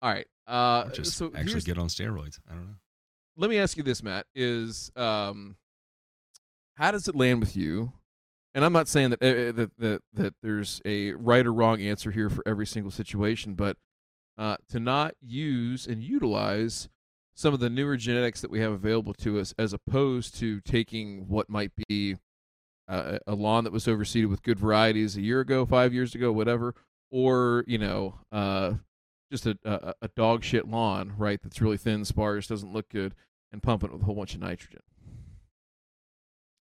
All 0.00 0.12
right. 0.12 0.26
Uh, 0.46 0.84
or 0.86 0.90
just 0.92 1.16
so 1.16 1.32
actually 1.34 1.62
get 1.62 1.78
on 1.78 1.88
steroids. 1.88 2.38
I 2.48 2.54
don't 2.54 2.66
know. 2.66 2.74
Let 3.36 3.50
me 3.50 3.58
ask 3.58 3.76
you 3.76 3.82
this, 3.82 4.02
Matt: 4.02 4.26
Is 4.34 4.92
um, 4.94 5.56
how 6.76 6.90
does 6.90 7.08
it 7.08 7.16
land 7.16 7.40
with 7.40 7.56
you? 7.56 7.92
And 8.54 8.64
I'm 8.64 8.72
not 8.72 8.86
saying 8.86 9.10
that 9.10 9.22
uh, 9.22 9.52
that 9.52 9.70
that 9.78 10.02
that 10.12 10.34
there's 10.42 10.82
a 10.84 11.12
right 11.12 11.46
or 11.46 11.52
wrong 11.52 11.80
answer 11.80 12.10
here 12.10 12.28
for 12.28 12.42
every 12.46 12.66
single 12.66 12.90
situation, 12.90 13.54
but 13.54 13.76
uh, 14.36 14.56
to 14.68 14.80
not 14.80 15.14
use 15.20 15.86
and 15.86 16.02
utilize 16.02 16.88
some 17.34 17.54
of 17.54 17.60
the 17.60 17.70
newer 17.70 17.96
genetics 17.96 18.40
that 18.40 18.50
we 18.50 18.60
have 18.60 18.72
available 18.72 19.14
to 19.14 19.38
us 19.40 19.54
as 19.58 19.72
opposed 19.72 20.34
to 20.36 20.60
taking 20.60 21.28
what 21.28 21.48
might 21.48 21.72
be 21.88 22.16
uh, 22.88 23.18
a 23.26 23.34
lawn 23.34 23.64
that 23.64 23.72
was 23.72 23.86
overseeded 23.86 24.28
with 24.28 24.42
good 24.42 24.58
varieties 24.58 25.16
a 25.16 25.22
year 25.22 25.40
ago, 25.40 25.64
five 25.64 25.94
years 25.94 26.14
ago, 26.14 26.32
whatever, 26.32 26.74
or 27.10 27.64
you 27.66 27.78
know, 27.78 28.14
uh, 28.30 28.74
just 29.30 29.46
a, 29.46 29.56
a, 29.64 29.94
a 30.02 30.08
dog 30.08 30.44
shit 30.44 30.68
lawn, 30.68 31.14
right? 31.16 31.40
That's 31.42 31.60
really 31.60 31.78
thin, 31.78 32.04
sparse, 32.04 32.46
doesn't 32.46 32.72
look 32.72 32.88
good, 32.90 33.14
and 33.50 33.62
pumping 33.62 33.88
it 33.88 33.92
with 33.92 34.02
a 34.02 34.04
whole 34.04 34.14
bunch 34.14 34.34
of 34.34 34.40
nitrogen. 34.40 34.80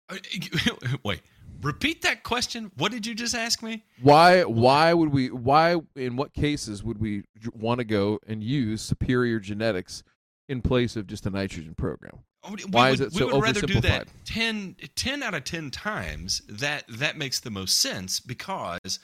Uh, 0.09 0.17
wait, 1.03 1.21
repeat 1.61 2.01
that 2.01 2.23
question. 2.23 2.71
What 2.77 2.91
did 2.91 3.05
you 3.05 3.15
just 3.15 3.35
ask 3.35 3.63
me? 3.63 3.85
Why? 4.01 4.43
Why 4.43 4.93
would 4.93 5.09
we? 5.09 5.29
Why? 5.29 5.77
In 5.95 6.17
what 6.17 6.33
cases 6.33 6.83
would 6.83 6.99
we 6.99 7.23
want 7.53 7.79
to 7.79 7.85
go 7.85 8.19
and 8.27 8.43
use 8.43 8.81
superior 8.81 9.39
genetics 9.39 10.03
in 10.47 10.61
place 10.61 10.95
of 10.95 11.07
just 11.07 11.25
a 11.25 11.29
nitrogen 11.29 11.73
program. 11.75 12.19
Oh, 12.43 12.55
Why 12.69 12.91
would, 12.91 12.99
is 12.99 13.07
it 13.07 13.13
so 13.13 13.27
we 13.27 13.33
would 13.33 13.43
rather 13.43 13.61
do 13.61 13.81
that 13.81 14.07
10, 14.25 14.75
10 14.95 15.23
out 15.23 15.33
of 15.33 15.43
10 15.43 15.71
times. 15.71 16.41
That 16.47 16.85
that 16.87 17.17
makes 17.17 17.39
the 17.39 17.51
most 17.51 17.79
sense 17.79 18.19
because 18.19 18.99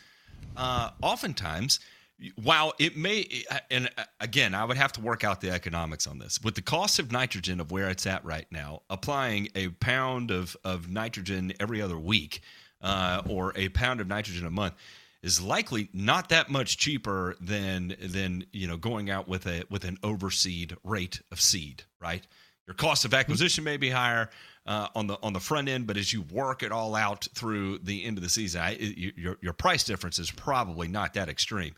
uh, 0.56 0.92
oftentimes 1.02 1.80
while 2.42 2.74
it 2.80 2.96
may 2.96 3.44
and 3.72 3.90
uh, 3.98 4.04
again 4.22 4.54
i 4.54 4.64
would 4.64 4.78
have 4.78 4.92
to 4.92 5.02
work 5.02 5.24
out 5.24 5.42
the 5.42 5.50
economics 5.50 6.06
on 6.08 6.20
this 6.20 6.40
with 6.44 6.56
the 6.56 6.62
cost 6.62 7.00
of 7.00 7.12
nitrogen 7.12 7.60
of 7.60 7.72
where 7.72 7.90
it's 7.90 8.06
at 8.06 8.24
right 8.24 8.46
now 8.52 8.82
applying 8.90 9.48
a 9.56 9.68
pound 9.70 10.32
of, 10.32 10.56
of 10.64 10.90
nitrogen 10.90 11.52
every 11.60 11.82
other 11.82 11.98
week 11.98 12.42
uh, 12.82 13.22
or 13.28 13.52
a 13.56 13.68
pound 13.70 14.00
of 14.00 14.08
nitrogen 14.08 14.46
a 14.46 14.52
month 14.52 14.74
is 15.24 15.42
likely 15.42 15.90
not 15.94 16.30
that 16.30 16.50
much 16.50 16.78
cheaper 16.78 17.36
than 17.40 17.96
than 18.00 18.46
you 18.52 18.68
know 18.68 18.78
going 18.78 19.10
out 19.10 19.28
with 19.28 19.48
a 19.48 19.64
with 19.70 19.86
an 19.86 19.98
overseed 20.04 20.76
rate 20.84 21.22
of 21.32 21.42
seed, 21.42 21.84
right? 22.00 22.28
Your 22.68 22.76
cost 22.76 23.06
of 23.06 23.14
acquisition 23.14 23.64
may 23.64 23.78
be 23.78 23.90
higher 23.90 24.30
uh, 24.66 24.90
on 24.96 25.08
the 25.08 25.18
on 25.24 25.34
the 25.34 25.40
front 25.40 25.70
end, 25.70 25.88
but 25.88 25.98
as 25.98 26.14
you 26.14 26.22
work 26.22 26.62
it 26.62 26.72
all 26.72 26.94
out 26.94 27.28
through 27.34 27.80
the 27.80 28.04
end 28.04 28.18
of 28.18 28.24
the 28.24 28.30
season, 28.30 28.62
I, 28.62 28.72
it, 28.72 29.16
your 29.18 29.38
your 29.42 29.54
price 29.54 29.84
difference 29.84 30.20
is 30.20 30.30
probably 30.30 30.88
not 30.88 31.14
that 31.16 31.30
extreme. 31.30 31.74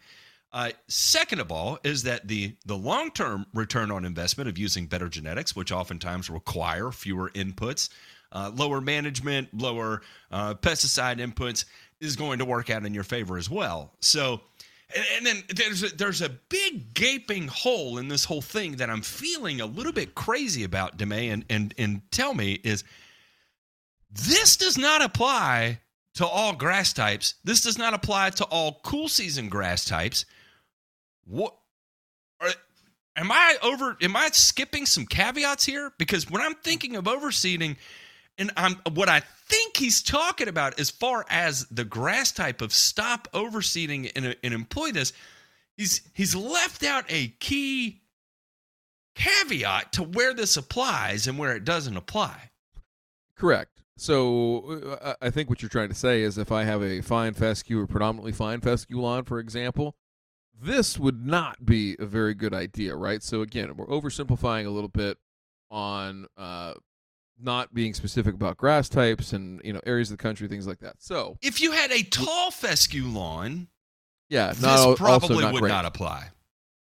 Uh, 0.52 0.72
second 0.88 1.40
of 1.40 1.52
all, 1.52 1.80
is 1.84 2.04
that 2.04 2.28
the 2.28 2.56
the 2.66 2.78
long 2.78 3.12
term 3.12 3.46
return 3.54 3.92
on 3.92 4.06
investment 4.06 4.50
of 4.50 4.58
using 4.58 4.88
better 4.88 5.10
genetics, 5.10 5.56
which 5.56 5.72
oftentimes 5.72 6.30
require 6.30 6.92
fewer 6.92 7.30
inputs, 7.32 7.90
uh, 8.32 8.52
lower 8.56 8.82
management, 8.82 9.50
lower 9.54 10.02
uh, 10.32 10.54
pesticide 10.54 11.18
inputs, 11.18 11.66
is 12.02 12.16
going 12.16 12.40
to 12.40 12.46
work 12.46 12.70
out 12.70 12.86
in 12.86 12.94
your 12.94 13.04
favor 13.04 13.38
as 13.38 13.50
well. 13.50 13.94
So, 14.02 14.42
and, 15.16 15.26
then 15.26 15.44
there's 15.56 15.84
a, 15.84 15.96
there's 15.96 16.22
a 16.22 16.30
big 16.30 16.94
gaping 16.94 17.48
hole 17.48 17.98
in 17.98 18.08
this 18.08 18.26
whole 18.26 18.42
thing 18.42 18.78
that 18.78 18.90
I'm 18.90 19.02
feeling 19.02 19.62
a 19.62 19.66
little 19.66 19.94
bit 19.94 20.16
crazy 20.16 20.64
about, 20.64 20.98
Demay, 20.98 21.32
and 21.32 21.46
and 21.50 21.74
and 21.78 22.02
tell 22.12 22.34
me 22.34 22.54
is 22.64 22.84
this 24.12 24.58
does 24.58 24.78
not 24.78 25.02
apply 25.02 25.80
to 26.16 26.26
all 26.26 26.54
grass 26.54 26.94
types. 26.94 27.36
This 27.44 27.62
does 27.62 27.78
not 27.78 27.94
apply 27.94 28.32
to 28.32 28.46
all 28.46 28.80
cool 28.84 29.08
season 29.08 29.50
grass 29.50 29.86
types. 29.86 30.26
What 31.26 31.56
are, 32.40 32.50
am 33.16 33.32
I 33.32 33.58
over 33.62 33.98
am 34.02 34.16
I 34.16 34.30
skipping 34.32 34.86
some 34.86 35.06
caveats 35.06 35.66
here 35.66 35.92
because 35.98 36.30
when 36.30 36.42
I'm 36.42 36.56
thinking 36.56 36.96
of 36.96 37.06
overseeding 37.06 37.78
And 38.38 38.52
I'm 38.58 38.76
what 38.94 39.10
I 39.10 39.22
think 39.48 39.78
he's 39.78 40.02
talking 40.02 40.48
about 40.48 40.80
as 40.80 40.90
far 40.90 41.26
as 41.30 41.66
the 41.68 41.86
grass 41.86 42.32
type 42.32 42.62
of 42.62 42.74
stop 42.74 43.28
overseeding 43.34 44.12
and, 44.16 44.36
and 44.44 44.54
employ 44.54 44.92
this, 44.92 45.14
he's 45.78 46.02
he's 46.14 46.36
left 46.36 46.84
out 46.84 47.06
a 47.10 47.30
key 47.40 48.02
caveat 49.16 49.94
to 49.94 50.04
where 50.04 50.34
this 50.34 50.58
applies 50.58 51.28
and 51.28 51.38
where 51.38 51.56
it 51.56 51.64
doesn't 51.64 51.96
apply. 51.96 52.52
Correct. 53.38 53.82
So 53.98 54.98
uh, 55.02 55.14
I 55.22 55.30
think 55.30 55.50
what 55.50 55.62
you're 55.62 55.70
trying 55.70 55.90
to 55.90 55.96
say 55.96 56.22
is 56.22 56.38
if 56.38 56.52
I 56.52 56.66
have 56.66 56.84
a 56.84 57.02
fine 57.02 57.34
fescue 57.34 57.80
or 57.80 57.88
predominantly 57.88 58.34
fine 58.34 58.60
fescue 58.60 59.00
lawn, 59.00 59.24
for 59.24 59.40
example, 59.40 59.96
this 60.62 61.00
would 61.00 61.26
not 61.26 61.66
be 61.66 61.96
a 62.00 62.06
very 62.06 62.34
good 62.34 62.54
idea, 62.54 62.96
right? 62.96 63.24
So 63.24 63.42
again, 63.42 63.76
we're 63.78 63.88
oversimplifying 63.88 64.66
a 64.66 64.70
little 64.70 64.90
bit 64.90 65.18
on 65.72 66.28
uh, 66.38 66.74
not 67.40 67.74
being 67.74 67.94
specific 67.94 68.34
about 68.34 68.58
grass 68.58 68.88
types 68.90 69.34
and 69.34 69.62
you 69.64 69.74
know 69.74 69.82
areas 69.86 70.12
of 70.12 70.18
the 70.18 70.22
country, 70.22 70.48
things 70.48 70.68
like 70.68 70.80
that. 70.80 70.96
So 71.00 71.38
If 71.42 71.62
you 71.62 71.72
had 71.72 71.92
a 71.92 72.04
tall 72.04 72.52
fescue 72.52 73.06
lawn, 73.06 73.68
yeah, 74.30 74.50
this 74.50 74.62
not, 74.62 74.80
al- 74.80 74.96
probably 74.96 75.44
not 75.44 75.54
would 75.54 75.60
great. 75.62 75.70
not 75.70 75.86
apply. 75.86 76.30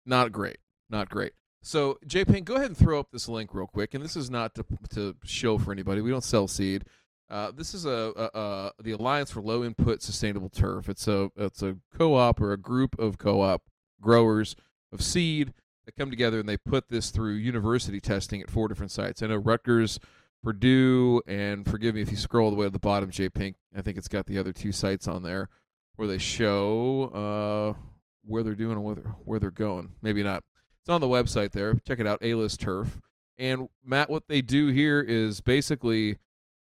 not 0.04 0.32
great, 0.32 0.58
not 0.90 1.08
great. 1.08 1.32
So 1.62 1.98
J 2.06 2.24
Pink, 2.24 2.46
go 2.46 2.54
ahead 2.54 2.68
and 2.68 2.76
throw 2.76 3.00
up 3.00 3.10
this 3.10 3.28
link 3.28 3.52
real 3.52 3.66
quick. 3.66 3.92
And 3.94 4.02
this 4.04 4.14
is 4.16 4.30
not 4.30 4.54
to 4.54 4.64
to 4.90 5.16
show 5.24 5.58
for 5.58 5.72
anybody. 5.72 6.00
We 6.00 6.10
don't 6.10 6.22
sell 6.24 6.46
seed. 6.46 6.84
Uh, 7.28 7.50
this 7.50 7.74
is 7.74 7.84
a, 7.84 8.12
a, 8.16 8.38
a 8.38 8.72
the 8.80 8.92
Alliance 8.92 9.32
for 9.32 9.40
Low 9.40 9.64
Input 9.64 10.00
Sustainable 10.00 10.48
Turf. 10.48 10.88
It's 10.88 11.08
a 11.08 11.30
it's 11.36 11.60
a 11.62 11.76
co-op 11.98 12.40
or 12.40 12.52
a 12.52 12.56
group 12.56 12.96
of 13.00 13.18
co-op 13.18 13.62
growers 14.00 14.54
of 14.92 15.02
seed 15.02 15.52
that 15.86 15.96
come 15.96 16.08
together 16.10 16.38
and 16.38 16.48
they 16.48 16.56
put 16.56 16.88
this 16.88 17.10
through 17.10 17.32
university 17.34 18.00
testing 18.00 18.40
at 18.42 18.50
four 18.50 18.68
different 18.68 18.92
sites. 18.92 19.22
I 19.22 19.26
know 19.26 19.36
Rutgers, 19.36 19.98
Purdue, 20.46 21.22
and 21.26 21.68
forgive 21.68 21.96
me 21.96 22.02
if 22.02 22.10
you 22.12 22.16
scroll 22.16 22.50
the 22.50 22.56
way 22.56 22.66
to 22.66 22.70
the 22.70 22.78
bottom, 22.78 23.10
J 23.10 23.28
Pink. 23.28 23.56
I 23.76 23.82
think 23.82 23.98
it's 23.98 24.06
got 24.06 24.26
the 24.26 24.38
other 24.38 24.52
two 24.52 24.70
sites 24.70 25.08
on 25.08 25.24
there 25.24 25.48
where 25.96 26.06
they 26.06 26.18
show 26.18 27.74
uh, 27.76 27.80
where 28.24 28.44
they're 28.44 28.54
doing 28.54 28.74
and 28.74 28.84
where 28.84 28.94
they're, 28.94 29.14
where 29.24 29.40
they're 29.40 29.50
going. 29.50 29.94
Maybe 30.02 30.22
not. 30.22 30.44
It's 30.82 30.88
on 30.88 31.00
the 31.00 31.08
website 31.08 31.50
there. 31.50 31.74
Check 31.84 31.98
it 31.98 32.06
out, 32.06 32.20
A-List 32.22 32.60
Turf. 32.60 33.00
And 33.36 33.68
Matt, 33.84 34.08
what 34.08 34.28
they 34.28 34.40
do 34.40 34.68
here 34.68 35.00
is 35.00 35.40
basically 35.40 36.18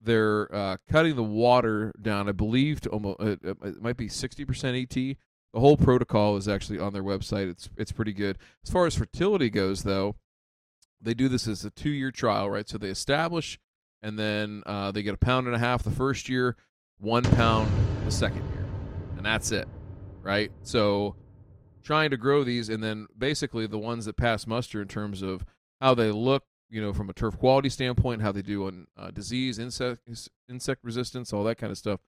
they're 0.02 0.54
uh, 0.54 0.76
cutting 0.92 1.16
the 1.16 1.24
water 1.24 1.94
down. 2.02 2.28
I 2.28 2.34
believe 2.34 2.82
to 2.82 2.90
almost 2.90 3.22
uh, 3.22 3.38
it 3.42 3.82
might 3.82 3.96
be 3.96 4.10
sixty 4.10 4.44
percent 4.44 4.76
ET. 4.76 4.94
The 4.94 5.16
whole 5.54 5.78
protocol 5.78 6.36
is 6.36 6.50
actually 6.50 6.80
on 6.80 6.92
their 6.92 7.02
website. 7.02 7.50
It's 7.50 7.70
it's 7.78 7.94
pretty 7.94 8.12
good. 8.12 8.40
As 8.62 8.72
far 8.72 8.88
as 8.88 8.96
fertility 8.96 9.50
goes, 9.50 9.84
though, 9.84 10.18
they 11.02 11.14
do 11.14 11.30
this 11.30 11.48
as 11.48 11.64
a 11.64 11.70
two 11.70 11.92
year 11.92 12.12
trial, 12.12 12.50
right? 12.50 12.68
So 12.68 12.78
they 12.78 12.90
establish, 12.90 13.58
and 14.02 14.18
then 14.18 14.64
uh, 14.66 14.92
they 14.92 15.04
get 15.04 15.14
a 15.14 15.18
pound 15.18 15.48
and 15.48 15.56
a 15.56 15.60
half 15.60 15.84
the 15.84 15.92
first 15.92 16.30
year, 16.30 16.56
one 17.00 17.24
pound 17.24 17.72
the 18.06 18.12
second 18.12 18.44
year, 18.52 18.66
and 19.18 19.26
that's 19.26 19.52
it, 19.52 19.68
right? 20.22 20.52
So 20.64 21.16
trying 21.84 22.12
to 22.12 22.18
grow 22.18 22.44
these, 22.44 22.70
and 22.70 22.84
then 22.84 23.08
basically 23.18 23.68
the 23.68 23.78
ones 23.78 24.06
that 24.06 24.18
pass 24.18 24.46
muster 24.46 24.82
in 24.82 24.88
terms 24.88 25.22
of 25.22 25.46
how 25.82 25.94
they 25.96 26.12
look, 26.12 26.44
you 26.70 26.82
know, 26.82 26.94
from 26.94 27.10
a 27.10 27.14
turf 27.14 27.38
quality 27.38 27.70
standpoint, 27.70 28.22
how 28.22 28.32
they 28.32 28.42
do 28.42 28.68
on 28.68 28.88
uh, 28.98 29.12
disease, 29.12 29.60
insect 29.60 30.02
insect 30.50 30.84
resistance, 30.84 31.34
all 31.34 31.44
that 31.44 31.58
kind 31.58 31.72
of 31.72 31.78
stuff, 31.78 32.00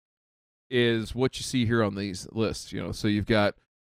is 0.69 1.15
what 1.15 1.37
you 1.37 1.43
see 1.43 1.65
here 1.65 1.83
on 1.83 1.95
these 1.95 2.27
lists. 2.31 2.71
You 2.71 2.81
know, 2.83 2.91
so 2.91 3.07
you've 3.07 3.25
got 3.25 3.55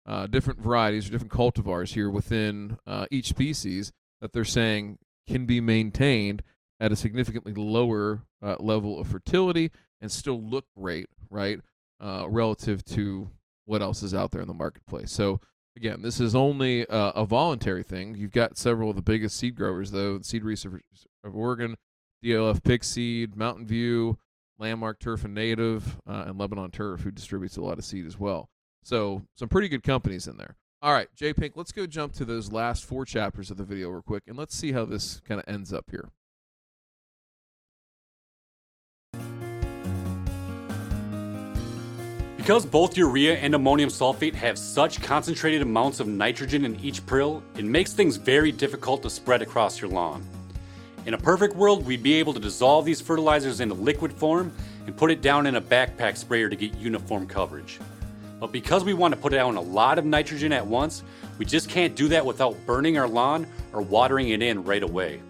uh, 0.06 0.26
different 0.26 0.60
varieties 0.60 1.08
or 1.08 1.12
different 1.12 1.32
cultivars 1.32 1.94
here 1.94 2.10
within 2.10 2.78
uh, 2.86 3.06
each 3.10 3.28
species 3.28 3.92
that 4.20 4.32
they're 4.32 4.44
saying 4.44 4.98
can 5.26 5.46
be 5.46 5.60
maintained 5.60 6.42
at 6.82 6.90
a 6.90 6.96
significantly 6.96 7.54
lower 7.54 8.22
uh, 8.42 8.56
level 8.58 8.98
of 8.98 9.06
fertility 9.06 9.70
and 10.00 10.10
still 10.10 10.42
look 10.42 10.64
great, 10.76 11.06
right? 11.30 11.60
Uh, 12.00 12.26
relative 12.28 12.84
to 12.84 13.30
what 13.66 13.80
else 13.80 14.02
is 14.02 14.12
out 14.12 14.32
there 14.32 14.42
in 14.42 14.48
the 14.48 14.52
marketplace. 14.52 15.12
So 15.12 15.40
again, 15.76 16.02
this 16.02 16.18
is 16.18 16.34
only 16.34 16.84
uh, 16.88 17.12
a 17.14 17.24
voluntary 17.24 17.84
thing. 17.84 18.16
You've 18.16 18.32
got 18.32 18.58
several 18.58 18.90
of 18.90 18.96
the 18.96 19.02
biggest 19.02 19.36
seed 19.36 19.54
growers, 19.54 19.92
though: 19.92 20.20
Seed 20.22 20.42
Research 20.42 20.82
of 21.22 21.36
Oregon, 21.36 21.76
DLF 22.24 22.60
Pickseed, 22.62 23.36
Mountain 23.36 23.68
View, 23.68 24.18
Landmark 24.58 24.98
Turf 24.98 25.24
and 25.24 25.34
Native, 25.34 26.00
uh, 26.04 26.24
and 26.26 26.36
Lebanon 26.36 26.72
Turf, 26.72 27.02
who 27.02 27.12
distributes 27.12 27.56
a 27.56 27.62
lot 27.62 27.78
of 27.78 27.84
seed 27.84 28.06
as 28.06 28.18
well. 28.18 28.50
So 28.82 29.22
some 29.36 29.48
pretty 29.48 29.68
good 29.68 29.84
companies 29.84 30.26
in 30.26 30.36
there. 30.36 30.56
All 30.82 30.92
right, 30.92 31.06
J 31.14 31.32
Pink, 31.32 31.52
let's 31.54 31.70
go 31.70 31.86
jump 31.86 32.12
to 32.14 32.24
those 32.24 32.50
last 32.50 32.84
four 32.84 33.04
chapters 33.04 33.52
of 33.52 33.56
the 33.56 33.62
video 33.62 33.88
real 33.88 34.02
quick, 34.02 34.24
and 34.26 34.36
let's 34.36 34.56
see 34.56 34.72
how 34.72 34.84
this 34.84 35.20
kind 35.20 35.40
of 35.40 35.48
ends 35.48 35.72
up 35.72 35.84
here. 35.88 36.08
Because 42.42 42.66
both 42.66 42.96
urea 42.96 43.36
and 43.36 43.54
ammonium 43.54 43.88
sulfate 43.88 44.34
have 44.34 44.58
such 44.58 45.00
concentrated 45.00 45.62
amounts 45.62 46.00
of 46.00 46.08
nitrogen 46.08 46.64
in 46.64 46.74
each 46.80 47.06
prill, 47.06 47.40
it 47.56 47.64
makes 47.64 47.92
things 47.92 48.16
very 48.16 48.50
difficult 48.50 49.00
to 49.04 49.10
spread 49.10 49.42
across 49.42 49.80
your 49.80 49.88
lawn. 49.88 50.26
In 51.06 51.14
a 51.14 51.18
perfect 51.18 51.54
world, 51.54 51.86
we'd 51.86 52.02
be 52.02 52.14
able 52.14 52.34
to 52.34 52.40
dissolve 52.40 52.84
these 52.84 53.00
fertilizers 53.00 53.60
into 53.60 53.76
liquid 53.76 54.12
form 54.12 54.52
and 54.86 54.96
put 54.96 55.12
it 55.12 55.22
down 55.22 55.46
in 55.46 55.54
a 55.54 55.60
backpack 55.60 56.16
sprayer 56.16 56.48
to 56.48 56.56
get 56.56 56.74
uniform 56.74 57.28
coverage. 57.28 57.78
But 58.40 58.50
because 58.50 58.82
we 58.82 58.92
want 58.92 59.14
to 59.14 59.20
put 59.20 59.30
down 59.30 59.54
a 59.54 59.60
lot 59.60 60.00
of 60.00 60.04
nitrogen 60.04 60.52
at 60.52 60.66
once, 60.66 61.04
we 61.38 61.44
just 61.44 61.68
can't 61.68 61.94
do 61.94 62.08
that 62.08 62.26
without 62.26 62.56
burning 62.66 62.98
our 62.98 63.06
lawn 63.06 63.46
or 63.72 63.82
watering 63.82 64.30
it 64.30 64.42
in 64.42 64.64
right 64.64 64.82
away. 64.82 65.22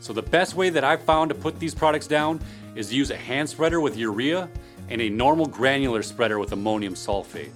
So 0.00 0.14
the 0.14 0.22
best 0.22 0.54
way 0.54 0.70
that 0.70 0.84
I've 0.84 1.02
found 1.02 1.28
to 1.28 1.34
put 1.34 1.58
these 1.58 1.74
products 1.74 2.06
down 2.06 2.40
is 2.74 2.88
to 2.88 2.94
use 2.94 3.10
a 3.10 3.16
hand 3.16 3.46
spreader 3.46 3.78
with 3.78 3.94
urea 3.98 4.48
and 4.88 5.00
a 5.00 5.08
normal 5.08 5.46
granular 5.46 6.02
spreader 6.02 6.38
with 6.38 6.52
ammonium 6.52 6.94
sulfate. 6.94 7.52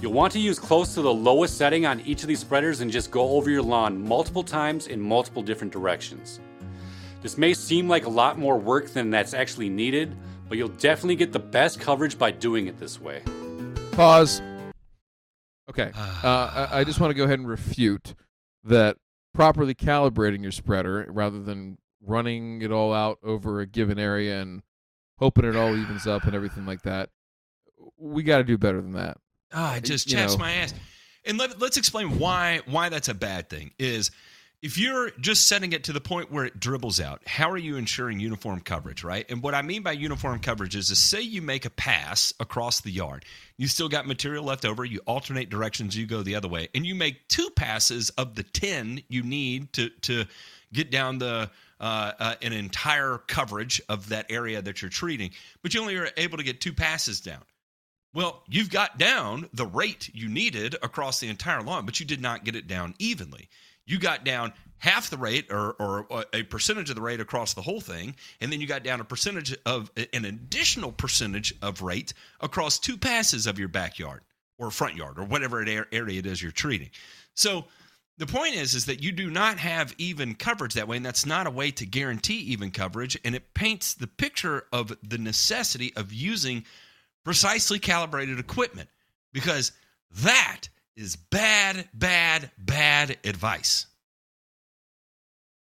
You'll 0.00 0.12
want 0.12 0.32
to 0.34 0.38
use 0.38 0.58
close 0.58 0.94
to 0.94 1.02
the 1.02 1.12
lowest 1.12 1.56
setting 1.56 1.86
on 1.86 2.00
each 2.00 2.22
of 2.22 2.28
these 2.28 2.40
spreaders 2.40 2.80
and 2.80 2.90
just 2.90 3.10
go 3.10 3.30
over 3.30 3.48
your 3.48 3.62
lawn 3.62 4.06
multiple 4.06 4.42
times 4.42 4.88
in 4.88 5.00
multiple 5.00 5.42
different 5.42 5.72
directions. 5.72 6.40
This 7.22 7.38
may 7.38 7.54
seem 7.54 7.88
like 7.88 8.04
a 8.04 8.10
lot 8.10 8.38
more 8.38 8.58
work 8.58 8.90
than 8.90 9.08
that's 9.10 9.32
actually 9.32 9.70
needed, 9.70 10.14
but 10.48 10.58
you'll 10.58 10.68
definitely 10.68 11.16
get 11.16 11.32
the 11.32 11.38
best 11.38 11.80
coverage 11.80 12.18
by 12.18 12.30
doing 12.30 12.66
it 12.66 12.78
this 12.78 13.00
way. 13.00 13.22
Pause. 13.92 14.42
Okay. 15.70 15.90
Uh, 16.24 16.68
I, 16.72 16.80
I 16.80 16.84
just 16.84 17.00
want 17.00 17.10
to 17.10 17.14
go 17.14 17.24
ahead 17.24 17.38
and 17.38 17.46
refute 17.46 18.14
that 18.64 18.96
properly 19.34 19.74
calibrating 19.74 20.42
your 20.42 20.52
spreader 20.52 21.06
rather 21.10 21.42
than 21.42 21.76
running 22.00 22.62
it 22.62 22.72
all 22.72 22.94
out 22.94 23.18
over 23.22 23.60
a 23.60 23.66
given 23.66 23.98
area 23.98 24.40
and 24.40 24.62
hoping 25.18 25.44
it 25.44 25.56
all 25.56 25.76
evens 25.76 26.06
up 26.06 26.24
and 26.24 26.34
everything 26.34 26.66
like 26.66 26.82
that. 26.82 27.10
We 27.98 28.22
got 28.22 28.38
to 28.38 28.44
do 28.44 28.58
better 28.58 28.80
than 28.80 28.92
that. 28.92 29.18
Ah, 29.52 29.76
it 29.76 29.84
just 29.84 30.10
you 30.10 30.16
chaps 30.16 30.34
know. 30.34 30.40
my 30.40 30.52
ass. 30.52 30.74
And 31.24 31.38
let, 31.38 31.60
let's 31.60 31.76
explain 31.76 32.18
why 32.18 32.60
why 32.66 32.88
that's 32.88 33.08
a 33.08 33.14
bad 33.14 33.48
thing. 33.48 33.72
Is 33.78 34.10
if 34.64 34.78
you're 34.78 35.10
just 35.20 35.46
setting 35.46 35.74
it 35.74 35.84
to 35.84 35.92
the 35.92 36.00
point 36.00 36.32
where 36.32 36.46
it 36.46 36.58
dribbles 36.58 36.98
out, 36.98 37.20
how 37.26 37.50
are 37.50 37.58
you 37.58 37.76
ensuring 37.76 38.18
uniform 38.18 38.60
coverage, 38.60 39.04
right? 39.04 39.26
And 39.30 39.42
what 39.42 39.54
I 39.54 39.60
mean 39.60 39.82
by 39.82 39.92
uniform 39.92 40.40
coverage 40.40 40.74
is 40.74 40.88
to 40.88 40.96
say 40.96 41.20
you 41.20 41.42
make 41.42 41.66
a 41.66 41.70
pass 41.70 42.32
across 42.40 42.80
the 42.80 42.90
yard, 42.90 43.26
you 43.58 43.68
still 43.68 43.90
got 43.90 44.06
material 44.06 44.42
left 44.42 44.64
over, 44.64 44.82
you 44.82 45.00
alternate 45.06 45.50
directions, 45.50 45.96
you 45.96 46.06
go 46.06 46.22
the 46.22 46.34
other 46.34 46.48
way, 46.48 46.68
and 46.74 46.86
you 46.86 46.94
make 46.94 47.28
two 47.28 47.50
passes 47.54 48.08
of 48.10 48.36
the 48.36 48.42
10 48.42 49.02
you 49.08 49.22
need 49.22 49.70
to 49.74 49.90
to 50.00 50.24
get 50.72 50.90
down 50.90 51.18
the 51.18 51.50
uh, 51.80 52.12
uh, 52.18 52.34
an 52.42 52.52
entire 52.52 53.18
coverage 53.26 53.80
of 53.88 54.08
that 54.08 54.26
area 54.30 54.62
that 54.62 54.82
you're 54.82 54.90
treating, 54.90 55.30
but 55.62 55.74
you 55.74 55.80
only 55.80 55.96
are 55.96 56.08
able 56.16 56.38
to 56.38 56.44
get 56.44 56.60
two 56.60 56.72
passes 56.72 57.20
down. 57.20 57.42
Well, 58.14 58.44
you've 58.48 58.70
got 58.70 58.96
down 58.96 59.48
the 59.52 59.66
rate 59.66 60.08
you 60.14 60.28
needed 60.28 60.76
across 60.82 61.18
the 61.18 61.28
entire 61.28 61.62
lawn, 61.62 61.84
but 61.84 61.98
you 61.98 62.06
did 62.06 62.20
not 62.20 62.44
get 62.44 62.54
it 62.54 62.68
down 62.68 62.94
evenly. 62.98 63.48
You 63.86 63.98
got 63.98 64.24
down 64.24 64.52
half 64.78 65.10
the 65.10 65.16
rate 65.16 65.46
or, 65.50 65.72
or 65.72 66.26
a 66.32 66.42
percentage 66.44 66.90
of 66.90 66.96
the 66.96 67.02
rate 67.02 67.20
across 67.20 67.54
the 67.54 67.62
whole 67.62 67.80
thing, 67.80 68.14
and 68.40 68.52
then 68.52 68.60
you 68.60 68.66
got 68.66 68.84
down 68.84 69.00
a 69.00 69.04
percentage 69.04 69.56
of 69.66 69.90
an 69.96 70.24
additional 70.24 70.92
percentage 70.92 71.54
of 71.60 71.82
rate 71.82 72.14
across 72.40 72.78
two 72.78 72.96
passes 72.96 73.46
of 73.46 73.58
your 73.58 73.68
backyard 73.68 74.20
or 74.58 74.70
front 74.70 74.94
yard 74.94 75.18
or 75.18 75.24
whatever 75.24 75.60
area 75.60 76.18
it 76.18 76.26
is 76.26 76.40
you're 76.40 76.52
treating. 76.52 76.90
So 77.34 77.64
the 78.18 78.26
point 78.26 78.54
is 78.54 78.74
is 78.74 78.86
that 78.86 79.02
you 79.02 79.12
do 79.12 79.30
not 79.30 79.58
have 79.58 79.94
even 79.98 80.34
coverage 80.34 80.74
that 80.74 80.88
way 80.88 80.96
and 80.96 81.06
that's 81.06 81.26
not 81.26 81.46
a 81.46 81.50
way 81.50 81.70
to 81.70 81.86
guarantee 81.86 82.38
even 82.38 82.70
coverage 82.70 83.18
and 83.24 83.34
it 83.34 83.54
paints 83.54 83.94
the 83.94 84.06
picture 84.06 84.64
of 84.72 84.96
the 85.02 85.18
necessity 85.18 85.92
of 85.96 86.12
using 86.12 86.64
precisely 87.24 87.78
calibrated 87.78 88.38
equipment 88.38 88.88
because 89.32 89.72
that 90.10 90.68
is 90.96 91.16
bad 91.16 91.88
bad 91.92 92.50
bad 92.58 93.18
advice 93.24 93.86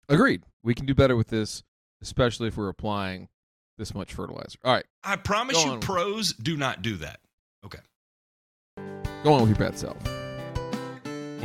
Agreed. 0.10 0.44
We 0.64 0.76
can 0.76 0.86
do 0.86 0.94
better 0.94 1.16
with 1.16 1.28
this, 1.28 1.64
especially 2.02 2.48
if 2.48 2.58
we're 2.58 2.70
applying 2.70 3.28
this 3.78 3.94
much 3.94 4.14
fertilizer. 4.14 4.58
All 4.64 4.74
right, 4.74 4.86
i 5.04 5.16
promise 5.16 5.64
Go 5.64 5.74
you 5.74 5.80
pros 5.80 6.34
do 6.34 6.56
not 6.56 6.82
do 6.82 6.96
that 6.98 7.20
okay 7.66 7.80
go 9.24 9.34
on 9.34 9.42
with 9.42 9.50
your 9.50 9.60
bad 9.70 9.78
self. 9.78 9.98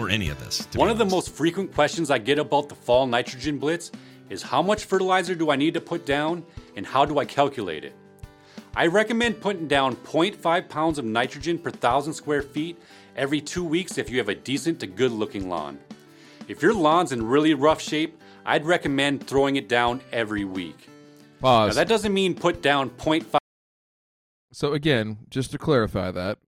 Or 0.01 0.09
any 0.09 0.31
of 0.31 0.41
this 0.41 0.65
to 0.67 0.79
One 0.79 0.89
be 0.89 0.93
of 0.93 0.99
the 0.99 1.05
most 1.05 1.31
frequent 1.31 1.75
questions 1.75 2.11
I 2.11 2.19
get 2.19 2.39
about 2.39 2.69
the 2.69 2.75
fall 2.75 3.07
nitrogen 3.07 3.59
blitz 3.59 3.93
is 4.31 4.43
how 4.43 4.63
much 4.63 4.85
fertilizer 4.85 5.35
do 5.35 5.51
I 5.51 5.57
need 5.57 5.75
to 5.75 5.81
put 5.81 6.07
down 6.07 6.45
and 6.77 6.87
how 6.87 7.05
do 7.05 7.19
I 7.19 7.25
calculate 7.25 7.85
it? 7.85 7.95
I 8.75 8.87
recommend 8.87 9.41
putting 9.41 9.67
down 9.67 9.97
0.5 9.97 10.69
pounds 10.69 10.99
of 10.99 11.05
nitrogen 11.05 11.59
per 11.59 11.71
thousand 11.71 12.15
square 12.15 12.43
feet 12.43 12.81
every 13.17 13.41
two 13.41 13.65
weeks 13.65 13.99
if 13.99 14.09
you 14.09 14.19
have 14.19 14.29
a 14.29 14.35
decent 14.35 14.81
to 14.81 14.87
good 14.87 15.13
looking 15.13 15.49
lawn. 15.49 15.79
If 16.49 16.63
your 16.63 16.75
lawn's 16.75 17.13
in 17.13 17.27
really 17.27 17.55
rough 17.55 17.83
shape, 17.83 18.19
I'd 18.47 18.65
recommend 18.65 19.27
throwing 19.27 19.57
it 19.57 19.69
down 19.69 20.01
every 20.13 20.45
week. 20.45 20.89
Now, 21.43 21.69
that 21.69 21.89
doesn't 21.89 22.15
mean 22.15 22.35
put 22.35 22.63
down 22.63 22.91
0.5 22.91 23.39
So 24.53 24.73
again, 24.73 25.19
just 25.29 25.51
to 25.51 25.59
clarify 25.59 26.11
that, 26.13 26.39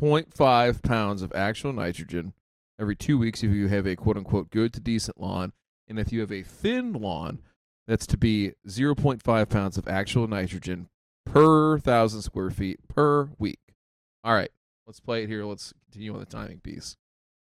0.5 0.00 0.82
pounds 0.82 1.22
of 1.22 1.32
actual 1.34 1.72
nitrogen 1.72 2.32
every 2.78 2.96
two 2.96 3.18
weeks 3.18 3.42
if 3.42 3.50
you 3.50 3.68
have 3.68 3.86
a 3.86 3.96
quote 3.96 4.16
unquote 4.16 4.50
good 4.50 4.72
to 4.74 4.80
decent 4.80 5.20
lawn, 5.20 5.52
and 5.88 5.98
if 5.98 6.12
you 6.12 6.20
have 6.20 6.32
a 6.32 6.42
thin 6.42 6.92
lawn, 6.92 7.40
that's 7.86 8.06
to 8.08 8.16
be 8.16 8.52
0.5 8.66 9.48
pounds 9.48 9.76
of 9.76 9.86
actual 9.88 10.26
nitrogen 10.26 10.88
per 11.26 11.78
thousand 11.78 12.22
square 12.22 12.50
feet 12.50 12.80
per 12.88 13.28
week. 13.38 13.58
All 14.22 14.34
right, 14.34 14.50
let's 14.86 15.00
play 15.00 15.22
it 15.24 15.28
here. 15.28 15.44
Let's 15.44 15.72
continue 15.90 16.14
on 16.14 16.20
the 16.20 16.26
timing 16.26 16.60
piece. 16.60 16.96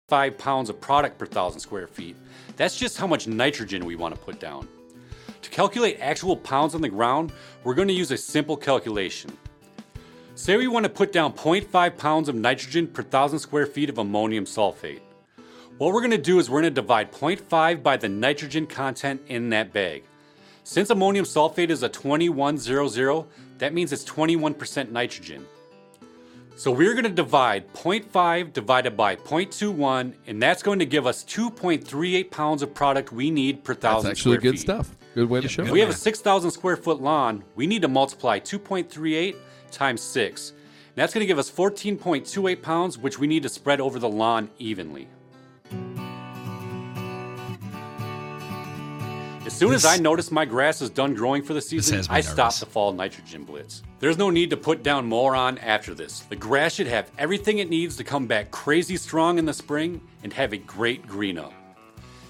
five 0.08 0.38
pounds 0.38 0.70
of 0.70 0.80
product 0.80 1.18
per 1.18 1.26
thousand 1.26 1.60
square 1.60 1.88
feet. 1.88 2.16
That's 2.56 2.78
just 2.78 2.98
how 2.98 3.08
much 3.08 3.28
nitrogen 3.28 3.86
we 3.86 3.96
want 3.96 4.16
to 4.16 4.22
put 4.22 4.40
down. 4.40 4.68
To 5.42 5.50
calculate 5.50 5.98
actual 6.00 6.36
pounds 6.38 6.76
on 6.76 6.82
the 6.82 6.90
ground, 6.90 7.32
we're 7.64 7.74
going 7.76 7.88
to 7.90 7.94
use 7.94 8.12
a 8.12 8.18
simple 8.18 8.56
calculation. 8.58 9.36
Say 10.36 10.56
we 10.58 10.68
want 10.68 10.84
to 10.84 10.90
put 10.90 11.12
down 11.12 11.34
0.5 11.34 11.98
pounds 11.98 12.30
of 12.30 12.36
nitrogen 12.36 12.88
per 12.88 13.02
thousand 13.04 13.40
square 13.40 13.66
feet 13.66 13.90
of 13.90 13.98
ammonium 13.98 14.46
sulfate. 14.46 15.02
What 15.78 15.94
we're 15.94 16.02
going 16.02 16.10
to 16.10 16.18
do 16.18 16.40
is 16.40 16.50
we're 16.50 16.62
going 16.62 16.74
to 16.74 16.82
divide 16.82 17.12
0.5 17.12 17.84
by 17.84 17.98
the 17.98 18.10
nitrogen 18.10 18.66
content 18.66 19.22
in 19.28 19.50
that 19.50 19.74
bag. 19.74 20.04
Since 20.64 20.90
ammonium 20.90 21.24
sulfate 21.24 21.70
is 21.70 21.84
a 21.84 21.90
2100, 21.90 23.26
that 23.60 23.76
means 23.76 23.94
it's 23.94 24.04
21% 24.04 24.90
nitrogen. 24.90 25.46
So 26.56 26.72
we're 26.72 26.94
going 26.94 27.04
to 27.04 27.12
divide 27.12 27.72
0.5 27.74 28.54
divided 28.54 28.98
by 28.98 29.18
0.21, 29.18 30.16
and 30.26 30.42
that's 30.42 30.64
going 30.64 30.80
to 30.80 30.86
give 30.88 31.06
us 31.06 31.24
2.38 31.26 32.32
pounds 32.32 32.64
of 32.64 32.74
product 32.74 33.12
we 33.12 33.30
need 33.30 33.64
per 33.64 33.76
thousand. 33.76 34.10
That's 34.10 34.20
actually 34.20 34.38
good 34.40 34.54
feet. 34.54 34.62
stuff. 34.62 34.96
Good 35.14 35.30
way 35.30 35.42
to 35.42 35.48
show 35.48 35.62
If 35.62 35.70
we 35.70 35.80
have 35.82 35.90
a 35.90 35.94
6,000 35.94 36.50
square 36.50 36.78
foot 36.78 37.02
lawn, 37.02 37.44
we 37.56 37.68
need 37.68 37.84
to 37.84 37.88
multiply 37.88 38.40
2.38 38.40 39.36
times 39.70 40.02
6. 40.02 40.50
And 40.50 40.58
that's 40.96 41.14
going 41.14 41.22
to 41.22 41.28
give 41.28 41.38
us 41.38 41.52
14.28 41.52 42.64
pounds, 42.64 42.98
which 42.98 43.20
we 43.20 43.28
need 43.28 43.44
to 43.44 43.50
spread 43.50 43.80
over 43.80 44.00
the 44.00 44.10
lawn 44.10 44.50
evenly. 44.58 45.08
As 49.58 49.62
soon 49.62 49.74
as 49.74 49.86
I 49.86 49.98
notice 49.98 50.30
my 50.30 50.46
grass 50.46 50.84
is 50.84 50.92
done 50.92 51.16
growing 51.16 51.42
for 51.42 51.56
the 51.56 51.62
season, 51.62 52.06
I 52.12 52.22
stop 52.22 52.38
nervous. 52.38 52.60
the 52.60 52.68
fall 52.68 52.94
nitrogen 52.94 53.44
blitz. 53.44 53.82
There's 53.98 54.16
no 54.16 54.30
need 54.30 54.52
to 54.52 54.58
put 54.58 54.84
down 54.84 55.08
more 55.08 55.36
on 55.36 55.58
after 55.58 55.96
this. 55.96 56.20
The 56.20 56.36
grass 56.36 56.76
should 56.76 56.86
have 56.86 57.10
everything 57.18 57.58
it 57.58 57.68
needs 57.68 57.98
to 57.98 58.04
come 58.04 58.28
back 58.28 58.52
crazy 58.52 58.98
strong 58.98 59.40
in 59.40 59.46
the 59.46 59.54
spring 59.54 60.00
and 60.22 60.32
have 60.32 60.54
a 60.54 60.58
great 60.58 61.08
green 61.08 61.40
up. 61.40 61.54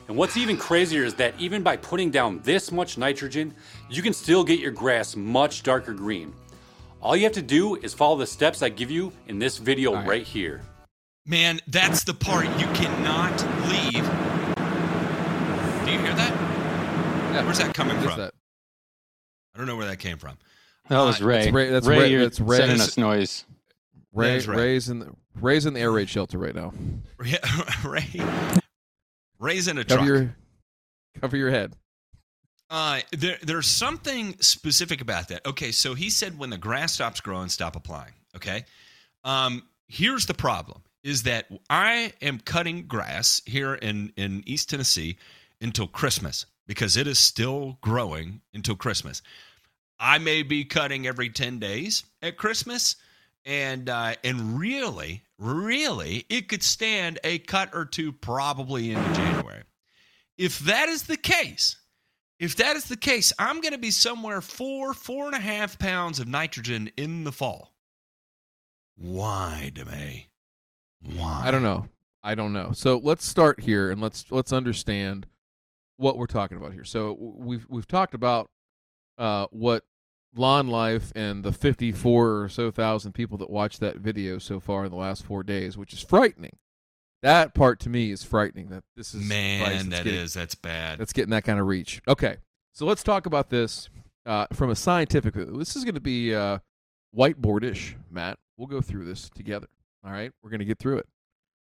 And 0.08 0.16
what's 0.16 0.38
even 0.38 0.56
crazier 0.56 1.04
is 1.04 1.16
that 1.16 1.34
even 1.38 1.64
by 1.64 1.76
putting 1.76 2.12
down 2.12 2.40
this 2.46 2.72
much 2.72 2.98
nitrogen, 2.98 3.54
you 3.90 4.02
can 4.02 4.14
still 4.14 4.46
get 4.46 4.62
your 4.62 4.72
grass 4.72 5.18
much 5.18 5.64
darker 5.64 5.94
green. 5.94 6.34
All 7.02 7.14
you 7.14 7.26
have 7.26 7.34
to 7.34 7.42
do 7.42 7.76
is 7.76 7.94
follow 7.94 8.16
the 8.16 8.26
steps 8.26 8.62
I 8.62 8.70
give 8.70 8.90
you 8.90 9.12
in 9.28 9.38
this 9.38 9.58
video 9.58 9.94
right. 9.96 10.08
right 10.08 10.24
here. 10.24 10.62
Man, 11.26 11.60
that's 11.68 12.06
the 12.06 12.14
part 12.14 12.46
you 12.58 12.68
cannot 12.68 13.34
leave. 13.68 14.06
Do 15.86 15.92
you 15.92 16.00
hear 16.00 16.16
that? 16.16 16.48
Yeah. 17.38 17.46
Where's 17.46 17.58
that 17.60 17.74
coming 17.74 17.96
What 17.98 18.06
is 18.06 18.12
from? 18.12 18.20
that? 18.22 18.34
I 19.54 19.58
don't 19.58 19.68
know 19.68 19.76
where 19.76 19.88
that 19.88 19.98
came 20.00 20.18
from. 20.18 20.38
That 20.90 21.00
was 21.00 21.22
Uh, 21.22 21.26
Ray. 21.26 21.44
That's 21.44 21.52
Ray- 21.54 21.70
that's 21.70 21.88
Ray, 21.88 21.98
Ray- 22.16 22.24
that's 22.24 22.40
Ray. 22.40 22.58
sending 22.58 22.82
us 22.82 22.98
noise. 22.98 23.46
Ray, 24.14 24.34
That's 24.36 24.48
right. 24.48 24.58
Ray's 24.58 24.90
in 24.90 25.00
the 25.00 25.14
Ray's 25.36 25.66
in 25.66 25.74
the 25.74 25.80
air 25.80 25.92
raid 25.92 26.10
shelter 26.10 26.38
right 26.40 26.56
now. 26.56 26.74
Ray, 27.86 28.08
Ray's 29.40 29.68
in 29.68 29.78
a 29.78 29.84
Cover 29.84 29.98
truck. 30.00 30.08
your 30.08 30.36
cover 31.22 31.38
your 31.38 31.50
head. 31.52 31.74
Uh, 32.70 33.00
there, 33.12 33.38
there's 33.44 33.68
something 33.68 34.36
specific 34.42 35.00
about 35.02 35.28
that. 35.30 35.46
Okay, 35.46 35.72
so 35.72 35.94
he 35.94 36.10
said 36.10 36.38
when 36.38 36.50
the 36.50 36.58
grass 36.58 36.94
stops 36.94 37.22
growing, 37.22 37.50
stop 37.50 37.76
applying. 37.76 38.14
Okay, 38.36 38.66
um, 39.24 39.64
here's 39.88 40.26
the 40.26 40.34
problem: 40.34 40.82
is 41.04 41.24
that 41.24 41.46
I 41.70 42.14
am 42.22 42.40
cutting 42.40 42.88
grass 42.88 43.42
here 43.46 43.76
in 43.76 44.12
in 44.18 44.44
East 44.48 44.70
Tennessee 44.70 45.18
until 45.62 45.88
Christmas 45.88 46.46
because 46.68 46.98
it 46.98 47.08
is 47.08 47.20
still 47.20 47.78
growing 47.82 48.42
until 48.54 48.76
Christmas. 48.76 49.22
I 50.00 50.20
may 50.20 50.44
be 50.44 50.66
cutting 50.66 51.08
every 51.08 51.30
ten 51.30 51.58
days 51.58 52.04
at 52.22 52.38
Christmas, 52.38 52.98
and 53.46 53.90
uh, 53.90 54.14
and 54.24 54.60
really, 54.60 55.24
really, 55.40 56.26
it 56.30 56.50
could 56.50 56.62
stand 56.62 57.20
a 57.24 57.40
cut 57.40 57.70
or 57.74 57.86
two 57.86 58.12
probably 58.12 58.92
into 58.92 59.14
January. 59.14 59.64
If 60.38 60.60
that 60.60 60.90
is 60.90 61.04
the 61.04 61.18
case, 61.18 61.78
if 62.40 62.58
that 62.58 62.76
is 62.76 62.86
the 62.86 62.98
case, 62.98 63.34
I'm 63.40 63.62
going 63.62 63.74
to 63.74 63.80
be 63.80 63.90
somewhere 63.90 64.42
four, 64.42 64.94
four 64.94 65.26
and 65.26 65.36
a 65.36 65.40
half 65.40 65.80
pounds 65.80 66.20
of 66.20 66.28
nitrogen 66.28 66.92
in 66.96 67.24
the 67.24 67.32
fall. 67.32 67.74
Why, 68.96 69.72
DeMay? 69.74 70.26
Why? 71.16 71.42
I 71.46 71.52
don't 71.52 71.64
know. 71.64 71.88
I 72.24 72.36
don't 72.36 72.54
know. 72.54 72.72
So 72.74 73.00
let's 73.02 73.26
start 73.26 73.62
here 73.62 73.90
and 73.90 74.02
let's 74.02 74.26
let's 74.32 74.52
understand 74.52 75.26
what 75.98 76.18
we're 76.18 76.26
talking 76.28 76.58
about 76.58 76.74
here. 76.74 76.84
So 76.84 77.18
we've 77.20 77.66
we've 77.70 77.88
talked 77.88 78.14
about 78.14 78.50
uh, 79.18 79.48
what 79.52 79.84
lawn 80.36 80.68
life 80.68 81.12
and 81.16 81.44
the 81.44 81.52
54 81.52 82.42
or 82.44 82.50
so 82.50 82.70
thousand 82.72 83.14
people 83.14 83.38
that 83.40 83.50
watched 83.50 83.80
that 83.80 83.98
video 83.98 84.38
so 84.38 84.60
far 84.60 84.86
in 84.86 84.92
the 84.92 84.98
last 84.98 85.24
four 85.26 85.44
days, 85.44 85.78
which 85.78 85.94
is 85.94 86.02
frightening. 86.02 86.58
That 87.24 87.56
part 87.56 87.80
to 87.82 87.90
me 87.90 88.12
is 88.12 88.24
frightening. 88.24 88.70
That 88.70 88.84
this 88.96 89.16
is 89.16 89.28
man, 89.28 89.90
that 89.90 90.04
getting- 90.04 90.20
is 90.20 90.34
that's 90.34 90.56
bad. 90.56 91.00
That's 91.00 91.14
getting 91.14 91.32
that 91.32 91.44
kind 91.44 91.60
of 91.60 91.66
reach. 91.66 92.02
Okay, 92.08 92.38
so 92.74 92.86
let's 92.86 93.04
talk 93.04 93.26
about 93.26 93.50
this 93.50 93.90
uh, 94.26 94.46
from 94.54 94.70
a 94.70 94.76
scientific. 94.76 95.34
This 95.34 95.76
is 95.76 95.84
going 95.84 95.96
to 95.96 96.02
be 96.02 96.36
uh, 96.36 96.60
whiteboardish, 97.16 97.96
Matt. 98.12 98.38
We'll 98.56 98.68
go 98.68 98.82
through 98.82 99.06
this 99.06 99.30
together. 99.30 99.68
All 100.06 100.12
right, 100.12 100.32
we're 100.44 100.52
going 100.52 100.60
to 100.60 100.66
get 100.66 100.78
through 100.78 101.00
it. 101.00 101.08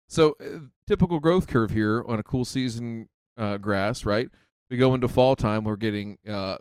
So, 0.09 0.35
uh, 0.41 0.61
typical 0.87 1.21
growth 1.21 1.47
curve 1.47 1.71
here 1.71 2.03
on 2.07 2.19
a 2.19 2.23
cool 2.23 2.45
season 2.45 3.09
uh, 3.37 3.57
grass, 3.59 4.05
right? 4.05 4.29
We 4.71 4.77
go 4.77 4.95
into 4.95 5.09
fall 5.09 5.37
time, 5.37 5.65
we're 5.65 5.77
getting 5.77 6.19
uh, 6.29 6.57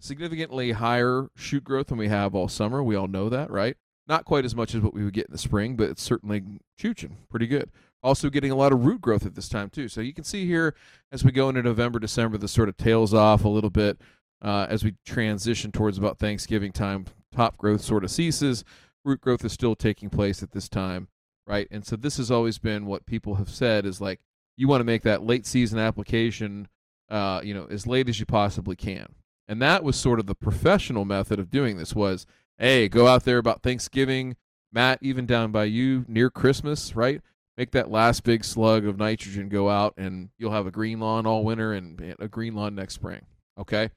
significantly 0.00 0.72
higher 0.72 1.28
shoot 1.36 1.64
growth 1.64 1.88
than 1.88 1.98
we 1.98 2.08
have 2.08 2.34
all 2.34 2.48
summer. 2.48 2.82
We 2.82 2.96
all 2.96 3.08
know 3.08 3.28
that, 3.28 3.50
right? 3.50 3.76
Not 4.08 4.24
quite 4.24 4.44
as 4.44 4.54
much 4.54 4.74
as 4.74 4.80
what 4.80 4.94
we 4.94 5.04
would 5.04 5.14
get 5.14 5.26
in 5.26 5.32
the 5.32 5.38
spring, 5.38 5.76
but 5.76 5.90
it's 5.90 6.02
certainly 6.02 6.42
chooching 6.80 7.12
pretty 7.28 7.46
good. 7.46 7.70
Also, 8.02 8.30
getting 8.30 8.52
a 8.52 8.56
lot 8.56 8.72
of 8.72 8.84
root 8.84 9.00
growth 9.00 9.26
at 9.26 9.34
this 9.34 9.48
time 9.48 9.68
too. 9.68 9.88
So 9.88 10.00
you 10.00 10.14
can 10.14 10.22
see 10.22 10.46
here 10.46 10.74
as 11.10 11.24
we 11.24 11.32
go 11.32 11.48
into 11.48 11.62
November, 11.62 11.98
December, 11.98 12.38
this 12.38 12.52
sort 12.52 12.68
of 12.68 12.76
tails 12.76 13.12
off 13.12 13.44
a 13.44 13.48
little 13.48 13.70
bit 13.70 14.00
uh, 14.42 14.66
as 14.68 14.84
we 14.84 14.94
transition 15.04 15.72
towards 15.72 15.98
about 15.98 16.18
Thanksgiving 16.18 16.72
time. 16.72 17.06
Top 17.34 17.56
growth 17.56 17.80
sort 17.80 18.04
of 18.04 18.10
ceases. 18.10 18.64
Root 19.04 19.20
growth 19.20 19.44
is 19.44 19.52
still 19.52 19.74
taking 19.74 20.10
place 20.10 20.42
at 20.42 20.52
this 20.52 20.68
time, 20.68 21.08
right? 21.46 21.66
And 21.70 21.84
so 21.84 21.96
this 21.96 22.16
has 22.18 22.30
always 22.30 22.58
been 22.58 22.86
what 22.86 23.06
people 23.06 23.36
have 23.36 23.48
said 23.48 23.86
is 23.86 24.00
like 24.00 24.20
you 24.56 24.68
want 24.68 24.80
to 24.80 24.84
make 24.84 25.02
that 25.02 25.22
late 25.22 25.46
season 25.46 25.78
application, 25.78 26.68
uh, 27.10 27.40
you 27.42 27.54
know, 27.54 27.66
as 27.70 27.86
late 27.86 28.08
as 28.08 28.18
you 28.18 28.26
possibly 28.26 28.76
can. 28.76 29.14
And 29.48 29.62
that 29.62 29.84
was 29.84 29.96
sort 29.96 30.18
of 30.18 30.26
the 30.26 30.34
professional 30.34 31.04
method 31.04 31.38
of 31.38 31.50
doing 31.50 31.76
this 31.76 31.94
was, 31.94 32.26
hey, 32.58 32.88
go 32.88 33.06
out 33.06 33.24
there 33.24 33.38
about 33.38 33.62
Thanksgiving, 33.62 34.36
Matt, 34.72 34.98
even 35.02 35.26
down 35.26 35.52
by 35.52 35.64
you 35.64 36.04
near 36.08 36.30
Christmas, 36.30 36.96
right? 36.96 37.20
Make 37.56 37.70
that 37.70 37.90
last 37.90 38.24
big 38.24 38.44
slug 38.44 38.84
of 38.84 38.98
nitrogen 38.98 39.48
go 39.48 39.70
out, 39.70 39.94
and 39.96 40.30
you'll 40.36 40.52
have 40.52 40.66
a 40.66 40.70
green 40.70 41.00
lawn 41.00 41.26
all 41.26 41.44
winter 41.44 41.72
and 41.72 42.16
a 42.18 42.28
green 42.28 42.54
lawn 42.54 42.74
next 42.74 42.94
spring. 42.94 43.22
Okay, 43.58 43.90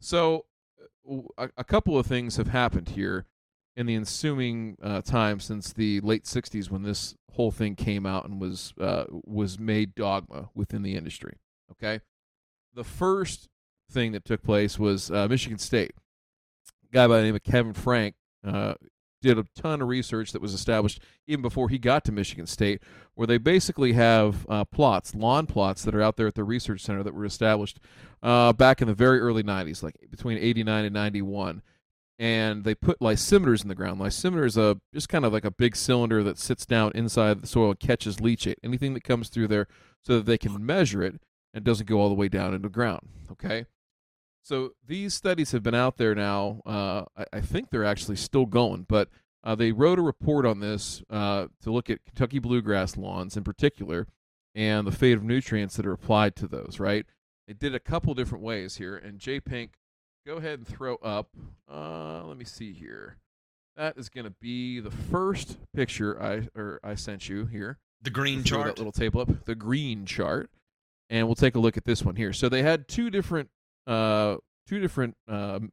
so 0.00 0.44
uh, 1.10 1.22
a, 1.38 1.48
a 1.58 1.64
couple 1.64 1.98
of 1.98 2.06
things 2.06 2.36
have 2.36 2.48
happened 2.48 2.90
here 2.90 3.24
in 3.78 3.86
the 3.86 3.94
ensuing 3.94 4.76
uh, 4.82 5.00
time 5.02 5.38
since 5.38 5.72
the 5.72 6.00
late 6.00 6.24
'60s 6.24 6.68
when 6.68 6.82
this 6.82 7.14
whole 7.32 7.52
thing 7.52 7.76
came 7.76 8.04
out 8.04 8.24
and 8.24 8.40
was 8.40 8.74
uh, 8.80 9.04
was 9.08 9.56
made 9.56 9.94
dogma 9.94 10.50
within 10.52 10.82
the 10.82 10.96
industry. 10.96 11.36
Okay, 11.70 12.00
the 12.74 12.82
first 12.82 13.48
thing 13.90 14.10
that 14.12 14.24
took 14.24 14.42
place 14.42 14.80
was 14.80 15.12
uh, 15.12 15.28
Michigan 15.28 15.58
State. 15.58 15.92
A 16.90 16.92
guy 16.92 17.06
by 17.06 17.18
the 17.18 17.22
name 17.22 17.36
of 17.36 17.44
Kevin 17.44 17.72
Frank 17.72 18.16
uh, 18.44 18.74
did 19.22 19.38
a 19.38 19.44
ton 19.54 19.80
of 19.80 19.86
research 19.86 20.32
that 20.32 20.42
was 20.42 20.54
established 20.54 21.00
even 21.28 21.42
before 21.42 21.68
he 21.68 21.78
got 21.78 22.04
to 22.04 22.12
Michigan 22.12 22.48
State, 22.48 22.82
where 23.14 23.28
they 23.28 23.38
basically 23.38 23.92
have 23.92 24.44
uh, 24.48 24.64
plots, 24.64 25.14
lawn 25.14 25.46
plots 25.46 25.84
that 25.84 25.94
are 25.94 26.02
out 26.02 26.16
there 26.16 26.26
at 26.26 26.34
the 26.34 26.42
research 26.42 26.80
center 26.80 27.04
that 27.04 27.14
were 27.14 27.24
established 27.24 27.78
uh, 28.24 28.52
back 28.52 28.82
in 28.82 28.88
the 28.88 28.94
very 28.94 29.20
early 29.20 29.44
90s, 29.44 29.84
like 29.84 29.94
between 30.10 30.36
89 30.36 30.84
and 30.84 30.94
91. 30.94 31.62
And 32.18 32.64
they 32.64 32.74
put 32.74 32.98
lysimeters 32.98 33.62
in 33.62 33.68
the 33.68 33.76
ground. 33.76 34.00
Lysimeter 34.00 34.44
is 34.44 34.56
a 34.56 34.80
just 34.92 35.08
kind 35.08 35.24
of 35.24 35.32
like 35.32 35.44
a 35.44 35.52
big 35.52 35.76
cylinder 35.76 36.24
that 36.24 36.36
sits 36.36 36.66
down 36.66 36.90
inside 36.94 37.40
the 37.40 37.46
soil 37.46 37.70
and 37.70 37.78
catches 37.78 38.16
leachate, 38.16 38.56
anything 38.64 38.92
that 38.94 39.04
comes 39.04 39.28
through 39.28 39.46
there, 39.48 39.68
so 40.04 40.16
that 40.16 40.26
they 40.26 40.36
can 40.38 40.64
measure 40.66 41.02
it 41.02 41.20
and 41.54 41.64
doesn't 41.64 41.86
go 41.88 42.00
all 42.00 42.08
the 42.08 42.14
way 42.16 42.28
down 42.28 42.54
into 42.54 42.68
the 42.68 42.72
ground. 42.72 43.08
Okay, 43.30 43.66
So 44.42 44.72
these 44.86 45.14
studies 45.14 45.52
have 45.52 45.62
been 45.62 45.74
out 45.74 45.98
there 45.98 46.14
now. 46.14 46.62
Uh, 46.64 47.04
I, 47.16 47.24
I 47.34 47.40
think 47.40 47.70
they're 47.70 47.84
actually 47.84 48.16
still 48.16 48.46
going, 48.46 48.86
but 48.88 49.10
uh, 49.44 49.54
they 49.54 49.72
wrote 49.72 49.98
a 49.98 50.02
report 50.02 50.46
on 50.46 50.60
this 50.60 51.02
uh, 51.10 51.46
to 51.62 51.70
look 51.70 51.90
at 51.90 52.04
Kentucky 52.04 52.38
bluegrass 52.38 52.96
lawns 52.96 53.36
in 53.36 53.44
particular 53.44 54.06
and 54.54 54.86
the 54.86 54.92
fate 54.92 55.12
of 55.18 55.22
nutrients 55.22 55.76
that 55.76 55.86
are 55.86 55.92
applied 55.92 56.34
to 56.36 56.48
those. 56.48 56.80
Right? 56.80 57.06
They 57.46 57.52
did 57.54 57.74
a 57.74 57.80
couple 57.80 58.14
different 58.14 58.42
ways 58.42 58.76
here, 58.76 58.96
and 58.96 59.18
J 59.18 59.38
Pink, 59.38 59.74
go 60.28 60.36
ahead 60.36 60.58
and 60.58 60.68
throw 60.68 60.96
up. 60.96 61.30
Uh, 61.72 62.22
let 62.26 62.36
me 62.36 62.44
see 62.44 62.74
here. 62.74 63.16
That 63.78 63.96
is 63.96 64.10
going 64.10 64.24
to 64.24 64.34
be 64.42 64.78
the 64.78 64.90
first 64.90 65.56
picture 65.74 66.22
I 66.22 66.48
or 66.54 66.80
I 66.84 66.96
sent 66.96 67.30
you 67.30 67.46
here. 67.46 67.78
The 68.02 68.10
green 68.10 68.44
chart. 68.44 68.66
That 68.66 68.78
little 68.78 68.92
table 68.92 69.22
up, 69.22 69.46
the 69.46 69.54
green 69.54 70.04
chart, 70.04 70.50
and 71.08 71.26
we'll 71.26 71.34
take 71.34 71.54
a 71.54 71.58
look 71.58 71.78
at 71.78 71.86
this 71.86 72.04
one 72.04 72.16
here. 72.16 72.34
So 72.34 72.50
they 72.50 72.62
had 72.62 72.88
two 72.88 73.08
different, 73.08 73.48
uh, 73.86 74.36
two 74.68 74.80
different 74.80 75.16
um, 75.28 75.72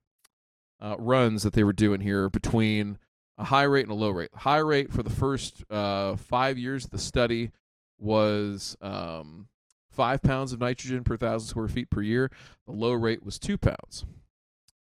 uh, 0.79 0.95
runs 0.97 1.43
that 1.43 1.53
they 1.53 1.65
were 1.65 1.73
doing 1.73 1.99
here 1.99 2.29
between 2.29 2.97
a 3.37 3.43
high 3.43 3.63
rate 3.63 3.83
and 3.83 3.91
a 3.91 3.95
low 3.95 4.11
rate. 4.11 4.29
High 4.33 4.59
rate 4.59 4.93
for 4.93 5.03
the 5.03 5.09
first 5.09 5.65
uh, 5.69 6.15
five 6.15 6.57
years 6.57 6.85
of 6.85 6.91
the 6.91 6.97
study 6.97 7.51
was 7.99 8.77
um, 8.81 9.49
five 9.91 10.21
pounds 10.21 10.53
of 10.53 10.61
nitrogen 10.61 11.03
per 11.03 11.17
thousand 11.17 11.49
square 11.49 11.67
feet 11.67 11.89
per 11.89 12.01
year. 12.01 12.31
The 12.65 12.73
low 12.73 12.93
rate 12.93 13.21
was 13.21 13.37
two 13.37 13.57
pounds. 13.57 14.05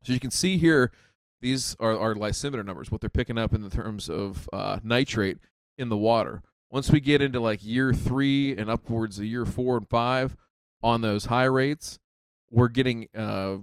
So 0.04 0.14
you 0.14 0.20
can 0.20 0.32
see 0.32 0.58
here, 0.58 0.91
these 1.41 1.76
are 1.80 1.97
our 1.97 2.14
lysimeter 2.14 2.66
numbers, 2.66 2.91
what 2.91 3.02
they're 3.02 3.10
picking 3.10 3.38
up 3.38 3.54
in 3.54 3.62
the 3.62 3.70
terms 3.70 4.10
of 4.10 4.49
uh, 4.54 4.80
nitrate 4.84 5.38
in 5.78 5.89
the 5.89 5.97
water. 5.97 6.41
Once 6.70 6.89
we 6.89 6.99
get 6.99 7.22
into 7.22 7.39
like 7.39 7.64
year 7.64 7.93
three 7.93 8.56
and 8.56 8.70
upwards 8.70 9.20
of 9.20 9.26
year 9.26 9.45
four 9.45 9.78
and 9.78 9.89
five 9.89 10.36
on 10.82 11.02
those 11.02 11.26
high 11.26 11.45
rates, 11.45 11.99
we're 12.49 12.70
getting 12.70 13.08
uh, 13.16 13.58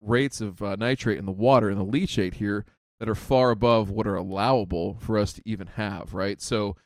rates 0.00 0.40
of 0.40 0.62
uh, 0.62 0.76
nitrate 0.76 1.18
in 1.18 1.26
the 1.26 1.32
water 1.32 1.70
and 1.70 1.80
the 1.80 1.84
leachate 1.84 2.34
here 2.34 2.64
that 3.00 3.08
are 3.08 3.14
far 3.14 3.50
above 3.50 3.90
what 3.90 4.06
are 4.06 4.16
allowable 4.16 4.98
for 5.00 5.18
us 5.18 5.32
to 5.32 5.42
even 5.44 5.66
have, 5.66 6.14
right? 6.14 6.40
So 6.40 6.76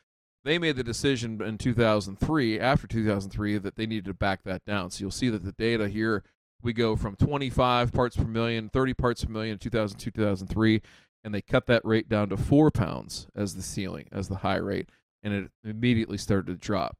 they 0.43 0.57
made 0.57 0.75
the 0.75 0.83
decision 0.83 1.41
in 1.41 1.57
2003, 1.57 2.59
after 2.59 2.87
2003, 2.87 3.57
that 3.57 3.75
they 3.75 3.85
needed 3.85 4.05
to 4.05 4.13
back 4.13 4.43
that 4.43 4.65
down. 4.65 4.89
So 4.89 5.01
you'll 5.01 5.11
see 5.11 5.29
that 5.29 5.43
the 5.43 5.51
data 5.51 5.89
here, 5.89 6.23
we 6.61 6.73
go 6.73 6.95
from 6.95 7.15
25 7.15 7.93
parts 7.93 8.15
per 8.15 8.25
million, 8.25 8.69
30 8.69 8.93
parts 8.93 9.23
per 9.23 9.31
million 9.31 9.53
in 9.53 9.59
2002, 9.59 10.11
2003, 10.11 10.81
and 11.23 11.33
they 11.33 11.41
cut 11.41 11.67
that 11.67 11.83
rate 11.85 12.09
down 12.09 12.29
to 12.29 12.37
four 12.37 12.71
pounds 12.71 13.27
as 13.35 13.55
the 13.55 13.61
ceiling, 13.61 14.07
as 14.11 14.27
the 14.27 14.37
high 14.37 14.57
rate, 14.57 14.89
and 15.23 15.33
it 15.33 15.51
immediately 15.63 16.17
started 16.17 16.47
to 16.47 16.55
drop. 16.55 16.97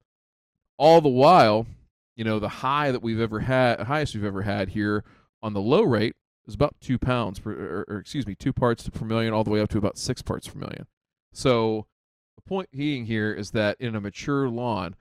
All 0.78 1.01
the 1.01 1.10
while, 1.10 1.68
you 2.16 2.24
know, 2.24 2.39
the 2.39 2.49
high 2.49 2.91
that 2.91 3.03
we've 3.03 3.20
ever 3.20 3.41
had, 3.41 3.82
highest 3.82 4.16
we've 4.16 4.24
ever 4.24 4.43
had 4.43 4.70
here 4.70 5.03
on 5.41 5.53
the 5.53 5.62
low 5.62 5.84
rate 5.84 6.16
is 6.47 6.55
about 6.55 6.76
two 6.82 6.97
pounds 6.97 7.39
per, 7.39 7.51
or, 7.51 7.86
or 7.88 7.97
excuse 7.97 8.26
me, 8.26 8.36
two 8.36 8.53
parts 8.53 8.88
per 8.89 9.05
million, 9.05 9.34
all 9.34 9.43
the 9.43 9.51
way 9.51 9.62
up 9.62 9.70
to 9.70 9.78
about 9.78 9.97
six 9.97 10.22
parts 10.22 10.47
per 10.47 10.60
million. 10.60 10.88
So 11.34 11.86
the 12.36 12.41
point 12.41 12.72
being 12.72 13.05
here 13.05 13.34
is 13.34 13.51
that 13.51 13.78
in 13.80 13.95
a 13.95 14.01
mature 14.01 14.49
lawn, 14.49 14.95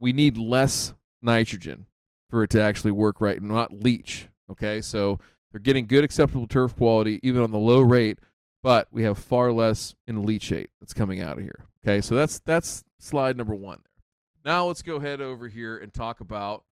we 0.00 0.12
need 0.12 0.36
less 0.36 0.94
nitrogen 1.20 1.86
for 2.32 2.42
it 2.42 2.48
to 2.48 2.62
actually 2.62 2.90
work 2.92 3.20
right 3.20 3.36
and 3.38 3.48
not 3.50 3.74
leach. 3.74 4.26
Okay, 4.50 4.80
so 4.80 5.20
they're 5.50 5.60
getting 5.60 5.86
good 5.86 6.02
acceptable 6.02 6.46
turf 6.46 6.74
quality 6.74 7.20
even 7.22 7.42
on 7.42 7.50
the 7.50 7.58
low 7.58 7.82
rate, 7.82 8.18
but 8.62 8.88
we 8.90 9.02
have 9.02 9.18
far 9.18 9.52
less 9.52 9.94
in 10.06 10.24
leachate 10.24 10.68
that's 10.80 10.94
coming 10.94 11.20
out 11.20 11.36
of 11.36 11.44
here. 11.44 11.66
Okay, 11.84 12.00
so 12.00 12.14
that's 12.14 12.40
that's 12.40 12.84
slide 12.98 13.36
number 13.36 13.54
one 13.54 13.80
there. 13.84 14.52
Now 14.52 14.64
let's 14.66 14.80
go 14.80 14.96
ahead 14.96 15.20
over 15.20 15.46
here 15.46 15.76
and 15.76 15.92
talk 15.92 16.20
about 16.20 16.64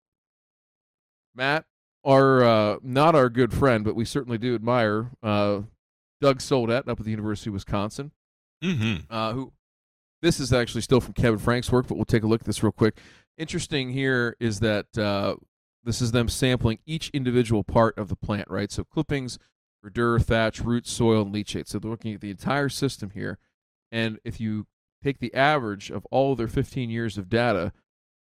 Matt, 1.34 1.64
our 2.04 2.44
uh, 2.44 2.76
not 2.82 3.16
our 3.16 3.28
good 3.28 3.52
friend, 3.52 3.84
but 3.84 3.96
we 3.96 4.04
certainly 4.04 4.38
do 4.38 4.54
admire 4.54 5.10
uh, 5.24 5.62
Doug 6.20 6.40
Soldat 6.40 6.88
up 6.88 7.00
at 7.00 7.04
the 7.04 7.10
University 7.10 7.50
of 7.50 7.54
Wisconsin 7.54 8.12
Mm-hmm. 8.62 9.12
uh, 9.12 9.32
who 9.32 9.52
this 10.22 10.40
is 10.40 10.52
actually 10.52 10.80
still 10.80 11.00
from 11.00 11.14
Kevin 11.14 11.38
Frank's 11.38 11.70
work, 11.70 11.86
but 11.86 11.96
we'll 11.96 12.04
take 12.04 12.22
a 12.22 12.26
look 12.26 12.42
at 12.42 12.46
this 12.46 12.62
real 12.62 12.72
quick. 12.72 12.98
Interesting 13.36 13.90
here 13.90 14.36
is 14.40 14.60
that 14.60 14.98
uh, 14.98 15.36
this 15.84 16.02
is 16.02 16.12
them 16.12 16.28
sampling 16.28 16.78
each 16.86 17.10
individual 17.10 17.62
part 17.62 17.96
of 17.96 18.08
the 18.08 18.16
plant, 18.16 18.48
right? 18.50 18.70
So 18.70 18.84
clippings, 18.84 19.38
verdure, 19.84 20.22
thatch, 20.22 20.60
roots, 20.60 20.90
soil, 20.90 21.22
and 21.22 21.34
leachate. 21.34 21.68
So 21.68 21.78
they're 21.78 21.90
looking 21.90 22.14
at 22.14 22.20
the 22.20 22.30
entire 22.30 22.68
system 22.68 23.10
here. 23.10 23.38
And 23.92 24.18
if 24.24 24.40
you 24.40 24.66
take 25.02 25.18
the 25.18 25.32
average 25.34 25.90
of 25.90 26.04
all 26.10 26.32
of 26.32 26.38
their 26.38 26.48
15 26.48 26.90
years 26.90 27.16
of 27.16 27.28
data, 27.28 27.72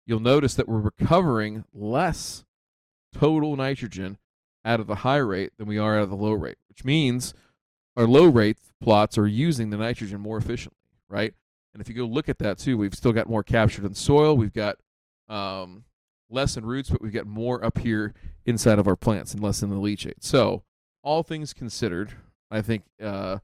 you'll 0.06 0.20
notice 0.20 0.56
that 0.56 0.68
we're 0.68 0.80
recovering 0.80 1.66
less 1.74 2.46
total 3.14 3.56
nitrogen 3.56 4.18
out 4.64 4.80
of 4.80 4.88
the 4.88 4.96
high 4.96 5.18
rate 5.18 5.52
than 5.58 5.68
we 5.68 5.78
are 5.78 5.98
out 5.98 6.04
of 6.04 6.10
the 6.10 6.16
low 6.16 6.34
rate, 6.34 6.58
which 6.70 6.86
means 6.86 7.34
our 7.98 8.08
low 8.08 8.26
rate 8.26 8.58
plots 8.82 9.18
are 9.18 9.28
using 9.28 9.70
the 9.70 9.78
nitrogen 9.78 10.22
more 10.22 10.38
efficiently, 10.38 10.80
right? 11.10 11.34
And 11.74 11.82
if 11.82 11.88
you 11.88 11.96
go 11.96 12.06
look 12.06 12.30
at 12.30 12.40
that 12.40 12.58
too, 12.58 12.78
we've 12.78 12.94
still 12.94 13.14
got 13.14 13.30
more 13.30 13.44
captured 13.44 13.86
in 13.86 13.94
soil. 13.94 14.36
We've 14.36 14.54
got 14.54 14.78
um, 15.30 15.86
less 16.30 16.58
in 16.58 16.66
roots, 16.66 16.90
but 16.90 17.02
we've 17.02 17.14
got 17.14 17.28
more 17.28 17.64
up 17.64 17.78
here 17.78 18.14
inside 18.46 18.80
of 18.80 18.88
our 18.88 18.96
plants 18.96 19.34
and 19.34 19.42
less 19.42 19.62
in 19.62 19.70
the 19.70 19.76
leachate. 19.76 20.22
So, 20.22 20.64
all 21.04 21.24
things 21.24 21.54
considered, 21.54 22.12
I 22.52 22.62
think 22.62 22.84
uh, 23.02 23.40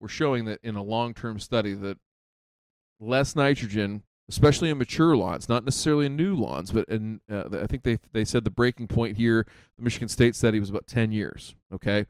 we're 0.00 0.08
showing 0.08 0.46
that 0.46 0.60
in 0.62 0.76
a 0.76 0.82
long-term 0.82 1.38
study 1.40 1.74
that 1.74 1.98
less 3.00 3.36
nitrogen, 3.36 4.02
especially 4.28 4.70
in 4.70 4.78
mature 4.78 5.16
lawns, 5.16 5.48
not 5.48 5.64
necessarily 5.64 6.06
in 6.06 6.16
new 6.16 6.34
lawns, 6.34 6.70
but 6.70 6.88
in 6.88 7.20
uh, 7.30 7.44
I 7.52 7.66
think 7.66 7.82
they 7.82 7.98
they 8.12 8.24
said 8.24 8.44
the 8.44 8.50
breaking 8.50 8.88
point 8.88 9.16
here, 9.16 9.46
the 9.76 9.84
Michigan 9.84 10.08
State 10.08 10.36
study 10.36 10.60
was 10.60 10.70
about 10.70 10.86
10 10.86 11.12
years. 11.12 11.54
Okay, 11.72 12.06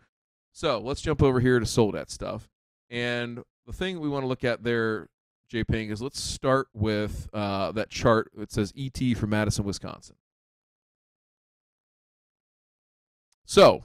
so 0.52 0.78
let's 0.78 1.00
jump 1.00 1.22
over 1.22 1.40
here 1.40 1.58
to 1.58 1.66
Soldat 1.66 2.10
stuff. 2.10 2.48
And 2.90 3.42
the 3.66 3.72
thing 3.72 4.00
we 4.00 4.08
want 4.08 4.22
to 4.22 4.28
look 4.28 4.44
at 4.44 4.62
there, 4.62 5.08
Ping, 5.52 5.90
is 5.90 6.00
let's 6.00 6.20
start 6.20 6.68
with 6.72 7.28
uh, 7.32 7.72
that 7.72 7.90
chart. 7.90 8.30
that 8.36 8.50
says 8.50 8.72
ET 8.76 9.16
for 9.16 9.26
Madison, 9.26 9.64
Wisconsin. 9.64 10.16
So, 13.44 13.84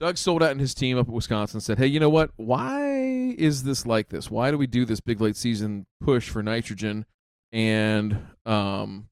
Doug 0.00 0.16
Soldat 0.16 0.52
and 0.52 0.60
his 0.60 0.74
team 0.74 0.96
up 0.96 1.08
at 1.08 1.12
Wisconsin 1.12 1.60
said, 1.60 1.78
hey, 1.78 1.86
you 1.86 2.00
know 2.00 2.08
what? 2.08 2.30
Why 2.36 3.34
is 3.36 3.64
this 3.64 3.84
like 3.84 4.08
this? 4.08 4.30
Why 4.30 4.50
do 4.50 4.58
we 4.58 4.66
do 4.66 4.84
this 4.84 5.00
big 5.00 5.20
late 5.20 5.36
season 5.36 5.86
push 6.00 6.28
for 6.30 6.42
nitrogen? 6.42 7.04
And 7.52 8.18
um, 8.46 9.08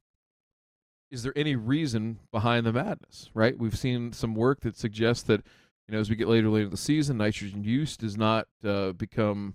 is 1.11 1.22
there 1.22 1.32
any 1.36 1.57
reason 1.57 2.20
behind 2.30 2.66
the 2.66 2.72
madness, 2.72 3.30
right? 3.34 3.59
We've 3.59 3.76
seen 3.76 4.12
some 4.12 4.34
work 4.34 4.61
that 4.61 4.76
suggests 4.76 5.24
that, 5.24 5.44
you 5.88 5.94
know, 5.94 5.98
as 5.98 6.09
we 6.09 6.16
get 6.16 6.28
later 6.28 6.48
later 6.48 6.66
in 6.66 6.70
the 6.70 6.76
season, 6.76 7.18
nitrogen 7.18 7.64
use 7.64 7.96
does 7.96 8.16
not 8.16 8.46
uh, 8.64 8.92
become 8.92 9.54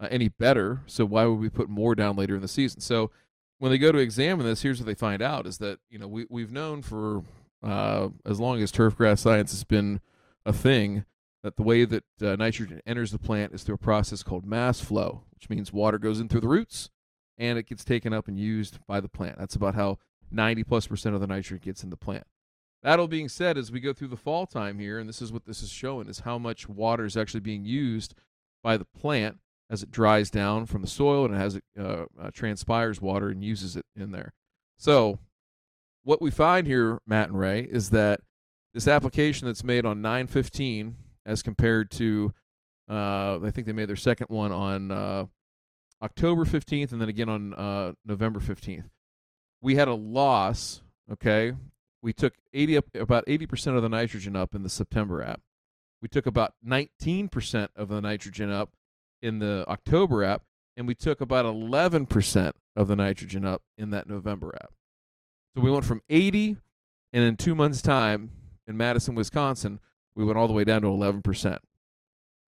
uh, 0.00 0.08
any 0.10 0.28
better. 0.28 0.82
So 0.86 1.04
why 1.04 1.26
would 1.26 1.38
we 1.38 1.48
put 1.48 1.68
more 1.68 1.94
down 1.94 2.16
later 2.16 2.34
in 2.34 2.42
the 2.42 2.48
season? 2.48 2.80
So 2.80 3.10
when 3.58 3.70
they 3.70 3.78
go 3.78 3.92
to 3.92 3.98
examine 3.98 4.46
this, 4.46 4.62
here's 4.62 4.80
what 4.80 4.86
they 4.86 4.94
find 4.94 5.22
out: 5.22 5.46
is 5.46 5.58
that 5.58 5.78
you 5.90 5.98
know 5.98 6.08
we 6.08 6.26
we've 6.28 6.52
known 6.52 6.82
for 6.82 7.22
uh, 7.62 8.08
as 8.24 8.40
long 8.40 8.62
as 8.62 8.72
turfgrass 8.72 9.18
science 9.18 9.52
has 9.52 9.64
been 9.64 10.00
a 10.46 10.52
thing 10.52 11.04
that 11.42 11.56
the 11.56 11.62
way 11.62 11.84
that 11.84 12.04
uh, 12.22 12.36
nitrogen 12.36 12.80
enters 12.86 13.12
the 13.12 13.18
plant 13.18 13.52
is 13.54 13.62
through 13.62 13.76
a 13.76 13.78
process 13.78 14.22
called 14.22 14.44
mass 14.44 14.80
flow, 14.80 15.22
which 15.34 15.48
means 15.48 15.72
water 15.72 15.98
goes 15.98 16.20
in 16.20 16.28
through 16.28 16.40
the 16.40 16.48
roots 16.48 16.90
and 17.38 17.58
it 17.58 17.66
gets 17.66 17.84
taken 17.84 18.12
up 18.12 18.28
and 18.28 18.38
used 18.38 18.78
by 18.86 19.00
the 19.00 19.08
plant. 19.08 19.38
That's 19.38 19.56
about 19.56 19.74
how 19.74 19.98
90 20.30 20.62
plus 20.64 20.86
percent 20.86 21.14
of 21.14 21.20
the 21.20 21.26
nitrogen 21.26 21.62
gets 21.64 21.82
in 21.82 21.90
the 21.90 21.96
plant. 21.96 22.26
That 22.82 22.98
all 22.98 23.08
being 23.08 23.28
said, 23.28 23.58
as 23.58 23.72
we 23.72 23.80
go 23.80 23.92
through 23.92 24.08
the 24.08 24.16
fall 24.16 24.46
time 24.46 24.78
here, 24.78 24.98
and 24.98 25.08
this 25.08 25.20
is 25.20 25.32
what 25.32 25.46
this 25.46 25.62
is 25.62 25.70
showing, 25.70 26.08
is 26.08 26.20
how 26.20 26.38
much 26.38 26.68
water 26.68 27.04
is 27.04 27.16
actually 27.16 27.40
being 27.40 27.64
used 27.64 28.14
by 28.62 28.76
the 28.76 28.84
plant 28.84 29.38
as 29.70 29.84
it 29.84 29.90
dries 29.90 30.30
down 30.30 30.66
from 30.66 30.82
the 30.82 30.88
soil 30.88 31.24
and 31.24 31.34
as 31.34 31.54
it 31.54 31.64
uh, 31.78 32.04
uh, 32.20 32.30
transpires 32.34 33.00
water 33.00 33.28
and 33.28 33.44
uses 33.44 33.76
it 33.76 33.86
in 33.96 34.10
there. 34.10 34.34
So, 34.76 35.20
what 36.02 36.20
we 36.20 36.30
find 36.30 36.66
here, 36.66 36.98
Matt 37.06 37.28
and 37.28 37.38
Ray, 37.38 37.60
is 37.60 37.90
that 37.90 38.20
this 38.74 38.88
application 38.88 39.46
that's 39.46 39.62
made 39.62 39.86
on 39.86 40.02
915 40.02 40.96
as 41.24 41.42
compared 41.42 41.90
to, 41.92 42.32
uh, 42.90 43.38
I 43.42 43.50
think 43.52 43.66
they 43.66 43.72
made 43.72 43.88
their 43.88 43.96
second 43.96 44.26
one 44.28 44.50
on 44.50 44.90
uh, 44.90 45.26
October 46.02 46.44
15th 46.44 46.90
and 46.92 47.00
then 47.00 47.08
again 47.08 47.28
on 47.28 47.54
uh, 47.54 47.92
November 48.04 48.40
15th. 48.40 48.88
We 49.62 49.76
had 49.76 49.88
a 49.88 49.94
loss, 49.94 50.82
okay? 51.12 51.52
We 52.02 52.12
took 52.12 52.34
80 52.52 52.76
up, 52.78 52.84
about 52.94 53.26
80% 53.26 53.76
of 53.76 53.82
the 53.82 53.88
nitrogen 53.88 54.34
up 54.34 54.54
in 54.54 54.62
the 54.62 54.70
September 54.70 55.22
app. 55.22 55.42
We 56.00 56.08
took 56.08 56.26
about 56.26 56.54
19% 56.66 57.68
of 57.76 57.88
the 57.88 58.00
nitrogen 58.00 58.50
up 58.50 58.70
in 59.22 59.38
the 59.38 59.64
October 59.68 60.24
app, 60.24 60.42
and 60.76 60.86
we 60.86 60.94
took 60.94 61.20
about 61.20 61.44
11% 61.44 62.52
of 62.76 62.88
the 62.88 62.96
nitrogen 62.96 63.44
up 63.44 63.62
in 63.76 63.90
that 63.90 64.08
November 64.08 64.54
app. 64.60 64.72
So 65.54 65.62
we 65.62 65.70
went 65.70 65.84
from 65.84 66.02
80, 66.08 66.56
and 67.12 67.24
in 67.24 67.36
two 67.36 67.54
months' 67.54 67.82
time 67.82 68.30
in 68.66 68.76
Madison, 68.76 69.14
Wisconsin, 69.14 69.80
we 70.14 70.24
went 70.24 70.38
all 70.38 70.46
the 70.46 70.52
way 70.52 70.64
down 70.64 70.82
to 70.82 70.88
11%. 70.88 71.58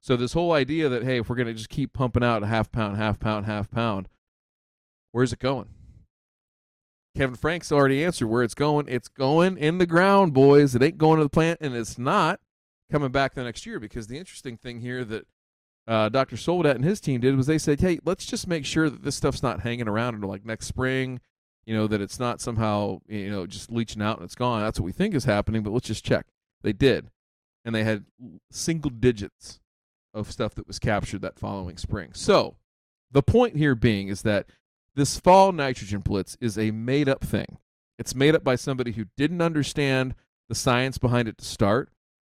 So 0.00 0.16
this 0.16 0.32
whole 0.32 0.52
idea 0.52 0.88
that 0.88 1.04
hey, 1.04 1.18
if 1.18 1.28
we're 1.28 1.36
going 1.36 1.48
to 1.48 1.54
just 1.54 1.68
keep 1.68 1.92
pumping 1.92 2.24
out 2.24 2.42
a 2.42 2.46
half 2.46 2.72
pound, 2.72 2.96
half 2.96 3.20
pound, 3.20 3.46
half 3.46 3.70
pound, 3.70 4.08
where's 5.12 5.32
it 5.32 5.38
going? 5.38 5.68
Kevin 7.16 7.36
Frank's 7.36 7.72
already 7.72 8.04
answered 8.04 8.28
where 8.28 8.42
it's 8.42 8.54
going. 8.54 8.86
It's 8.88 9.08
going 9.08 9.58
in 9.58 9.78
the 9.78 9.86
ground, 9.86 10.32
boys. 10.32 10.74
It 10.74 10.82
ain't 10.82 10.96
going 10.96 11.18
to 11.18 11.24
the 11.24 11.30
plant, 11.30 11.58
and 11.60 11.74
it's 11.74 11.98
not 11.98 12.40
coming 12.90 13.10
back 13.10 13.34
the 13.34 13.44
next 13.44 13.66
year 13.66 13.78
because 13.78 14.06
the 14.06 14.18
interesting 14.18 14.56
thing 14.56 14.80
here 14.80 15.04
that 15.04 15.26
uh, 15.90 16.08
Dr. 16.08 16.36
Soldat 16.36 16.76
and 16.76 16.84
his 16.84 17.00
team 17.00 17.20
did 17.20 17.36
was 17.36 17.48
they 17.48 17.58
said, 17.58 17.80
hey, 17.80 17.98
let's 18.04 18.24
just 18.24 18.46
make 18.46 18.64
sure 18.64 18.88
that 18.88 19.02
this 19.02 19.16
stuff's 19.16 19.42
not 19.42 19.62
hanging 19.62 19.88
around 19.88 20.14
until 20.14 20.30
like 20.30 20.46
next 20.46 20.66
spring. 20.66 21.20
You 21.66 21.74
know 21.74 21.88
that 21.88 22.00
it's 22.00 22.20
not 22.20 22.40
somehow 22.40 23.00
you 23.08 23.28
know 23.28 23.44
just 23.46 23.72
leaching 23.72 24.00
out 24.00 24.16
and 24.16 24.24
it's 24.24 24.36
gone. 24.36 24.62
That's 24.62 24.78
what 24.78 24.86
we 24.86 24.92
think 24.92 25.14
is 25.14 25.24
happening, 25.24 25.62
but 25.62 25.72
let's 25.72 25.88
just 25.88 26.04
check. 26.04 26.26
They 26.62 26.72
did, 26.72 27.10
and 27.64 27.74
they 27.74 27.82
had 27.82 28.04
single 28.52 28.90
digits 28.90 29.58
of 30.14 30.30
stuff 30.30 30.54
that 30.54 30.68
was 30.68 30.78
captured 30.78 31.22
that 31.22 31.38
following 31.38 31.76
spring. 31.76 32.10
So 32.14 32.56
the 33.10 33.22
point 33.22 33.56
here 33.56 33.74
being 33.74 34.08
is 34.08 34.22
that 34.22 34.46
this 34.94 35.18
fall 35.18 35.50
nitrogen 35.50 36.00
blitz 36.00 36.36
is 36.40 36.56
a 36.56 36.70
made 36.70 37.08
up 37.08 37.24
thing. 37.24 37.58
It's 37.98 38.14
made 38.14 38.34
up 38.36 38.44
by 38.44 38.54
somebody 38.54 38.92
who 38.92 39.06
didn't 39.16 39.42
understand 39.42 40.14
the 40.48 40.54
science 40.54 40.98
behind 40.98 41.26
it 41.28 41.38
to 41.38 41.44
start. 41.44 41.90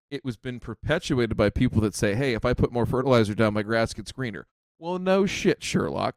It 0.09 0.23
was 0.23 0.37
been 0.37 0.59
perpetuated 0.59 1.35
by 1.35 1.49
people 1.49 1.81
that 1.81 1.93
say, 1.95 2.15
"Hey, 2.15 2.33
if 2.33 2.45
I 2.45 2.53
put 2.53 2.71
more 2.71 2.85
fertilizer 2.85 3.35
down, 3.35 3.53
my 3.53 3.63
grass 3.63 3.93
gets 3.93 4.11
greener." 4.11 4.47
Well, 4.79 4.99
no 4.99 5.25
shit, 5.25 5.63
Sherlock. 5.63 6.15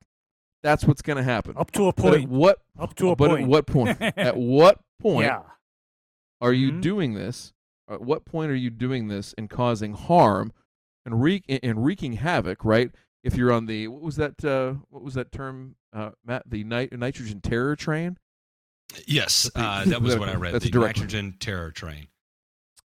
That's 0.63 0.85
what's 0.85 1.03
going 1.03 1.17
to 1.17 1.23
happen. 1.23 1.55
Up 1.57 1.71
to 1.73 1.87
a 1.89 1.93
But 1.93 2.05
at 2.07 2.13
point. 2.13 2.29
what? 2.29 2.59
Up 2.79 2.95
to 2.97 3.11
a 3.11 3.17
but 3.17 3.31
point. 3.31 3.43
at 3.43 3.49
what 3.49 3.67
point? 3.67 3.99
at 4.17 4.37
what 4.37 4.81
point 5.01 5.27
Yeah. 5.27 5.43
are 6.41 6.53
you 6.53 6.73
Mhm. 6.73 6.81
doing 6.83 7.15
this? 7.15 7.53
At 7.89 8.03
what 8.03 8.25
point 8.25 8.51
are 8.53 8.57
you 8.57 8.71
doing 8.71 9.09
this 9.09 9.35
and 9.39 9.49
causing 9.51 9.95
harm 9.95 10.53
and 11.07 11.21
wreak 11.23 11.45
and 11.49 11.85
wreaking 11.85 12.13
havoc? 12.15 12.65
Right? 12.65 12.93
If 13.25 13.35
you're 13.37 13.51
on 13.53 13.67
the 13.67 13.89
what 13.89 14.03
was 14.03 14.17
that? 14.17 14.45
Uh, 14.45 14.75
what 14.91 15.03
was 15.03 15.15
that 15.15 15.33
term, 15.33 15.77
uh, 15.93 16.11
Matt? 16.25 16.43
The 16.49 16.63
nit- 16.63 16.93
nitrogen 16.93 17.41
terror 17.41 17.75
train. 17.75 18.19
Yes, 19.07 19.51
uh, 19.55 19.85
that 19.87 20.03
was 20.03 20.17
what 20.19 20.29
I 20.29 20.35
read. 20.35 20.55
a 20.55 20.59
the 20.61 20.69
direct- 20.71 20.99
nitrogen 20.99 21.37
terror 21.41 21.71
train. 21.71 22.09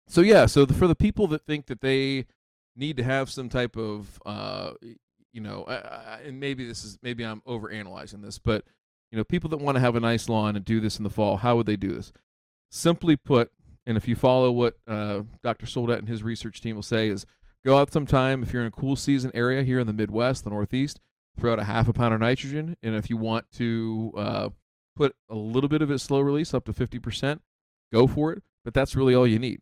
So 0.09 0.21
yeah, 0.21 0.47
so 0.47 0.65
the, 0.65 0.73
for 0.73 0.87
the 0.87 0.95
people 0.95 1.27
that 1.27 1.45
think 1.45 1.67
that 1.67 1.81
they 1.81 2.25
need 2.75 2.97
to 2.97 3.03
have 3.03 3.29
some 3.29 3.47
type 3.47 3.77
of, 3.77 4.19
uh, 4.25 4.71
you 5.31 5.39
know, 5.39 5.65
and 6.25 6.39
maybe 6.39 6.65
this 6.67 6.83
is 6.83 6.97
maybe 7.03 7.23
I'm 7.23 7.41
overanalyzing 7.41 8.23
this, 8.23 8.39
but 8.39 8.65
you 9.11 9.17
know, 9.17 9.23
people 9.23 9.51
that 9.51 9.57
want 9.57 9.75
to 9.75 9.81
have 9.81 9.95
a 9.95 9.99
nice 9.99 10.27
lawn 10.27 10.55
and 10.55 10.65
do 10.65 10.79
this 10.79 10.97
in 10.97 11.03
the 11.03 11.11
fall, 11.11 11.37
how 11.37 11.55
would 11.55 11.67
they 11.67 11.75
do 11.75 11.93
this? 11.93 12.11
Simply 12.71 13.15
put, 13.15 13.51
and 13.85 13.97
if 13.97 14.07
you 14.07 14.15
follow 14.15 14.51
what 14.51 14.77
uh, 14.87 15.21
Dr. 15.43 15.67
Soldat 15.67 15.99
and 15.99 16.07
his 16.07 16.23
research 16.23 16.59
team 16.59 16.75
will 16.75 16.83
say, 16.83 17.09
is 17.09 17.27
go 17.63 17.77
out 17.77 17.93
sometime 17.93 18.41
if 18.41 18.51
you're 18.51 18.63
in 18.63 18.67
a 18.67 18.71
cool 18.71 18.95
season 18.95 19.29
area 19.35 19.61
here 19.61 19.79
in 19.79 19.85
the 19.85 19.93
Midwest, 19.93 20.43
the 20.43 20.49
Northeast, 20.49 20.99
throw 21.39 21.53
out 21.53 21.59
a 21.59 21.65
half 21.65 21.87
a 21.87 21.93
pound 21.93 22.15
of 22.15 22.19
nitrogen, 22.19 22.75
and 22.81 22.95
if 22.95 23.11
you 23.11 23.17
want 23.17 23.45
to 23.57 24.11
uh, 24.17 24.49
put 24.95 25.15
a 25.29 25.35
little 25.35 25.69
bit 25.69 25.83
of 25.83 25.91
it 25.91 25.99
slow 25.99 26.19
release 26.19 26.53
up 26.53 26.65
to 26.65 26.73
fifty 26.73 26.97
percent, 26.97 27.43
go 27.93 28.07
for 28.07 28.33
it. 28.33 28.41
But 28.65 28.73
that's 28.73 28.95
really 28.95 29.15
all 29.15 29.27
you 29.27 29.39
need. 29.39 29.61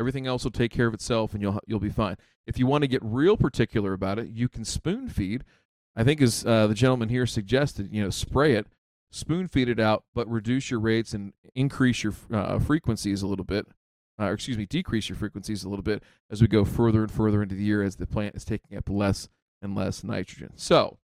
Everything 0.00 0.26
else 0.26 0.44
will 0.44 0.50
take 0.50 0.72
care 0.72 0.86
of 0.86 0.94
itself, 0.94 1.34
and 1.34 1.42
you'll 1.42 1.60
you'll 1.66 1.78
be 1.78 1.90
fine. 1.90 2.16
If 2.46 2.58
you 2.58 2.66
want 2.66 2.82
to 2.82 2.88
get 2.88 3.02
real 3.04 3.36
particular 3.36 3.92
about 3.92 4.18
it, 4.18 4.28
you 4.28 4.48
can 4.48 4.64
spoon 4.64 5.08
feed. 5.08 5.44
I 5.94 6.04
think 6.04 6.22
as 6.22 6.44
uh, 6.44 6.66
the 6.66 6.74
gentleman 6.74 7.10
here 7.10 7.26
suggested, 7.26 7.90
you 7.92 8.02
know, 8.02 8.10
spray 8.10 8.54
it, 8.54 8.66
spoon 9.10 9.46
feed 9.46 9.68
it 9.68 9.78
out, 9.78 10.04
but 10.14 10.28
reduce 10.28 10.70
your 10.70 10.80
rates 10.80 11.12
and 11.12 11.34
increase 11.54 12.02
your 12.02 12.14
uh, 12.32 12.58
frequencies 12.58 13.20
a 13.20 13.26
little 13.26 13.44
bit. 13.44 13.66
Uh, 14.18 14.24
or 14.24 14.32
excuse 14.32 14.56
me, 14.58 14.66
decrease 14.66 15.08
your 15.08 15.16
frequencies 15.16 15.64
a 15.64 15.68
little 15.68 15.82
bit 15.82 16.02
as 16.30 16.40
we 16.40 16.48
go 16.48 16.64
further 16.64 17.02
and 17.02 17.10
further 17.10 17.42
into 17.42 17.54
the 17.54 17.62
year 17.64 17.82
as 17.82 17.96
the 17.96 18.06
plant 18.06 18.34
is 18.34 18.44
taking 18.44 18.76
up 18.76 18.88
less 18.88 19.28
and 19.62 19.74
less 19.74 20.02
nitrogen. 20.04 20.52
So, 20.56 20.98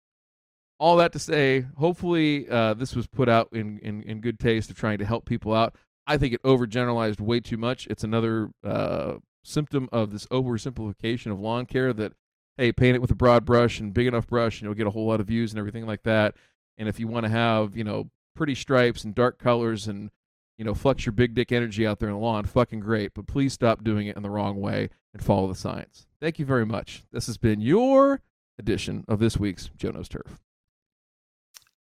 all 0.79 0.97
that 0.97 1.13
to 1.13 1.19
say, 1.19 1.67
hopefully 1.77 2.49
uh, 2.49 2.75
this 2.75 2.97
was 2.97 3.07
put 3.07 3.29
out 3.29 3.49
in, 3.53 3.79
in, 3.79 4.03
in 4.03 4.21
good 4.21 4.41
taste 4.41 4.71
of 4.71 4.77
trying 4.77 4.99
to 4.99 5.05
help 5.05 5.25
people 5.25 5.55
out. 5.55 5.77
I 6.07 6.19
think 6.19 6.35
it 6.35 6.43
overgeneralized 6.43 7.21
way 7.21 7.41
too 7.41 7.57
much. 7.57 7.87
It's 7.87 8.05
another 8.05 8.51
uh, 8.63 9.15
symptom 9.43 9.89
of 9.93 10.11
this 10.11 10.27
oversimplification 10.27 11.31
of 11.31 11.41
lawn 11.41 11.67
care 11.67 11.93
that, 11.93 12.13
hey, 12.57 12.73
paint 12.73 12.97
it 12.97 13.01
with 13.01 13.11
a 13.11 13.15
broad 13.17 13.45
brush 13.45 13.81
and 13.81 13.95
big 13.95 14.07
enough 14.07 14.27
brush, 14.27 14.61
and 14.61 14.67
you'll 14.67 14.75
get 14.75 14.87
a 14.87 14.91
whole 14.91 15.07
lot 15.07 15.21
of 15.21 15.27
views 15.27 15.53
and 15.53 15.59
everything 15.59 15.87
like 15.87 16.03
that. 16.03 16.35
And 16.77 16.89
if 16.89 17.01
you 17.01 17.09
want 17.09 17.25
to 17.25 17.31
have, 17.31 17.77
you 17.77 17.85
know, 17.85 18.11
pretty 18.35 18.55
stripes 18.55 19.05
and 19.05 19.15
dark 19.15 19.39
colors 19.39 19.87
and, 19.87 20.11
you 20.59 20.65
know, 20.65 20.75
flex 20.75 21.07
your 21.07 21.13
big 21.13 21.35
dick 21.35 21.53
energy 21.53 21.87
out 21.87 22.01
there 22.01 22.09
in 22.09 22.15
the 22.15 22.21
lawn, 22.21 22.45
fucking 22.45 22.81
great. 22.81 23.13
But 23.15 23.27
please 23.27 23.53
stop 23.53 23.85
doing 23.85 24.07
it 24.07 24.17
in 24.17 24.23
the 24.23 24.31
wrong 24.31 24.61
way 24.61 24.91
and 25.13 25.23
follow 25.23 25.49
the 25.49 25.55
science. 25.55 26.07
Thank 26.21 26.39
you 26.39 26.45
very 26.45 26.67
much. 26.67 27.05
This 27.13 27.27
has 27.27 27.39
been 27.39 27.61
your 27.61 28.23
edition 28.59 29.05
of 29.09 29.21
this 29.21 29.37
week's 29.37 29.71
Joe 29.77 29.91
Knows 29.91 30.09
Turf. 30.09 30.41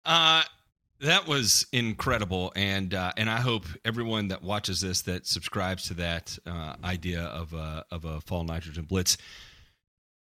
Uh, 0.04 0.42
that 1.02 1.26
was 1.26 1.66
incredible, 1.72 2.52
and 2.54 2.94
uh, 2.94 3.12
and 3.16 3.28
I 3.28 3.40
hope 3.40 3.66
everyone 3.84 4.28
that 4.28 4.42
watches 4.42 4.80
this 4.80 5.02
that 5.02 5.26
subscribes 5.26 5.88
to 5.88 5.94
that 5.94 6.38
uh, 6.46 6.76
idea 6.82 7.22
of 7.22 7.52
a 7.52 7.84
of 7.90 8.04
a 8.04 8.20
fall 8.20 8.44
nitrogen 8.44 8.84
blitz 8.84 9.18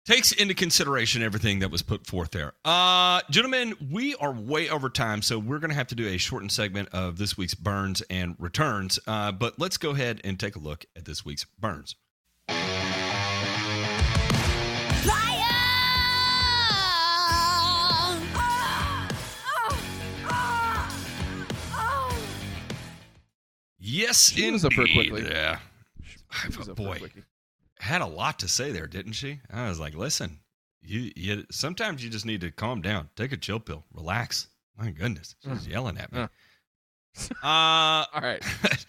takes 0.05 0.32
into 0.32 0.53
consideration 0.53 1.21
everything 1.21 1.59
that 1.59 1.69
was 1.69 1.82
put 1.82 2.07
forth 2.07 2.32
there. 2.32 2.53
Uh, 2.63 3.19
gentlemen, 3.30 3.73
we 3.91 4.15
are 4.15 4.32
way 4.32 4.69
over 4.69 4.89
time, 4.89 5.21
so 5.21 5.38
we're 5.38 5.59
going 5.59 5.71
to 5.71 5.75
have 5.75 5.88
to 5.88 5.95
do 5.95 6.07
a 6.07 6.17
shortened 6.17 6.51
segment 6.51 6.88
of 6.93 7.17
this 7.17 7.38
week's 7.38 7.55
burns 7.55 8.01
and 8.09 8.36
returns. 8.39 8.99
Uh, 9.05 9.34
but 9.34 9.59
let's 9.59 9.78
go 9.78 9.89
ahead 9.91 10.21
and 10.23 10.39
take 10.39 10.55
a 10.55 10.59
look 10.59 10.86
at 10.95 11.03
this 11.03 11.25
week's 11.25 11.43
burns. 11.59 11.95
Yes, 23.89 24.31
She 24.31 24.51
was 24.51 24.65
up 24.65 24.73
indeed. 24.73 24.93
quickly. 25.11 25.31
Yeah, 25.31 25.59
She 26.51 26.57
was 26.57 26.67
boy. 26.69 26.99
had 27.79 28.01
a 28.01 28.05
lot 28.05 28.39
to 28.39 28.47
say 28.49 28.71
there, 28.73 28.85
didn't 28.88 29.13
she? 29.13 29.39
I 29.51 29.69
was 29.69 29.79
like, 29.79 29.95
listen, 29.95 30.39
you, 30.81 31.11
you 31.15 31.45
sometimes 31.51 32.03
you 32.03 32.09
just 32.09 32.25
need 32.25 32.41
to 32.41 32.51
calm 32.51 32.81
down, 32.81 33.09
take 33.15 33.31
a 33.31 33.38
chill 33.38 33.59
pill, 33.61 33.85
relax. 33.93 34.47
My 34.77 34.91
goodness, 34.91 35.35
she's 35.41 35.67
yelling 35.67 35.97
at 35.97 36.11
me. 36.11 36.19
Uh. 36.19 36.27
Uh, 37.41 38.05
All 38.13 38.21
right. 38.21 38.43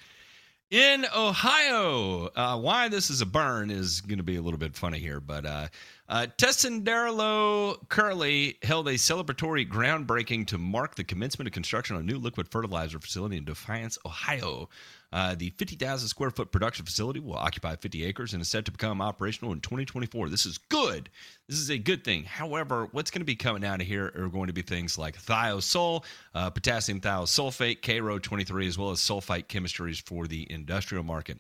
in 0.71 1.07
Ohio, 1.17 2.29
uh, 2.37 2.59
why 2.59 2.89
this 2.89 3.09
is 3.09 3.23
a 3.23 3.27
burn 3.27 3.71
is 3.71 4.03
going 4.03 4.19
to 4.19 4.25
be 4.25 4.37
a 4.37 4.43
little 4.43 4.59
bit 4.59 4.75
funny 4.77 4.99
here, 4.99 5.19
but 5.19 5.47
uh, 5.47 5.69
uh, 6.11 6.27
Tessenderlo 6.37 7.87
Kerley 7.89 8.63
held 8.63 8.87
a 8.89 8.95
celebratory 8.95 9.67
groundbreaking 9.67 10.47
to 10.49 10.59
mark 10.59 10.95
the 10.95 11.05
commencement 11.05 11.47
of 11.47 11.53
construction 11.55 11.97
on 11.97 12.03
a 12.03 12.05
new 12.05 12.19
liquid 12.19 12.49
fertilizer 12.49 12.99
facility 12.99 13.39
in 13.39 13.45
Defiance, 13.45 13.99
Ohio. 14.05 14.69
Uh, 15.13 15.35
the 15.35 15.51
50,000 15.51 16.09
square 16.09 16.31
foot 16.31 16.53
production 16.53 16.85
facility 16.85 17.21
will 17.21 17.37
occupy 17.37 17.77
50 17.77 18.05
acres 18.05 18.35
and 18.35 18.43
is 18.43 18.49
set 18.49 18.65
to 18.67 18.73
become 18.73 19.01
operational 19.01 19.53
in 19.53 19.61
2024. 19.61 20.29
This 20.29 20.45
is 20.45 20.59
good. 20.59 21.09
This 21.49 21.59
is 21.59 21.71
a 21.71 21.79
good 21.79 22.05
thing. 22.05 22.25
However, 22.25 22.89
what's 22.93 23.11
going 23.11 23.23
to 23.23 23.27
be 23.27 23.37
coming 23.37 23.65
out 23.65 23.81
of 23.81 23.87
here 23.87 24.13
are 24.15 24.29
going 24.29 24.49
to 24.49 24.53
be 24.53 24.63
things 24.63 24.99
like 24.99 25.21
Thio-Sul, 25.21 26.05
uh, 26.35 26.51
potassium 26.51 27.01
thiosulfate, 27.01 27.81
K-Row 27.81 28.19
23, 28.19 28.69
as 28.69 28.77
well 28.77 28.91
as 28.91 28.99
sulfite 28.99 29.47
chemistries 29.47 30.03
for 30.03 30.27
the 30.27 30.47
industrial 30.51 31.05
market. 31.05 31.39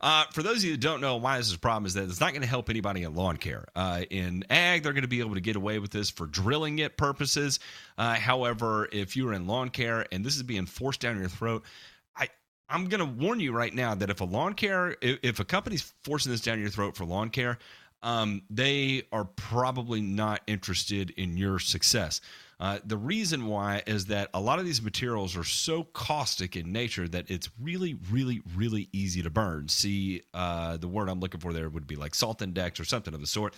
Uh, 0.00 0.24
for 0.32 0.42
those 0.42 0.58
of 0.58 0.64
you 0.64 0.72
that 0.72 0.80
don't 0.80 1.00
know 1.00 1.16
why 1.16 1.38
this 1.38 1.46
is 1.46 1.54
a 1.54 1.58
problem, 1.58 1.86
is 1.86 1.94
that 1.94 2.04
it's 2.04 2.20
not 2.20 2.32
going 2.32 2.42
to 2.42 2.48
help 2.48 2.68
anybody 2.68 3.02
in 3.02 3.14
lawn 3.14 3.36
care. 3.38 3.64
Uh, 3.74 4.02
in 4.10 4.44
ag, 4.50 4.82
they're 4.82 4.92
going 4.92 5.02
to 5.02 5.08
be 5.08 5.20
able 5.20 5.34
to 5.34 5.40
get 5.40 5.56
away 5.56 5.78
with 5.78 5.90
this 5.90 6.10
for 6.10 6.26
drilling 6.26 6.78
it 6.80 6.98
purposes. 6.98 7.60
Uh, 7.96 8.14
however, 8.14 8.88
if 8.92 9.16
you're 9.16 9.32
in 9.32 9.46
lawn 9.46 9.70
care 9.70 10.06
and 10.12 10.24
this 10.24 10.36
is 10.36 10.42
being 10.42 10.66
forced 10.66 11.00
down 11.00 11.18
your 11.18 11.28
throat, 11.28 11.64
I'm 12.68 12.88
going 12.88 13.00
to 13.00 13.24
warn 13.24 13.40
you 13.40 13.52
right 13.52 13.72
now 13.72 13.94
that 13.94 14.10
if 14.10 14.20
a 14.20 14.24
lawn 14.24 14.54
care, 14.54 14.96
if, 15.00 15.18
if 15.22 15.40
a 15.40 15.44
company's 15.44 15.92
forcing 16.04 16.32
this 16.32 16.40
down 16.40 16.60
your 16.60 16.70
throat 16.70 16.96
for 16.96 17.04
lawn 17.04 17.30
care, 17.30 17.58
um, 18.02 18.42
they 18.50 19.04
are 19.12 19.24
probably 19.24 20.00
not 20.00 20.42
interested 20.46 21.10
in 21.10 21.36
your 21.36 21.58
success. 21.58 22.20
Uh, 22.58 22.78
the 22.84 22.96
reason 22.96 23.46
why 23.46 23.82
is 23.86 24.06
that 24.06 24.30
a 24.32 24.40
lot 24.40 24.58
of 24.58 24.64
these 24.64 24.80
materials 24.80 25.36
are 25.36 25.44
so 25.44 25.84
caustic 25.84 26.56
in 26.56 26.72
nature 26.72 27.06
that 27.06 27.30
it's 27.30 27.50
really, 27.60 27.98
really, 28.10 28.40
really 28.54 28.88
easy 28.92 29.22
to 29.22 29.28
burn. 29.28 29.68
See, 29.68 30.22
uh, 30.32 30.78
the 30.78 30.88
word 30.88 31.10
I'm 31.10 31.20
looking 31.20 31.40
for 31.40 31.52
there 31.52 31.68
would 31.68 31.86
be 31.86 31.96
like 31.96 32.14
salt 32.14 32.40
index 32.40 32.80
or 32.80 32.84
something 32.84 33.12
of 33.12 33.20
the 33.20 33.26
sort. 33.26 33.54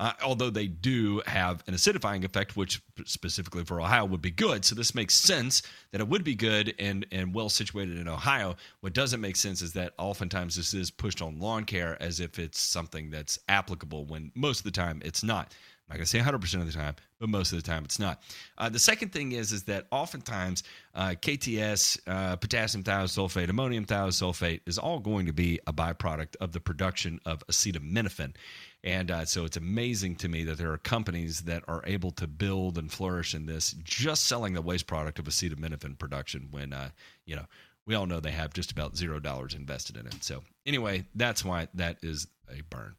Uh, 0.00 0.14
although 0.24 0.48
they 0.48 0.66
do 0.66 1.20
have 1.26 1.62
an 1.66 1.74
acidifying 1.74 2.24
effect, 2.24 2.56
which 2.56 2.80
specifically 3.04 3.62
for 3.64 3.82
Ohio 3.82 4.06
would 4.06 4.22
be 4.22 4.30
good. 4.30 4.64
So 4.64 4.74
this 4.74 4.94
makes 4.94 5.12
sense 5.14 5.60
that 5.92 6.00
it 6.00 6.08
would 6.08 6.24
be 6.24 6.34
good 6.34 6.74
and, 6.78 7.06
and 7.12 7.34
well 7.34 7.50
situated 7.50 7.98
in 7.98 8.08
Ohio. 8.08 8.56
What 8.80 8.94
doesn't 8.94 9.20
make 9.20 9.36
sense 9.36 9.60
is 9.60 9.74
that 9.74 9.92
oftentimes 9.98 10.56
this 10.56 10.72
is 10.72 10.90
pushed 10.90 11.20
on 11.20 11.38
lawn 11.38 11.64
care 11.64 12.02
as 12.02 12.18
if 12.18 12.38
it's 12.38 12.58
something 12.58 13.10
that's 13.10 13.38
applicable 13.50 14.06
when 14.06 14.32
most 14.34 14.60
of 14.60 14.64
the 14.64 14.70
time 14.70 15.02
it's 15.04 15.22
not. 15.22 15.52
I'm 15.90 15.98
not 15.98 15.98
going 15.98 16.06
to 16.06 16.42
say 16.42 16.56
100% 16.56 16.60
of 16.60 16.72
the 16.72 16.78
time, 16.78 16.94
but 17.18 17.28
most 17.28 17.52
of 17.52 17.62
the 17.62 17.68
time 17.68 17.84
it's 17.84 17.98
not. 17.98 18.22
Uh, 18.56 18.68
the 18.68 18.78
second 18.78 19.12
thing 19.12 19.32
is 19.32 19.50
is 19.50 19.64
that 19.64 19.86
oftentimes 19.90 20.62
uh, 20.94 21.10
KTS, 21.20 21.98
uh, 22.06 22.36
potassium 22.36 22.84
thiosulfate, 22.84 23.50
ammonium 23.50 23.84
thiosulfate 23.84 24.60
is 24.66 24.78
all 24.78 25.00
going 25.00 25.26
to 25.26 25.32
be 25.32 25.58
a 25.66 25.72
byproduct 25.72 26.36
of 26.40 26.52
the 26.52 26.60
production 26.60 27.20
of 27.26 27.44
acetaminophen. 27.48 28.34
And 28.82 29.10
uh, 29.10 29.24
so 29.26 29.44
it's 29.44 29.58
amazing 29.58 30.16
to 30.16 30.28
me 30.28 30.42
that 30.44 30.56
there 30.56 30.72
are 30.72 30.78
companies 30.78 31.42
that 31.42 31.62
are 31.68 31.82
able 31.86 32.12
to 32.12 32.26
build 32.26 32.78
and 32.78 32.90
flourish 32.90 33.34
in 33.34 33.44
this 33.46 33.72
just 33.84 34.26
selling 34.26 34.54
the 34.54 34.62
waste 34.62 34.86
product 34.86 35.18
of 35.18 35.26
acetaminophen 35.26 35.98
production 35.98 36.48
when, 36.50 36.72
uh, 36.72 36.88
you 37.26 37.36
know, 37.36 37.44
we 37.86 37.94
all 37.94 38.06
know 38.06 38.20
they 38.20 38.30
have 38.30 38.54
just 38.54 38.70
about 38.72 38.96
zero 38.96 39.20
dollars 39.20 39.52
invested 39.54 39.96
in 39.98 40.06
it. 40.06 40.22
So 40.24 40.42
anyway, 40.64 41.04
that's 41.14 41.44
why 41.44 41.68
that 41.74 41.98
is 42.02 42.26
a 42.48 42.62
burn. 42.70 42.94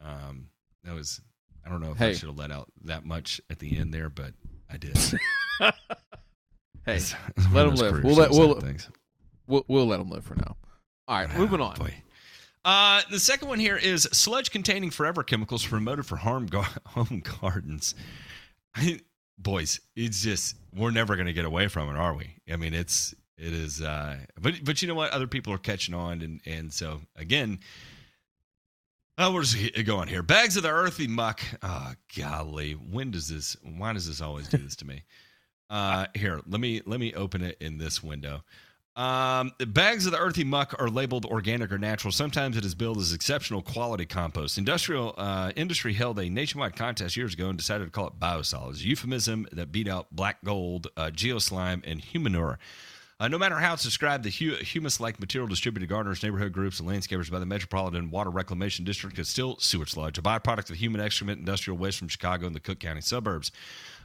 Um, 0.00 0.48
that 0.84 0.94
was 0.94 1.20
I 1.64 1.70
don't 1.70 1.80
know 1.80 1.90
if 1.92 2.00
I 2.00 2.12
should 2.12 2.28
have 2.28 2.38
let 2.38 2.52
out 2.52 2.70
that 2.84 3.04
much 3.04 3.40
at 3.50 3.58
the 3.58 3.76
end 3.78 3.92
there, 3.92 4.08
but 4.10 4.32
I 4.70 4.76
did. 4.76 4.96
Hey, 6.84 6.96
It's- 6.96 7.16
it's 7.36 7.50
let 7.52 7.66
of 7.66 7.72
'em 7.72 7.76
those 7.76 7.80
live. 7.82 8.04
We'll 8.04 8.14
let- 8.14 8.30
we'll- 8.30 8.54
we'll, 9.48 9.64
we'll 9.66 9.86
let 9.86 9.96
them 9.98 10.08
live 10.08 10.24
for 10.24 10.36
now. 10.36 10.56
All 11.08 11.16
right, 11.18 11.36
moving 11.36 11.60
on. 11.60 11.74
Boy. 11.76 11.94
Uh, 12.66 13.00
the 13.12 13.20
second 13.20 13.46
one 13.46 13.60
here 13.60 13.76
is 13.76 14.08
sludge 14.12 14.50
containing 14.50 14.90
forever 14.90 15.22
chemicals 15.22 15.64
promoted 15.64 16.04
for 16.04 16.16
harm 16.16 16.46
gar- 16.46 16.66
home 16.86 17.22
gardens. 17.40 17.94
Boys, 19.38 19.80
it's 19.94 20.20
just 20.20 20.56
we're 20.74 20.90
never 20.90 21.14
going 21.14 21.28
to 21.28 21.32
get 21.32 21.44
away 21.44 21.68
from 21.68 21.88
it, 21.88 21.96
are 21.96 22.12
we? 22.12 22.34
I 22.52 22.56
mean, 22.56 22.74
it's 22.74 23.14
it 23.38 23.52
is. 23.52 23.80
Uh, 23.80 24.16
but 24.40 24.64
but 24.64 24.82
you 24.82 24.88
know 24.88 24.96
what? 24.96 25.12
Other 25.12 25.28
people 25.28 25.52
are 25.52 25.58
catching 25.58 25.94
on, 25.94 26.22
and 26.22 26.40
and 26.44 26.72
so 26.72 27.00
again. 27.14 27.60
Oh, 29.18 29.32
we're 29.32 29.44
just 29.44 29.86
going 29.86 30.08
here. 30.08 30.22
Bags 30.22 30.58
of 30.58 30.62
the 30.62 30.68
earthy 30.68 31.06
muck. 31.06 31.40
Oh, 31.62 31.92
golly. 32.18 32.72
When 32.72 33.12
does 33.12 33.28
this? 33.28 33.56
Why 33.62 33.94
does 33.94 34.06
this 34.06 34.20
always 34.20 34.46
do 34.48 34.58
this 34.58 34.76
to 34.76 34.86
me? 34.86 35.04
Uh, 35.70 36.06
here, 36.14 36.40
let 36.46 36.60
me 36.60 36.82
let 36.84 37.00
me 37.00 37.14
open 37.14 37.42
it 37.42 37.56
in 37.60 37.78
this 37.78 38.02
window. 38.02 38.42
Um, 38.96 39.52
bags 39.58 40.06
of 40.06 40.12
the 40.12 40.18
earthy 40.18 40.42
muck 40.42 40.74
are 40.78 40.88
labeled 40.88 41.26
organic 41.26 41.70
or 41.70 41.76
natural. 41.76 42.12
Sometimes 42.12 42.56
it 42.56 42.64
is 42.64 42.74
billed 42.74 42.96
as 42.96 43.12
exceptional 43.12 43.60
quality 43.60 44.06
compost. 44.06 44.56
Industrial 44.56 45.14
uh, 45.18 45.52
industry 45.54 45.92
held 45.92 46.18
a 46.18 46.30
nationwide 46.30 46.76
contest 46.76 47.14
years 47.14 47.34
ago 47.34 47.50
and 47.50 47.58
decided 47.58 47.84
to 47.84 47.90
call 47.90 48.06
it 48.06 48.18
biosolids, 48.18 48.82
euphemism 48.82 49.46
that 49.52 49.70
beat 49.70 49.86
out 49.86 50.06
black 50.10 50.42
gold, 50.42 50.86
uh, 50.96 51.10
geoslime, 51.12 51.82
and 51.84 52.00
humanure. 52.00 52.58
Uh, 53.18 53.28
no 53.28 53.38
matter 53.38 53.56
how 53.56 53.72
it's 53.72 53.82
described, 53.82 54.24
the 54.24 54.30
hu- 54.30 54.62
humus-like 54.62 55.18
material 55.18 55.48
distributed 55.48 55.88
to 55.88 55.90
gardeners, 55.90 56.22
neighborhood 56.22 56.52
groups, 56.52 56.80
and 56.80 56.88
landscapers 56.88 57.30
by 57.30 57.38
the 57.38 57.46
Metropolitan 57.46 58.10
Water 58.10 58.28
Reclamation 58.28 58.84
District 58.84 59.18
is 59.18 59.26
still 59.26 59.56
sewage 59.58 59.92
sludge, 59.92 60.18
a 60.18 60.22
byproduct 60.22 60.68
of 60.68 60.76
human 60.76 61.00
excrement, 61.00 61.38
industrial 61.38 61.78
waste 61.78 61.98
from 61.98 62.08
Chicago 62.08 62.46
and 62.46 62.54
the 62.54 62.60
Cook 62.60 62.78
County 62.78 63.00
suburbs. 63.00 63.52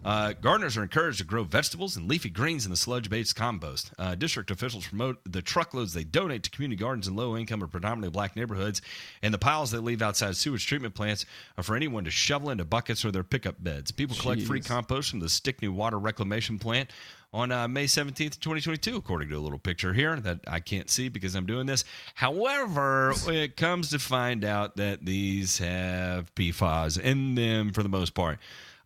Uh, 0.05 0.31
gardeners 0.31 0.77
are 0.77 0.83
encouraged 0.83 1.17
to 1.17 1.25
grow 1.25 1.43
vegetables 1.43 1.97
and 1.97 2.07
leafy 2.07 2.29
greens 2.29 2.63
in 2.63 2.71
the 2.71 2.77
sludge-based 2.77 3.35
compost. 3.35 3.91
Uh, 3.99 4.15
district 4.15 4.49
officials 4.49 4.87
promote 4.87 5.19
the 5.25 5.41
truckloads 5.41 5.93
they 5.93 6.05
donate 6.05 6.43
to 6.43 6.49
community 6.49 6.81
gardens 6.81 7.05
in 7.05 7.15
low-income 7.15 7.61
or 7.61 7.67
predominantly 7.67 8.09
black 8.09 8.37
neighborhoods, 8.37 8.81
and 9.21 9.33
the 9.33 9.37
piles 9.37 9.71
they 9.71 9.77
leave 9.77 10.01
outside 10.01 10.37
sewage 10.37 10.65
treatment 10.65 10.95
plants 10.95 11.25
are 11.57 11.63
for 11.63 11.75
anyone 11.75 12.05
to 12.05 12.11
shovel 12.11 12.49
into 12.49 12.63
buckets 12.63 13.03
or 13.03 13.11
their 13.11 13.25
pickup 13.25 13.61
beds. 13.61 13.91
People 13.91 14.15
collect 14.15 14.41
free 14.43 14.61
compost 14.61 15.09
from 15.09 15.19
the 15.19 15.29
Stickney 15.29 15.67
Water 15.67 15.99
Reclamation 15.99 16.57
Plant 16.57 16.89
on 17.33 17.51
uh, 17.51 17.67
May 17.67 17.85
17th, 17.85 18.39
2022, 18.39 18.95
according 18.95 19.29
to 19.29 19.35
a 19.35 19.39
little 19.39 19.59
picture 19.59 19.93
here 19.93 20.17
that 20.17 20.41
I 20.47 20.59
can't 20.59 20.89
see 20.89 21.07
because 21.07 21.33
I'm 21.35 21.45
doing 21.45 21.65
this. 21.65 21.85
However, 22.15 23.13
it 23.27 23.55
comes 23.55 23.89
to 23.91 23.99
find 23.99 24.43
out 24.43 24.75
that 24.75 25.05
these 25.05 25.57
have 25.59 26.33
PFAS 26.35 26.99
in 26.99 27.35
them 27.35 27.71
for 27.71 27.83
the 27.83 27.89
most 27.89 28.13
part. 28.13 28.39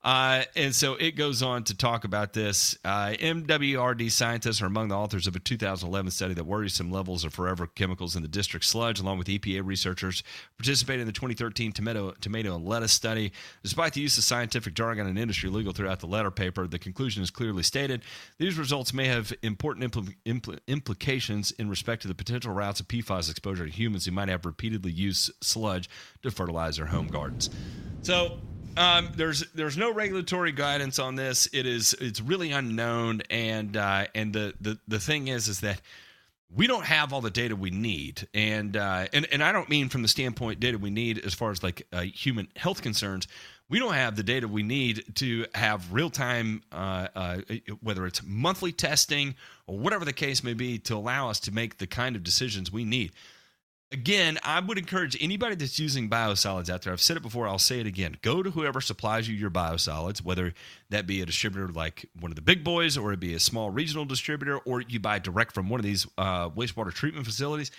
Uh, 0.05 0.43
and 0.55 0.75
so 0.75 0.93
it 0.93 1.15
goes 1.15 1.41
on 1.41 1.63
to 1.63 1.75
talk 1.75 2.03
about 2.03 2.31
this. 2.31 2.77
Uh, 2.85 3.15
MWRD 3.19 4.11
scientists 4.11 4.61
are 4.61 4.67
among 4.67 4.89
the 4.89 4.95
authors 4.95 5.25
of 5.25 5.35
a 5.35 5.39
2011 5.39 6.11
study 6.11 6.35
that 6.35 6.43
worrisome 6.43 6.91
levels 6.91 7.23
of 7.23 7.33
forever 7.33 7.65
chemicals 7.65 8.15
in 8.15 8.21
the 8.21 8.27
district 8.27 8.67
sludge, 8.67 8.99
along 8.99 9.17
with 9.17 9.25
EPA 9.25 9.65
researchers 9.65 10.21
participated 10.59 11.01
in 11.01 11.07
the 11.07 11.11
2013 11.11 11.71
tomato, 11.71 12.11
tomato 12.21 12.55
and 12.55 12.67
lettuce 12.67 12.91
study. 12.91 13.31
Despite 13.63 13.93
the 13.93 14.01
use 14.01 14.15
of 14.19 14.23
scientific 14.23 14.75
jargon 14.75 15.07
and 15.07 15.17
industry 15.17 15.49
legal 15.49 15.73
throughout 15.73 16.01
the 16.01 16.07
letter 16.07 16.29
paper, 16.29 16.67
the 16.67 16.77
conclusion 16.77 17.23
is 17.23 17.31
clearly 17.31 17.63
stated. 17.63 18.03
These 18.37 18.59
results 18.59 18.93
may 18.93 19.07
have 19.07 19.33
important 19.41 19.91
impl- 19.91 20.15
impl- 20.27 20.59
implications 20.67 21.49
in 21.49 21.67
respect 21.67 22.03
to 22.03 22.07
the 22.07 22.13
potential 22.13 22.53
routes 22.53 22.79
of 22.79 22.87
PFAS 22.87 23.31
exposure 23.31 23.65
to 23.65 23.71
humans 23.71 24.05
who 24.05 24.11
might 24.11 24.29
have 24.29 24.45
repeatedly 24.45 24.91
used 24.91 25.31
sludge 25.41 25.89
to 26.21 26.29
fertilize 26.29 26.77
their 26.77 26.85
home 26.85 27.07
gardens. 27.07 27.49
So 28.03 28.39
um, 28.77 29.09
there's 29.15 29.41
there's 29.53 29.77
no 29.77 29.93
regulatory 29.93 30.51
guidance 30.51 30.99
on 30.99 31.15
this. 31.15 31.47
It 31.53 31.65
is 31.65 31.93
it's 31.99 32.21
really 32.21 32.51
unknown, 32.51 33.21
and 33.29 33.75
uh, 33.75 34.07
and 34.13 34.33
the, 34.33 34.53
the 34.59 34.79
the 34.87 34.99
thing 34.99 35.27
is 35.27 35.47
is 35.47 35.61
that 35.61 35.81
we 36.53 36.67
don't 36.67 36.85
have 36.85 37.13
all 37.13 37.21
the 37.21 37.29
data 37.29 37.55
we 37.55 37.69
need, 37.69 38.27
and 38.33 38.75
uh, 38.75 39.07
and 39.13 39.27
and 39.31 39.43
I 39.43 39.51
don't 39.51 39.69
mean 39.69 39.89
from 39.89 40.01
the 40.01 40.07
standpoint 40.07 40.59
data 40.59 40.77
we 40.77 40.89
need 40.89 41.19
as 41.19 41.33
far 41.33 41.51
as 41.51 41.63
like 41.63 41.87
uh, 41.93 42.01
human 42.01 42.47
health 42.55 42.81
concerns. 42.81 43.27
We 43.67 43.79
don't 43.79 43.95
have 43.95 44.15
the 44.15 44.23
data 44.23 44.47
we 44.47 44.61
need 44.61 45.15
to 45.15 45.47
have 45.55 45.91
real 45.91 46.11
time, 46.11 46.61
uh, 46.71 47.07
uh, 47.15 47.37
whether 47.81 48.05
it's 48.05 48.21
monthly 48.23 48.71
testing 48.71 49.33
or 49.65 49.79
whatever 49.79 50.05
the 50.05 50.13
case 50.13 50.43
may 50.43 50.53
be, 50.53 50.77
to 50.79 50.95
allow 50.95 51.31
us 51.31 51.39
to 51.41 51.51
make 51.51 51.79
the 51.79 51.87
kind 51.87 52.15
of 52.15 52.23
decisions 52.23 52.71
we 52.71 52.85
need 52.85 53.11
again, 53.95 54.37
I 54.43 54.59
would 54.59 54.77
encourage 54.77 55.15
anybody 55.23 55.55
that's 55.55 55.79
using 55.79 56.09
biosolids 56.09 56.69
out 56.69 56.81
there. 56.81 56.91
I've 56.91 56.99
said 56.99 57.15
it 57.15 57.23
before, 57.23 57.47
I'll 57.47 57.57
say 57.57 57.79
it 57.79 57.87
again. 57.87 58.17
Go 58.21 58.43
to 58.43 58.51
whoever 58.51 58.81
supplies 58.81 59.25
you 59.29 59.35
your 59.35 59.49
biosolids, 59.49 60.21
whether 60.21 60.53
that 60.89 61.07
be 61.07 61.21
a 61.21 61.25
distributor 61.25 61.69
like 61.69 62.05
one 62.19 62.29
of 62.29 62.35
the 62.35 62.41
big 62.41 62.61
boys, 62.61 62.97
or 62.97 63.13
it 63.13 63.21
be 63.21 63.33
a 63.33 63.39
small 63.39 63.69
regional 63.69 64.03
distributor, 64.03 64.57
or 64.57 64.81
you 64.81 64.99
buy 64.99 65.19
direct 65.19 65.53
from 65.53 65.69
one 65.69 65.79
of 65.79 65.85
these 65.85 66.05
uh, 66.17 66.49
wastewater 66.49 66.93
treatment 66.93 67.25
facilities, 67.25 67.71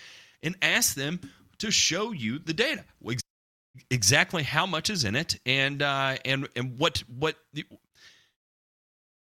and 0.42 0.56
ask 0.62 0.94
them 0.94 1.20
to 1.58 1.70
show 1.70 2.12
you 2.12 2.38
the 2.38 2.54
data. 2.54 2.82
Exactly 3.90 4.42
how 4.42 4.64
much 4.64 4.88
is 4.88 5.04
in 5.04 5.16
it, 5.16 5.38
and 5.44 5.82
uh, 5.82 6.16
and 6.24 6.48
and 6.56 6.78
what 6.78 7.04
what 7.18 7.36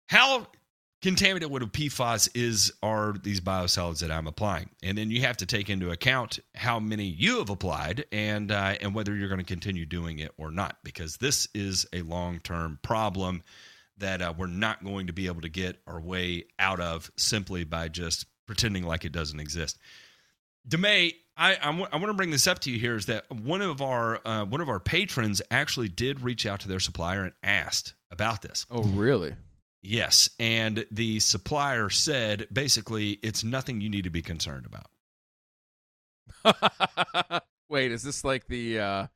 how 0.06 0.46
contaminated 1.04 1.52
with 1.52 1.62
PFAS 1.72 2.30
is 2.34 2.72
are 2.82 3.14
these 3.22 3.42
biosolids 3.42 4.00
that 4.00 4.10
I'm 4.10 4.26
applying, 4.26 4.70
and 4.82 4.98
then 4.98 5.12
you 5.12 5.22
have 5.22 5.38
to 5.38 5.46
take 5.46 5.70
into 5.70 5.92
account 5.92 6.40
how 6.56 6.80
many 6.80 7.04
you 7.04 7.38
have 7.40 7.50
applied 7.50 8.06
and 8.12 8.52
uh, 8.52 8.76
and 8.82 8.96
whether 8.96 9.14
you're 9.14 9.28
going 9.28 9.40
to 9.40 9.46
continue 9.46 9.86
doing 9.86 10.20
it 10.20 10.32
or 10.38 10.50
not, 10.50 10.78
because 10.84 11.18
this 11.18 11.48
is 11.54 11.86
a 11.94 12.02
long 12.02 12.40
term 12.40 12.80
problem 12.82 13.44
that 13.98 14.22
uh, 14.22 14.34
we're 14.36 14.48
not 14.48 14.84
going 14.84 15.08
to 15.08 15.14
be 15.14 15.28
able 15.28 15.42
to 15.42 15.50
get 15.50 15.78
our 15.86 16.02
way 16.02 16.46
out 16.58 16.80
of 16.80 17.12
simply 17.18 17.64
by 17.64 17.90
just 17.90 18.26
pretending 18.48 18.84
like 18.84 19.06
it 19.06 19.12
doesn't 19.12 19.40
exist. 19.40 19.78
Demay, 20.68 21.14
I, 21.36 21.56
I, 21.56 21.70
want 21.72 21.92
to 21.92 22.14
bring 22.14 22.32
this 22.32 22.48
up 22.48 22.60
to 22.60 22.72
you 22.72 22.80
here 22.80 22.96
is 22.96 23.08
that 23.08 23.30
one 23.30 23.62
of 23.62 23.82
our 23.82 24.26
uh, 24.26 24.46
one 24.46 24.62
of 24.62 24.70
our 24.70 24.80
patrons 24.80 25.42
actually 25.52 25.90
did 25.90 26.22
reach 26.22 26.46
out 26.46 26.62
to 26.62 26.70
their 26.70 26.80
supplier 26.80 27.24
and 27.24 27.34
asked 27.44 27.94
about 28.10 28.42
this. 28.42 28.66
Oh, 28.72 28.84
really? 28.84 29.36
Yes, 29.86 30.30
and 30.40 30.86
the 30.92 31.20
supplier 31.20 31.90
said 31.90 32.48
basically 32.52 33.20
it's 33.22 33.44
nothing 33.44 33.82
you 33.82 33.90
need 33.90 34.06
to 34.06 34.10
be 34.10 34.22
concerned 34.22 34.66
about. 34.66 34.88
Wait, 37.70 37.92
is 37.92 38.02
this 38.02 38.24
like 38.24 38.48
the 38.48 38.80
uh 38.80 39.08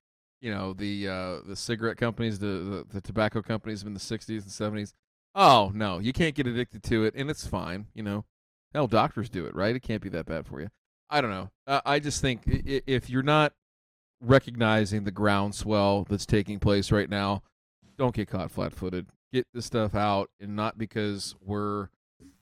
you 0.41 0.53
know, 0.53 0.73
the 0.73 1.07
uh 1.07 1.37
the 1.47 1.55
cigarette 1.55 1.95
companies, 1.95 2.39
the 2.39 2.47
the, 2.47 2.85
the 2.95 3.01
tobacco 3.01 3.41
companies 3.41 3.81
in 3.83 3.93
the 3.93 3.99
60s 3.99 4.29
and 4.29 4.41
70s? 4.75 4.93
Oh, 5.33 5.71
no, 5.73 5.99
you 5.99 6.11
can't 6.11 6.35
get 6.35 6.47
addicted 6.47 6.83
to 6.83 7.05
it 7.05 7.13
and 7.15 7.29
it's 7.29 7.47
fine, 7.47 7.87
you 7.93 8.03
know. 8.03 8.25
Hell, 8.73 8.87
doctors 8.87 9.29
do 9.29 9.45
it, 9.45 9.55
right? 9.55 9.73
It 9.75 9.83
can't 9.83 10.01
be 10.01 10.09
that 10.09 10.25
bad 10.25 10.45
for 10.45 10.59
you. 10.59 10.67
I 11.09 11.21
don't 11.21 11.31
know. 11.31 11.49
Uh, 11.65 11.79
I 11.85 11.99
just 11.99 12.19
think 12.19 12.41
if 12.45 13.09
you're 13.09 13.23
not 13.23 13.53
recognizing 14.19 15.05
the 15.05 15.11
groundswell 15.11 16.03
that's 16.09 16.25
taking 16.25 16.59
place 16.59 16.91
right 16.91 17.09
now, 17.09 17.43
don't 17.97 18.13
get 18.13 18.27
caught 18.27 18.51
flat-footed. 18.51 19.07
Get 19.37 19.45
the 19.53 19.61
stuff 19.61 19.93
out 19.93 20.31
and 20.39 20.55
not 20.55 20.79
because 20.79 21.35
we're 21.39 21.89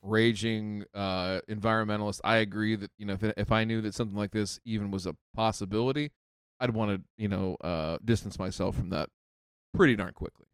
raging 0.01 0.85
uh, 0.93 1.41
environmentalist. 1.49 2.21
I 2.23 2.37
agree 2.37 2.77
that 2.77 2.89
you 2.97 3.05
know 3.05 3.17
if, 3.19 3.33
if 3.35 3.51
I 3.51 3.65
knew 3.65 3.81
that 3.81 3.93
something 3.93 4.15
like 4.15 4.31
this 4.31 4.61
even 4.63 4.91
was 4.91 5.05
a 5.05 5.13
possibility, 5.35 6.13
I'd 6.57 6.69
want 6.69 6.91
to 6.91 7.01
you 7.17 7.27
know 7.27 7.57
uh, 7.59 7.97
distance 8.05 8.39
myself 8.39 8.77
from 8.77 8.91
that 8.91 9.09
pretty 9.73 9.97
darn 9.97 10.13
quickly. 10.13 10.45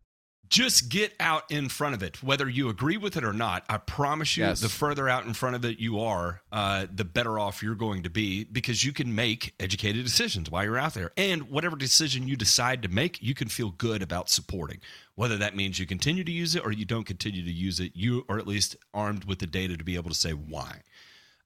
Just 0.52 0.90
get 0.90 1.14
out 1.18 1.49
in 1.49 1.69
front 1.69 1.95
of 1.95 2.03
it, 2.03 2.22
whether 2.22 2.49
you 2.49 2.68
agree 2.68 2.98
with 2.98 3.15
it 3.15 3.23
or 3.23 3.32
not. 3.32 3.64
I 3.69 3.78
promise 3.78 4.36
you, 4.36 4.44
Yes. 4.44 4.60
the 4.60 4.68
further 4.68 5.07
out 5.07 5.26
in 5.26 5.34
front 5.34 5.56
of 5.56 5.64
it 5.64 5.80
you 5.80 6.02
are, 6.02 6.41
uh, 6.52 6.88
the 6.94 7.06
better 7.06 7.40
off 7.40 7.64
you're 7.64 7.73
going 7.73 8.03
to 8.03 8.10
be 8.10 8.44
because 8.44 8.84
you 8.84 8.91
can 8.91 9.15
make 9.15 9.53
educated 9.61 10.03
decisions 10.03 10.49
while 10.49 10.65
you're 10.65 10.78
out 10.78 10.94
there. 10.94 11.14
And 11.15 11.44
whatever 11.44 11.78
decision 11.78 12.28
you 12.28 12.36
decide 12.36 12.82
to 12.84 12.90
make, 12.90 13.22
you 13.22 13.34
can 13.34 13.48
feel 13.48 13.69
good 13.72 14.02
about 14.02 14.30
supporting. 14.30 14.82
Whether 15.15 15.38
that 15.38 15.56
means 15.56 15.80
you 15.80 15.86
continue 15.86 16.26
to 16.26 16.32
use 16.34 16.53
it 16.53 16.65
or 16.65 16.73
you 16.73 16.84
don't 16.84 17.06
continue 17.06 17.45
to 17.45 17.52
use 17.52 17.80
it, 17.80 17.94
you 17.95 18.26
are 18.28 18.38
at 18.38 18.45
least 18.45 18.76
armed 18.94 19.23
with 19.23 19.40
the 19.40 19.48
data 19.48 19.78
to 19.78 19.84
be 19.86 19.95
able 19.95 20.10
to 20.10 20.15
say 20.15 20.32
why. 20.32 20.82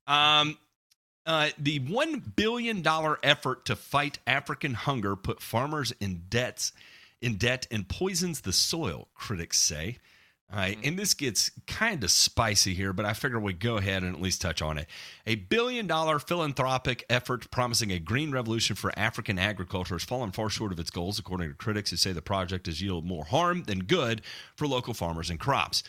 Um, 0.08 0.58
uh, 1.28 1.50
the 1.60 1.80
$1 1.80 2.36
billion 2.36 2.84
effort 3.22 3.66
to 3.66 3.76
fight 3.76 4.18
African 4.26 4.74
hunger 4.74 5.16
put 5.16 5.42
farmers 5.44 5.94
in 6.00 6.24
debts 6.28 6.72
in 7.26 7.38
debt 7.38 7.66
and 7.72 7.90
poisons 7.90 8.42
the 8.42 8.54
soil, 8.54 9.08
critics 9.16 9.60
say. 9.60 9.98
All 10.52 10.60
right, 10.60 10.78
mm-hmm. 10.78 10.90
and 10.90 11.00
this 11.00 11.16
gets 11.16 11.50
kind 11.66 12.04
of 12.04 12.12
spicy 12.12 12.76
here, 12.76 12.94
but 12.94 13.04
I 13.04 13.14
figure 13.14 13.40
we 13.40 13.54
go 13.54 13.78
ahead 13.78 14.04
and 14.04 14.16
at 14.16 14.22
least 14.22 14.42
touch 14.42 14.62
on 14.62 14.78
it. 14.78 14.86
A 15.26 15.34
billion 15.34 15.88
dollar 15.88 16.20
philanthropic 16.20 17.04
effort 17.10 17.50
promising 17.50 17.92
a 17.92 17.98
green 17.98 18.30
revolution 18.30 18.76
for 18.76 18.92
African 18.96 19.40
agriculture 19.40 19.96
has 19.96 20.04
fallen 20.04 20.32
far 20.32 20.52
short 20.52 20.72
of 20.72 20.80
its 20.80 20.92
goals, 20.92 21.18
according 21.18 21.50
to 21.50 21.56
critics 21.56 21.90
who 21.90 21.98
say 21.98 22.12
the 22.12 22.22
project 22.22 22.68
has 22.68 22.80
yielded 22.80 23.10
more 23.10 23.26
harm 23.26 23.64
than 23.64 23.80
good 23.80 24.22
for 24.56 24.68
local 24.68 24.94
farmers 24.94 25.32
and 25.32 25.40
crops. 25.40 25.82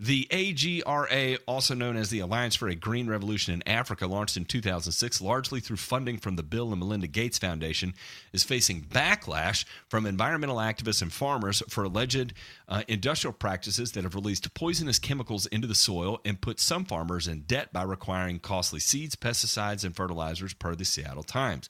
The 0.00 0.26
AGRA, 0.32 1.38
also 1.46 1.72
known 1.72 1.96
as 1.96 2.10
the 2.10 2.18
Alliance 2.18 2.56
for 2.56 2.66
a 2.66 2.74
Green 2.74 3.06
Revolution 3.06 3.54
in 3.54 3.68
Africa, 3.68 4.08
launched 4.08 4.36
in 4.36 4.44
2006 4.44 5.20
largely 5.20 5.60
through 5.60 5.76
funding 5.76 6.18
from 6.18 6.34
the 6.34 6.42
Bill 6.42 6.72
and 6.72 6.80
Melinda 6.80 7.06
Gates 7.06 7.38
Foundation, 7.38 7.94
is 8.32 8.42
facing 8.42 8.82
backlash 8.82 9.64
from 9.86 10.04
environmental 10.04 10.56
activists 10.56 11.00
and 11.00 11.12
farmers 11.12 11.62
for 11.68 11.84
alleged 11.84 12.34
uh, 12.68 12.82
industrial 12.88 13.32
practices 13.32 13.92
that 13.92 14.02
have 14.02 14.16
released 14.16 14.52
poisonous 14.54 14.98
chemicals 14.98 15.46
into 15.46 15.68
the 15.68 15.76
soil 15.76 16.20
and 16.24 16.40
put 16.40 16.58
some 16.58 16.84
farmers 16.84 17.28
in 17.28 17.42
debt 17.42 17.72
by 17.72 17.84
requiring 17.84 18.40
costly 18.40 18.80
seeds, 18.80 19.14
pesticides, 19.14 19.84
and 19.84 19.94
fertilizers, 19.94 20.54
per 20.54 20.74
the 20.74 20.84
Seattle 20.84 21.22
Times. 21.22 21.68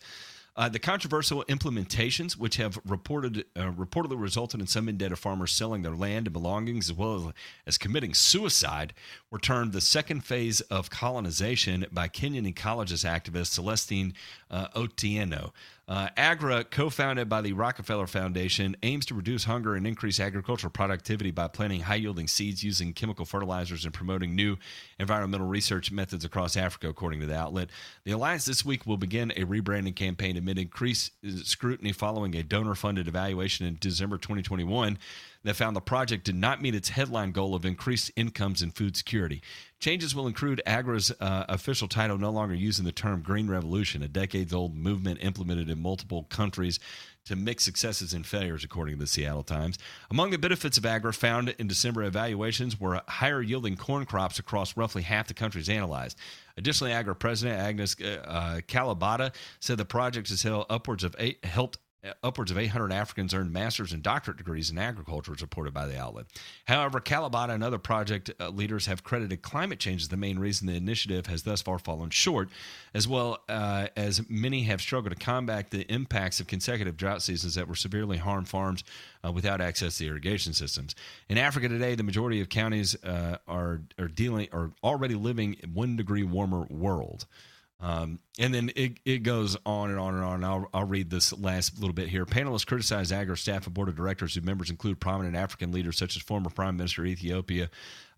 Uh, 0.56 0.68
the 0.68 0.78
controversial 0.78 1.44
implementations, 1.48 2.36
which 2.36 2.56
have 2.56 2.78
reported 2.86 3.44
uh, 3.56 3.72
reportedly 3.72 4.20
resulted 4.20 4.60
in 4.60 4.66
some 4.68 4.88
indebted 4.88 5.18
farmers 5.18 5.50
selling 5.50 5.82
their 5.82 5.96
land 5.96 6.26
and 6.26 6.32
belongings 6.32 6.90
as 6.90 6.96
well 6.96 7.32
as 7.66 7.76
committing 7.76 8.14
suicide, 8.14 8.94
were 9.30 9.38
termed 9.38 9.72
the 9.72 9.80
second 9.80 10.24
phase 10.24 10.60
of 10.62 10.90
colonization 10.90 11.84
by 11.90 12.06
Kenyan 12.06 12.52
ecologist 12.52 13.04
activist 13.04 13.58
Celestine 13.58 14.14
uh, 14.48 14.68
Otieno. 14.76 15.50
Uh, 15.86 16.08
AGRA, 16.16 16.64
co 16.64 16.88
founded 16.88 17.28
by 17.28 17.42
the 17.42 17.52
Rockefeller 17.52 18.06
Foundation, 18.06 18.74
aims 18.82 19.04
to 19.06 19.14
reduce 19.14 19.44
hunger 19.44 19.74
and 19.74 19.86
increase 19.86 20.18
agricultural 20.18 20.70
productivity 20.70 21.30
by 21.30 21.46
planting 21.46 21.82
high 21.82 21.96
yielding 21.96 22.26
seeds 22.26 22.64
using 22.64 22.94
chemical 22.94 23.26
fertilizers 23.26 23.84
and 23.84 23.92
promoting 23.92 24.34
new 24.34 24.56
environmental 24.98 25.46
research 25.46 25.92
methods 25.92 26.24
across 26.24 26.56
Africa, 26.56 26.88
according 26.88 27.20
to 27.20 27.26
the 27.26 27.36
outlet. 27.36 27.68
The 28.04 28.12
Alliance 28.12 28.46
this 28.46 28.64
week 28.64 28.86
will 28.86 28.96
begin 28.96 29.30
a 29.32 29.44
rebranding 29.44 29.94
campaign 29.94 30.38
amid 30.38 30.58
increased 30.58 31.12
scrutiny 31.46 31.92
following 31.92 32.34
a 32.34 32.42
donor 32.42 32.74
funded 32.74 33.06
evaluation 33.06 33.66
in 33.66 33.76
December 33.78 34.16
2021 34.16 34.98
that 35.44 35.56
found 35.56 35.76
the 35.76 35.80
project 35.82 36.24
did 36.24 36.34
not 36.34 36.62
meet 36.62 36.74
its 36.74 36.88
headline 36.88 37.30
goal 37.30 37.54
of 37.54 37.66
increased 37.66 38.10
incomes 38.16 38.62
and 38.62 38.74
food 38.74 38.96
security. 38.96 39.42
Changes 39.84 40.14
will 40.14 40.26
include 40.26 40.62
AGRA's 40.64 41.12
uh, 41.20 41.44
official 41.46 41.88
title 41.88 42.16
no 42.16 42.30
longer 42.30 42.54
using 42.54 42.86
the 42.86 42.90
term 42.90 43.20
Green 43.20 43.48
Revolution, 43.48 44.02
a 44.02 44.08
decades 44.08 44.54
old 44.54 44.74
movement 44.74 45.18
implemented 45.20 45.68
in 45.68 45.78
multiple 45.78 46.22
countries 46.30 46.80
to 47.26 47.36
mix 47.36 47.64
successes 47.64 48.14
and 48.14 48.24
failures, 48.24 48.64
according 48.64 48.94
to 48.94 49.00
the 49.00 49.06
Seattle 49.06 49.42
Times. 49.42 49.76
Among 50.10 50.30
the 50.30 50.38
benefits 50.38 50.78
of 50.78 50.86
AGRA 50.86 51.12
found 51.12 51.54
in 51.58 51.66
December 51.66 52.02
evaluations 52.04 52.80
were 52.80 53.02
higher 53.08 53.42
yielding 53.42 53.76
corn 53.76 54.06
crops 54.06 54.38
across 54.38 54.74
roughly 54.74 55.02
half 55.02 55.28
the 55.28 55.34
countries 55.34 55.68
analyzed. 55.68 56.16
Additionally, 56.56 56.94
AGRA 56.94 57.14
President 57.14 57.60
Agnes 57.60 57.94
uh, 58.00 58.60
Kalibata 58.66 59.34
said 59.60 59.76
the 59.76 59.84
project 59.84 60.30
has 60.30 60.42
held 60.42 60.64
upwards 60.70 61.04
of 61.04 61.14
eight, 61.18 61.44
helped 61.44 61.76
upwards 62.22 62.50
of 62.50 62.58
800 62.58 62.92
Africans 62.92 63.34
earned 63.34 63.52
master's 63.52 63.92
and 63.92 64.02
doctorate 64.02 64.36
degrees 64.36 64.70
in 64.70 64.78
agriculture, 64.78 65.32
as 65.32 65.42
reported 65.42 65.72
by 65.72 65.86
the 65.86 65.98
outlet. 65.98 66.26
However, 66.66 67.00
Kalibata 67.00 67.50
and 67.50 67.64
other 67.64 67.78
project 67.78 68.30
uh, 68.38 68.48
leaders 68.50 68.86
have 68.86 69.04
credited 69.04 69.42
climate 69.42 69.78
change 69.78 70.02
as 70.02 70.08
the 70.08 70.16
main 70.16 70.38
reason 70.38 70.66
the 70.66 70.74
initiative 70.74 71.26
has 71.26 71.42
thus 71.42 71.62
far 71.62 71.78
fallen 71.78 72.10
short, 72.10 72.48
as 72.92 73.08
well 73.08 73.38
uh, 73.48 73.88
as 73.96 74.28
many 74.28 74.64
have 74.64 74.80
struggled 74.80 75.16
to 75.16 75.24
combat 75.24 75.70
the 75.70 75.82
impacts 75.92 76.40
of 76.40 76.46
consecutive 76.46 76.96
drought 76.96 77.22
seasons 77.22 77.54
that 77.54 77.68
were 77.68 77.74
severely 77.74 78.18
harmed 78.18 78.48
farms 78.48 78.84
uh, 79.24 79.32
without 79.32 79.60
access 79.60 79.98
to 79.98 80.06
irrigation 80.06 80.52
systems. 80.52 80.94
In 81.28 81.38
Africa 81.38 81.68
today, 81.68 81.94
the 81.94 82.02
majority 82.02 82.40
of 82.40 82.48
counties 82.48 82.94
uh, 83.04 83.38
are 83.48 83.80
are 83.98 84.08
dealing 84.08 84.48
are 84.52 84.70
already 84.82 85.14
living 85.14 85.56
in 85.62 85.74
one 85.74 85.96
degree 85.96 86.22
warmer 86.22 86.66
world. 86.70 87.26
Um, 87.80 88.20
and 88.38 88.54
then 88.54 88.70
it, 88.76 88.98
it 89.04 89.18
goes 89.24 89.56
on 89.66 89.90
and 89.90 89.98
on 89.98 90.14
and 90.14 90.24
on. 90.24 90.44
I'll, 90.44 90.68
I'll 90.72 90.86
read 90.86 91.10
this 91.10 91.32
last 91.32 91.78
little 91.78 91.92
bit 91.92 92.08
here. 92.08 92.24
Panelists 92.24 92.66
criticize 92.66 93.12
AGRA 93.12 93.36
staff 93.36 93.66
and 93.66 93.74
board 93.74 93.88
of 93.88 93.96
directors, 93.96 94.34
whose 94.34 94.44
members 94.44 94.70
include 94.70 95.00
prominent 95.00 95.36
African 95.36 95.70
leaders 95.70 95.98
such 95.98 96.16
as 96.16 96.22
former 96.22 96.50
Prime 96.50 96.76
Minister 96.76 97.02
of 97.02 97.08
Ethiopia, 97.08 97.68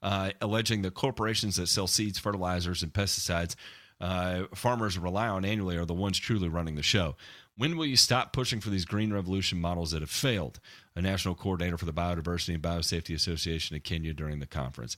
uh, 0.03 0.31
alleging 0.41 0.83
that 0.83 0.95
corporations 0.95 1.57
that 1.57 1.69
sell 1.69 1.87
seeds, 1.87 2.19
fertilizers, 2.19 2.83
and 2.83 2.93
pesticides 2.93 3.57
uh, 4.01 4.45
farmers 4.55 4.99
rely 4.99 5.29
on 5.29 5.45
annually 5.45 5.77
are 5.77 5.87
the 5.87 5.95
ones 5.95 6.19
truly 6.19 6.49
running 6.49 6.77
the 6.77 6.83
show. 6.83 7.17
When 7.57 7.77
will 7.77 7.87
you 7.87 7.97
stop 7.97 8.33
pushing 8.33 8.61
for 8.61 8.69
these 8.69 8.85
green 8.85 9.13
revolution 9.13 9.61
models 9.61 9.93
that 9.93 10.03
have 10.03 10.11
failed? 10.11 10.61
A 10.95 11.01
national 11.01 11.35
coordinator 11.35 11.79
for 11.79 11.87
the 11.87 11.93
Biodiversity 11.93 12.55
and 12.55 12.63
Biosafety 12.63 13.15
Association 13.15 13.77
of 13.77 13.83
Kenya 13.83 14.13
during 14.13 14.41
the 14.41 14.47
conference. 14.47 14.97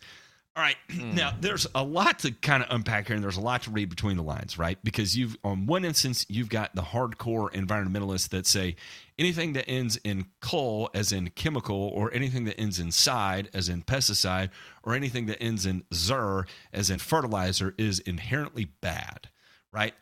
All 0.58 0.64
right. 0.64 0.76
Hmm. 0.98 1.14
Now, 1.14 1.32
there's 1.38 1.66
a 1.76 1.84
lot 1.84 2.18
to 2.20 2.32
kind 2.32 2.60
of 2.60 2.68
unpack 2.70 3.06
here, 3.06 3.14
and 3.14 3.22
there's 3.22 3.36
a 3.36 3.40
lot 3.42 3.62
to 3.62 3.70
read 3.70 3.88
between 3.88 4.16
the 4.16 4.22
lines, 4.22 4.58
right? 4.58 4.78
Because 4.82 5.16
you've, 5.16 5.36
on 5.44 5.66
one 5.66 5.84
instance, 5.84 6.26
you've 6.28 6.48
got 6.48 6.74
the 6.74 6.82
hardcore 6.82 7.52
environmentalists 7.52 8.30
that 8.30 8.46
say 8.46 8.74
anything 9.16 9.52
that 9.52 9.68
ends 9.68 9.96
in 10.02 10.26
coal, 10.40 10.90
as 10.94 11.12
in 11.12 11.28
chemical, 11.30 11.76
or 11.94 12.12
anything 12.12 12.46
that 12.46 12.58
ends 12.58 12.80
in 12.80 12.90
side, 12.90 13.48
as 13.54 13.68
in 13.68 13.82
pesticide, 13.82 14.50
or 14.82 14.94
anything 14.94 15.26
that 15.26 15.40
ends 15.40 15.66
in 15.66 15.84
zer, 15.94 16.46
as 16.72 16.90
in 16.90 16.98
fertilizer, 16.98 17.74
is 17.78 18.00
inherently 18.00 18.64
bad, 18.80 19.28
right? 19.70 19.94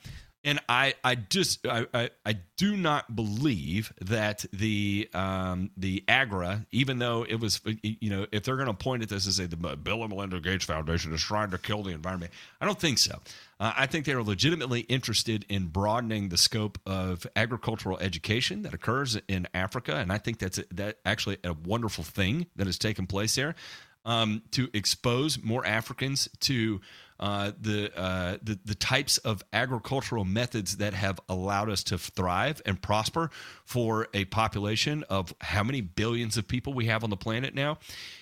And 0.46 0.60
I, 0.68 0.94
I 1.02 1.16
just 1.16 1.66
I, 1.66 1.86
I, 1.92 2.10
I 2.24 2.38
do 2.56 2.76
not 2.76 3.16
believe 3.16 3.92
that 4.00 4.44
the 4.52 5.10
um, 5.12 5.72
the 5.76 6.04
AGRA, 6.06 6.64
even 6.70 7.00
though 7.00 7.26
it 7.28 7.40
was 7.40 7.60
you 7.82 8.10
know 8.10 8.26
if 8.30 8.44
they're 8.44 8.54
going 8.54 8.68
to 8.68 8.72
point 8.72 9.02
at 9.02 9.08
this 9.08 9.26
and 9.26 9.34
say 9.34 9.46
the 9.46 9.56
Bill 9.56 10.02
and 10.02 10.10
Melinda 10.10 10.38
Gates 10.38 10.64
Foundation 10.64 11.12
is 11.12 11.20
trying 11.20 11.50
to 11.50 11.58
kill 11.58 11.82
the 11.82 11.90
environment, 11.90 12.30
I 12.60 12.64
don't 12.64 12.78
think 12.78 12.98
so. 12.98 13.18
Uh, 13.58 13.72
I 13.76 13.86
think 13.86 14.06
they 14.06 14.12
are 14.12 14.22
legitimately 14.22 14.80
interested 14.82 15.44
in 15.48 15.66
broadening 15.66 16.28
the 16.28 16.36
scope 16.36 16.78
of 16.86 17.26
agricultural 17.34 17.98
education 17.98 18.62
that 18.62 18.72
occurs 18.72 19.18
in 19.26 19.48
Africa, 19.52 19.96
and 19.96 20.12
I 20.12 20.18
think 20.18 20.38
that's 20.38 20.58
a, 20.58 20.64
that 20.74 20.98
actually 21.04 21.38
a 21.42 21.54
wonderful 21.54 22.04
thing 22.04 22.46
that 22.54 22.68
has 22.68 22.78
taken 22.78 23.08
place 23.08 23.34
there 23.34 23.56
um, 24.06 24.42
to 24.52 24.70
expose 24.72 25.42
more 25.42 25.66
Africans 25.66 26.28
to 26.40 26.80
uh, 27.18 27.52
the, 27.60 27.90
uh, 27.98 28.38
the 28.42 28.58
the 28.64 28.74
types 28.74 29.18
of 29.18 29.42
agricultural 29.52 30.24
methods 30.24 30.76
that 30.76 30.94
have 30.94 31.18
allowed 31.28 31.70
us 31.70 31.82
to 31.84 31.98
thrive 31.98 32.60
and 32.66 32.80
prosper 32.80 33.30
for 33.64 34.08
a 34.12 34.24
population 34.26 35.02
of 35.04 35.34
how 35.40 35.62
many 35.62 35.80
billions 35.80 36.36
of 36.36 36.46
people 36.46 36.72
we 36.74 36.86
have 36.86 37.04
on 37.04 37.10
the 37.10 37.16
planet 37.16 37.54
now, 37.54 37.78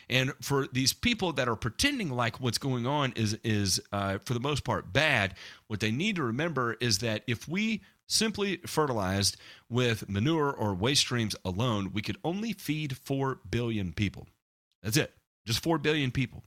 and 0.09 0.33
for 0.41 0.69
these 0.73 0.93
people 0.93 1.33
that 1.33 1.49
are 1.49 1.57
pretending 1.57 2.11
like 2.11 2.41
what's 2.41 2.59
going 2.59 2.87
on 2.87 3.13
is 3.17 3.39
is 3.43 3.81
uh, 3.93 4.19
for 4.25 4.35
the 4.35 4.41
most 4.41 4.65
part 4.65 4.93
bad. 4.93 5.35
What 5.67 5.81
they 5.81 5.91
need 5.91 6.17
to 6.17 6.23
remember 6.23 6.77
is 6.81 6.99
that 6.99 7.23
if 7.27 7.49
we 7.49 7.83
simply 8.07 8.59
fertilized 8.67 9.37
with 9.69 10.09
manure 10.09 10.53
or 10.53 10.75
waste 10.75 11.01
streams 11.01 11.35
alone, 11.45 11.91
we 11.93 12.03
could 12.03 12.19
only 12.23 12.53
feed 12.53 12.97
four 12.97 13.41
billion 13.49 13.93
people. 13.93 14.29
That's 14.83 14.97
it, 14.97 15.13
just 15.47 15.63
four 15.63 15.79
billion 15.79 16.11
people. 16.11 16.45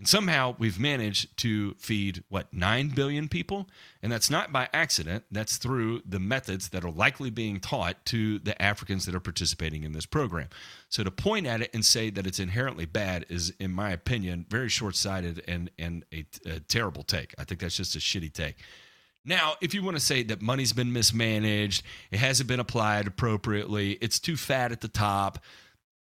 And 0.00 0.08
somehow 0.08 0.56
we've 0.58 0.80
managed 0.80 1.36
to 1.40 1.74
feed, 1.74 2.24
what, 2.30 2.50
9 2.54 2.88
billion 2.88 3.28
people? 3.28 3.68
And 4.02 4.10
that's 4.10 4.30
not 4.30 4.50
by 4.50 4.66
accident. 4.72 5.24
That's 5.30 5.58
through 5.58 6.00
the 6.06 6.18
methods 6.18 6.70
that 6.70 6.86
are 6.86 6.90
likely 6.90 7.28
being 7.28 7.60
taught 7.60 8.02
to 8.06 8.38
the 8.38 8.60
Africans 8.60 9.04
that 9.04 9.14
are 9.14 9.20
participating 9.20 9.84
in 9.84 9.92
this 9.92 10.06
program. 10.06 10.48
So 10.88 11.04
to 11.04 11.10
point 11.10 11.46
at 11.46 11.60
it 11.60 11.68
and 11.74 11.84
say 11.84 12.08
that 12.08 12.26
it's 12.26 12.40
inherently 12.40 12.86
bad 12.86 13.26
is, 13.28 13.52
in 13.60 13.72
my 13.72 13.90
opinion, 13.90 14.46
very 14.48 14.70
short 14.70 14.96
sighted 14.96 15.44
and, 15.46 15.70
and 15.78 16.06
a, 16.14 16.24
a 16.46 16.60
terrible 16.60 17.02
take. 17.02 17.34
I 17.36 17.44
think 17.44 17.60
that's 17.60 17.76
just 17.76 17.94
a 17.94 17.98
shitty 17.98 18.32
take. 18.32 18.56
Now, 19.26 19.56
if 19.60 19.74
you 19.74 19.82
want 19.82 19.98
to 19.98 20.02
say 20.02 20.22
that 20.22 20.40
money's 20.40 20.72
been 20.72 20.94
mismanaged, 20.94 21.82
it 22.10 22.20
hasn't 22.20 22.48
been 22.48 22.58
applied 22.58 23.06
appropriately, 23.06 23.98
it's 24.00 24.18
too 24.18 24.38
fat 24.38 24.72
at 24.72 24.80
the 24.80 24.88
top, 24.88 25.44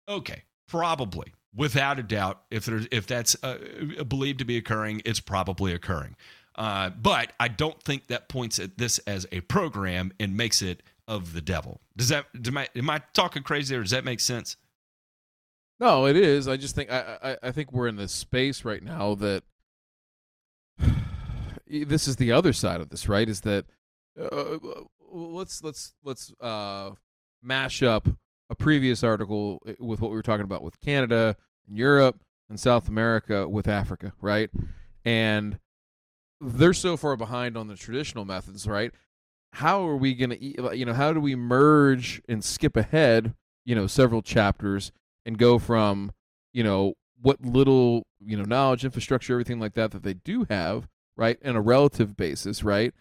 okay, 0.07 0.43
probably 0.69 1.33
without 1.55 1.99
a 1.99 2.03
doubt, 2.03 2.43
if 2.51 2.65
there's 2.65 2.87
if 2.91 3.07
that's 3.07 3.37
uh, 3.43 3.59
believed 4.07 4.39
to 4.41 4.45
be 4.45 4.57
occurring, 4.57 5.03
it's 5.05 5.21
probably 5.21 5.73
occurring. 5.73 6.17
Uh, 6.55 6.91
but 6.91 7.33
I 7.41 7.49
don't 7.49 7.81
think 7.83 8.09
that 8.09 8.29
points 8.29 8.59
at 8.59 8.77
this 8.77 8.99
as 9.01 9.27
a 9.33 9.41
program 9.43 10.13
and 10.21 10.37
makes 10.37 10.63
it 10.63 10.83
of 11.09 11.33
the 11.33 11.41
devil. 11.41 11.81
Does 11.97 12.09
that 12.09 12.27
am 12.47 12.59
I, 12.59 12.69
am 12.77 12.91
I 12.91 13.03
talking 13.13 13.43
crazy 13.43 13.75
or 13.75 13.83
does 13.83 13.91
that 13.91 14.05
make 14.05 14.21
sense? 14.21 14.57
No, 15.79 16.07
it 16.07 16.17
is. 16.17 16.47
I 16.47 16.57
just 16.57 16.75
think 16.75 16.91
I, 16.91 17.19
I 17.23 17.49
I 17.49 17.53
think 17.53 17.73
we're 17.73 17.89
in 17.89 17.97
this 17.97 18.13
space 18.13 18.65
right 18.65 18.83
now 18.83 19.15
that 19.17 19.43
this 21.67 22.07
is 22.07 22.17
the 22.17 22.33
other 22.33 22.53
side 22.53 22.81
of 22.81 22.91
this, 22.91 23.09
right? 23.09 23.29
Is 23.29 23.41
that 23.43 23.65
uh, 24.21 24.59
let's 25.11 25.65
let's 25.65 25.95
let's 26.05 26.33
uh, 26.41 26.91
mash 27.43 27.83
up 27.83 28.09
a 28.51 28.55
previous 28.55 29.03
article 29.03 29.63
eh, 29.67 29.75
with 29.79 30.01
what 30.01 30.11
we 30.11 30.17
were 30.17 30.23
talking 30.23 30.45
about 30.45 30.63
with 30.63 30.79
Canada 30.81 31.37
and 31.67 31.79
Europe 31.79 32.21
and 32.51 32.61
South 32.61 32.89
America 32.89 33.49
with 33.49 33.69
Africa, 33.69 34.13
right? 34.21 34.51
And 35.05 35.59
they're 36.41 36.75
so 36.75 36.97
far 36.97 37.17
behind 37.17 37.57
on 37.57 37.69
the 37.69 37.77
traditional 37.77 38.25
methods, 38.25 38.67
right? 38.67 38.93
How 39.55 39.87
are 39.89 39.97
we 39.97 40.15
going 40.15 40.31
to, 40.31 40.77
you 40.77 40.85
know, 40.85 40.93
how 40.93 41.13
do 41.13 41.21
we 41.21 41.35
merge 41.35 42.21
and 42.29 42.45
skip 42.45 42.77
ahead, 42.77 43.35
you 43.65 43.75
know 43.75 43.87
several 43.87 44.23
chapters 44.23 44.93
and 45.25 45.39
go 45.39 45.59
from 45.59 46.13
you 46.53 46.65
know 46.65 46.95
what 47.21 47.41
little 47.41 48.05
you 48.19 48.37
know 48.37 48.45
knowledge 48.45 48.85
infrastructure 48.85 49.35
everything 49.35 49.61
like 49.61 49.75
that 49.75 49.91
that 49.93 50.03
they 50.03 50.15
do 50.15 50.47
have 50.51 50.89
right 51.17 51.39
in 51.43 51.57
a 51.57 51.61
relative 51.61 52.17
basis 52.17 52.65
right 52.65 52.93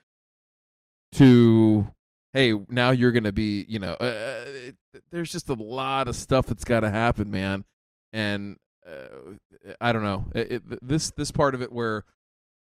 to 1.11 1.87
hey 2.33 2.53
now 2.69 2.91
you're 2.91 3.11
going 3.11 3.23
to 3.23 3.31
be 3.31 3.65
you 3.67 3.79
know 3.79 3.93
uh, 3.93 4.43
it, 4.47 4.75
there's 5.11 5.31
just 5.31 5.49
a 5.49 5.53
lot 5.53 6.07
of 6.07 6.15
stuff 6.15 6.47
that's 6.47 6.63
got 6.63 6.81
to 6.81 6.89
happen 6.89 7.29
man. 7.31 7.65
And 8.11 8.57
uh, 8.87 9.33
i 9.79 9.91
don't 9.91 10.03
know 10.03 10.25
it, 10.33 10.51
it, 10.51 10.87
this 10.87 11.11
this 11.11 11.31
part 11.31 11.53
of 11.53 11.61
it 11.61 11.71
where 11.71 12.05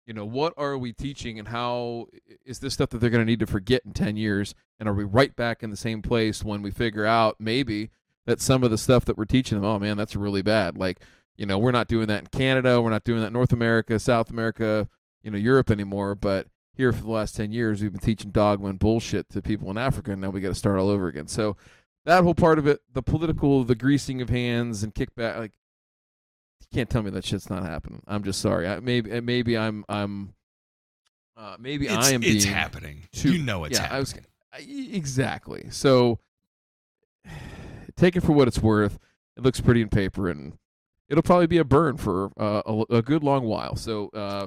you 0.07 0.15
know 0.15 0.25
what 0.25 0.55
are 0.57 0.79
we 0.79 0.93
teaching 0.93 1.39
and 1.39 1.49
how 1.49 2.07
is 2.47 2.61
this 2.61 2.75
stuff 2.75 2.91
that 2.91 2.99
they're 2.99 3.11
going 3.11 3.25
to 3.25 3.31
need 3.31 3.41
to 3.41 3.47
forget 3.47 3.83
in 3.85 3.93
10 3.93 4.17
years? 4.17 4.55
And 4.79 4.89
are 4.89 4.95
we 4.95 5.05
right 5.05 5.35
back 5.35 5.63
in 5.63 5.71
the 5.71 5.77
same 5.77 6.03
place 6.03 6.45
when 6.45 6.63
we 6.63 6.71
figure 6.71 7.07
out 7.07 7.37
maybe 7.39 7.91
that 8.27 8.41
some 8.41 8.63
of 8.63 8.71
the 8.71 8.79
stuff 8.79 9.05
that 9.07 9.17
we're 9.17 9.25
teaching 9.25 9.61
them 9.61 9.65
oh 9.65 9.79
man 9.79 9.97
that's 9.97 10.17
really 10.17 10.43
bad. 10.43 10.77
Like 10.77 11.01
you 11.37 11.47
know 11.47 11.59
we're 11.59 11.73
not 11.73 11.89
doing 11.89 12.07
that 12.07 12.21
in 12.21 12.27
canada 12.27 12.81
we're 12.81 12.91
not 12.91 13.05
doing 13.05 13.21
that 13.21 13.29
in 13.29 13.33
north 13.33 13.53
america 13.53 13.99
south 13.99 14.31
america 14.31 14.89
you 15.23 15.31
know 15.31 15.39
europe 15.39 15.71
anymore 15.71 16.15
but 16.15 16.47
here 16.77 16.93
for 16.93 17.03
the 17.03 17.11
last 17.11 17.37
10 17.37 17.53
years 17.53 17.81
we've 17.83 17.93
been 17.93 18.01
teaching 18.01 18.31
dogma 18.31 18.69
and 18.69 18.79
bullshit 18.79 19.29
to 19.31 19.41
people 19.43 19.71
in 19.71 19.79
africa 19.79 20.13
and 20.13 20.21
now 20.21 20.31
we 20.31 20.41
got 20.41 20.49
to 20.49 20.55
start 20.55 20.79
all 20.79 20.89
over 20.89 21.07
again 21.09 21.27
so 21.29 21.57
that 22.05 22.23
whole 22.25 22.35
part 22.35 22.59
of 22.59 22.67
it 22.67 22.81
the 22.93 23.03
political 23.03 23.65
the 23.65 23.75
greasing 23.75 24.21
of 24.21 24.29
hands 24.29 24.83
and 24.83 24.95
kickback 24.95 25.39
like 25.39 25.53
you 26.61 26.67
can't 26.73 26.91
tell 26.91 27.03
me 27.03 27.11
that 27.11 27.25
shit's 27.25 27.49
not 27.49 27.63
happening 27.65 28.03
i'm 28.09 28.25
just 28.25 28.41
sorry 28.41 28.67
I, 28.67 28.81
maybe 28.81 29.21
maybe 29.21 29.57
i'm 29.57 29.85
i'm 29.89 30.35
uh, 31.37 31.57
maybe 31.59 31.87
It's, 31.87 31.95
i 32.07 32.13
am 32.13 32.23
it's 32.23 32.45
being 32.45 32.55
happening. 32.55 33.03
too- 33.13 33.33
you 33.33 33.43
know 33.43 33.65
it's 33.65 33.77
yeah, 33.79 33.83
happening. 33.89 33.97
I 33.97 33.99
was, 34.01 34.15
I- 34.53 34.97
exactly. 34.97 35.67
So 35.71 36.21
take 37.97 38.17
it 38.17 38.21
for 38.23 38.33
what 38.33 38.49
it's 38.49 38.61
worth. 38.61 38.99
It 39.37 39.43
looks 39.43 39.61
pretty 39.61 39.81
in 39.83 39.89
paper, 39.89 40.29
and 40.29 40.57
it'll 41.09 41.23
probably 41.23 41.49
be 41.49 41.59
a 41.59 41.65
burn 41.65 41.97
for 41.97 42.31
uh, 42.39 42.63
a, 42.65 42.97
a 42.99 43.03
good 43.03 43.25
long 43.25 43.45
while. 43.47 43.75
So 43.75 44.11
uh, 44.11 44.47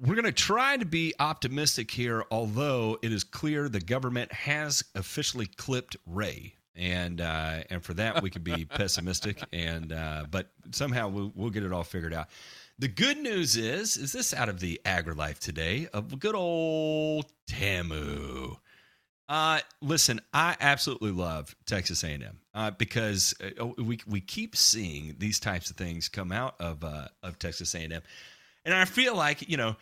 We're 0.00 0.14
going 0.14 0.24
to 0.24 0.32
try 0.32 0.78
to 0.78 0.86
be 0.86 1.12
optimistic 1.20 1.90
here, 1.90 2.24
although 2.30 2.98
it 3.02 3.12
is 3.12 3.22
clear 3.22 3.68
the 3.68 3.80
government 3.80 4.32
has 4.32 4.82
officially 4.94 5.46
clipped 5.46 5.96
Ray. 6.06 6.54
And 6.74 7.20
uh, 7.20 7.64
and 7.68 7.84
for 7.84 7.92
that 7.94 8.22
we 8.22 8.30
could 8.30 8.44
be 8.44 8.64
pessimistic, 8.74 9.42
and 9.52 9.92
uh, 9.92 10.24
but 10.30 10.50
somehow 10.70 11.08
we'll, 11.08 11.32
we'll 11.34 11.50
get 11.50 11.64
it 11.64 11.72
all 11.72 11.84
figured 11.84 12.14
out. 12.14 12.28
The 12.78 12.88
good 12.88 13.18
news 13.18 13.56
is, 13.56 13.98
is 13.98 14.12
this 14.12 14.32
out 14.32 14.48
of 14.48 14.60
the 14.60 14.80
AgriLife 14.86 15.38
today 15.38 15.88
of 15.92 16.18
good 16.18 16.34
old 16.34 17.26
Tamu. 17.46 18.56
Uh, 19.28 19.60
listen, 19.82 20.20
I 20.32 20.56
absolutely 20.58 21.10
love 21.10 21.54
Texas 21.66 22.02
A&M 22.02 22.40
uh, 22.54 22.70
because 22.70 23.34
uh, 23.60 23.66
we 23.76 24.00
we 24.06 24.20
keep 24.20 24.56
seeing 24.56 25.14
these 25.18 25.38
types 25.38 25.70
of 25.70 25.76
things 25.76 26.08
come 26.08 26.32
out 26.32 26.54
of 26.58 26.82
uh, 26.82 27.08
of 27.22 27.38
Texas 27.38 27.74
A&M, 27.74 28.00
and 28.70 28.78
I 28.80 28.84
feel 28.84 29.14
like 29.14 29.48
you 29.48 29.56
know. 29.56 29.76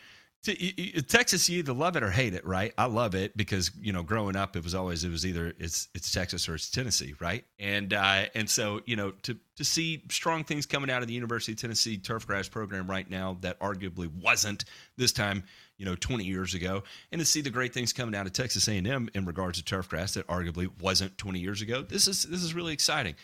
To, 0.45 1.03
Texas, 1.03 1.49
you 1.49 1.59
either 1.59 1.73
love 1.73 1.97
it 1.97 2.05
or 2.05 2.13
hate 2.13 2.33
it, 2.33 2.47
right? 2.47 2.73
I 2.79 2.85
love 2.85 3.17
it 3.17 3.37
because 3.37 3.73
you 3.83 3.93
know, 3.93 4.05
growing 4.05 4.37
up, 4.37 4.55
it 4.55 4.63
was 4.63 4.73
always 4.73 5.03
it 5.03 5.11
was 5.11 5.27
either 5.27 5.53
it's 5.59 5.89
it's 5.97 6.13
Texas 6.13 6.49
or 6.49 6.55
it's 6.55 6.71
Tennessee, 6.71 7.15
right? 7.19 7.45
And 7.59 7.93
uh, 7.93 8.27
and 8.37 8.49
so 8.49 8.81
you 8.87 8.95
know, 8.95 9.11
to 9.23 9.37
to 9.57 9.65
see 9.65 10.05
strong 10.13 10.45
things 10.45 10.65
coming 10.65 10.91
out 10.91 11.03
of 11.03 11.09
the 11.09 11.15
University 11.15 11.53
of 11.53 11.59
Tennessee 11.59 11.99
turfgrass 11.99 12.49
program 12.49 12.89
right 12.89 13.11
now 13.11 13.37
that 13.41 13.59
arguably 13.59 14.07
wasn't 14.07 14.65
this 14.97 15.11
time, 15.11 15.43
you 15.77 15.85
know, 15.85 15.97
20 15.97 16.25
years 16.25 16.55
ago, 16.55 16.85
and 17.11 17.19
to 17.19 17.25
see 17.25 17.41
the 17.41 17.51
great 17.51 17.75
things 17.75 17.93
coming 17.93 18.15
out 18.15 18.27
of 18.27 18.33
Texas 18.33 18.69
A&M 18.69 19.11
in 19.13 19.25
regards 19.25 19.61
to 19.61 19.77
turfgrass 19.77 20.15
that 20.15 20.29
arguably 20.29 20.71
wasn't 20.81 21.19
20 21.19 21.41
years 21.41 21.63
ago. 21.63 21.83
This 21.83 22.07
is 22.07 22.23
this 22.23 22.45
is 22.45 22.55
really 22.55 22.75
exciting, 22.75 23.17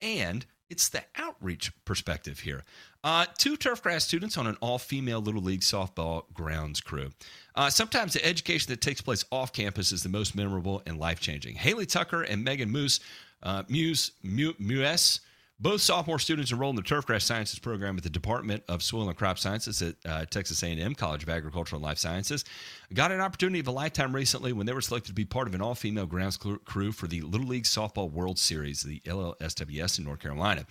and 0.00 0.46
it's 0.70 0.88
the 0.88 1.02
outreach 1.16 1.72
perspective 1.84 2.38
here. 2.38 2.64
Uh, 3.02 3.24
two 3.38 3.56
turfgrass 3.56 4.02
students 4.02 4.36
on 4.36 4.46
an 4.46 4.56
all-female 4.60 5.20
little 5.20 5.40
league 5.40 5.62
softball 5.62 6.24
grounds 6.34 6.80
crew. 6.80 7.10
Uh, 7.54 7.70
sometimes 7.70 8.12
the 8.12 8.24
education 8.24 8.70
that 8.70 8.80
takes 8.80 9.00
place 9.00 9.24
off 9.32 9.52
campus 9.52 9.90
is 9.90 10.02
the 10.02 10.08
most 10.08 10.36
memorable 10.36 10.82
and 10.86 10.98
life-changing. 10.98 11.54
Haley 11.54 11.86
Tucker 11.86 12.22
and 12.22 12.44
Megan 12.44 12.70
Moose, 12.70 13.00
uh, 13.42 13.62
Muse, 13.68 14.12
Mu- 14.22 14.52
Muse, 14.58 15.20
both 15.62 15.82
sophomore 15.82 16.18
students 16.18 16.52
enrolled 16.52 16.78
in 16.78 16.82
the 16.82 16.88
turfgrass 16.88 17.22
sciences 17.22 17.58
program 17.58 17.96
at 17.98 18.02
the 18.02 18.08
Department 18.08 18.62
of 18.66 18.82
Soil 18.82 19.08
and 19.08 19.16
Crop 19.16 19.38
Sciences 19.38 19.82
at 19.82 19.94
uh, 20.06 20.24
Texas 20.24 20.62
A&M 20.62 20.94
College 20.94 21.22
of 21.22 21.28
Agricultural 21.28 21.78
and 21.78 21.84
Life 21.84 21.98
Sciences. 21.98 22.46
Got 22.94 23.12
an 23.12 23.20
opportunity 23.20 23.60
of 23.60 23.68
a 23.68 23.70
lifetime 23.70 24.14
recently 24.14 24.54
when 24.54 24.64
they 24.64 24.72
were 24.72 24.80
selected 24.80 25.08
to 25.08 25.14
be 25.14 25.26
part 25.26 25.48
of 25.48 25.54
an 25.54 25.60
all-female 25.60 26.06
grounds 26.06 26.38
crew 26.38 26.92
for 26.92 27.06
the 27.06 27.20
Little 27.20 27.46
League 27.46 27.64
Softball 27.64 28.10
World 28.10 28.38
Series, 28.38 28.82
the 28.82 29.00
LLSWS 29.00 29.98
in 29.98 30.04
North 30.06 30.20
Carolina. 30.20 30.64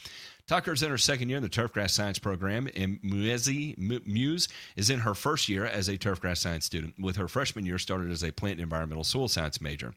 Tucker's 0.49 0.81
in 0.81 0.89
her 0.89 0.97
second 0.97 1.29
year 1.29 1.37
in 1.37 1.43
the 1.43 1.49
turfgrass 1.49 1.91
science 1.91 2.17
program, 2.17 2.67
and 2.75 2.99
Muezi, 3.03 3.77
Muse 3.77 4.47
is 4.75 4.89
in 4.89 5.01
her 5.01 5.13
first 5.13 5.47
year 5.47 5.63
as 5.63 5.89
a 5.89 5.95
turfgrass 5.95 6.37
science 6.37 6.65
student, 6.65 6.95
with 6.99 7.17
her 7.17 7.27
freshman 7.27 7.67
year 7.67 7.77
started 7.77 8.09
as 8.09 8.23
a 8.23 8.31
plant 8.31 8.53
and 8.53 8.63
environmental 8.63 9.03
soil 9.03 9.27
science 9.27 9.61
major. 9.61 9.93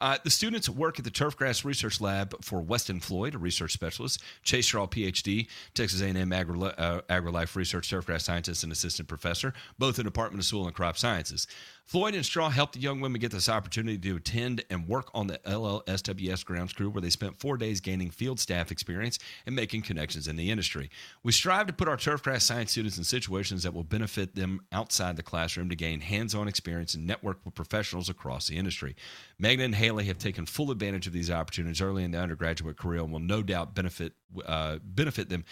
Uh, 0.00 0.18
the 0.24 0.30
students 0.30 0.68
work 0.68 0.98
at 0.98 1.04
the 1.04 1.10
Turfgrass 1.10 1.64
Research 1.64 2.00
Lab 2.00 2.34
for 2.42 2.60
Weston 2.60 3.00
Floyd, 3.00 3.34
a 3.34 3.38
research 3.38 3.72
specialist, 3.72 4.22
Chase 4.42 4.66
Straw, 4.66 4.86
PhD, 4.86 5.48
Texas 5.74 6.00
A&M 6.00 6.32
Agri- 6.32 6.72
uh, 6.76 7.00
AgriLife 7.08 7.54
Research 7.56 7.90
Turfgrass 7.90 8.22
Scientist 8.22 8.62
and 8.62 8.72
Assistant 8.72 9.08
Professor, 9.08 9.52
both 9.78 9.98
in 9.98 10.04
the 10.04 10.10
Department 10.10 10.40
of 10.40 10.46
Soil 10.46 10.66
and 10.66 10.74
Crop 10.74 10.98
Sciences. 10.98 11.46
Floyd 11.84 12.14
and 12.14 12.24
Straw 12.24 12.48
helped 12.48 12.74
the 12.74 12.80
young 12.80 13.00
women 13.00 13.20
get 13.20 13.30
this 13.30 13.48
opportunity 13.48 13.98
to 13.98 14.16
attend 14.16 14.64
and 14.70 14.88
work 14.88 15.10
on 15.12 15.26
the 15.26 15.38
LLSWS 15.40 16.42
grounds 16.44 16.72
crew, 16.72 16.88
where 16.88 17.02
they 17.02 17.10
spent 17.10 17.38
four 17.38 17.58
days 17.58 17.80
gaining 17.82 18.10
field 18.10 18.40
staff 18.40 18.72
experience 18.72 19.18
and 19.44 19.54
making 19.54 19.82
connections 19.82 20.26
in 20.26 20.36
the 20.36 20.50
industry. 20.50 20.88
We 21.22 21.32
strive 21.32 21.66
to 21.66 21.74
put 21.74 21.88
our 21.88 21.98
turfgrass 21.98 22.40
science 22.40 22.70
students 22.70 22.96
in 22.96 23.04
situations 23.04 23.64
that 23.64 23.74
will 23.74 23.84
benefit 23.84 24.34
them 24.34 24.62
outside 24.72 25.16
the 25.16 25.22
classroom 25.22 25.68
to 25.68 25.76
gain 25.76 26.00
hands-on 26.00 26.48
experience 26.48 26.94
and 26.94 27.06
network 27.06 27.40
with 27.44 27.54
professionals 27.54 28.08
across 28.08 28.48
the 28.48 28.56
industry. 28.56 28.96
Megan 29.38 29.66
and 29.66 29.74
Haley 29.84 30.04
have 30.04 30.18
taken 30.18 30.46
full 30.46 30.70
advantage 30.70 31.06
of 31.06 31.12
these 31.12 31.30
opportunities 31.30 31.82
early 31.82 32.04
in 32.04 32.10
their 32.10 32.22
undergraduate 32.22 32.78
career 32.78 33.00
and 33.00 33.12
will 33.12 33.20
no 33.20 33.42
doubt 33.42 33.74
benefit 33.74 34.14
uh, 34.44 34.78
benefit 34.82 35.28
them 35.28 35.44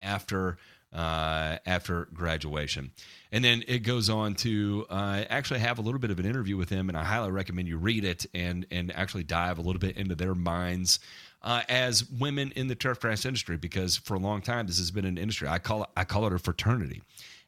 after 0.00 0.58
uh, 0.92 1.58
after 1.66 2.08
graduation. 2.12 2.92
And 3.32 3.44
then 3.44 3.62
it 3.68 3.80
goes 3.80 4.10
on 4.10 4.34
to 4.36 4.86
uh, 4.90 5.24
actually 5.28 5.60
have 5.60 5.78
a 5.78 5.82
little 5.82 6.00
bit 6.00 6.10
of 6.10 6.18
an 6.18 6.26
interview 6.26 6.56
with 6.56 6.68
them, 6.68 6.88
and 6.88 6.96
I 6.96 7.04
highly 7.04 7.30
recommend 7.30 7.68
you 7.68 7.78
read 7.78 8.04
it 8.04 8.26
and 8.32 8.66
and 8.70 8.94
actually 8.94 9.24
dive 9.24 9.58
a 9.58 9.62
little 9.62 9.80
bit 9.80 9.96
into 9.96 10.14
their 10.14 10.34
minds. 10.34 11.00
Uh, 11.42 11.62
as 11.70 12.04
women 12.10 12.52
in 12.54 12.68
the 12.68 12.76
turfgrass 12.76 13.24
industry, 13.24 13.56
because 13.56 13.96
for 13.96 14.14
a 14.14 14.18
long 14.18 14.42
time 14.42 14.66
this 14.66 14.78
has 14.78 14.90
been 14.90 15.06
an 15.06 15.16
industry. 15.16 15.48
I 15.48 15.58
call 15.58 15.84
it 15.84 15.88
I 15.96 16.04
call 16.04 16.26
it 16.26 16.32
a 16.32 16.38
fraternity, 16.38 17.02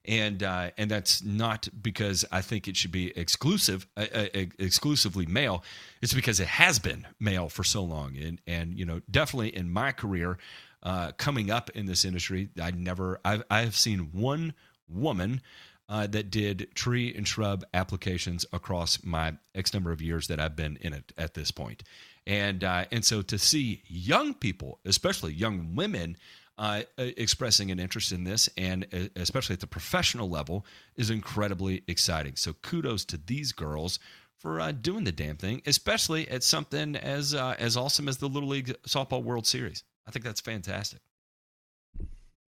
and 0.04 0.42
uh, 0.42 0.70
and 0.76 0.90
that's 0.90 1.22
not 1.22 1.68
because 1.80 2.24
I 2.32 2.40
think 2.40 2.66
it 2.66 2.76
should 2.76 2.90
be 2.90 3.16
exclusive 3.16 3.86
uh, 3.96 4.06
uh, 4.14 4.26
exclusively 4.58 5.26
male. 5.26 5.62
It's 6.00 6.14
because 6.14 6.40
it 6.40 6.48
has 6.48 6.78
been 6.78 7.06
male 7.20 7.48
for 7.48 7.64
so 7.64 7.82
long, 7.82 8.16
and 8.16 8.40
and 8.46 8.78
you 8.78 8.84
know 8.84 9.00
definitely 9.10 9.54
in 9.54 9.70
my 9.70 9.92
career 9.92 10.38
uh, 10.82 11.12
coming 11.16 11.50
up 11.50 11.70
in 11.70 11.86
this 11.86 12.04
industry, 12.04 12.48
I 12.60 12.72
never 12.72 13.20
I've 13.24 13.44
I've 13.50 13.76
seen 13.76 14.10
one 14.12 14.54
woman. 14.88 15.42
Uh, 15.88 16.06
that 16.06 16.30
did 16.30 16.68
tree 16.74 17.12
and 17.14 17.28
shrub 17.28 17.64
applications 17.74 18.46
across 18.54 19.04
my 19.04 19.34
X 19.54 19.74
number 19.74 19.92
of 19.92 20.00
years 20.00 20.26
that 20.28 20.40
I've 20.40 20.56
been 20.56 20.78
in 20.80 20.94
it 20.94 21.12
at 21.18 21.34
this 21.34 21.50
point, 21.50 21.82
and 22.26 22.64
uh, 22.64 22.86
and 22.90 23.04
so 23.04 23.20
to 23.20 23.36
see 23.36 23.82
young 23.88 24.32
people, 24.32 24.78
especially 24.86 25.34
young 25.34 25.74
women, 25.74 26.16
uh, 26.58 26.82
expressing 26.98 27.70
an 27.70 27.80
interest 27.80 28.12
in 28.12 28.24
this, 28.24 28.48
and 28.56 28.86
especially 29.16 29.54
at 29.54 29.60
the 29.60 29.66
professional 29.66 30.28
level, 30.28 30.64
is 30.96 31.10
incredibly 31.10 31.82
exciting. 31.88 32.36
So 32.36 32.52
kudos 32.52 33.04
to 33.06 33.16
these 33.16 33.52
girls 33.52 33.98
for 34.38 34.60
uh, 34.60 34.72
doing 34.72 35.04
the 35.04 35.12
damn 35.12 35.36
thing, 35.36 35.62
especially 35.66 36.28
at 36.28 36.42
something 36.42 36.96
as 36.96 37.34
uh, 37.34 37.54
as 37.58 37.76
awesome 37.76 38.08
as 38.08 38.18
the 38.18 38.28
Little 38.28 38.48
League 38.48 38.74
Softball 38.86 39.22
World 39.22 39.46
Series. 39.46 39.84
I 40.06 40.10
think 40.10 40.24
that's 40.24 40.40
fantastic. 40.40 41.00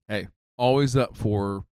Hey, 0.07 0.29
always 0.57 0.97
up 0.97 1.16
for 1.16 1.65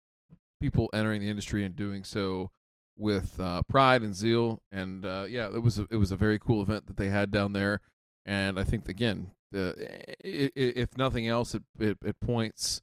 people 0.61 0.89
entering 0.93 1.21
the 1.21 1.29
industry 1.29 1.65
and 1.65 1.77
doing 1.77 2.03
so 2.03 2.51
with 2.97 3.39
uh, 3.39 3.63
pride 3.69 4.03
and 4.03 4.15
zeal. 4.15 4.63
And 4.73 5.05
uh, 5.05 5.27
yeah, 5.29 5.49
it 5.55 5.63
was 5.63 5.79
a, 5.79 5.87
it 5.91 5.97
was 5.97 6.13
a 6.13 6.17
very 6.17 6.39
cool 6.39 6.63
event 6.63 6.87
that 6.87 6.97
they 6.97 7.09
had 7.09 7.31
down 7.31 7.53
there. 7.53 7.81
And 8.25 8.59
I 8.59 8.65
think 8.65 8.89
again, 8.89 9.31
the, 9.53 9.75
if 10.21 10.97
nothing 10.97 11.29
else, 11.29 11.55
it, 11.55 11.63
it 11.79 11.99
it 12.05 12.21
points 12.21 12.83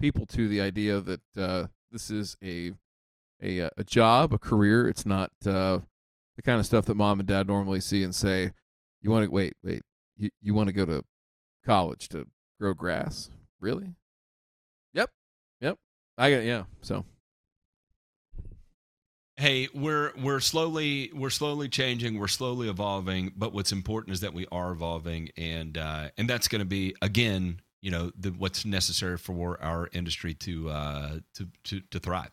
people 0.00 0.26
to 0.26 0.48
the 0.48 0.60
idea 0.60 1.00
that 1.00 1.20
uh, 1.36 1.66
this 1.90 2.10
is 2.10 2.36
a 2.42 2.72
a 3.42 3.60
uh, 3.62 3.70
a 3.76 3.84
job, 3.84 4.32
a 4.32 4.38
career. 4.38 4.88
It's 4.88 5.06
not 5.06 5.30
uh, 5.44 5.80
the 6.36 6.42
kind 6.42 6.58
of 6.58 6.66
stuff 6.66 6.86
that 6.86 6.96
mom 6.96 7.20
and 7.20 7.28
dad 7.28 7.46
normally 7.46 7.80
see 7.80 8.02
and 8.02 8.14
say, 8.14 8.52
"You 9.00 9.10
want 9.10 9.24
to 9.24 9.30
wait, 9.30 9.54
wait, 9.62 9.82
you 10.16 10.30
you 10.40 10.54
want 10.54 10.68
to 10.68 10.72
go 10.72 10.86
to 10.86 11.04
college 11.64 12.08
to 12.10 12.26
grow 12.60 12.74
grass? 12.74 13.30
Really? 13.60 13.94
Yep, 14.94 15.10
yep. 15.60 15.78
I 16.18 16.30
got 16.30 16.44
yeah. 16.44 16.64
So 16.80 17.04
Hey, 19.42 19.66
we're 19.74 20.12
we're 20.22 20.38
slowly 20.38 21.10
we're 21.12 21.28
slowly 21.28 21.68
changing, 21.68 22.16
we're 22.16 22.28
slowly 22.28 22.68
evolving, 22.68 23.32
but 23.36 23.52
what's 23.52 23.72
important 23.72 24.14
is 24.14 24.20
that 24.20 24.32
we 24.32 24.46
are 24.52 24.70
evolving, 24.70 25.30
and 25.36 25.76
uh, 25.76 26.10
and 26.16 26.30
that's 26.30 26.46
going 26.46 26.60
to 26.60 26.64
be 26.64 26.94
again, 27.02 27.60
you 27.80 27.90
know, 27.90 28.12
the, 28.16 28.30
what's 28.30 28.64
necessary 28.64 29.18
for 29.18 29.60
our 29.60 29.88
industry 29.92 30.34
to 30.34 30.70
uh, 30.70 31.18
to, 31.34 31.48
to 31.64 31.80
to 31.90 31.98
thrive. 31.98 32.30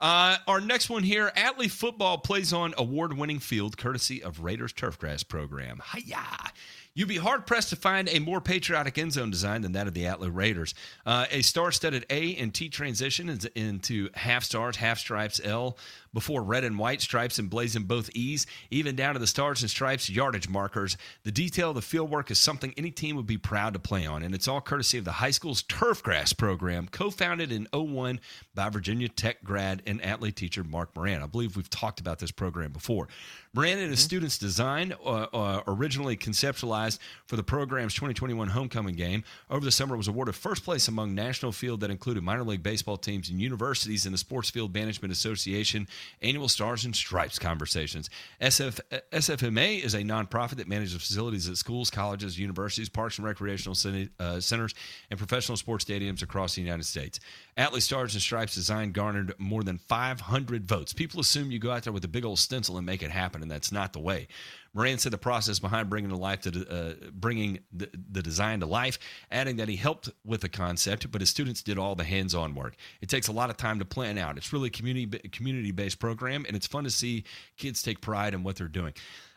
Uh, 0.00 0.36
our 0.48 0.60
next 0.60 0.90
one 0.90 1.04
here, 1.04 1.30
Atlee 1.36 1.70
football 1.70 2.18
plays 2.18 2.52
on 2.52 2.74
award-winning 2.76 3.38
field, 3.38 3.78
courtesy 3.78 4.20
of 4.20 4.40
Raiders 4.40 4.72
Turfgrass 4.72 5.22
program. 5.28 5.80
Hiya! 5.94 6.50
You'd 6.94 7.08
be 7.08 7.16
hard 7.18 7.46
pressed 7.46 7.70
to 7.70 7.76
find 7.76 8.08
a 8.08 8.18
more 8.18 8.40
patriotic 8.40 8.98
end 8.98 9.12
zone 9.12 9.30
design 9.30 9.62
than 9.62 9.72
that 9.72 9.86
of 9.86 9.94
the 9.94 10.02
Atlee 10.02 10.34
Raiders. 10.34 10.74
Uh, 11.06 11.26
a 11.30 11.40
star 11.40 11.72
studded 11.72 12.04
A 12.10 12.36
and 12.36 12.52
T 12.52 12.68
transition 12.68 13.38
into 13.54 14.10
half 14.14 14.44
stars, 14.44 14.76
half 14.76 14.98
stripes 14.98 15.40
L, 15.42 15.78
before 16.12 16.42
red 16.42 16.64
and 16.64 16.78
white 16.78 17.00
stripes 17.00 17.38
emblazon 17.38 17.86
both 17.86 18.10
E's, 18.14 18.46
even 18.70 18.96
down 18.96 19.14
to 19.14 19.20
the 19.20 19.26
stars 19.26 19.62
and 19.62 19.70
stripes 19.70 20.10
yardage 20.10 20.48
markers. 20.48 20.96
The 21.24 21.32
detail 21.32 21.70
of 21.70 21.76
the 21.76 21.80
fieldwork 21.80 22.30
is 22.30 22.38
something 22.38 22.74
any 22.76 22.90
team 22.90 23.16
would 23.16 23.26
be 23.26 23.38
proud 23.38 23.72
to 23.74 23.78
play 23.78 24.06
on, 24.06 24.22
and 24.22 24.34
it's 24.34 24.48
all 24.48 24.60
courtesy 24.60 24.98
of 24.98 25.04
the 25.04 25.12
high 25.12 25.30
school's 25.30 25.62
Turfgrass 25.62 26.36
program, 26.36 26.88
co 26.90 27.10
founded 27.10 27.52
in 27.52 27.68
01 27.72 28.20
by 28.54 28.68
Virginia 28.68 29.08
Tech 29.08 29.42
grad 29.42 29.82
and 29.86 30.00
Atlee 30.02 30.34
teacher 30.34 30.64
Mark 30.64 30.94
Moran. 30.94 31.22
I 31.22 31.26
believe 31.26 31.56
we've 31.56 31.70
talked 31.70 32.00
about 32.00 32.18
this 32.18 32.30
program 32.30 32.72
before. 32.72 33.08
Moran 33.54 33.78
and 33.78 33.90
his 33.90 34.00
students 34.00 34.38
designed, 34.38 34.94
uh, 35.04 35.26
uh, 35.32 35.62
originally 35.66 36.16
conceptualized 36.16 36.98
for 37.26 37.36
the 37.36 37.42
program's 37.42 37.92
2021 37.94 38.48
homecoming 38.48 38.94
game. 38.94 39.24
Over 39.50 39.64
the 39.64 39.70
summer, 39.70 39.96
was 39.96 40.08
awarded 40.08 40.34
first 40.34 40.64
place 40.64 40.88
among 40.88 41.14
national 41.14 41.52
field 41.52 41.80
that 41.80 41.90
included 41.90 42.22
minor 42.22 42.44
league 42.44 42.62
baseball 42.62 42.96
teams 42.96 43.28
and 43.28 43.40
universities 43.40 44.06
in 44.06 44.12
the 44.12 44.18
Sports 44.18 44.48
Field 44.50 44.74
Management 44.74 45.12
Association 45.12 45.86
annual 46.20 46.48
Stars 46.48 46.84
and 46.84 46.94
Stripes 46.94 47.38
conversations. 47.38 48.10
SF, 48.40 48.80
SFMA 49.12 49.82
is 49.82 49.94
a 49.94 50.02
nonprofit 50.02 50.56
that 50.56 50.68
manages 50.68 50.94
facilities 50.94 51.48
at 51.48 51.56
schools, 51.56 51.90
colleges, 51.90 52.38
universities, 52.38 52.88
parks 52.88 53.18
and 53.18 53.26
recreational 53.26 53.76
uh, 54.18 54.40
centers, 54.40 54.74
and 55.10 55.18
professional 55.18 55.56
sports 55.56 55.84
stadiums 55.84 56.22
across 56.22 56.54
the 56.54 56.62
United 56.62 56.84
States. 56.84 57.20
Atlee 57.56 57.82
Stars 57.82 58.14
and 58.14 58.22
Stripes 58.22 58.54
design 58.54 58.92
garnered 58.92 59.34
more 59.38 59.62
than 59.62 59.78
500 59.78 60.66
votes. 60.66 60.92
People 60.92 61.20
assume 61.20 61.50
you 61.50 61.58
go 61.58 61.70
out 61.70 61.84
there 61.84 61.92
with 61.92 62.04
a 62.04 62.08
big 62.08 62.24
old 62.24 62.38
stencil 62.38 62.76
and 62.76 62.86
make 62.86 63.02
it 63.02 63.10
happen, 63.10 63.42
and 63.42 63.50
that's 63.50 63.72
not 63.72 63.92
the 63.92 64.00
way. 64.00 64.28
Moran 64.74 64.98
said 64.98 65.12
the 65.12 65.18
process 65.18 65.58
behind 65.58 65.90
bringing 65.90 66.10
to 66.10 66.16
life 66.16 66.40
to 66.42 66.66
uh, 66.68 66.94
bringing 67.12 67.60
the, 67.72 67.90
the 68.10 68.22
design 68.22 68.60
to 68.60 68.66
life, 68.66 68.98
adding 69.30 69.56
that 69.56 69.68
he 69.68 69.76
helped 69.76 70.10
with 70.24 70.40
the 70.40 70.48
concept, 70.48 71.10
but 71.10 71.20
his 71.20 71.30
students 71.30 71.62
did 71.62 71.78
all 71.78 71.94
the 71.94 72.04
hands-on 72.04 72.54
work. 72.54 72.76
It 73.00 73.08
takes 73.08 73.28
a 73.28 73.32
lot 73.32 73.50
of 73.50 73.56
time 73.56 73.78
to 73.80 73.84
plan 73.84 74.16
out. 74.16 74.36
It's 74.36 74.52
really 74.52 74.68
a 74.68 74.70
community 74.70 75.28
community-based 75.28 75.98
program, 75.98 76.44
and 76.46 76.56
it's 76.56 76.66
fun 76.66 76.84
to 76.84 76.90
see 76.90 77.24
kids 77.56 77.82
take 77.82 78.00
pride 78.00 78.32
in 78.34 78.42
what 78.42 78.56
they're 78.56 78.68
doing. 78.68 78.94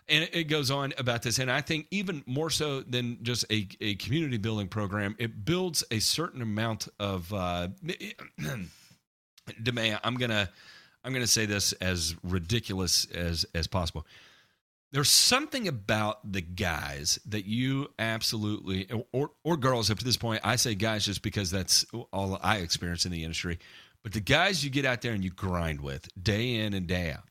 And 0.08 0.30
it 0.32 0.46
goes 0.46 0.70
on 0.70 0.94
about 1.00 1.24
this, 1.24 1.40
and 1.40 1.52
I 1.52 1.62
think 1.62 1.88
even 1.90 2.24
more 2.28 2.52
so 2.52 2.82
than 2.82 3.18
just 3.24 3.44
a, 3.52 3.68
a 3.82 3.96
community 3.96 4.38
building 4.38 4.68
program, 4.68 5.16
it 5.18 5.44
builds 5.46 5.84
a 5.92 6.00
certain 6.00 6.42
amount 6.42 6.88
of 7.00 7.34
uh. 7.34 7.70
I'm 9.68 10.16
gonna 10.16 10.50
I'm 11.04 11.14
gonna 11.14 11.28
say 11.28 11.46
this 11.46 11.74
as 11.74 12.16
ridiculous 12.24 13.06
as 13.12 13.46
as 13.54 13.68
possible 13.68 14.06
there's 14.96 15.10
something 15.10 15.68
about 15.68 16.32
the 16.32 16.40
guys 16.40 17.20
that 17.26 17.44
you 17.44 17.90
absolutely 18.00 18.90
or 19.12 19.32
or 19.44 19.58
girls 19.58 19.92
up 19.92 20.00
to 20.00 20.06
this 20.06 20.16
point 20.16 20.40
i 20.46 20.56
say 20.56 20.74
guys 20.74 21.04
just 21.04 21.22
because 21.22 21.52
that's 21.52 21.86
all 22.14 22.40
i 22.42 22.58
experience 22.58 23.06
in 23.06 23.12
the 23.12 23.24
industry. 23.24 23.60
But 24.04 24.14
the 24.14 24.22
guys 24.22 24.64
you 24.64 24.70
get 24.70 24.86
out 24.86 25.02
there 25.02 25.12
and 25.12 25.24
you 25.24 25.32
grind 25.32 25.82
with 25.82 26.08
day 26.22 26.56
in 26.56 26.74
and 26.74 26.88
day 26.88 27.12
out 27.12 27.28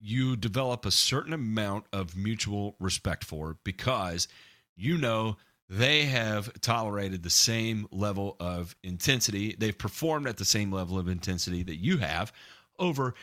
you 0.00 0.36
develop 0.36 0.86
a 0.86 0.92
certain 0.92 1.32
amount 1.32 1.86
of 1.92 2.16
mutual 2.16 2.76
respect 2.78 3.24
for 3.24 3.56
because 3.64 4.28
you 4.76 4.96
know 4.96 5.36
they 5.68 6.04
have 6.04 6.60
tolerated 6.60 7.24
the 7.24 7.30
same 7.30 7.88
level 7.90 8.36
of 8.38 8.76
intensity. 8.84 9.56
They've 9.58 9.76
performed 9.76 10.28
at 10.28 10.36
the 10.36 10.44
same 10.44 10.70
level 10.70 10.96
of 10.96 11.08
intensity 11.08 11.64
that 11.64 11.76
you 11.76 11.98
have 11.98 12.32
over 12.78 13.14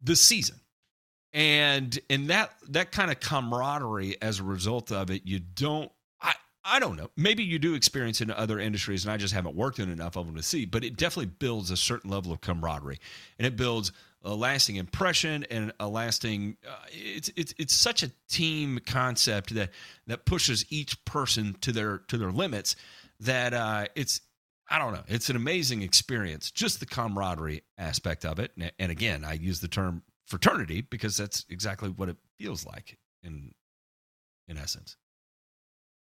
the 0.00 0.14
season 0.14 0.60
and 1.34 1.98
and 2.10 2.28
that 2.28 2.52
that 2.68 2.92
kind 2.92 3.10
of 3.10 3.20
camaraderie 3.20 4.16
as 4.20 4.40
a 4.40 4.42
result 4.42 4.92
of 4.92 5.10
it 5.10 5.22
you 5.24 5.38
don't 5.38 5.90
i 6.20 6.34
i 6.64 6.78
don't 6.78 6.96
know 6.96 7.08
maybe 7.16 7.42
you 7.42 7.58
do 7.58 7.74
experience 7.74 8.20
in 8.20 8.30
other 8.30 8.58
industries 8.58 9.04
and 9.04 9.12
i 9.12 9.16
just 9.16 9.32
haven't 9.32 9.54
worked 9.54 9.78
in 9.78 9.90
enough 9.90 10.16
of 10.16 10.26
them 10.26 10.34
to 10.34 10.42
see 10.42 10.64
but 10.64 10.84
it 10.84 10.96
definitely 10.96 11.32
builds 11.38 11.70
a 11.70 11.76
certain 11.76 12.10
level 12.10 12.32
of 12.32 12.40
camaraderie 12.40 12.98
and 13.38 13.46
it 13.46 13.56
builds 13.56 13.92
a 14.24 14.34
lasting 14.34 14.76
impression 14.76 15.44
and 15.50 15.72
a 15.80 15.88
lasting 15.88 16.56
uh, 16.68 16.74
it's 16.90 17.30
it's 17.34 17.54
it's 17.58 17.74
such 17.74 18.02
a 18.02 18.10
team 18.28 18.78
concept 18.86 19.54
that 19.54 19.70
that 20.06 20.24
pushes 20.26 20.64
each 20.70 21.02
person 21.04 21.56
to 21.60 21.72
their 21.72 21.98
to 22.08 22.18
their 22.18 22.30
limits 22.30 22.76
that 23.20 23.54
uh, 23.54 23.86
it's 23.94 24.20
I 24.70 24.78
don't 24.78 24.94
know. 24.94 25.02
It's 25.06 25.28
an 25.28 25.36
amazing 25.36 25.82
experience, 25.82 26.50
just 26.50 26.80
the 26.80 26.86
camaraderie 26.86 27.62
aspect 27.76 28.24
of 28.24 28.38
it. 28.38 28.52
And, 28.56 28.72
and 28.78 28.90
again, 28.90 29.22
I 29.22 29.34
use 29.34 29.60
the 29.60 29.68
term 29.68 30.02
fraternity 30.32 30.80
because 30.80 31.14
that's 31.14 31.44
exactly 31.50 31.90
what 31.90 32.08
it 32.08 32.16
feels 32.38 32.64
like 32.64 32.96
in 33.22 33.52
in 34.48 34.56
essence. 34.56 34.96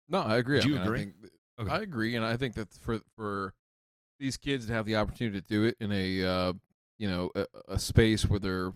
No, 0.08 0.20
I 0.20 0.38
agree. 0.38 0.62
Do 0.62 0.70
you 0.70 0.76
I 0.76 0.78
mean, 0.78 0.88
agree? 0.88 1.00
I, 1.00 1.02
think, 1.02 1.16
Okay. 1.60 1.72
I 1.72 1.80
agree, 1.80 2.16
and 2.16 2.24
I 2.24 2.38
think 2.38 2.54
that 2.54 2.72
for 2.74 3.00
for 3.16 3.56
these 4.20 4.38
kids 4.38 4.68
to 4.68 4.74
have 4.74 4.86
the 4.86 4.96
opportunity 4.96 5.42
to 5.42 5.48
do 5.48 5.64
it 5.64 5.76
in 5.80 5.92
a 5.92 6.24
uh, 6.24 6.54
you 7.00 7.10
know 7.10 7.32
a, 7.34 7.46
a 7.68 7.80
space 7.80 8.30
where 8.30 8.40
they're 8.40 8.74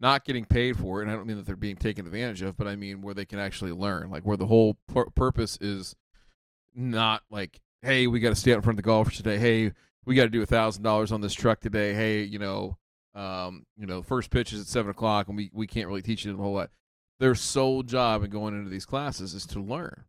not 0.00 0.24
getting 0.24 0.46
paid 0.46 0.78
for 0.78 1.00
it, 1.00 1.02
and 1.02 1.10
I 1.10 1.16
don't 1.16 1.26
mean 1.26 1.36
that 1.36 1.44
they're 1.44 1.54
being 1.54 1.76
taken 1.76 2.06
advantage 2.06 2.40
of, 2.40 2.56
but 2.56 2.66
I 2.66 2.76
mean 2.76 3.02
where 3.02 3.14
they 3.14 3.26
can 3.26 3.38
actually 3.38 3.72
learn, 3.72 4.10
like 4.10 4.24
where 4.24 4.38
the 4.38 4.46
whole 4.46 4.78
pur- 4.88 5.10
purpose 5.10 5.58
is 5.60 5.94
not 6.74 7.22
like, 7.30 7.60
hey, 7.82 8.06
we 8.06 8.20
got 8.20 8.30
to 8.30 8.36
stay 8.36 8.52
out 8.52 8.56
in 8.56 8.62
front 8.62 8.78
of 8.78 8.82
the 8.84 8.88
golfers 8.88 9.18
today. 9.18 9.38
Hey, 9.38 9.72
we 10.06 10.14
got 10.14 10.24
to 10.24 10.30
do 10.30 10.42
a 10.42 10.46
thousand 10.46 10.82
dollars 10.82 11.12
on 11.12 11.20
this 11.20 11.34
truck 11.34 11.60
today. 11.60 11.92
Hey, 11.92 12.22
you 12.22 12.38
know, 12.38 12.78
um, 13.14 13.64
you 13.76 13.86
know, 13.86 14.02
first 14.02 14.30
pitch 14.30 14.52
is 14.52 14.60
at 14.60 14.66
seven 14.66 14.90
o'clock, 14.90 15.28
and 15.28 15.36
we 15.36 15.50
we 15.52 15.66
can't 15.66 15.88
really 15.88 16.02
teach 16.02 16.24
you 16.24 16.34
a 16.34 16.36
whole 16.36 16.54
lot. 16.54 16.70
Their 17.20 17.34
sole 17.34 17.82
job 17.82 18.22
in 18.22 18.30
going 18.30 18.56
into 18.56 18.70
these 18.70 18.86
classes 18.86 19.34
is 19.34 19.46
to 19.46 19.60
learn 19.60 20.04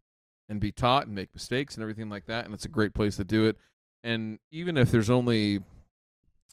and 0.47 0.59
be 0.59 0.71
taught 0.71 1.05
and 1.05 1.15
make 1.15 1.34
mistakes 1.34 1.76
and 1.76 1.81
everything 1.81 2.09
like 2.09 2.26
that. 2.26 2.45
And 2.45 2.53
it's 2.53 2.65
a 2.65 2.69
great 2.69 2.93
place 2.93 3.15
to 3.17 3.23
do 3.23 3.45
it. 3.45 3.57
And 4.03 4.39
even 4.51 4.77
if 4.77 4.91
there's 4.91 5.09
only, 5.09 5.61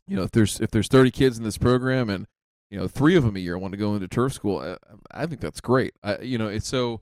you 0.07 0.17
know, 0.17 0.23
if 0.23 0.31
there's 0.31 0.61
if 0.61 0.71
there's 0.71 0.89
30 0.89 1.11
kids 1.11 1.39
in 1.39 1.45
this 1.45 1.59
program 1.59 2.11
and 2.11 2.27
you 2.71 2.79
know 2.79 2.89
three 2.89 3.17
of 3.17 3.25
them 3.25 3.37
a 3.37 3.41
year 3.41 3.57
want 3.57 3.73
to 3.73 3.79
go 3.79 3.95
into 3.95 4.09
turf 4.09 4.33
school, 4.33 4.59
I, 4.59 5.23
I 5.23 5.27
think 5.27 5.41
that's 5.41 5.61
great. 5.61 5.95
I, 6.03 6.19
you 6.19 6.39
know, 6.39 6.49
it's 6.49 6.69
so. 6.69 7.01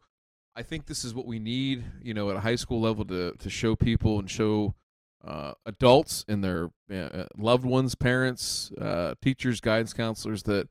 I 0.56 0.62
think 0.62 0.86
this 0.86 1.04
is 1.04 1.12
what 1.14 1.26
we 1.26 1.40
need, 1.40 1.82
you 2.00 2.14
know, 2.14 2.30
at 2.30 2.36
a 2.36 2.40
high 2.40 2.54
school 2.54 2.80
level 2.80 3.04
to 3.06 3.32
to 3.32 3.50
show 3.50 3.74
people 3.74 4.18
and 4.18 4.30
show 4.30 4.74
uh, 5.26 5.52
adults 5.66 6.24
and 6.28 6.44
their 6.44 6.70
uh, 6.92 7.24
loved 7.36 7.64
ones, 7.64 7.94
parents, 7.94 8.70
uh, 8.80 9.14
teachers, 9.22 9.60
guidance 9.60 9.92
counselors 9.92 10.42
that 10.44 10.68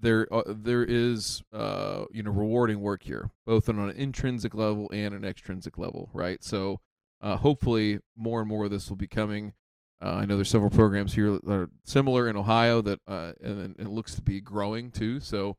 there 0.00 0.32
uh, 0.32 0.42
there 0.46 0.84
is 0.84 1.42
uh, 1.52 2.04
you 2.12 2.22
know 2.22 2.30
rewarding 2.30 2.80
work 2.80 3.02
here, 3.02 3.30
both 3.46 3.68
on 3.68 3.78
an 3.78 3.90
intrinsic 3.90 4.54
level 4.54 4.90
and 4.92 5.14
an 5.14 5.24
extrinsic 5.24 5.78
level, 5.78 6.10
right? 6.12 6.42
So 6.42 6.80
uh, 7.20 7.36
hopefully 7.36 8.00
more 8.16 8.40
and 8.40 8.48
more 8.48 8.66
of 8.66 8.70
this 8.70 8.88
will 8.88 8.96
be 8.96 9.06
coming. 9.06 9.54
Uh, 10.02 10.16
I 10.16 10.26
know 10.26 10.36
there's 10.36 10.50
several 10.50 10.70
programs 10.70 11.14
here 11.14 11.30
that 11.30 11.50
are 11.50 11.70
similar 11.84 12.28
in 12.28 12.36
Ohio 12.36 12.82
that 12.82 13.00
uh, 13.08 13.32
and, 13.40 13.74
it 13.78 13.88
looks 13.88 14.14
to 14.16 14.22
be 14.22 14.40
growing 14.40 14.90
too. 14.90 15.20
So 15.20 15.56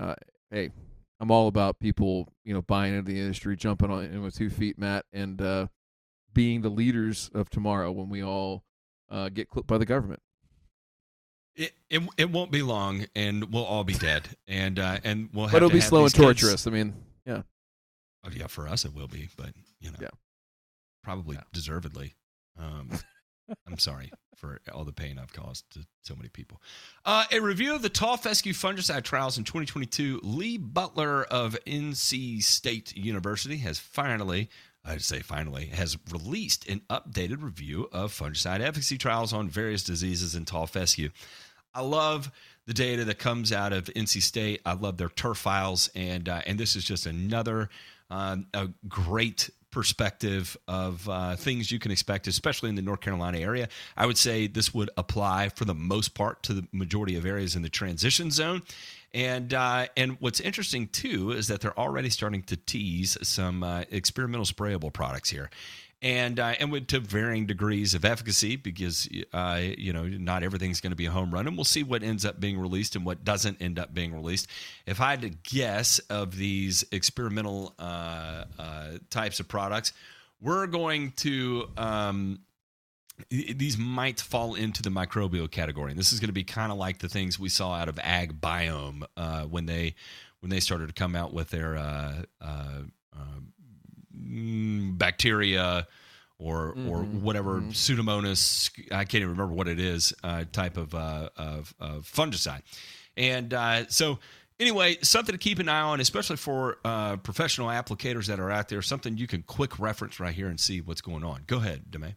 uh, 0.00 0.14
hey, 0.50 0.70
I'm 1.20 1.30
all 1.30 1.48
about 1.48 1.78
people 1.78 2.32
you 2.44 2.54
know 2.54 2.62
buying 2.62 2.94
into 2.94 3.12
the 3.12 3.20
industry, 3.20 3.56
jumping 3.56 3.90
on 3.90 4.04
in 4.04 4.22
with 4.22 4.36
two 4.36 4.50
feet, 4.50 4.78
Matt, 4.78 5.04
and 5.12 5.40
uh, 5.42 5.66
being 6.34 6.60
the 6.62 6.68
leaders 6.68 7.30
of 7.34 7.48
tomorrow 7.48 7.90
when 7.92 8.08
we 8.08 8.22
all 8.22 8.64
uh, 9.10 9.28
get 9.30 9.48
clipped 9.48 9.68
by 9.68 9.78
the 9.78 9.86
government. 9.86 10.20
It, 11.56 11.72
it 11.88 12.02
it 12.16 12.30
won't 12.30 12.50
be 12.50 12.62
long, 12.62 13.06
and 13.14 13.52
we'll 13.52 13.64
all 13.64 13.84
be 13.84 13.94
dead, 13.94 14.28
and 14.48 14.78
uh, 14.78 14.98
and 15.04 15.28
we'll. 15.32 15.46
Have 15.46 15.52
But 15.52 15.56
it'll 15.58 15.68
to 15.70 15.74
be 15.76 15.80
slow 15.80 16.00
and 16.00 16.06
these 16.06 16.12
kids- 16.14 16.40
torturous. 16.40 16.66
I 16.66 16.70
mean, 16.70 16.94
yeah. 17.24 17.42
Oh, 18.26 18.30
yeah, 18.34 18.48
for 18.48 18.66
us 18.68 18.84
it 18.84 18.92
will 18.92 19.06
be, 19.06 19.28
but 19.36 19.50
you 19.80 19.90
know, 19.92 19.98
Yeah. 20.00 20.08
probably 21.04 21.36
Yeah. 21.36 21.42
deservedly. 21.52 22.14
Um, 22.58 22.90
I'm 23.68 23.78
sorry 23.78 24.10
for 24.34 24.60
all 24.72 24.84
the 24.84 24.92
pain 24.92 25.16
I've 25.18 25.32
caused 25.32 25.70
to 25.74 25.86
so 26.02 26.16
many 26.16 26.28
people. 26.28 26.60
Uh, 27.04 27.24
a 27.30 27.38
review 27.40 27.74
of 27.74 27.82
the 27.82 27.88
tall 27.88 28.16
fescue 28.16 28.52
fungicide 28.52 29.04
trials 29.04 29.38
in 29.38 29.44
2022. 29.44 30.20
Lee 30.24 30.56
Butler 30.58 31.22
of 31.24 31.56
NC 31.66 32.42
State 32.42 32.96
University 32.96 33.58
has 33.58 33.78
finally 33.78 34.48
I'd 34.84 35.02
say 35.02 35.20
finally, 35.20 35.66
has 35.66 35.96
released 36.10 36.68
an 36.68 36.82
updated 36.90 37.42
review 37.42 37.88
of 37.92 38.12
fungicide 38.12 38.60
efficacy 38.60 38.98
trials 38.98 39.32
on 39.32 39.48
various 39.48 39.82
diseases 39.82 40.34
in 40.34 40.44
tall 40.44 40.66
fescue. 40.66 41.10
I 41.74 41.80
love 41.80 42.30
the 42.66 42.74
data 42.74 43.04
that 43.04 43.18
comes 43.18 43.52
out 43.52 43.72
of 43.72 43.86
NC 43.86 44.22
State. 44.22 44.60
I 44.64 44.74
love 44.74 44.96
their 44.96 45.08
turf 45.08 45.38
files, 45.38 45.90
and 45.94 46.28
uh, 46.28 46.42
and 46.46 46.58
this 46.58 46.76
is 46.76 46.84
just 46.84 47.06
another 47.06 47.68
um, 48.10 48.46
a 48.54 48.68
great 48.88 49.50
perspective 49.70 50.56
of 50.68 51.08
uh, 51.08 51.34
things 51.34 51.72
you 51.72 51.80
can 51.80 51.90
expect, 51.90 52.28
especially 52.28 52.68
in 52.68 52.76
the 52.76 52.82
North 52.82 53.00
Carolina 53.00 53.38
area. 53.38 53.68
I 53.96 54.06
would 54.06 54.16
say 54.16 54.46
this 54.46 54.72
would 54.72 54.88
apply 54.96 55.48
for 55.48 55.64
the 55.64 55.74
most 55.74 56.14
part 56.14 56.44
to 56.44 56.54
the 56.54 56.66
majority 56.70 57.16
of 57.16 57.26
areas 57.26 57.56
in 57.56 57.62
the 57.62 57.68
transition 57.68 58.30
zone. 58.30 58.62
And 59.14 59.54
uh, 59.54 59.86
and 59.96 60.16
what's 60.20 60.40
interesting 60.40 60.88
too 60.88 61.30
is 61.30 61.48
that 61.48 61.60
they're 61.60 61.78
already 61.78 62.10
starting 62.10 62.42
to 62.44 62.56
tease 62.56 63.16
some 63.22 63.62
uh, 63.62 63.84
experimental 63.90 64.44
sprayable 64.44 64.92
products 64.92 65.30
here 65.30 65.50
and 66.04 66.38
uh, 66.38 66.54
and 66.60 66.70
with 66.70 66.86
to 66.88 67.00
varying 67.00 67.46
degrees 67.46 67.94
of 67.94 68.04
efficacy 68.04 68.56
because 68.56 69.08
uh, 69.32 69.60
you 69.78 69.92
know 69.92 70.04
not 70.04 70.42
everything's 70.42 70.82
going 70.82 70.92
to 70.92 70.96
be 70.96 71.06
a 71.06 71.10
home 71.10 71.32
run, 71.32 71.46
and 71.46 71.56
we'll 71.56 71.64
see 71.64 71.82
what 71.82 72.02
ends 72.02 72.26
up 72.26 72.38
being 72.38 72.58
released 72.58 72.94
and 72.94 73.06
what 73.06 73.24
doesn't 73.24 73.62
end 73.62 73.78
up 73.78 73.94
being 73.94 74.14
released. 74.14 74.46
If 74.86 75.00
I 75.00 75.12
had 75.12 75.22
to 75.22 75.30
guess 75.30 76.00
of 76.10 76.36
these 76.36 76.84
experimental 76.92 77.74
uh, 77.78 78.44
uh 78.58 78.90
types 79.08 79.40
of 79.40 79.48
products, 79.48 79.94
we're 80.40 80.66
going 80.66 81.12
to. 81.16 81.68
Um, 81.76 82.40
these 83.30 83.78
might 83.78 84.20
fall 84.20 84.54
into 84.54 84.82
the 84.82 84.90
microbial 84.90 85.50
category, 85.50 85.90
and 85.90 85.98
this 85.98 86.12
is 86.12 86.20
going 86.20 86.28
to 86.28 86.34
be 86.34 86.44
kind 86.44 86.72
of 86.72 86.78
like 86.78 86.98
the 86.98 87.08
things 87.08 87.38
we 87.38 87.48
saw 87.48 87.74
out 87.74 87.88
of 87.88 87.96
AgBiome 87.96 89.04
uh, 89.16 89.42
when 89.42 89.66
they 89.66 89.94
when 90.40 90.50
they 90.50 90.60
started 90.60 90.88
to 90.88 90.92
come 90.92 91.16
out 91.16 91.32
with 91.32 91.50
their 91.50 91.76
uh, 91.76 92.22
mm, 94.16 94.98
bacteria 94.98 95.86
or 96.38 96.74
mm-hmm. 96.74 96.88
or 96.88 97.02
whatever 97.02 97.60
mm-hmm. 97.60 97.70
pseudomonas 97.70 98.70
I 98.90 99.04
can't 99.04 99.22
even 99.22 99.30
remember 99.30 99.54
what 99.54 99.68
it 99.68 99.78
is 99.78 100.12
uh, 100.22 100.44
type 100.52 100.76
of, 100.76 100.94
uh, 100.94 101.30
of, 101.36 101.74
of 101.78 102.04
fungicide, 102.04 102.62
and 103.16 103.54
uh, 103.54 103.86
so 103.88 104.18
anyway, 104.58 104.96
something 105.02 105.32
to 105.32 105.38
keep 105.38 105.58
an 105.58 105.68
eye 105.68 105.82
on, 105.82 106.00
especially 106.00 106.36
for 106.36 106.78
uh, 106.84 107.16
professional 107.16 107.68
applicators 107.68 108.26
that 108.26 108.40
are 108.40 108.50
out 108.50 108.68
there. 108.68 108.82
Something 108.82 109.16
you 109.16 109.26
can 109.26 109.42
quick 109.42 109.78
reference 109.78 110.20
right 110.20 110.34
here 110.34 110.48
and 110.48 110.58
see 110.58 110.80
what's 110.80 111.00
going 111.00 111.24
on. 111.24 111.42
Go 111.46 111.58
ahead, 111.58 111.90
Deme. 111.90 112.14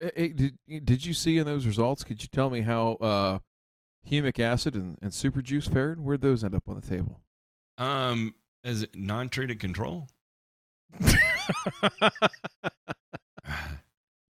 Did 0.00 0.58
did 0.66 1.04
you 1.04 1.14
see 1.14 1.38
in 1.38 1.46
those 1.46 1.66
results? 1.66 2.04
Could 2.04 2.22
you 2.22 2.28
tell 2.30 2.50
me 2.50 2.60
how 2.60 2.92
uh, 2.94 3.38
humic 4.08 4.38
acid 4.38 4.74
and, 4.74 4.98
and 5.00 5.12
super 5.12 5.42
juice 5.42 5.66
fared? 5.66 6.00
Where'd 6.00 6.20
those 6.20 6.44
end 6.44 6.54
up 6.54 6.68
on 6.68 6.78
the 6.80 6.86
table? 6.86 7.20
Um, 7.78 8.34
as 8.64 8.86
non-treated 8.94 9.60
control. 9.60 10.08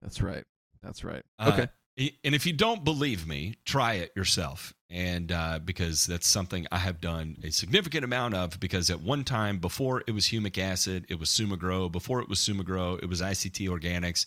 That's 0.02 0.22
right. 0.22 0.44
That's 0.84 1.04
right. 1.04 1.24
Uh, 1.40 1.52
okay. 1.54 1.68
And 1.98 2.36
if 2.36 2.46
you 2.46 2.52
don't 2.54 2.84
believe 2.84 3.26
me, 3.26 3.56
try 3.64 3.94
it 3.94 4.12
yourself. 4.16 4.74
And 4.90 5.32
uh, 5.32 5.60
because 5.64 6.06
that's 6.06 6.28
something 6.28 6.68
I 6.72 6.78
have 6.78 7.00
done 7.00 7.38
a 7.44 7.52
significant 7.52 8.04
amount 8.04 8.36
of, 8.36 8.60
because 8.60 8.90
at 8.90 9.02
one 9.02 9.24
time 9.24 9.60
before 9.60 10.04
it 10.06 10.12
was 10.12 10.26
humic 10.26 10.58
acid, 10.58 11.06
it 11.10 11.20
was 11.20 11.30
SumaGrow. 11.30 11.92
Before 11.92 12.20
it 12.20 12.28
was 12.30 12.40
SumaGrow, 12.40 13.02
it 13.02 13.08
was 13.08 13.22
ICT 13.22 13.70
Organics. 13.70 14.26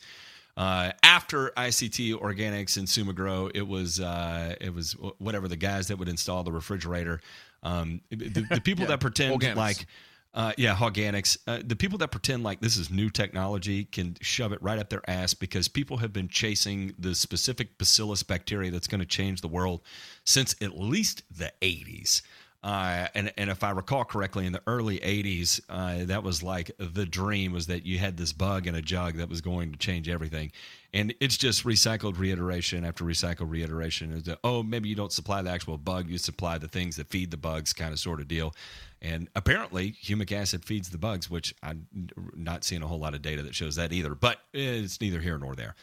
Uh, 0.59 0.91
after 1.05 1.51
ICT 1.57 2.15
Organics 2.15 2.79
and 2.79 2.89
SumaGrow, 2.89 3.53
it 3.55 3.67
was 3.67 4.01
uh, 4.01 4.57
it 4.61 4.75
was 4.75 4.95
whatever 5.19 5.47
the 5.47 5.57
guys 5.57 5.87
that 5.87 5.99
would 5.99 6.09
install 6.09 6.43
the 6.43 6.51
refrigerator. 6.51 7.21
Um, 7.63 8.01
the, 8.11 8.45
the 8.51 8.61
people 8.61 8.83
yeah. 8.85 8.89
that 8.89 9.01
pretend 9.01 9.41
Organics. 9.41 9.55
like 9.55 9.87
uh, 10.35 10.53
yeah, 10.59 10.75
Hoganics. 10.75 11.39
Uh, 11.47 11.61
the 11.65 11.77
people 11.77 11.99
that 11.99 12.11
pretend 12.11 12.43
like 12.43 12.61
this 12.61 12.77
is 12.77 12.91
new 12.91 13.09
technology 13.09 13.85
can 13.85 14.17
shove 14.21 14.53
it 14.53 14.61
right 14.61 14.81
up 14.81 14.91
their 14.91 15.09
ass 15.09 15.33
because 15.33 15.69
people 15.69 15.99
have 15.99 16.13
been 16.13 16.29
chasing 16.29 16.93
the 16.99 17.15
specific 17.15 17.79
bacillus 17.79 18.25
bacteria 18.25 18.73
that's 18.73 18.89
going 18.89 19.01
to 19.01 19.07
change 19.07 19.41
the 19.41 19.49
world 19.49 19.81
since 20.25 20.57
at 20.61 20.77
least 20.77 21.23
the 21.31 21.53
80s. 21.63 22.23
Uh, 22.63 23.07
and 23.15 23.33
and 23.37 23.51
if 23.51 23.63
I 23.63 23.71
recall 23.71 24.05
correctly, 24.05 24.45
in 24.45 24.53
the 24.53 24.63
early 24.67 24.99
'80s, 24.99 25.61
uh, 25.69 26.05
that 26.07 26.25
was 26.25 26.43
like 26.43 26.73
the 26.79 27.07
dream 27.07 27.53
was 27.53 27.69
that 27.69 27.87
you 27.87 27.99
had 27.99 28.17
this 28.17 28.33
bug 28.33 28.67
in 28.67 28.75
a 28.75 28.83
jug 28.83 29.15
that 29.17 29.29
was 29.29 29.41
going 29.41 29.71
to 29.71 29.79
change 29.79 30.09
everything, 30.09 30.51
and 30.93 31.15
it's 31.21 31.37
just 31.37 31.65
recycled 31.65 32.19
reiteration 32.19 32.85
after 32.85 33.05
recycled 33.05 33.49
reiteration. 33.49 34.23
oh, 34.43 34.65
maybe 34.65 34.89
you 34.89 34.97
don't 34.97 35.13
supply 35.13 35.41
the 35.41 35.51
actual 35.51 35.79
bug, 35.79 36.09
you 36.09 36.19
supply 36.19 36.59
the 36.59 36.67
things 36.67 36.97
that 36.97 37.09
feed 37.09 37.31
the 37.31 37.37
bugs, 37.37 37.73
kind 37.73 37.93
of 37.93 38.01
sort 38.01 38.21
of 38.21 38.27
deal. 38.27 38.53
And 39.01 39.29
apparently, 39.37 39.93
humic 39.93 40.33
acid 40.33 40.65
feeds 40.65 40.91
the 40.91 40.99
bugs, 40.99 41.31
which 41.31 41.55
I'm 41.63 41.87
not 42.35 42.65
seeing 42.65 42.83
a 42.83 42.89
whole 42.89 42.99
lot 42.99 43.15
of 43.15 43.23
data 43.23 43.43
that 43.43 43.55
shows 43.55 43.77
that 43.77 43.93
either. 43.93 44.17
But 44.17 44.39
it's 44.53 45.01
neither 45.01 45.21
here 45.21 45.39
nor 45.39 45.55
there. 45.55 45.77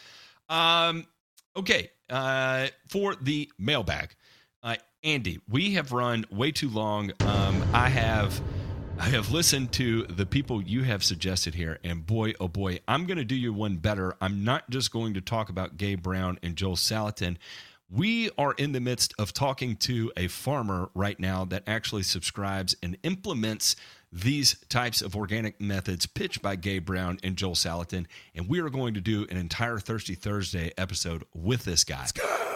Um, 0.50 1.08
okay, 1.56 1.92
uh, 2.10 2.68
for 2.90 3.16
the 3.16 3.50
mailbag. 3.58 4.16
Uh, 4.62 4.76
Andy, 5.06 5.40
we 5.48 5.76
have 5.76 5.92
run 5.92 6.26
way 6.32 6.52
too 6.52 6.68
long. 6.68 7.12
Um, 7.22 7.64
I 7.74 7.90
have. 7.90 8.42
I 8.98 9.10
have 9.10 9.30
listened 9.30 9.74
to 9.74 10.04
the 10.04 10.26
people 10.26 10.64
you 10.64 10.84
have 10.84 11.04
suggested 11.04 11.54
here, 11.54 11.80
and 11.84 12.06
boy, 12.06 12.34
oh 12.40 12.48
boy, 12.48 12.80
I'm 12.88 13.06
going 13.06 13.18
to 13.18 13.26
do 13.26 13.36
you 13.36 13.52
one 13.52 13.76
better. 13.76 14.16
I'm 14.22 14.46
not 14.46 14.70
just 14.70 14.90
going 14.90 15.16
to 15.16 15.22
talk 15.22 15.50
about 15.50 15.76
Gabe 15.76 16.02
Brown 16.02 16.40
and 16.42 16.56
Joel 16.56 16.78
Salatin. 16.78 17.36
We 17.90 18.30
are 18.38 18.54
in 18.54 18.72
the 18.72 18.80
midst 18.80 19.14
of 19.20 19.34
talking 19.34 19.76
to 19.78 20.14
a 20.16 20.30
farmer 20.30 20.90
right 20.96 21.20
now 21.20 21.44
that 21.44 21.64
actually 21.68 22.04
subscribes 22.04 22.74
and 22.82 22.98
implements 23.04 23.76
these 24.12 24.56
types 24.70 25.02
of 25.02 25.16
organic 25.16 25.60
methods 25.60 26.06
pitched 26.06 26.42
by 26.42 26.56
Gabe 26.56 26.86
Brown 26.86 27.20
and 27.24 27.36
Joel 27.36 27.56
Salatin. 27.56 28.06
And 28.34 28.48
we 28.48 28.60
are 28.60 28.70
going 28.70 28.94
to 28.94 29.02
do 29.02 29.26
an 29.30 29.38
entire 29.38 29.80
Thirsty 29.80 30.16
Thursday 30.16 30.72
episode 30.78 31.24
with 31.34 31.66
this 31.66 31.84
guy. 31.84 32.08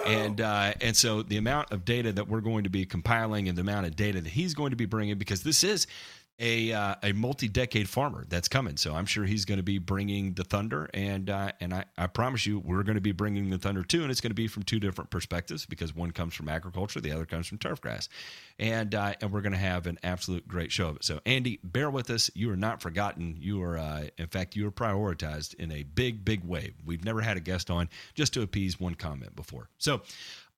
And 0.05 0.39
uh, 0.39 0.73
and 0.81 0.95
so 0.95 1.21
the 1.23 1.38
amount 1.38 1.71
of 1.71 1.84
data 1.84 2.13
that 2.13 2.27
we're 2.27 2.41
going 2.41 2.63
to 2.63 2.69
be 2.69 2.85
compiling 2.85 3.49
and 3.49 3.57
the 3.57 3.61
amount 3.61 3.85
of 3.85 3.95
data 3.95 4.21
that 4.21 4.30
he's 4.30 4.53
going 4.53 4.69
to 4.69 4.77
be 4.77 4.85
bringing, 4.85 5.17
because 5.17 5.43
this 5.43 5.63
is 5.63 5.88
a 6.39 6.71
uh, 6.71 6.95
a 7.03 7.11
multi-decade 7.11 7.89
farmer 7.89 8.25
that's 8.29 8.47
coming. 8.47 8.77
So 8.77 8.95
I'm 8.95 9.05
sure 9.05 9.25
he's 9.25 9.45
going 9.45 9.57
to 9.57 9.63
be 9.63 9.77
bringing 9.77 10.33
the 10.33 10.43
thunder, 10.43 10.89
and 10.93 11.29
uh, 11.29 11.51
and 11.59 11.73
I, 11.73 11.85
I 11.97 12.07
promise 12.07 12.45
you, 12.45 12.59
we're 12.59 12.83
going 12.83 12.95
to 12.95 13.01
be 13.01 13.11
bringing 13.11 13.49
the 13.49 13.57
thunder 13.57 13.83
too, 13.83 14.01
and 14.03 14.11
it's 14.11 14.21
going 14.21 14.31
to 14.31 14.35
be 14.35 14.47
from 14.47 14.63
two 14.63 14.79
different 14.79 15.09
perspectives 15.09 15.65
because 15.65 15.95
one 15.95 16.11
comes 16.11 16.33
from 16.33 16.49
agriculture, 16.49 17.01
the 17.01 17.11
other 17.11 17.25
comes 17.25 17.47
from 17.47 17.57
turf 17.57 17.81
grass, 17.81 18.09
and 18.57 18.95
uh, 18.95 19.13
and 19.21 19.31
we're 19.31 19.41
going 19.41 19.53
to 19.53 19.57
have 19.57 19.87
an 19.87 19.99
absolute 20.03 20.47
great 20.47 20.71
show 20.71 20.89
of 20.89 20.97
it. 20.97 21.03
So 21.03 21.19
Andy, 21.25 21.59
bear 21.63 21.89
with 21.89 22.09
us. 22.09 22.31
You 22.33 22.51
are 22.51 22.57
not 22.57 22.81
forgotten. 22.81 23.35
You 23.39 23.61
are, 23.63 23.77
uh, 23.77 24.07
in 24.17 24.27
fact, 24.27 24.55
you 24.55 24.67
are 24.67 24.71
prioritized 24.71 25.55
in 25.55 25.71
a 25.71 25.83
big, 25.83 26.23
big 26.23 26.43
way. 26.43 26.73
We've 26.85 27.03
never 27.03 27.21
had 27.21 27.37
a 27.37 27.41
guest 27.41 27.69
on 27.69 27.89
just 28.15 28.33
to 28.33 28.41
appease 28.41 28.79
one 28.79 28.95
comment 28.95 29.35
before. 29.35 29.69
So 29.77 30.01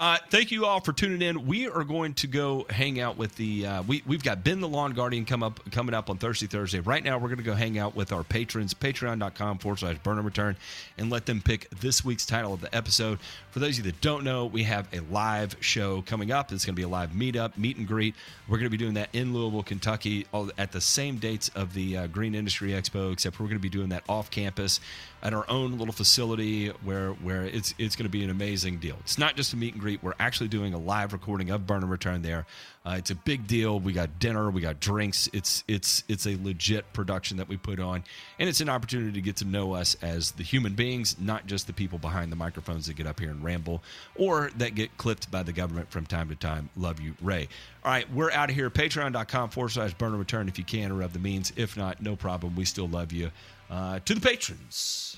uh, 0.01 0.17
thank 0.31 0.49
you 0.49 0.65
all 0.65 0.79
for 0.79 0.93
tuning 0.93 1.21
in. 1.21 1.45
We 1.45 1.69
are 1.69 1.83
going 1.83 2.15
to 2.15 2.27
go 2.27 2.65
hang 2.71 2.99
out 2.99 3.19
with 3.19 3.35
the 3.35 3.67
uh, 3.67 3.83
we 3.83 4.01
we've 4.07 4.23
got 4.23 4.43
Ben 4.43 4.59
the 4.59 4.67
Lawn 4.67 4.93
Guardian 4.93 5.25
come 5.25 5.43
up 5.43 5.59
coming 5.71 5.93
up 5.93 6.09
on 6.09 6.17
Thursday 6.17 6.47
Thursday. 6.47 6.79
Right 6.79 7.03
now 7.03 7.19
we're 7.19 7.27
going 7.27 7.37
to 7.37 7.43
go 7.43 7.53
hang 7.53 7.77
out 7.77 7.95
with 7.95 8.11
our 8.11 8.23
patrons, 8.23 8.73
patreon.com 8.73 9.59
forward 9.59 9.77
slash 9.77 9.99
Burn 9.99 10.17
and 10.17 10.25
Return, 10.25 10.55
and 10.97 11.11
let 11.11 11.27
them 11.27 11.39
pick 11.39 11.69
this 11.69 12.03
week's 12.03 12.25
title 12.25 12.51
of 12.51 12.61
the 12.61 12.75
episode. 12.75 13.19
For 13.51 13.59
those 13.59 13.77
of 13.77 13.85
you 13.85 13.91
that 13.91 14.01
don't 14.01 14.23
know, 14.23 14.47
we 14.47 14.63
have 14.63 14.87
a 14.91 15.01
live 15.01 15.55
show 15.59 16.01
coming 16.01 16.31
up. 16.31 16.51
It's 16.51 16.65
going 16.65 16.73
to 16.73 16.79
be 16.79 16.83
a 16.83 16.89
live 16.89 17.11
meetup, 17.11 17.55
meet 17.55 17.77
and 17.77 17.87
greet. 17.87 18.15
We're 18.47 18.57
going 18.57 18.71
to 18.71 18.75
be 18.75 18.77
doing 18.77 18.95
that 18.95 19.09
in 19.13 19.35
Louisville, 19.35 19.61
Kentucky, 19.61 20.25
at 20.57 20.71
the 20.71 20.81
same 20.81 21.17
dates 21.17 21.49
of 21.49 21.75
the 21.75 21.97
uh, 21.97 22.07
Green 22.07 22.33
Industry 22.33 22.71
Expo, 22.71 23.13
except 23.13 23.39
we're 23.39 23.45
going 23.45 23.59
to 23.59 23.61
be 23.61 23.69
doing 23.69 23.89
that 23.89 24.03
off 24.09 24.31
campus 24.31 24.79
at 25.23 25.33
our 25.33 25.47
own 25.49 25.77
little 25.77 25.93
facility 25.93 26.67
where 26.83 27.11
where 27.11 27.43
it's 27.43 27.73
it's 27.77 27.95
going 27.95 28.05
to 28.05 28.09
be 28.09 28.23
an 28.23 28.29
amazing 28.29 28.77
deal. 28.77 28.97
It's 29.01 29.17
not 29.17 29.35
just 29.35 29.53
a 29.53 29.57
meet 29.57 29.73
and 29.73 29.81
greet. 29.81 30.01
We're 30.01 30.13
actually 30.19 30.49
doing 30.49 30.73
a 30.73 30.79
live 30.79 31.13
recording 31.13 31.49
of 31.51 31.67
Burn 31.67 31.83
and 31.83 31.91
Return 31.91 32.21
there. 32.21 32.45
Uh, 32.83 32.95
it's 32.97 33.11
a 33.11 33.15
big 33.15 33.45
deal. 33.45 33.79
We 33.79 33.93
got 33.93 34.17
dinner, 34.17 34.49
we 34.49 34.61
got 34.61 34.79
drinks. 34.79 35.29
It's 35.33 35.63
it's 35.67 36.03
it's 36.07 36.25
a 36.25 36.35
legit 36.41 36.91
production 36.93 37.37
that 37.37 37.47
we 37.47 37.57
put 37.57 37.79
on, 37.79 38.03
and 38.39 38.49
it's 38.49 38.59
an 38.59 38.69
opportunity 38.69 39.11
to 39.11 39.21
get 39.21 39.35
to 39.37 39.45
know 39.45 39.73
us 39.73 39.95
as 40.01 40.31
the 40.31 40.43
human 40.43 40.73
beings, 40.73 41.15
not 41.19 41.45
just 41.45 41.67
the 41.67 41.73
people 41.73 41.99
behind 41.99 42.31
the 42.31 42.35
microphones 42.35 42.87
that 42.87 42.95
get 42.95 43.05
up 43.05 43.19
here 43.19 43.29
and 43.29 43.43
ramble 43.43 43.83
or 44.15 44.49
that 44.57 44.73
get 44.73 44.97
clipped 44.97 45.29
by 45.29 45.43
the 45.43 45.53
government 45.53 45.91
from 45.91 46.07
time 46.07 46.29
to 46.29 46.35
time. 46.35 46.69
Love 46.75 46.99
you, 46.99 47.13
Ray. 47.21 47.47
All 47.83 47.91
right, 47.91 48.11
we're 48.11 48.31
out 48.31 48.49
of 48.49 48.55
here. 48.55 48.69
Patreon.com 48.69 49.49
forward 49.49 49.69
slash 49.69 49.93
burn 49.93 50.09
and 50.09 50.19
return 50.19 50.47
if 50.47 50.57
you 50.57 50.63
can 50.63 50.91
or 50.91 51.01
have 51.01 51.13
the 51.13 51.19
means. 51.19 51.53
If 51.55 51.77
not, 51.77 52.01
no 52.01 52.15
problem. 52.15 52.55
We 52.55 52.65
still 52.65 52.87
love 52.87 53.11
you. 53.11 53.31
Uh, 53.71 53.99
to 53.99 54.13
the 54.13 54.19
patrons. 54.19 55.15